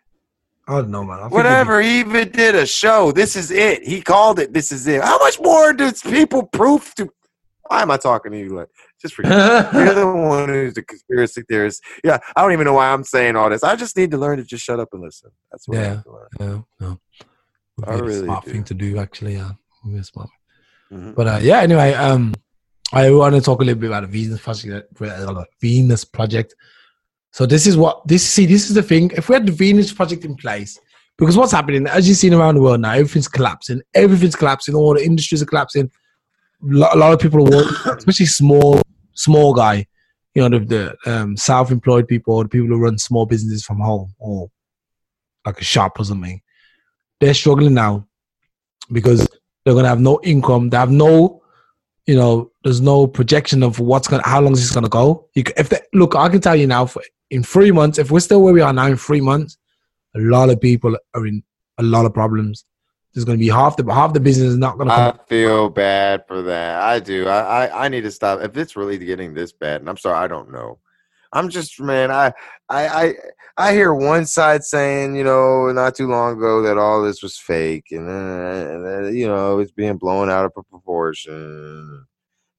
I 0.70 0.76
don't 0.76 0.90
know, 0.90 1.04
man. 1.04 1.20
I 1.20 1.28
Whatever. 1.28 1.82
He 1.82 2.00
even 2.00 2.30
did 2.32 2.56
a 2.56 2.66
show. 2.66 3.12
This 3.12 3.36
is 3.36 3.52
it. 3.52 3.84
He 3.86 4.02
called 4.02 4.40
it. 4.40 4.54
This 4.54 4.72
is 4.72 4.88
it. 4.88 5.02
How 5.04 5.18
much 5.20 5.38
more 5.42 5.74
does 5.74 6.02
people 6.02 6.44
proof 6.44 6.96
to? 6.96 7.10
Why 7.68 7.82
am 7.82 7.92
I 7.92 7.98
talking 7.98 8.32
to 8.32 8.40
you? 8.40 8.56
Like, 8.56 8.70
just 9.02 9.16
forget. 9.16 9.34
You're 9.74 9.94
the 9.94 10.08
one 10.08 10.48
who's 10.48 10.76
the 10.76 10.82
conspiracy 10.84 11.42
theorist. 11.50 11.84
Yeah, 12.06 12.20
I 12.38 12.42
don't 12.42 12.54
even 12.54 12.64
know 12.64 12.76
why 12.76 12.88
I'm 12.94 13.04
saying 13.04 13.36
all 13.36 13.50
this. 13.50 13.66
I 13.66 13.76
just 13.76 13.98
need 13.98 14.12
to 14.12 14.18
learn 14.18 14.38
to 14.38 14.46
just 14.46 14.64
shut 14.64 14.80
up 14.80 14.88
and 14.94 15.02
listen. 15.02 15.32
That's 15.52 15.68
what 15.68 15.78
I 15.78 15.82
Yeah. 15.82 15.90
have 15.96 16.04
to 16.06 16.12
learn. 16.12 16.28
yeah, 16.40 16.62
no. 16.88 17.00
I 17.86 18.00
be 18.00 18.08
a 18.14 18.24
smart 18.24 18.46
do. 18.46 18.52
thing 18.52 18.64
to 18.64 18.74
do, 18.74 18.98
actually. 18.98 19.34
Yeah, 19.34 19.52
would 19.84 19.94
be 19.94 20.00
a 20.00 20.04
smart. 20.06 20.30
Mhm. 20.90 21.16
But 21.16 21.28
uh, 21.28 21.40
yeah, 21.42 21.60
anyway, 21.60 21.94
um, 21.96 22.34
I 22.94 23.10
want 23.10 23.34
to 23.34 23.42
talk 23.42 23.60
a 23.60 23.64
little 23.64 23.82
bit 23.82 23.88
about 23.88 24.02
the 24.02 24.08
Venus 24.08 24.40
project. 24.40 24.94
Venus 25.60 26.06
project. 26.06 26.56
So 27.32 27.48
this 27.48 27.66
is 27.66 27.76
what 27.76 28.08
this 28.08 28.24
see. 28.24 28.46
This 28.46 28.70
is 28.70 28.76
the 28.76 28.84
thing. 28.84 29.12
If 29.18 29.30
we 29.30 29.34
had 29.34 29.48
the 29.48 29.52
Venus 29.52 29.92
project 29.92 30.26
in 30.26 30.36
place, 30.36 30.80
because 31.18 31.36
what's 31.36 31.52
happening, 31.52 31.88
as 31.88 32.08
you've 32.08 32.18
seen 32.18 32.36
around 32.36 32.56
the 32.56 32.62
world 32.62 32.82
now, 32.82 32.92
everything's 32.92 33.28
collapsing. 33.28 33.82
Everything's 33.96 34.36
collapsing. 34.36 34.76
All 34.76 34.94
the 34.94 35.04
industries 35.04 35.42
are 35.42 35.48
collapsing. 35.48 35.90
A 36.64 36.98
lot 36.98 37.14
of 37.14 37.20
people 37.20 37.40
are 37.40 37.52
working, 37.52 37.94
especially 37.98 38.28
small, 38.28 38.80
small 39.14 39.54
guy. 39.56 39.88
You 40.36 40.48
know, 40.48 40.60
the, 40.60 40.96
the 41.06 41.12
um, 41.12 41.36
self-employed 41.36 42.08
people, 42.08 42.42
the 42.44 42.50
people 42.50 42.68
who 42.70 42.80
run 42.80 42.98
small 42.98 43.26
businesses 43.26 43.66
from 43.66 43.80
home, 43.80 44.14
or 44.20 44.50
like 45.46 45.60
a 45.60 45.64
shop 45.64 46.00
or 46.00 46.06
something. 46.06 46.42
They're 47.20 47.34
struggling 47.34 47.74
now 47.74 48.08
because 48.92 49.28
they're 49.66 49.74
gonna 49.74 49.88
have 49.88 50.02
no 50.02 50.20
income. 50.24 50.70
They 50.70 50.78
have 50.78 50.92
no, 50.92 51.43
you 52.06 52.16
know, 52.16 52.52
there's 52.64 52.82
no 52.82 53.08
projection 53.08 53.64
of 53.64 53.80
what's 53.80 54.08
gonna, 54.08 54.24
how 54.26 54.42
long 54.42 54.54
is 54.54 54.60
this 54.60 54.74
gonna 54.74 54.90
go. 54.90 55.28
You, 55.36 55.44
if 55.58 55.70
they, 55.70 55.80
look, 55.94 56.16
I 56.16 56.30
can 56.30 56.42
tell 56.42 56.56
you 56.56 56.68
now, 56.68 56.86
for, 56.86 57.02
in 57.30 57.44
three 57.44 57.72
months, 57.72 57.98
if 57.98 58.12
we're 58.12 58.20
still 58.20 58.42
where 58.42 58.54
we 58.54 58.62
are 58.62 58.74
now 58.74 58.88
in 58.88 58.98
three 58.98 59.22
months, 59.22 59.58
a 60.16 60.20
lot 60.20 60.50
of 60.50 60.60
people 60.60 60.98
are 61.16 61.28
in 61.28 61.44
a 61.78 61.84
lot 61.84 62.06
of 62.06 62.14
problems. 62.14 62.66
There's 63.14 63.26
gonna 63.26 63.38
be 63.38 63.50
half 63.50 63.78
the 63.78 63.92
half 63.94 64.14
the 64.14 64.20
business 64.20 64.50
is 64.50 64.58
not 64.58 64.78
gonna 64.78 64.92
I 64.92 65.12
come. 65.12 65.20
feel 65.28 65.70
bad 65.70 66.26
for 66.28 66.42
that. 66.44 66.82
I 66.82 67.00
do. 67.00 67.28
I, 67.28 67.66
I 67.66 67.86
I 67.86 67.88
need 67.88 68.02
to 68.02 68.12
stop. 68.12 68.42
If 68.42 68.58
it's 68.58 68.76
really 68.76 68.98
getting 68.98 69.34
this 69.34 69.52
bad, 69.52 69.82
and 69.82 69.90
I'm 69.90 69.98
sorry, 69.98 70.18
I 70.18 70.28
don't 70.28 70.52
know. 70.52 70.80
I'm 71.34 71.50
just 71.50 71.80
man. 71.82 72.12
I 72.12 72.32
I 72.70 72.88
I 72.88 73.14
I 73.58 73.74
hear 73.74 73.94
one 73.94 74.26
side 74.26 74.64
saying, 74.64 75.16
you 75.16 75.24
know, 75.24 75.72
not 75.72 75.96
too 75.96 76.08
long 76.08 76.38
ago 76.38 76.62
that 76.64 76.78
all 76.78 77.04
this 77.04 77.22
was 77.22 77.38
fake, 77.38 77.88
and 77.92 78.08
uh, 78.10 78.72
and 78.72 78.86
then, 78.86 79.16
you 79.16 79.28
know 79.28 79.60
it's 79.60 79.72
being 79.72 79.98
blown 79.98 80.30
out 80.30 80.46
of 80.46 80.54
proportion. 80.54 82.06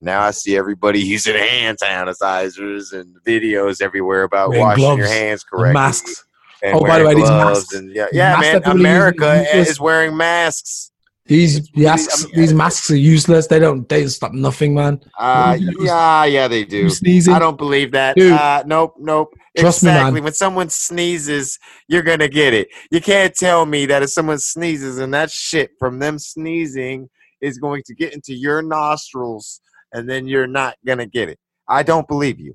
Now 0.00 0.22
I 0.22 0.32
see 0.32 0.56
everybody 0.56 1.00
using 1.14 1.34
hand 1.36 1.78
sanitizers 1.82 2.92
and 2.92 3.16
videos 3.26 3.80
everywhere 3.80 4.22
about 4.24 4.50
Wearing 4.50 4.64
washing 4.64 4.82
your 4.84 4.96
gloves 4.96 5.10
hands 5.12 5.42
and 5.44 5.50
correctly. 5.58 5.72
masks. 5.74 6.24
And 6.62 6.76
Oh, 6.76 6.80
by 6.80 6.98
the 6.98 7.04
way, 7.04 7.14
these 7.14 7.28
masks- 7.28 7.74
and 7.74 7.94
yeah, 7.94 8.06
yeah, 8.12 8.32
masks 8.32 8.52
man. 8.52 8.62
using 8.62 8.80
America 8.80 9.44
is 9.54 9.80
wearing 9.80 10.16
masks. 10.16 10.90
These 11.26 11.70
really- 11.74 11.86
masks, 11.86 12.24
I 12.24 12.26
mean, 12.28 12.40
these 12.40 12.52
masks 12.54 12.90
are 12.90 12.96
useless. 12.96 13.46
They 13.46 13.58
don't 13.58 13.88
they 13.88 14.06
stop 14.08 14.32
nothing, 14.32 14.74
man. 14.74 15.00
Uh, 15.18 15.56
yeah, 15.80 16.24
yeah, 16.24 16.48
they 16.48 16.64
do. 16.64 16.90
Sneezing. 16.90 17.32
I 17.32 17.38
don't 17.38 17.56
believe 17.56 17.92
that. 17.92 18.16
Dude. 18.16 18.32
Uh, 18.32 18.62
nope, 18.66 18.94
nope. 18.98 19.34
Trust 19.56 19.82
me, 19.82 19.88
man. 19.88 19.96
exactly. 19.96 20.20
when 20.20 20.32
someone 20.34 20.68
sneezes, 20.68 21.58
you're 21.88 22.02
gonna 22.02 22.28
get 22.28 22.52
it. 22.52 22.68
You 22.90 23.00
can't 23.00 23.34
tell 23.34 23.64
me 23.64 23.86
that 23.86 24.02
if 24.02 24.10
someone 24.10 24.38
sneezes 24.38 24.98
and 24.98 25.14
that 25.14 25.30
shit 25.30 25.70
from 25.78 25.98
them 25.98 26.18
sneezing 26.18 27.08
is 27.40 27.56
going 27.58 27.82
to 27.86 27.94
get 27.94 28.12
into 28.12 28.34
your 28.34 28.60
nostrils, 28.60 29.60
and 29.92 30.08
then 30.08 30.26
you're 30.26 30.46
not 30.46 30.76
gonna 30.86 31.06
get 31.06 31.30
it. 31.30 31.38
I 31.66 31.82
don't 31.82 32.06
believe 32.06 32.38
you. 32.38 32.54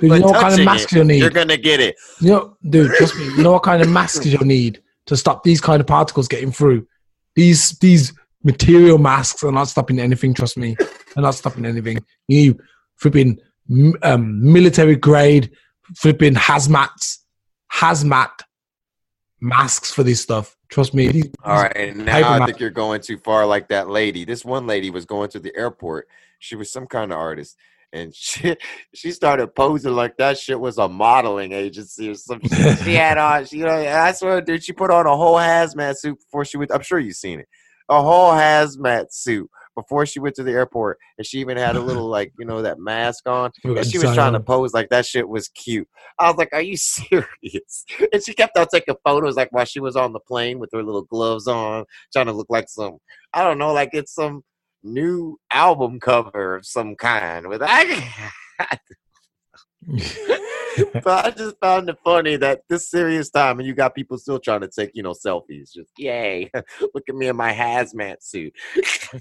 Dude, 0.00 0.12
you 0.12 0.18
know 0.18 0.26
what 0.26 0.40
kind 0.40 0.58
of 0.60 0.64
masks 0.64 0.92
you 0.92 1.02
need? 1.02 1.18
You're 1.18 1.30
gonna 1.30 1.56
get 1.56 1.80
it. 1.80 1.96
You 2.20 2.30
know, 2.30 2.56
dude, 2.68 2.92
trust 2.92 3.16
me. 3.16 3.24
You 3.24 3.42
know 3.42 3.52
what 3.52 3.62
kind 3.62 3.80
of 3.80 3.88
masks 3.88 4.26
you'll 4.26 4.44
need 4.44 4.82
to 5.06 5.16
stop 5.16 5.42
these 5.42 5.60
kind 5.60 5.80
of 5.80 5.86
particles 5.86 6.28
getting 6.28 6.52
through. 6.52 6.86
These 7.38 7.78
these 7.78 8.12
material 8.42 8.98
masks 8.98 9.44
are 9.44 9.52
not 9.52 9.68
stopping 9.68 10.00
anything. 10.00 10.34
Trust 10.34 10.56
me, 10.56 10.74
they're 11.14 11.22
not 11.22 11.36
stopping 11.36 11.64
anything. 11.64 11.98
You 12.26 12.36
need 12.40 12.56
flipping 12.96 13.38
um, 14.02 14.52
military 14.52 14.96
grade, 14.96 15.52
flipping 15.96 16.34
hazmats, 16.34 17.18
hazmat 17.72 18.30
masks 19.40 19.92
for 19.92 20.02
this 20.02 20.20
stuff. 20.20 20.56
Trust 20.68 20.94
me. 20.94 21.08
these- 21.12 21.30
All 21.44 21.62
right, 21.62 21.76
and 21.76 22.04
now 22.04 22.28
I 22.42 22.44
think 22.46 22.58
you're 22.58 22.70
going 22.70 23.00
too 23.02 23.18
far. 23.18 23.46
Like 23.46 23.68
that 23.68 23.88
lady. 23.88 24.24
This 24.24 24.44
one 24.44 24.66
lady 24.66 24.90
was 24.90 25.04
going 25.04 25.30
to 25.30 25.38
the 25.38 25.54
airport. 25.56 26.08
She 26.40 26.56
was 26.56 26.72
some 26.72 26.86
kind 26.88 27.12
of 27.12 27.18
artist, 27.18 27.56
and 27.92 28.14
she 28.14 28.56
she 28.94 29.12
started 29.12 29.54
posing 29.54 29.92
like 29.92 30.16
that 30.16 30.38
shit 30.38 30.58
was 30.58 30.78
a 30.78 30.88
modeling 30.88 31.52
agency 31.52 32.10
or 32.10 32.14
some 32.14 32.40
shit. 32.40 32.78
She 32.84 32.94
had 32.94 33.18
on, 33.18 33.44
she, 33.44 33.58
you 33.58 33.64
know, 33.64 33.74
I 33.74 34.12
swear, 34.12 34.40
dude, 34.40 34.64
she 34.64 34.72
put 34.72 34.90
on 34.90 35.06
a 35.06 35.16
whole 35.16 35.36
hazmat 35.36 35.96
suit 35.98 36.18
before 36.18 36.44
she 36.44 36.56
went. 36.56 36.72
I'm 36.72 36.82
sure 36.82 36.98
you've 36.98 37.16
seen 37.16 37.40
it. 37.40 37.48
A 37.88 38.02
whole 38.02 38.32
hazmat 38.32 39.06
suit 39.10 39.50
before 39.74 40.04
she 40.04 40.18
went 40.18 40.34
to 40.34 40.42
the 40.42 40.50
airport, 40.50 40.98
and 41.16 41.26
she 41.26 41.38
even 41.38 41.56
had 41.56 41.76
a 41.76 41.80
little 41.80 42.08
like 42.18 42.32
you 42.38 42.44
know 42.44 42.62
that 42.62 42.78
mask 42.78 43.26
on. 43.26 43.50
And 43.64 43.86
she 43.86 43.98
was 43.98 44.12
trying 44.14 44.32
to 44.34 44.40
pose 44.40 44.74
like 44.74 44.88
that 44.90 45.06
shit 45.06 45.28
was 45.28 45.48
cute. 45.48 45.88
I 46.18 46.28
was 46.28 46.36
like, 46.36 46.50
"Are 46.52 46.60
you 46.60 46.76
serious?" 46.76 47.84
And 48.12 48.22
she 48.24 48.34
kept 48.34 48.58
on 48.58 48.66
taking 48.66 48.96
photos 49.04 49.36
like 49.36 49.50
while 49.52 49.64
she 49.64 49.80
was 49.80 49.96
on 49.96 50.12
the 50.12 50.20
plane 50.20 50.58
with 50.58 50.70
her 50.72 50.82
little 50.82 51.04
gloves 51.04 51.46
on, 51.46 51.84
trying 52.12 52.26
to 52.26 52.32
look 52.32 52.48
like 52.50 52.68
some 52.68 52.98
I 53.32 53.44
don't 53.44 53.58
know, 53.58 53.72
like 53.72 53.90
it's 53.92 54.14
some 54.14 54.42
new 54.82 55.38
album 55.52 56.00
cover 56.00 56.56
of 56.56 56.66
some 56.66 56.96
kind. 56.96 57.48
With 57.48 57.62
I, 57.64 58.28
but 60.92 61.26
I 61.26 61.30
just 61.30 61.56
found 61.60 61.88
it 61.88 61.98
funny 62.04 62.36
that 62.36 62.62
this 62.68 62.90
serious 62.90 63.30
time 63.30 63.58
and 63.58 63.66
you 63.66 63.74
got 63.74 63.94
people 63.94 64.18
still 64.18 64.38
trying 64.38 64.60
to 64.60 64.68
take 64.68 64.90
you 64.94 65.02
know 65.02 65.12
selfies. 65.12 65.72
Just 65.72 65.90
yay, 65.96 66.50
look 66.94 67.04
at 67.08 67.14
me 67.14 67.28
in 67.28 67.36
my 67.36 67.52
hazmat 67.52 68.16
suit. 68.20 68.52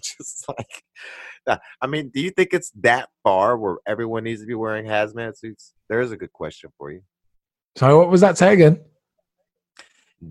just 0.02 0.46
like, 0.50 0.84
uh, 1.48 1.58
I 1.82 1.88
mean, 1.88 2.10
do 2.14 2.20
you 2.20 2.32
think 2.32 2.54
it's 2.54 2.72
that 2.82 3.10
far 3.24 3.58
where 3.58 3.78
everyone 3.88 4.26
needs 4.26 4.42
to 4.42 4.48
be 4.48 4.56
wearing 4.56 4.86
hazmat 4.86 5.38
suits? 5.38 5.74
There's 5.90 6.12
a 6.12 6.18
good 6.18 6.34
question 6.34 6.72
for 6.78 6.92
you. 6.92 7.02
Sorry, 7.78 7.96
what 7.96 8.10
was 8.10 8.22
that 8.22 8.38
say 8.38 8.54
again? 8.54 8.82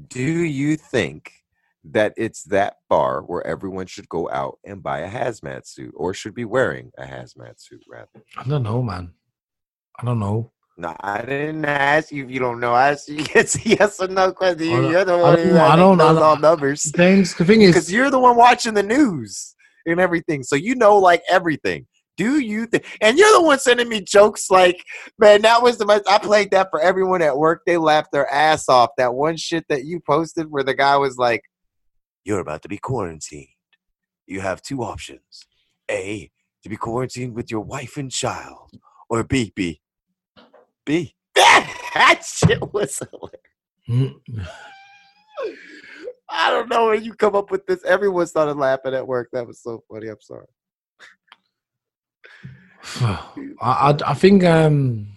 Do 0.09 0.23
you 0.23 0.77
think 0.77 1.33
that 1.93 2.13
it's 2.17 2.43
that 2.45 2.77
far 2.89 3.23
where 3.23 3.47
everyone 3.47 3.87
should 3.87 4.09
go 4.09 4.29
out 4.31 4.59
and 4.65 4.83
buy 4.83 5.01
a 5.01 5.11
hazmat 5.11 5.67
suit 5.67 5.93
or 5.97 6.13
should 6.15 6.35
be 6.35 6.45
wearing 6.45 6.91
a 6.99 7.05
hazmat 7.05 7.55
suit 7.61 7.83
rather? 7.89 8.09
I 8.37 8.45
don't 8.49 8.63
know, 8.63 8.83
man. 8.83 9.13
I 9.99 10.05
don't 10.05 10.19
know. 10.19 10.53
No, 10.79 10.95
I 11.01 11.23
didn't 11.23 11.65
ask 11.65 12.13
you 12.13 12.25
if 12.25 12.31
you 12.31 12.39
don't 12.39 12.61
know. 12.61 12.75
I 12.75 12.91
asked 12.91 13.09
you 13.09 13.17
it's 13.35 13.65
yes 13.65 13.99
or 14.01 14.09
no 14.09 14.33
question. 14.33 14.69
I 14.73 14.91
You're 14.91 15.05
the 15.07 15.15
I 15.15 15.23
one 15.23 15.37
don't- 15.37 15.47
who 15.49 15.57
I 15.59 15.77
don't- 15.77 16.01
I 16.01 16.05
knows 16.05 16.15
don't- 16.17 16.23
all 16.23 16.37
numbers 16.39 16.91
Things. 16.91 17.35
The 17.35 17.45
thing 17.45 17.61
because 17.61 17.87
is, 17.87 17.93
you're 17.93 18.11
the 18.11 18.19
one 18.19 18.37
watching 18.37 18.75
the 18.75 18.83
news 18.83 19.55
and 19.87 19.99
everything, 20.01 20.43
so 20.43 20.55
you 20.57 20.75
know 20.75 20.99
like 20.99 21.23
everything. 21.31 21.87
Do 22.19 22.41
you 22.41 22.65
think? 22.67 22.85
And 23.03 23.19
you're 23.19 23.31
the 23.33 23.43
one 23.43 23.59
sending 23.59 23.89
me 23.91 24.01
jokes 24.01 24.51
like, 24.51 24.83
man, 25.19 25.43
that 25.43 25.63
was 25.63 25.77
the 25.77 25.85
most. 25.85 26.09
I 26.09 26.17
played 26.19 26.51
that 26.53 26.69
for 26.71 26.81
everyone 26.81 27.21
at 27.21 27.37
work. 27.37 27.61
They 27.67 27.77
laughed 27.77 28.11
their 28.11 28.27
ass 28.33 28.71
off. 28.71 28.89
That 28.97 29.13
one 29.15 29.37
shit 29.37 29.67
that 29.69 29.85
you 29.85 30.01
posted 30.01 30.51
where 30.51 30.63
the 30.63 30.73
guy 30.73 30.97
was 30.97 31.19
like, 31.19 31.43
"You're 32.27 32.41
about 32.41 32.63
to 32.63 32.69
be 32.69 32.79
quarantined. 32.79 33.47
You 34.27 34.41
have 34.41 34.61
two 34.61 34.83
options: 34.83 35.47
A, 35.89 36.29
to 36.65 36.69
be 36.69 36.77
quarantined 36.77 37.37
with 37.37 37.53
your 37.53 37.61
wife 37.61 37.97
and 37.97 38.11
child, 38.11 38.73
or 39.09 39.23
B, 39.23 39.53
B, 39.55 39.81
B." 40.85 41.15
that 41.37 42.23
shit 42.27 42.61
was 42.73 43.01
hilarious. 43.89 44.51
I 46.29 46.51
don't 46.51 46.69
know 46.69 46.87
where 46.87 46.97
you 46.97 47.15
come 47.15 47.37
up 47.37 47.53
with 47.53 47.65
this. 47.67 47.85
Everyone 47.85 48.27
started 48.27 48.57
laughing 48.57 48.95
at 48.95 49.07
work. 49.07 49.29
That 49.33 49.47
was 49.47 49.63
so 49.63 49.85
funny. 49.89 50.09
I'm 50.09 50.21
sorry. 50.21 50.47
I, 53.61 53.97
I, 54.05 54.15
think 54.15 54.43
um, 54.43 55.17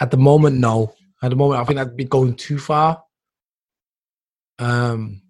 at 0.00 0.10
the 0.10 0.16
moment, 0.16 0.56
no. 0.56 0.92
At 1.22 1.30
the 1.30 1.36
moment, 1.36 1.60
I 1.60 1.64
think 1.64 1.76
that'd 1.76 1.96
be 1.96 2.04
going 2.04 2.34
too 2.34 2.58
far. 2.58 3.04
Um, 4.58 5.22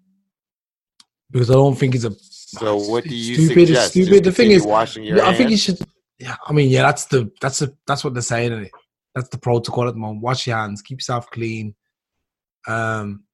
because 1.35 1.49
I 1.49 1.55
don't 1.55 1.75
think 1.75 1.95
it's 1.95 2.05
a 2.05 2.13
So 2.13 2.77
what 2.77 3.03
do 3.03 3.13
you 3.13 3.35
stupid. 3.35 3.67
Suggest? 3.67 3.89
stupid. 3.89 4.09
Just 4.11 4.23
The 4.23 4.31
thing 4.31 4.51
is, 4.51 4.65
washing 4.65 5.03
your 5.03 5.21
I 5.21 5.35
think 5.35 5.49
you 5.49 5.57
should. 5.57 5.77
Yeah, 6.17 6.37
I 6.47 6.53
mean, 6.53 6.69
yeah, 6.69 6.83
that's 6.83 7.07
the 7.07 7.29
that's 7.41 7.59
the 7.59 7.75
that's 7.85 8.05
what 8.05 8.13
they're 8.13 8.21
saying. 8.21 8.53
Isn't 8.53 8.65
it? 8.67 8.71
That's 9.13 9.27
the 9.27 9.37
protocol 9.37 9.85
at 9.89 9.95
the 9.95 9.99
moment. 9.99 10.21
Wash 10.21 10.47
your 10.47 10.55
hands, 10.55 10.81
keep 10.81 10.99
yourself 10.99 11.29
clean, 11.31 11.75
um, 12.67 13.25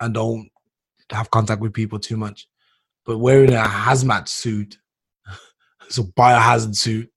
and 0.00 0.14
don't 0.14 0.48
have 1.10 1.32
contact 1.32 1.60
with 1.60 1.72
people 1.72 1.98
too 1.98 2.16
much. 2.16 2.46
But 3.04 3.18
wearing 3.18 3.52
a 3.52 3.64
hazmat 3.64 4.28
suit, 4.28 4.78
so 5.88 6.04
biohazard 6.04 6.76
suit, 6.76 7.10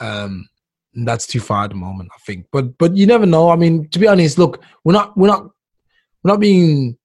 um, 0.00 0.48
that's 0.94 1.26
too 1.26 1.40
far 1.40 1.64
at 1.64 1.70
the 1.70 1.76
moment. 1.76 2.08
I 2.14 2.18
think, 2.24 2.46
but 2.52 2.78
but 2.78 2.96
you 2.96 3.06
never 3.06 3.26
know. 3.26 3.50
I 3.50 3.56
mean, 3.56 3.86
to 3.90 3.98
be 3.98 4.08
honest, 4.08 4.38
look, 4.38 4.62
we're 4.82 4.94
not 4.94 5.14
we're 5.14 5.26
not 5.26 5.42
we're 6.22 6.32
not 6.32 6.40
being 6.40 6.96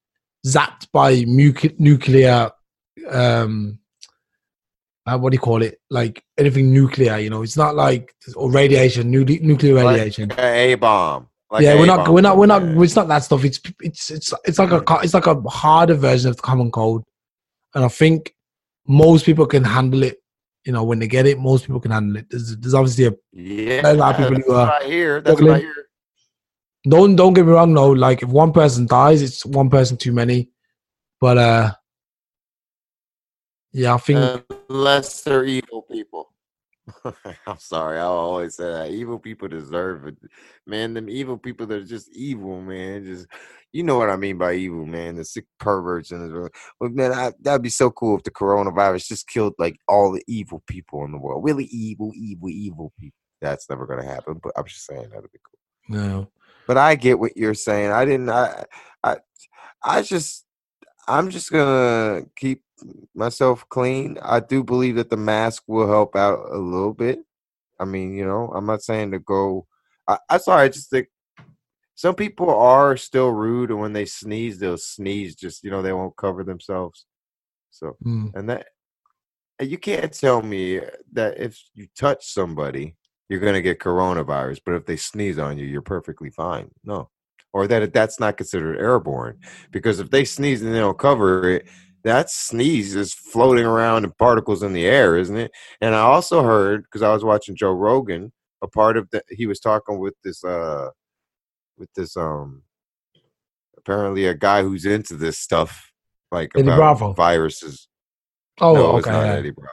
zapped 0.53 0.87
by 0.91 1.23
nuclear 1.27 2.51
um 3.09 3.79
uh, 5.07 5.17
what 5.17 5.31
do 5.31 5.35
you 5.35 5.39
call 5.39 5.61
it? 5.61 5.79
Like 5.89 6.21
anything 6.37 6.73
nuclear, 6.73 7.17
you 7.17 7.29
know. 7.29 7.41
It's 7.41 7.55
not 7.55 7.75
like 7.75 8.13
or 8.35 8.51
radiation, 8.51 9.09
nu- 9.09 9.23
nuclear 9.23 9.75
Like 9.75 9.95
radiation. 9.95 10.31
a 10.37 10.75
bomb. 10.75 11.29
Like 11.49 11.63
yeah, 11.63 11.75
we're 11.75 11.85
not, 11.85 12.09
we're 12.11 12.19
not, 12.19 12.35
we're 12.37 12.45
not. 12.45 12.61
It's 12.83 12.95
not 12.97 13.07
that 13.07 13.19
stuff. 13.23 13.45
It's 13.45 13.61
it's 13.81 14.11
it's 14.11 14.33
it's 14.43 14.59
like 14.59 14.71
a 14.71 14.83
it's 15.01 15.13
like 15.13 15.27
a 15.27 15.39
harder 15.43 15.93
version 15.93 16.29
of 16.29 16.35
the 16.35 16.41
common 16.41 16.71
cold, 16.71 17.05
and 17.73 17.85
I 17.85 17.87
think 17.87 18.33
most 18.85 19.25
people 19.25 19.45
can 19.45 19.63
handle 19.63 20.03
it. 20.03 20.17
You 20.65 20.73
know, 20.73 20.83
when 20.83 20.99
they 20.99 21.07
get 21.07 21.25
it, 21.25 21.39
most 21.39 21.65
people 21.65 21.79
can 21.79 21.91
handle 21.91 22.17
it. 22.17 22.25
There's, 22.29 22.57
there's 22.57 22.73
obviously 22.73 23.05
a 23.05 23.13
Yeah, 23.31 23.89
a 23.89 23.93
lot 23.93 24.19
of 24.19 24.27
people 24.27 24.43
who 24.45 24.55
are 24.55 24.73
I 24.73 24.83
hear. 24.83 25.21
That's 25.21 25.39
I 25.39 25.41
struggling. 25.41 25.73
Hear. 26.89 26.99
don't 26.99 27.15
don't 27.15 27.33
get 27.33 27.45
me 27.45 27.53
wrong 27.53 27.73
though. 27.73 27.91
Like 27.91 28.23
if 28.23 28.29
one 28.29 28.53
person 28.53 28.87
dies, 28.87 29.21
it's 29.21 29.45
one 29.45 29.69
person 29.69 29.97
too 29.97 30.11
many. 30.11 30.49
But 31.19 31.37
uh, 31.37 31.71
yeah, 33.71 33.95
I 33.95 33.97
think 33.97 34.43
Unless 34.69 35.21
they're 35.21 35.45
evil 35.45 35.83
people. 35.83 36.33
I'm 37.47 37.59
sorry. 37.59 37.97
I 37.97 38.03
always 38.03 38.55
say 38.55 38.63
that 38.63 38.91
evil 38.91 39.19
people 39.19 39.47
deserve 39.47 40.07
it, 40.07 40.17
man. 40.65 40.93
Them 40.93 41.09
evil 41.09 41.37
people 41.37 41.67
that 41.67 41.81
are 41.81 41.85
just 41.85 42.09
evil, 42.15 42.61
man. 42.61 43.05
Just 43.05 43.27
you 43.73 43.83
know 43.83 43.97
what 43.97 44.09
I 44.09 44.15
mean 44.15 44.37
by 44.37 44.53
evil, 44.53 44.85
man. 44.85 45.15
The 45.15 45.25
sick 45.25 45.45
perverts 45.59 46.11
and 46.11 46.31
the 46.31 46.49
well, 46.79 46.89
man. 46.89 47.11
I, 47.13 47.33
that'd 47.41 47.61
be 47.61 47.69
so 47.69 47.91
cool 47.91 48.17
if 48.17 48.23
the 48.23 48.31
coronavirus 48.31 49.07
just 49.07 49.27
killed 49.27 49.53
like 49.59 49.77
all 49.87 50.11
the 50.11 50.23
evil 50.27 50.63
people 50.67 51.03
in 51.03 51.11
the 51.11 51.17
world. 51.17 51.43
Really 51.43 51.65
evil, 51.65 52.13
evil, 52.15 52.49
evil 52.49 52.93
people. 52.99 53.17
That's 53.41 53.69
never 53.69 53.85
gonna 53.85 54.05
happen. 54.05 54.39
But 54.41 54.53
I'm 54.57 54.65
just 54.65 54.85
saying 54.85 55.09
that'd 55.09 55.31
be 55.31 55.39
cool. 55.45 55.97
no. 55.97 56.31
But 56.67 56.77
I 56.77 56.95
get 56.95 57.19
what 57.19 57.37
you're 57.37 57.53
saying. 57.53 57.91
I 57.91 58.05
didn't. 58.05 58.29
I. 58.29 58.65
I. 59.03 59.17
I 59.83 60.01
just. 60.01 60.45
I'm 61.07 61.29
just 61.29 61.51
gonna 61.51 62.23
keep 62.35 62.63
myself 63.15 63.67
clean. 63.69 64.17
I 64.21 64.41
do 64.41 64.63
believe 64.63 64.95
that 64.97 65.09
the 65.09 65.17
mask 65.17 65.63
will 65.67 65.87
help 65.87 66.15
out 66.15 66.49
a 66.51 66.57
little 66.57 66.93
bit. 66.93 67.19
I 67.79 67.85
mean, 67.85 68.13
you 68.15 68.25
know, 68.25 68.51
I'm 68.53 68.65
not 68.65 68.83
saying 68.83 69.11
to 69.11 69.19
go. 69.19 69.67
I, 70.07 70.17
I'm 70.29 70.39
sorry. 70.39 70.63
I 70.63 70.69
just 70.69 70.89
think 70.89 71.07
some 71.95 72.15
people 72.15 72.49
are 72.49 72.97
still 72.97 73.29
rude, 73.31 73.71
and 73.71 73.79
when 73.79 73.93
they 73.93 74.05
sneeze, 74.05 74.59
they'll 74.59 74.77
sneeze. 74.77 75.35
Just 75.35 75.63
you 75.63 75.71
know, 75.71 75.81
they 75.81 75.93
won't 75.93 76.17
cover 76.17 76.43
themselves. 76.43 77.05
So, 77.71 77.95
Mm. 78.05 78.35
and 78.35 78.49
that 78.49 78.67
and 79.59 79.69
you 79.69 79.77
can't 79.77 80.11
tell 80.13 80.41
me 80.41 80.81
that 81.13 81.39
if 81.39 81.59
you 81.73 81.87
touch 81.97 82.31
somebody, 82.31 82.95
you're 83.29 83.39
gonna 83.39 83.61
get 83.61 83.79
coronavirus, 83.79 84.61
but 84.65 84.75
if 84.75 84.85
they 84.85 84.95
sneeze 84.95 85.37
on 85.37 85.57
you, 85.57 85.65
you're 85.65 85.81
perfectly 85.81 86.29
fine. 86.29 86.71
No, 86.83 87.09
or 87.53 87.67
that 87.67 87.93
that's 87.93 88.19
not 88.19 88.37
considered 88.37 88.79
airborne 88.79 89.39
because 89.71 89.99
if 89.99 90.09
they 90.09 90.25
sneeze 90.25 90.61
and 90.61 90.73
they 90.73 90.79
don't 90.79 90.97
cover 90.97 91.49
it, 91.49 91.67
that 92.03 92.29
sneeze 92.29 92.95
is 92.95 93.13
floating 93.13 93.65
around 93.65 94.03
in 94.03 94.11
particles 94.11 94.63
in 94.63 94.73
the 94.73 94.85
air, 94.85 95.17
isn't 95.17 95.37
it? 95.37 95.51
And 95.81 95.93
I 95.95 96.01
also 96.01 96.43
heard 96.43 96.83
because 96.83 97.01
I 97.01 97.13
was 97.13 97.23
watching 97.23 97.55
Joe 97.55 97.71
Rogan, 97.71 98.31
a 98.61 98.67
part 98.67 98.97
of 98.97 99.09
the 99.11 99.21
he 99.29 99.45
was 99.45 99.59
talking 99.59 99.99
with 99.99 100.15
this 100.23 100.43
uh 100.43 100.89
with 101.77 101.89
this 101.95 102.15
um 102.15 102.63
apparently 103.77 104.25
a 104.25 104.33
guy 104.33 104.61
who's 104.61 104.85
into 104.85 105.15
this 105.15 105.37
stuff 105.37 105.91
like 106.31 106.51
Eddie 106.55 106.67
about 106.67 106.77
Bravo. 106.77 107.13
viruses. 107.13 107.87
Oh, 108.59 108.73
no, 108.73 108.97
it's 108.97 109.07
okay. 109.07 109.15
not 109.15 109.25
yeah. 109.25 109.33
Eddie 109.33 109.51
Bravo. 109.51 109.71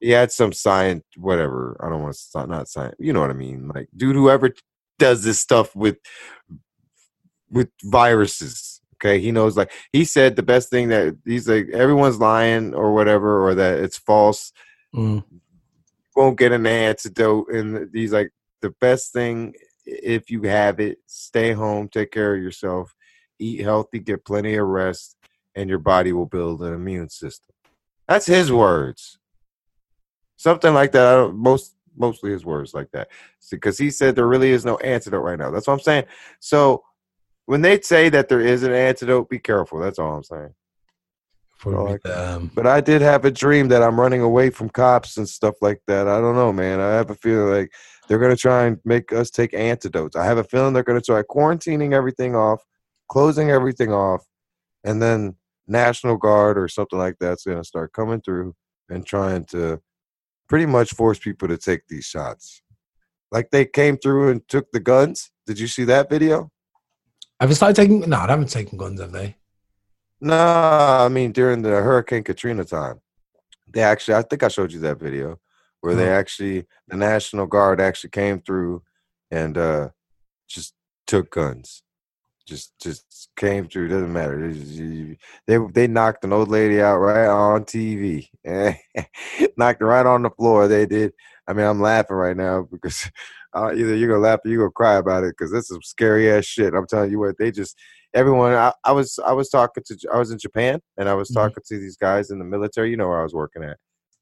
He 0.00 0.10
had 0.10 0.30
some 0.30 0.52
science, 0.52 1.04
whatever. 1.16 1.76
I 1.80 1.88
don't 1.88 2.02
want 2.02 2.14
to 2.14 2.46
not 2.46 2.68
science. 2.68 2.96
You 2.98 3.12
know 3.12 3.20
what 3.20 3.30
I 3.30 3.34
mean? 3.34 3.68
Like, 3.68 3.88
dude, 3.96 4.16
whoever 4.16 4.52
does 4.98 5.24
this 5.24 5.40
stuff 5.40 5.74
with 5.74 5.98
with 7.50 7.70
viruses. 7.82 8.80
Okay, 8.94 9.20
he 9.20 9.30
knows. 9.30 9.56
Like 9.56 9.72
he 9.92 10.04
said, 10.04 10.36
the 10.36 10.42
best 10.42 10.70
thing 10.70 10.88
that 10.88 11.16
he's 11.24 11.48
like, 11.48 11.68
everyone's 11.72 12.18
lying 12.18 12.74
or 12.74 12.94
whatever, 12.94 13.46
or 13.46 13.54
that 13.54 13.78
it's 13.80 13.98
false. 13.98 14.52
Mm. 14.94 15.24
Won't 16.14 16.38
get 16.38 16.52
an 16.52 16.66
antidote, 16.66 17.50
and 17.50 17.90
he's 17.92 18.12
like, 18.12 18.30
the 18.62 18.70
best 18.80 19.12
thing 19.12 19.54
if 19.84 20.30
you 20.30 20.42
have 20.42 20.80
it, 20.80 20.98
stay 21.06 21.52
home, 21.52 21.88
take 21.88 22.10
care 22.10 22.34
of 22.34 22.42
yourself, 22.42 22.94
eat 23.38 23.60
healthy, 23.60 24.00
get 24.00 24.24
plenty 24.24 24.54
of 24.56 24.66
rest, 24.66 25.16
and 25.54 25.68
your 25.68 25.78
body 25.78 26.12
will 26.12 26.26
build 26.26 26.62
an 26.62 26.74
immune 26.74 27.08
system. 27.08 27.54
That's 28.08 28.26
his 28.26 28.50
words. 28.50 29.18
Something 30.36 30.74
like 30.74 30.92
that. 30.92 31.06
I 31.06 31.12
don't, 31.12 31.36
most 31.36 31.74
mostly 31.96 32.30
his 32.30 32.44
words 32.44 32.74
like 32.74 32.90
that, 32.92 33.08
because 33.50 33.78
he 33.78 33.90
said 33.90 34.14
there 34.14 34.26
really 34.26 34.50
is 34.50 34.64
no 34.64 34.76
antidote 34.78 35.24
right 35.24 35.38
now. 35.38 35.50
That's 35.50 35.66
what 35.66 35.74
I'm 35.74 35.80
saying. 35.80 36.04
So 36.40 36.84
when 37.46 37.62
they 37.62 37.80
say 37.80 38.08
that 38.10 38.28
there 38.28 38.40
is 38.40 38.62
an 38.62 38.72
antidote, 38.72 39.30
be 39.30 39.38
careful. 39.38 39.78
That's 39.78 39.98
all 39.98 40.14
I'm 40.14 40.22
saying. 40.22 40.54
For 41.56 41.72
like 41.72 42.06
um, 42.06 42.50
But 42.54 42.66
I 42.66 42.82
did 42.82 43.00
have 43.00 43.24
a 43.24 43.30
dream 43.30 43.68
that 43.68 43.82
I'm 43.82 43.98
running 43.98 44.20
away 44.20 44.50
from 44.50 44.68
cops 44.68 45.16
and 45.16 45.26
stuff 45.26 45.54
like 45.62 45.80
that. 45.86 46.06
I 46.06 46.20
don't 46.20 46.34
know, 46.34 46.52
man. 46.52 46.80
I 46.80 46.90
have 46.90 47.10
a 47.10 47.14
feeling 47.14 47.50
like 47.50 47.72
they're 48.08 48.18
gonna 48.18 48.36
try 48.36 48.66
and 48.66 48.78
make 48.84 49.12
us 49.12 49.30
take 49.30 49.54
antidotes. 49.54 50.16
I 50.16 50.26
have 50.26 50.38
a 50.38 50.44
feeling 50.44 50.74
they're 50.74 50.82
gonna 50.82 51.00
try 51.00 51.22
quarantining 51.22 51.94
everything 51.94 52.36
off, 52.36 52.62
closing 53.08 53.50
everything 53.50 53.90
off, 53.90 54.22
and 54.84 55.00
then 55.00 55.36
National 55.66 56.18
Guard 56.18 56.58
or 56.58 56.68
something 56.68 56.98
like 56.98 57.16
that's 57.18 57.44
gonna 57.44 57.64
start 57.64 57.94
coming 57.94 58.20
through 58.20 58.54
and 58.90 59.06
trying 59.06 59.44
to 59.46 59.80
pretty 60.48 60.66
much 60.66 60.90
force 60.94 61.18
people 61.18 61.48
to 61.48 61.56
take 61.58 61.86
these 61.88 62.04
shots. 62.04 62.62
Like 63.32 63.50
they 63.50 63.64
came 63.64 63.96
through 63.98 64.30
and 64.30 64.48
took 64.48 64.70
the 64.72 64.80
guns. 64.80 65.30
Did 65.46 65.58
you 65.58 65.66
see 65.66 65.84
that 65.84 66.08
video? 66.10 66.50
have 67.40 67.48
they 67.50 67.54
started 67.54 67.76
taking? 67.76 68.00
No, 68.00 68.06
they 68.22 68.28
haven't 68.32 68.48
taken 68.50 68.78
guns, 68.78 69.00
have 69.00 69.12
they? 69.12 69.36
No, 70.20 70.34
I 70.36 71.08
mean 71.08 71.32
during 71.32 71.62
the 71.62 71.70
Hurricane 71.70 72.22
Katrina 72.24 72.64
time, 72.64 73.00
they 73.68 73.82
actually 73.82 74.14
I 74.14 74.22
think 74.22 74.42
I 74.42 74.48
showed 74.48 74.72
you 74.72 74.80
that 74.80 74.98
video 74.98 75.38
where 75.80 75.94
they 75.94 76.08
Oh. 76.08 76.14
actually 76.14 76.66
the 76.88 76.96
National 76.96 77.46
Guard 77.46 77.80
actually 77.80 78.10
came 78.10 78.40
through 78.40 78.82
and 79.30 79.58
uh 79.58 79.90
just 80.48 80.74
took 81.06 81.30
guns. 81.30 81.82
Just 82.46 82.78
just 82.80 83.28
came 83.36 83.68
through. 83.68 83.88
Doesn't 83.88 84.12
matter. 84.12 84.52
They 85.46 85.58
They 85.72 85.86
knocked 85.88 86.24
an 86.24 86.32
old 86.32 86.48
lady 86.48 86.80
out 86.80 86.98
right 86.98 87.26
on 87.26 87.64
TV. 87.64 88.28
knocked 89.56 89.80
her 89.80 89.86
right 89.86 90.06
on 90.06 90.22
the 90.22 90.30
floor. 90.30 90.68
They 90.68 90.86
did. 90.86 91.12
I 91.48 91.52
mean, 91.52 91.66
I'm 91.66 91.80
laughing 91.80 92.16
right 92.16 92.36
now 92.36 92.66
because 92.70 93.10
uh, 93.54 93.72
either 93.74 93.94
you're 93.96 94.08
gonna 94.08 94.20
laugh 94.20 94.40
or 94.44 94.48
you're 94.50 94.60
gonna 94.62 94.70
cry 94.72 94.94
about 94.96 95.24
it 95.24 95.34
because 95.36 95.52
this 95.52 95.70
is 95.70 95.78
scary 95.82 96.30
ass 96.30 96.44
shit. 96.44 96.74
I'm 96.74 96.86
telling 96.86 97.10
you 97.10 97.18
what, 97.18 97.36
they 97.38 97.50
just 97.50 97.76
everyone. 98.14 98.52
I, 98.52 98.72
I 98.84 98.92
was 98.92 99.18
I 99.26 99.32
was 99.32 99.48
talking 99.48 99.82
to 99.86 99.98
I 100.12 100.18
was 100.18 100.30
in 100.30 100.38
Japan 100.38 100.80
and 100.96 101.08
I 101.08 101.14
was 101.14 101.30
Mhm. 101.30 101.34
talking 101.34 101.62
to 101.66 101.78
these 101.78 101.96
guys 101.96 102.30
in 102.30 102.38
the 102.38 102.44
military. 102.44 102.90
You 102.90 102.96
know 102.96 103.08
where 103.08 103.20
I 103.20 103.24
was 103.24 103.34
working 103.34 103.62
at, 103.64 103.76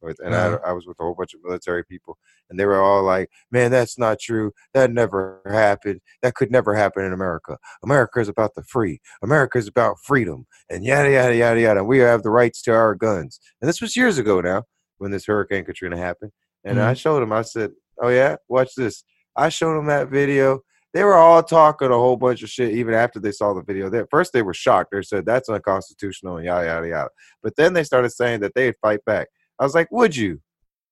with, 0.05 0.19
and. 0.25 0.35
I, 0.35 0.49
mm-hmm. 0.49 0.65
I 0.65 0.73
was 0.73 0.87
with 0.87 0.99
a 1.01 1.03
whole 1.03 1.15
bunch 1.15 1.35
of 1.35 1.41
military 1.45 1.85
people, 1.85 2.19
and 2.49 2.59
they 2.59 2.67
were 2.67 2.81
all 2.81 3.03
like, 3.03 3.31
"Man, 3.51 3.71
that's 3.71 3.99
not 3.99 4.19
true. 4.19 4.53
That 4.73 4.91
never 4.91 5.41
happened. 5.47 6.01
That 6.23 6.35
could 6.35 6.51
never 6.51 6.75
happen 6.75 7.05
in 7.05 7.13
America. 7.13 7.59
America 7.83 8.21
is 8.21 8.29
about 8.29 8.55
the 8.55 8.63
free. 8.65 9.01
America 9.23 9.59
is 9.59 9.69
about 9.69 9.97
freedom, 10.05 10.47
and 10.71 10.85
yada 10.85 11.11
yada 11.11 11.37
yada 11.37 11.61
yada. 11.61 11.85
We 11.85 11.99
have 11.99 12.23
the 12.23 12.31
rights 12.31 12.63
to 12.63 12.73
our 12.73 12.95
guns." 12.95 13.41
And 13.61 13.69
this 13.69 13.81
was 13.81 13.97
years 13.97 14.19
ago 14.19 14.41
now 14.41 14.65
when 14.99 15.11
this 15.11 15.27
Hurricane 15.27 15.65
Katrina 15.65 15.97
happened. 15.97 16.33
And 16.65 16.81
I 16.81 16.93
mm-hmm. 16.93 16.95
showed 16.95 17.21
them. 17.21 17.33
I 17.33 17.43
said, 17.43 17.73
"Oh 18.03 18.09
yeah, 18.09 18.37
watch 18.49 18.75
this." 18.77 19.05
I 19.37 19.49
showed 19.49 19.77
them 19.77 19.87
that 19.87 20.11
video. 20.11 20.61
They 20.93 21.03
were 21.03 21.17
all 21.17 21.43
talking 21.43 21.89
a 21.91 21.95
whole 21.95 22.17
bunch 22.17 22.45
of 22.45 22.51
shit 22.51 22.73
even 22.73 22.95
after 22.95 23.19
they 23.19 23.33
saw 23.33 23.53
the 23.53 23.65
video. 23.65 23.91
They, 23.91 23.99
at 23.99 24.11
first, 24.11 24.33
they 24.33 24.43
were 24.43 24.55
shocked. 24.55 24.93
They 24.93 25.03
said 25.03 25.27
that's 25.27 25.49
unconstitutional 25.49 26.37
and 26.37 26.47
yada 26.47 26.67
yada 26.67 26.89
yada. 26.89 27.11
But 27.43 27.57
then 27.57 27.75
they 27.75 27.83
started 27.83 28.11
saying 28.11 28.41
that 28.41 28.55
they'd 28.55 28.77
fight 28.81 29.05
back. 29.05 29.27
I 29.59 29.65
was 29.65 29.75
like, 29.75 29.91
"Would 29.91 30.17
you? 30.17 30.41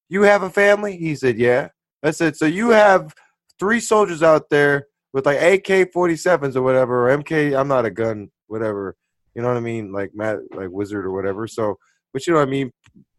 You 0.08 0.22
have 0.22 0.42
a 0.42 0.50
family?" 0.50 0.96
He 0.96 1.14
said, 1.14 1.38
"Yeah." 1.38 1.68
I 2.02 2.10
said, 2.10 2.36
"So 2.36 2.46
you 2.46 2.70
have 2.70 3.14
three 3.58 3.80
soldiers 3.80 4.22
out 4.22 4.50
there 4.50 4.86
with 5.12 5.26
like 5.26 5.40
AK 5.40 5.92
47s 5.92 6.56
or 6.56 6.62
whatever, 6.62 7.08
or 7.08 7.16
MK. 7.16 7.58
I'm 7.58 7.68
not 7.68 7.84
a 7.84 7.90
gun, 7.90 8.30
whatever. 8.46 8.96
You 9.34 9.42
know 9.42 9.48
what 9.48 9.56
I 9.56 9.60
mean? 9.60 9.92
Like 9.92 10.12
Matt, 10.14 10.38
like 10.52 10.70
Wizard 10.70 11.06
or 11.06 11.12
whatever. 11.12 11.46
So, 11.46 11.78
but 12.12 12.26
you 12.26 12.32
know 12.32 12.40
what 12.40 12.48
I 12.48 12.50
mean? 12.50 12.72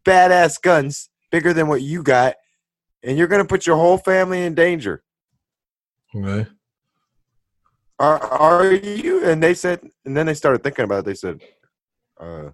Badass 0.04 0.60
guns, 0.60 1.08
bigger 1.30 1.52
than 1.52 1.68
what 1.68 1.82
you 1.82 2.02
got, 2.02 2.34
and 3.02 3.16
you're 3.16 3.26
gonna 3.26 3.44
put 3.44 3.66
your 3.66 3.76
whole 3.76 3.98
family 3.98 4.44
in 4.44 4.54
danger. 4.54 5.02
Okay. 6.14 6.48
Are 7.98 8.20
are 8.20 8.72
you? 8.72 9.24
And 9.24 9.42
they 9.42 9.54
said, 9.54 9.80
and 10.04 10.16
then 10.16 10.26
they 10.26 10.34
started 10.34 10.62
thinking 10.62 10.84
about 10.84 11.00
it. 11.00 11.04
They 11.06 11.14
said, 11.14 11.40
uh, 12.20 12.50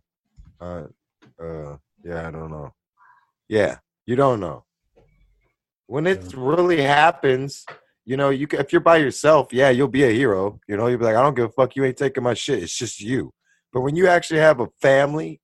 uh, 0.60 0.84
uh, 1.42 1.76
yeah, 2.04 2.28
I 2.28 2.30
don't 2.30 2.50
know. 2.50 2.72
Yeah, 3.50 3.78
you 4.06 4.14
don't 4.14 4.38
know. 4.38 4.64
When 5.88 6.06
it 6.06 6.32
really 6.36 6.80
happens, 6.80 7.66
you 8.06 8.16
know, 8.16 8.30
you 8.30 8.46
if 8.52 8.72
you're 8.72 8.80
by 8.80 8.98
yourself, 8.98 9.52
yeah, 9.52 9.70
you'll 9.70 9.88
be 9.88 10.04
a 10.04 10.12
hero. 10.12 10.60
You 10.68 10.76
know, 10.76 10.86
you'll 10.86 11.00
be 11.00 11.04
like, 11.04 11.16
I 11.16 11.22
don't 11.22 11.34
give 11.34 11.46
a 11.46 11.52
fuck. 11.52 11.74
You 11.74 11.84
ain't 11.84 11.96
taking 11.96 12.22
my 12.22 12.34
shit. 12.34 12.62
It's 12.62 12.78
just 12.78 13.00
you. 13.00 13.32
But 13.72 13.80
when 13.80 13.96
you 13.96 14.06
actually 14.06 14.38
have 14.38 14.60
a 14.60 14.68
family, 14.80 15.40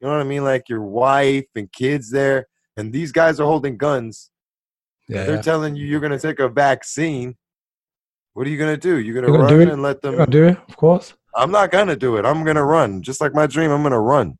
you 0.00 0.08
know 0.08 0.12
what 0.12 0.20
I 0.20 0.24
mean, 0.24 0.42
like 0.42 0.68
your 0.68 0.82
wife 0.82 1.46
and 1.54 1.70
kids 1.70 2.10
there, 2.10 2.48
and 2.76 2.92
these 2.92 3.12
guys 3.12 3.38
are 3.38 3.46
holding 3.46 3.76
guns. 3.76 4.32
Yeah. 5.08 5.24
They're 5.24 5.36
yeah. 5.36 5.42
telling 5.42 5.76
you 5.76 5.86
you're 5.86 6.00
gonna 6.00 6.18
take 6.18 6.40
a 6.40 6.48
vaccine. 6.48 7.36
What 8.32 8.48
are 8.48 8.50
you 8.50 8.58
gonna 8.58 8.76
do? 8.76 8.98
You're 8.98 9.14
gonna 9.14 9.28
You're 9.28 9.36
gonna 9.36 9.54
run 9.54 9.66
do 9.66 9.68
it? 9.68 9.72
and 9.72 9.82
let 9.82 10.00
You're 10.02 10.16
them. 10.16 10.30
do 10.30 10.44
it, 10.46 10.58
of 10.68 10.76
course. 10.76 11.14
I'm 11.36 11.52
not 11.52 11.70
gonna 11.70 11.94
do 11.94 12.16
it. 12.16 12.26
I'm 12.26 12.42
gonna 12.42 12.64
run. 12.64 13.02
Just 13.02 13.20
like 13.20 13.34
my 13.34 13.46
dream, 13.46 13.70
I'm 13.70 13.84
gonna 13.84 14.00
run. 14.00 14.36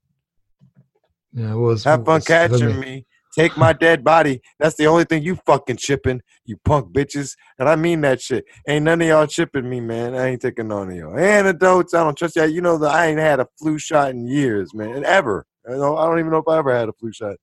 Yeah, 1.34 1.52
it 1.52 1.56
was. 1.56 1.84
Have 1.84 2.04
fun 2.04 2.20
catching 2.20 2.78
me. 2.80 3.06
Take 3.36 3.56
my 3.56 3.72
dead 3.72 4.04
body. 4.04 4.40
That's 4.60 4.76
the 4.76 4.86
only 4.86 5.02
thing 5.02 5.24
you 5.24 5.34
fucking 5.44 5.78
chipping, 5.78 6.20
you 6.44 6.56
punk 6.64 6.94
bitches. 6.94 7.34
And 7.58 7.68
I 7.68 7.74
mean 7.74 8.00
that 8.02 8.20
shit. 8.22 8.44
Ain't 8.68 8.84
none 8.84 9.02
of 9.02 9.08
y'all 9.08 9.26
chipping 9.26 9.68
me, 9.68 9.80
man. 9.80 10.14
I 10.14 10.28
ain't 10.28 10.40
taking 10.40 10.68
none 10.68 10.90
of 10.90 10.94
y'all. 10.94 11.18
Antidotes, 11.18 11.94
I 11.94 12.04
don't 12.04 12.16
trust 12.16 12.36
y'all. 12.36 12.46
You 12.46 12.60
know 12.60 12.78
that 12.78 12.94
I 12.94 13.06
ain't 13.06 13.18
had 13.18 13.40
a 13.40 13.48
flu 13.58 13.76
shot 13.76 14.10
in 14.10 14.28
years, 14.28 14.72
man. 14.72 14.94
And 14.94 15.04
ever. 15.04 15.44
I 15.68 15.72
don't, 15.72 15.98
I 15.98 16.06
don't 16.06 16.20
even 16.20 16.30
know 16.30 16.38
if 16.38 16.48
I 16.48 16.58
ever 16.58 16.72
had 16.72 16.88
a 16.88 16.92
flu 16.92 17.12
shot. 17.12 17.36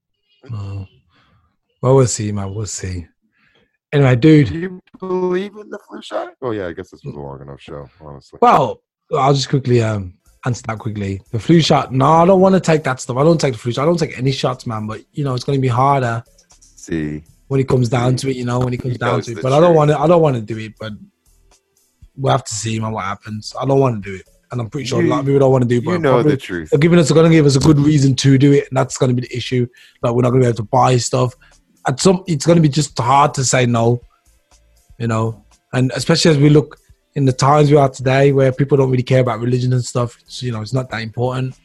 Oh. 0.53 0.85
Well, 1.81 1.95
we'll 1.95 2.07
see, 2.07 2.31
man. 2.31 2.53
We'll 2.53 2.67
see. 2.67 3.05
Anyway, 3.91 4.15
dude. 4.15 4.47
Do 4.47 4.59
you 4.59 4.79
believe 4.97 5.57
in 5.57 5.69
the 5.69 5.79
flu 5.89 6.01
shot? 6.01 6.33
Oh 6.41 6.51
yeah, 6.51 6.67
I 6.67 6.71
guess 6.71 6.91
this 6.91 7.03
was 7.03 7.13
a 7.13 7.19
long 7.19 7.41
enough 7.41 7.59
show, 7.59 7.89
honestly. 7.99 8.39
Well, 8.41 8.81
I'll 9.13 9.33
just 9.33 9.49
quickly 9.49 9.83
um 9.83 10.13
answer 10.45 10.63
that 10.67 10.79
quickly. 10.79 11.21
The 11.31 11.39
flu 11.39 11.61
shot. 11.61 11.91
No, 11.93 12.05
I 12.05 12.25
don't 12.25 12.41
want 12.41 12.55
to 12.55 12.61
take 12.61 12.83
that 12.83 12.99
stuff. 12.99 13.17
I 13.17 13.23
don't 13.23 13.39
take 13.39 13.53
the 13.53 13.59
flu 13.59 13.71
shot. 13.71 13.83
I 13.83 13.85
don't 13.85 13.97
take 13.99 14.17
any 14.17 14.31
shots, 14.31 14.65
man. 14.65 14.87
But 14.87 15.01
you 15.13 15.23
know, 15.23 15.33
it's 15.35 15.43
going 15.43 15.57
to 15.57 15.61
be 15.61 15.67
harder 15.67 16.23
See. 16.59 17.23
when 17.47 17.59
it 17.59 17.67
comes 17.67 17.89
down 17.89 18.15
to 18.17 18.29
it. 18.29 18.35
You 18.35 18.45
know, 18.45 18.59
when 18.59 18.73
it 18.73 18.77
comes 18.81 18.93
He 18.93 18.97
down 18.97 19.21
to 19.21 19.31
it. 19.31 19.41
But 19.41 19.53
I 19.53 19.59
don't 19.59 19.75
want 19.75 19.91
to. 19.91 19.99
I 19.99 20.07
don't 20.07 20.21
want 20.21 20.35
to 20.35 20.41
do 20.41 20.57
it. 20.57 20.73
But 20.79 20.93
we'll 22.17 22.31
have 22.31 22.43
to 22.45 22.53
see, 22.53 22.79
man, 22.79 22.91
what 22.91 23.05
happens. 23.05 23.53
I 23.59 23.65
don't 23.65 23.79
want 23.79 24.03
to 24.03 24.09
do 24.11 24.15
it, 24.15 24.27
and 24.51 24.59
I'm 24.59 24.69
pretty 24.69 24.87
sure 24.87 25.01
a 25.01 25.05
lot 25.07 25.19
of 25.21 25.25
people 25.25 25.39
don't 25.39 25.51
want 25.51 25.63
to 25.63 25.67
do. 25.67 25.77
it, 25.77 25.85
But 25.85 25.91
You 25.91 25.97
know 25.99 26.13
probably- 26.13 26.31
the 26.31 26.37
truth. 26.37 26.69
they're 26.71 26.79
giving 26.79 26.99
us 26.99 27.07
they're 27.09 27.15
gonna 27.15 27.29
give 27.29 27.45
us 27.45 27.55
a 27.55 27.59
good 27.59 27.79
reason 27.79 28.15
to 28.17 28.37
do 28.37 28.51
it, 28.53 28.67
and 28.69 28.77
that's 28.77 28.97
gonna 28.97 29.13
be 29.13 29.21
the 29.21 29.35
issue. 29.35 29.67
Like 30.01 30.13
we're 30.13 30.21
not 30.23 30.31
gonna 30.31 30.41
be 30.41 30.47
able 30.47 30.57
to 30.57 30.63
buy 30.63 30.97
stuff. 30.97 31.33
At 31.87 31.99
some 31.99 32.23
it's 32.27 32.45
gonna 32.45 32.61
be 32.61 32.69
just 32.69 32.97
hard 32.99 33.33
to 33.35 33.43
say 33.45 33.65
no. 33.65 34.01
You 34.99 35.07
know, 35.07 35.43
and 35.73 35.91
especially 35.95 36.31
as 36.31 36.37
we 36.37 36.49
look 36.49 36.77
in 37.15 37.25
the 37.25 37.33
times 37.33 37.69
we 37.69 37.77
are 37.77 37.89
today 37.89 38.31
where 38.31 38.51
people 38.51 38.77
don't 38.77 38.89
really 38.89 39.03
care 39.03 39.19
about 39.21 39.39
religion 39.39 39.73
and 39.73 39.83
stuff, 39.83 40.17
you 40.41 40.51
know, 40.51 40.61
it's 40.61 40.73
not 40.73 40.89
that 40.89 41.01
important. 41.01 41.59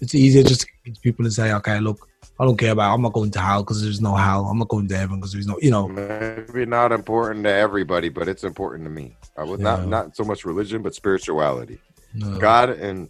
It's 0.00 0.14
easier 0.14 0.42
just 0.42 0.62
to 0.62 0.92
people 1.02 1.24
to 1.24 1.30
say, 1.30 1.52
Okay, 1.52 1.78
look, 1.78 2.08
I 2.40 2.44
don't 2.44 2.56
care 2.56 2.72
about 2.72 2.92
I'm 2.92 3.02
not 3.02 3.12
going 3.12 3.30
to 3.32 3.40
hell 3.40 3.62
because 3.62 3.80
there's 3.82 4.00
no 4.00 4.16
hell. 4.16 4.46
I'm 4.46 4.58
not 4.58 4.68
going 4.68 4.88
to 4.88 4.96
heaven 4.96 5.16
because 5.16 5.32
there's 5.32 5.46
no 5.46 5.56
you 5.60 5.70
know. 5.70 5.86
Maybe 5.86 6.66
not 6.66 6.90
important 6.90 7.44
to 7.44 7.50
everybody, 7.52 8.08
but 8.08 8.26
it's 8.26 8.42
important 8.42 8.84
to 8.84 8.90
me. 8.90 9.16
I 9.36 9.44
would 9.44 9.60
Yeah. 9.60 9.76
not 9.76 9.86
not 9.88 10.16
so 10.16 10.24
much 10.24 10.44
religion, 10.44 10.82
but 10.82 10.94
spirituality. 10.94 11.78
no. 12.14 12.38
God 12.38 12.70
and 12.70 13.08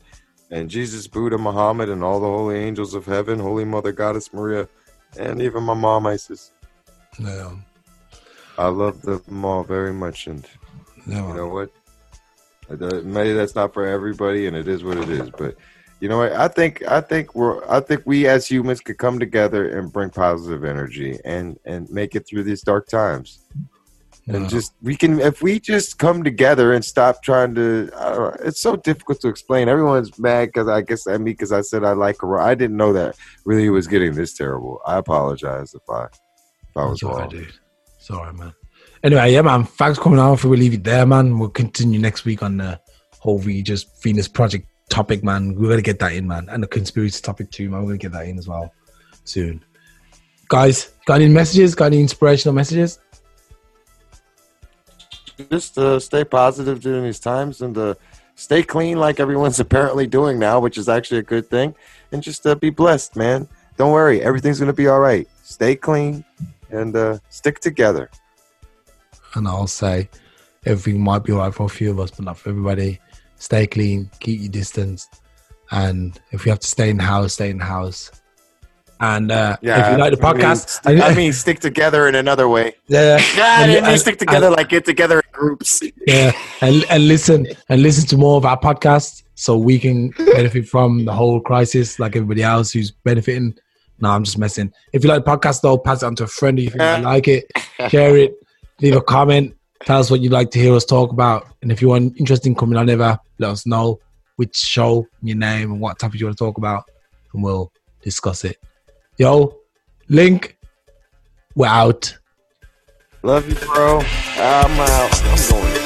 and 0.51 0.69
Jesus, 0.69 1.07
Buddha, 1.07 1.39
Muhammad, 1.39 1.89
and 1.89 2.05
all 2.05 2.21
the 2.21 2.27
holy 2.27 2.57
angels 2.59 2.93
of 2.93 3.07
heaven, 3.07 3.39
Holy 3.39 3.65
Mother 3.65 3.91
Goddess 3.93 4.31
Maria, 4.35 4.69
and 5.19 5.41
even 5.41 5.63
my 5.63 5.73
mom 5.73 6.07
Isis. 6.07 6.51
no, 7.19 7.59
I 8.59 8.69
love 8.69 9.01
them 9.01 9.45
all 9.47 9.63
very 9.65 9.95
much, 9.95 10.27
and 10.27 10.47
no. 11.07 11.29
you 11.29 11.35
know 11.35 11.49
what? 11.49 11.71
Maybe 13.05 13.33
that's 13.33 13.55
not 13.55 13.75
for 13.75 13.87
everybody, 13.87 14.47
and 14.47 14.57
it 14.57 14.69
is 14.69 14.83
what 14.85 14.97
it 14.97 15.09
is. 15.09 15.31
But 15.31 15.57
you 16.01 16.09
know 16.09 16.19
what? 16.19 16.33
I 16.33 16.49
think 16.49 16.83
I 16.89 17.01
think 17.01 17.35
we're 17.35 17.65
I 17.71 17.81
think 17.81 18.03
we 18.07 18.27
as 18.27 18.47
humans 18.47 18.81
could 18.81 18.99
come 18.99 19.19
together 19.19 19.79
and 19.79 19.93
bring 19.93 20.11
positive 20.11 20.65
energy 20.65 21.19
and 21.25 21.59
and 21.65 21.89
make 21.91 22.15
it 22.17 22.27
through 22.27 22.45
these 22.45 22.63
dark 22.63 22.89
times. 22.89 23.41
and 24.29 24.49
just 24.49 24.75
we 24.83 24.97
can 24.97 25.21
if 25.21 25.43
we 25.43 25.61
just 25.61 25.99
come 25.99 26.23
together 26.25 26.73
and 26.73 26.85
stop 26.85 27.23
trying 27.23 27.55
to 27.55 27.91
I 27.97 28.09
don't 28.11 28.19
know, 28.19 28.47
it's 28.47 28.61
so 28.61 28.77
difficult 28.77 29.21
to 29.21 29.29
explain 29.29 29.69
everyone's 29.69 30.17
mad 30.17 30.47
because 30.47 30.69
i 30.69 30.81
guess 30.81 31.09
at 31.09 31.21
me 31.21 31.33
because 31.33 31.51
i 31.51 31.61
said 31.61 31.83
i 31.83 31.91
like 31.93 32.19
corona 32.19 32.45
i 32.45 32.55
didn't 32.55 32.77
know 32.77 32.93
that 32.93 33.17
really 33.45 33.69
was 33.69 33.89
getting 33.89 34.15
this 34.15 34.33
terrible 34.35 34.81
i 34.87 34.97
apologize 34.97 35.75
if 35.75 35.83
i 35.91 36.05
if 36.05 36.77
i 36.77 36.85
was 36.85 37.01
Sorry, 37.01 37.21
wrong 37.21 37.31
dude. 37.31 37.53
Sorry, 37.99 38.33
man. 38.33 38.53
Anyway, 39.03 39.33
yeah, 39.33 39.43
man. 39.43 39.65
Thanks 39.65 39.99
coming 39.99 40.19
on. 40.19 40.39
We'll 40.43 40.59
leave 40.59 40.75
it 40.75 40.85
there, 40.85 41.05
man. 41.05 41.39
We'll 41.39 41.49
continue 41.49 41.99
next 41.99 42.25
week 42.25 42.43
on 42.43 42.59
the 42.59 42.81
whole 43.19 43.39
Regis 43.39 43.85
Venus 44.03 44.29
Project 44.29 44.67
topic, 44.89 45.25
man. 45.25 45.55
We're 45.55 45.71
gonna 45.71 45.83
get 45.83 45.99
that 46.01 46.13
in, 46.13 46.27
man, 46.27 46.49
and 46.49 46.63
the 46.63 46.69
conspiracy 46.69 47.21
topic 47.21 47.51
too, 47.51 47.69
man. 47.71 47.81
We're 47.81 47.89
gonna 47.89 47.99
get 47.99 48.13
that 48.13 48.27
in 48.27 48.39
as 48.39 48.47
well 48.47 48.73
soon. 49.25 49.65
Guys, 50.49 50.93
got 51.07 51.21
any 51.21 51.33
messages? 51.33 51.75
Got 51.75 51.87
any 51.87 52.01
inspirational 52.01 52.55
messages? 52.55 52.99
just 55.51 55.79
uh, 55.79 55.99
stay 55.99 56.25
positive 56.25 56.81
during 56.81 57.05
these 57.05 57.19
times 57.19 57.63
and 57.63 57.77
uh, 57.77 57.95
stay 58.35 58.63
clean 58.63 58.99
like 58.99 59.21
everyone's 59.21 59.61
apparently 59.67 60.07
doing 60.07 60.39
now 60.39 60.61
which 60.61 60.79
is 60.79 60.89
actually 60.89 61.19
a 61.19 61.23
good 61.23 61.49
thing 61.49 61.75
and 62.13 62.23
just 62.23 62.47
uh, 62.47 62.55
be 62.55 62.71
blessed 62.71 63.17
man 63.17 63.49
don't 63.77 63.93
worry 63.93 64.23
everything's 64.23 64.59
gonna 64.59 64.73
be 64.73 64.89
all 64.89 65.01
right 65.01 65.29
stay 65.43 65.75
clean 65.75 66.25
and 66.71 66.97
uh, 66.97 67.19
stick 67.29 67.61
together 67.61 68.11
And 69.35 69.47
I'll 69.49 69.67
say, 69.67 70.09
everything 70.67 71.01
might 71.03 71.25
be 71.25 71.33
alright 71.33 71.55
for 71.55 71.67
a 71.67 71.69
few 71.69 71.91
of 71.91 72.01
us, 72.01 72.11
but 72.11 72.25
not 72.25 72.39
for 72.39 72.51
everybody. 72.51 73.01
Stay 73.37 73.67
clean, 73.67 74.11
keep 74.21 74.41
your 74.41 74.51
distance, 74.51 75.09
and 75.71 76.21
if 76.31 76.45
you 76.47 76.51
have 76.53 76.61
to 76.61 76.67
stay 76.69 76.91
in 76.91 76.99
the 76.99 77.03
house, 77.03 77.33
stay 77.35 77.51
in 77.51 77.59
the 77.59 77.65
house. 77.65 78.11
And 79.01 79.33
uh, 79.33 79.57
Yeah, 79.63 79.87
if 79.87 79.93
you 79.93 79.99
like 79.99 80.17
the 80.17 80.25
I 80.25 80.33
mean, 80.33 80.43
podcast, 80.43 80.69
st- 80.69 81.03
I 81.11 81.15
mean, 81.15 81.33
stick 81.33 81.59
together 81.59 82.07
in 82.07 82.15
another 82.15 82.49
way. 82.49 82.75
yeah, 82.87 83.21
Yeah, 83.37 83.63
And- 83.63 83.73
mean 83.73 83.85
and- 83.85 84.01
stick 84.01 84.19
together 84.19 84.51
like 84.51 84.69
get 84.69 84.85
together 84.85 85.17
in 85.19 85.25
groups. 85.33 85.83
yeah, 86.07 86.31
and 86.61 86.85
and 86.89 87.09
listen 87.09 87.49
and 87.69 87.83
listen 87.83 88.07
to 88.09 88.17
more 88.17 88.37
of 88.37 88.45
our 88.45 88.59
podcast 88.61 89.25
so 89.35 89.57
we 89.57 89.79
can 89.81 90.11
benefit 90.37 90.69
from 90.69 91.05
the 91.05 91.13
whole 91.13 91.41
crisis 91.41 91.99
like 91.99 92.15
everybody 92.15 92.45
else 92.45 92.71
who's 92.71 92.93
benefiting. 92.93 93.57
No, 93.99 94.11
I'm 94.11 94.23
just 94.23 94.39
messing. 94.39 94.73
If 94.93 95.03
you 95.03 95.09
like 95.11 95.25
the 95.25 95.31
podcast 95.31 95.63
though, 95.63 95.79
pass 95.79 96.05
it 96.05 96.07
on 96.07 96.15
to 96.17 96.25
a 96.25 96.29
friend 96.29 96.59
if 96.61 96.67
you 96.75 96.81
Yeah. 96.81 96.99
like 96.99 97.27
it. 97.27 97.51
Share 97.89 98.17
it, 98.17 98.35
leave 98.81 98.97
a 98.97 99.01
comment, 99.01 99.55
tell 99.85 100.01
us 100.01 100.11
what 100.11 100.21
you'd 100.21 100.33
like 100.33 100.51
to 100.53 100.59
hear 100.59 100.75
us 100.75 100.85
talk 100.85 101.13
about. 101.13 101.47
And 101.63 101.71
if 101.71 101.83
you 101.83 101.89
want 101.89 102.19
interesting 102.19 102.55
coming 102.55 102.77
on 102.77 102.89
ever, 102.89 103.19
let 103.39 103.51
us 103.51 103.67
know 103.67 104.01
which 104.37 104.57
show, 104.57 105.07
your 105.23 105.37
name, 105.37 105.73
and 105.73 105.81
what 105.81 105.99
topic 105.99 106.21
you 106.21 106.27
want 106.27 106.37
to 106.37 106.45
talk 106.45 106.59
about, 106.59 106.85
and 107.33 107.43
we'll 107.43 107.73
discuss 108.03 108.45
it. 108.45 108.57
Yo, 109.19 109.59
link, 110.09 110.57
we're 111.55 111.67
out. 111.67 112.17
Love 113.23 113.49
you, 113.49 113.55
bro. 113.55 114.01
I'm 114.37 114.81
out. 114.81 115.23
I'm 115.25 115.51
going. 115.51 115.82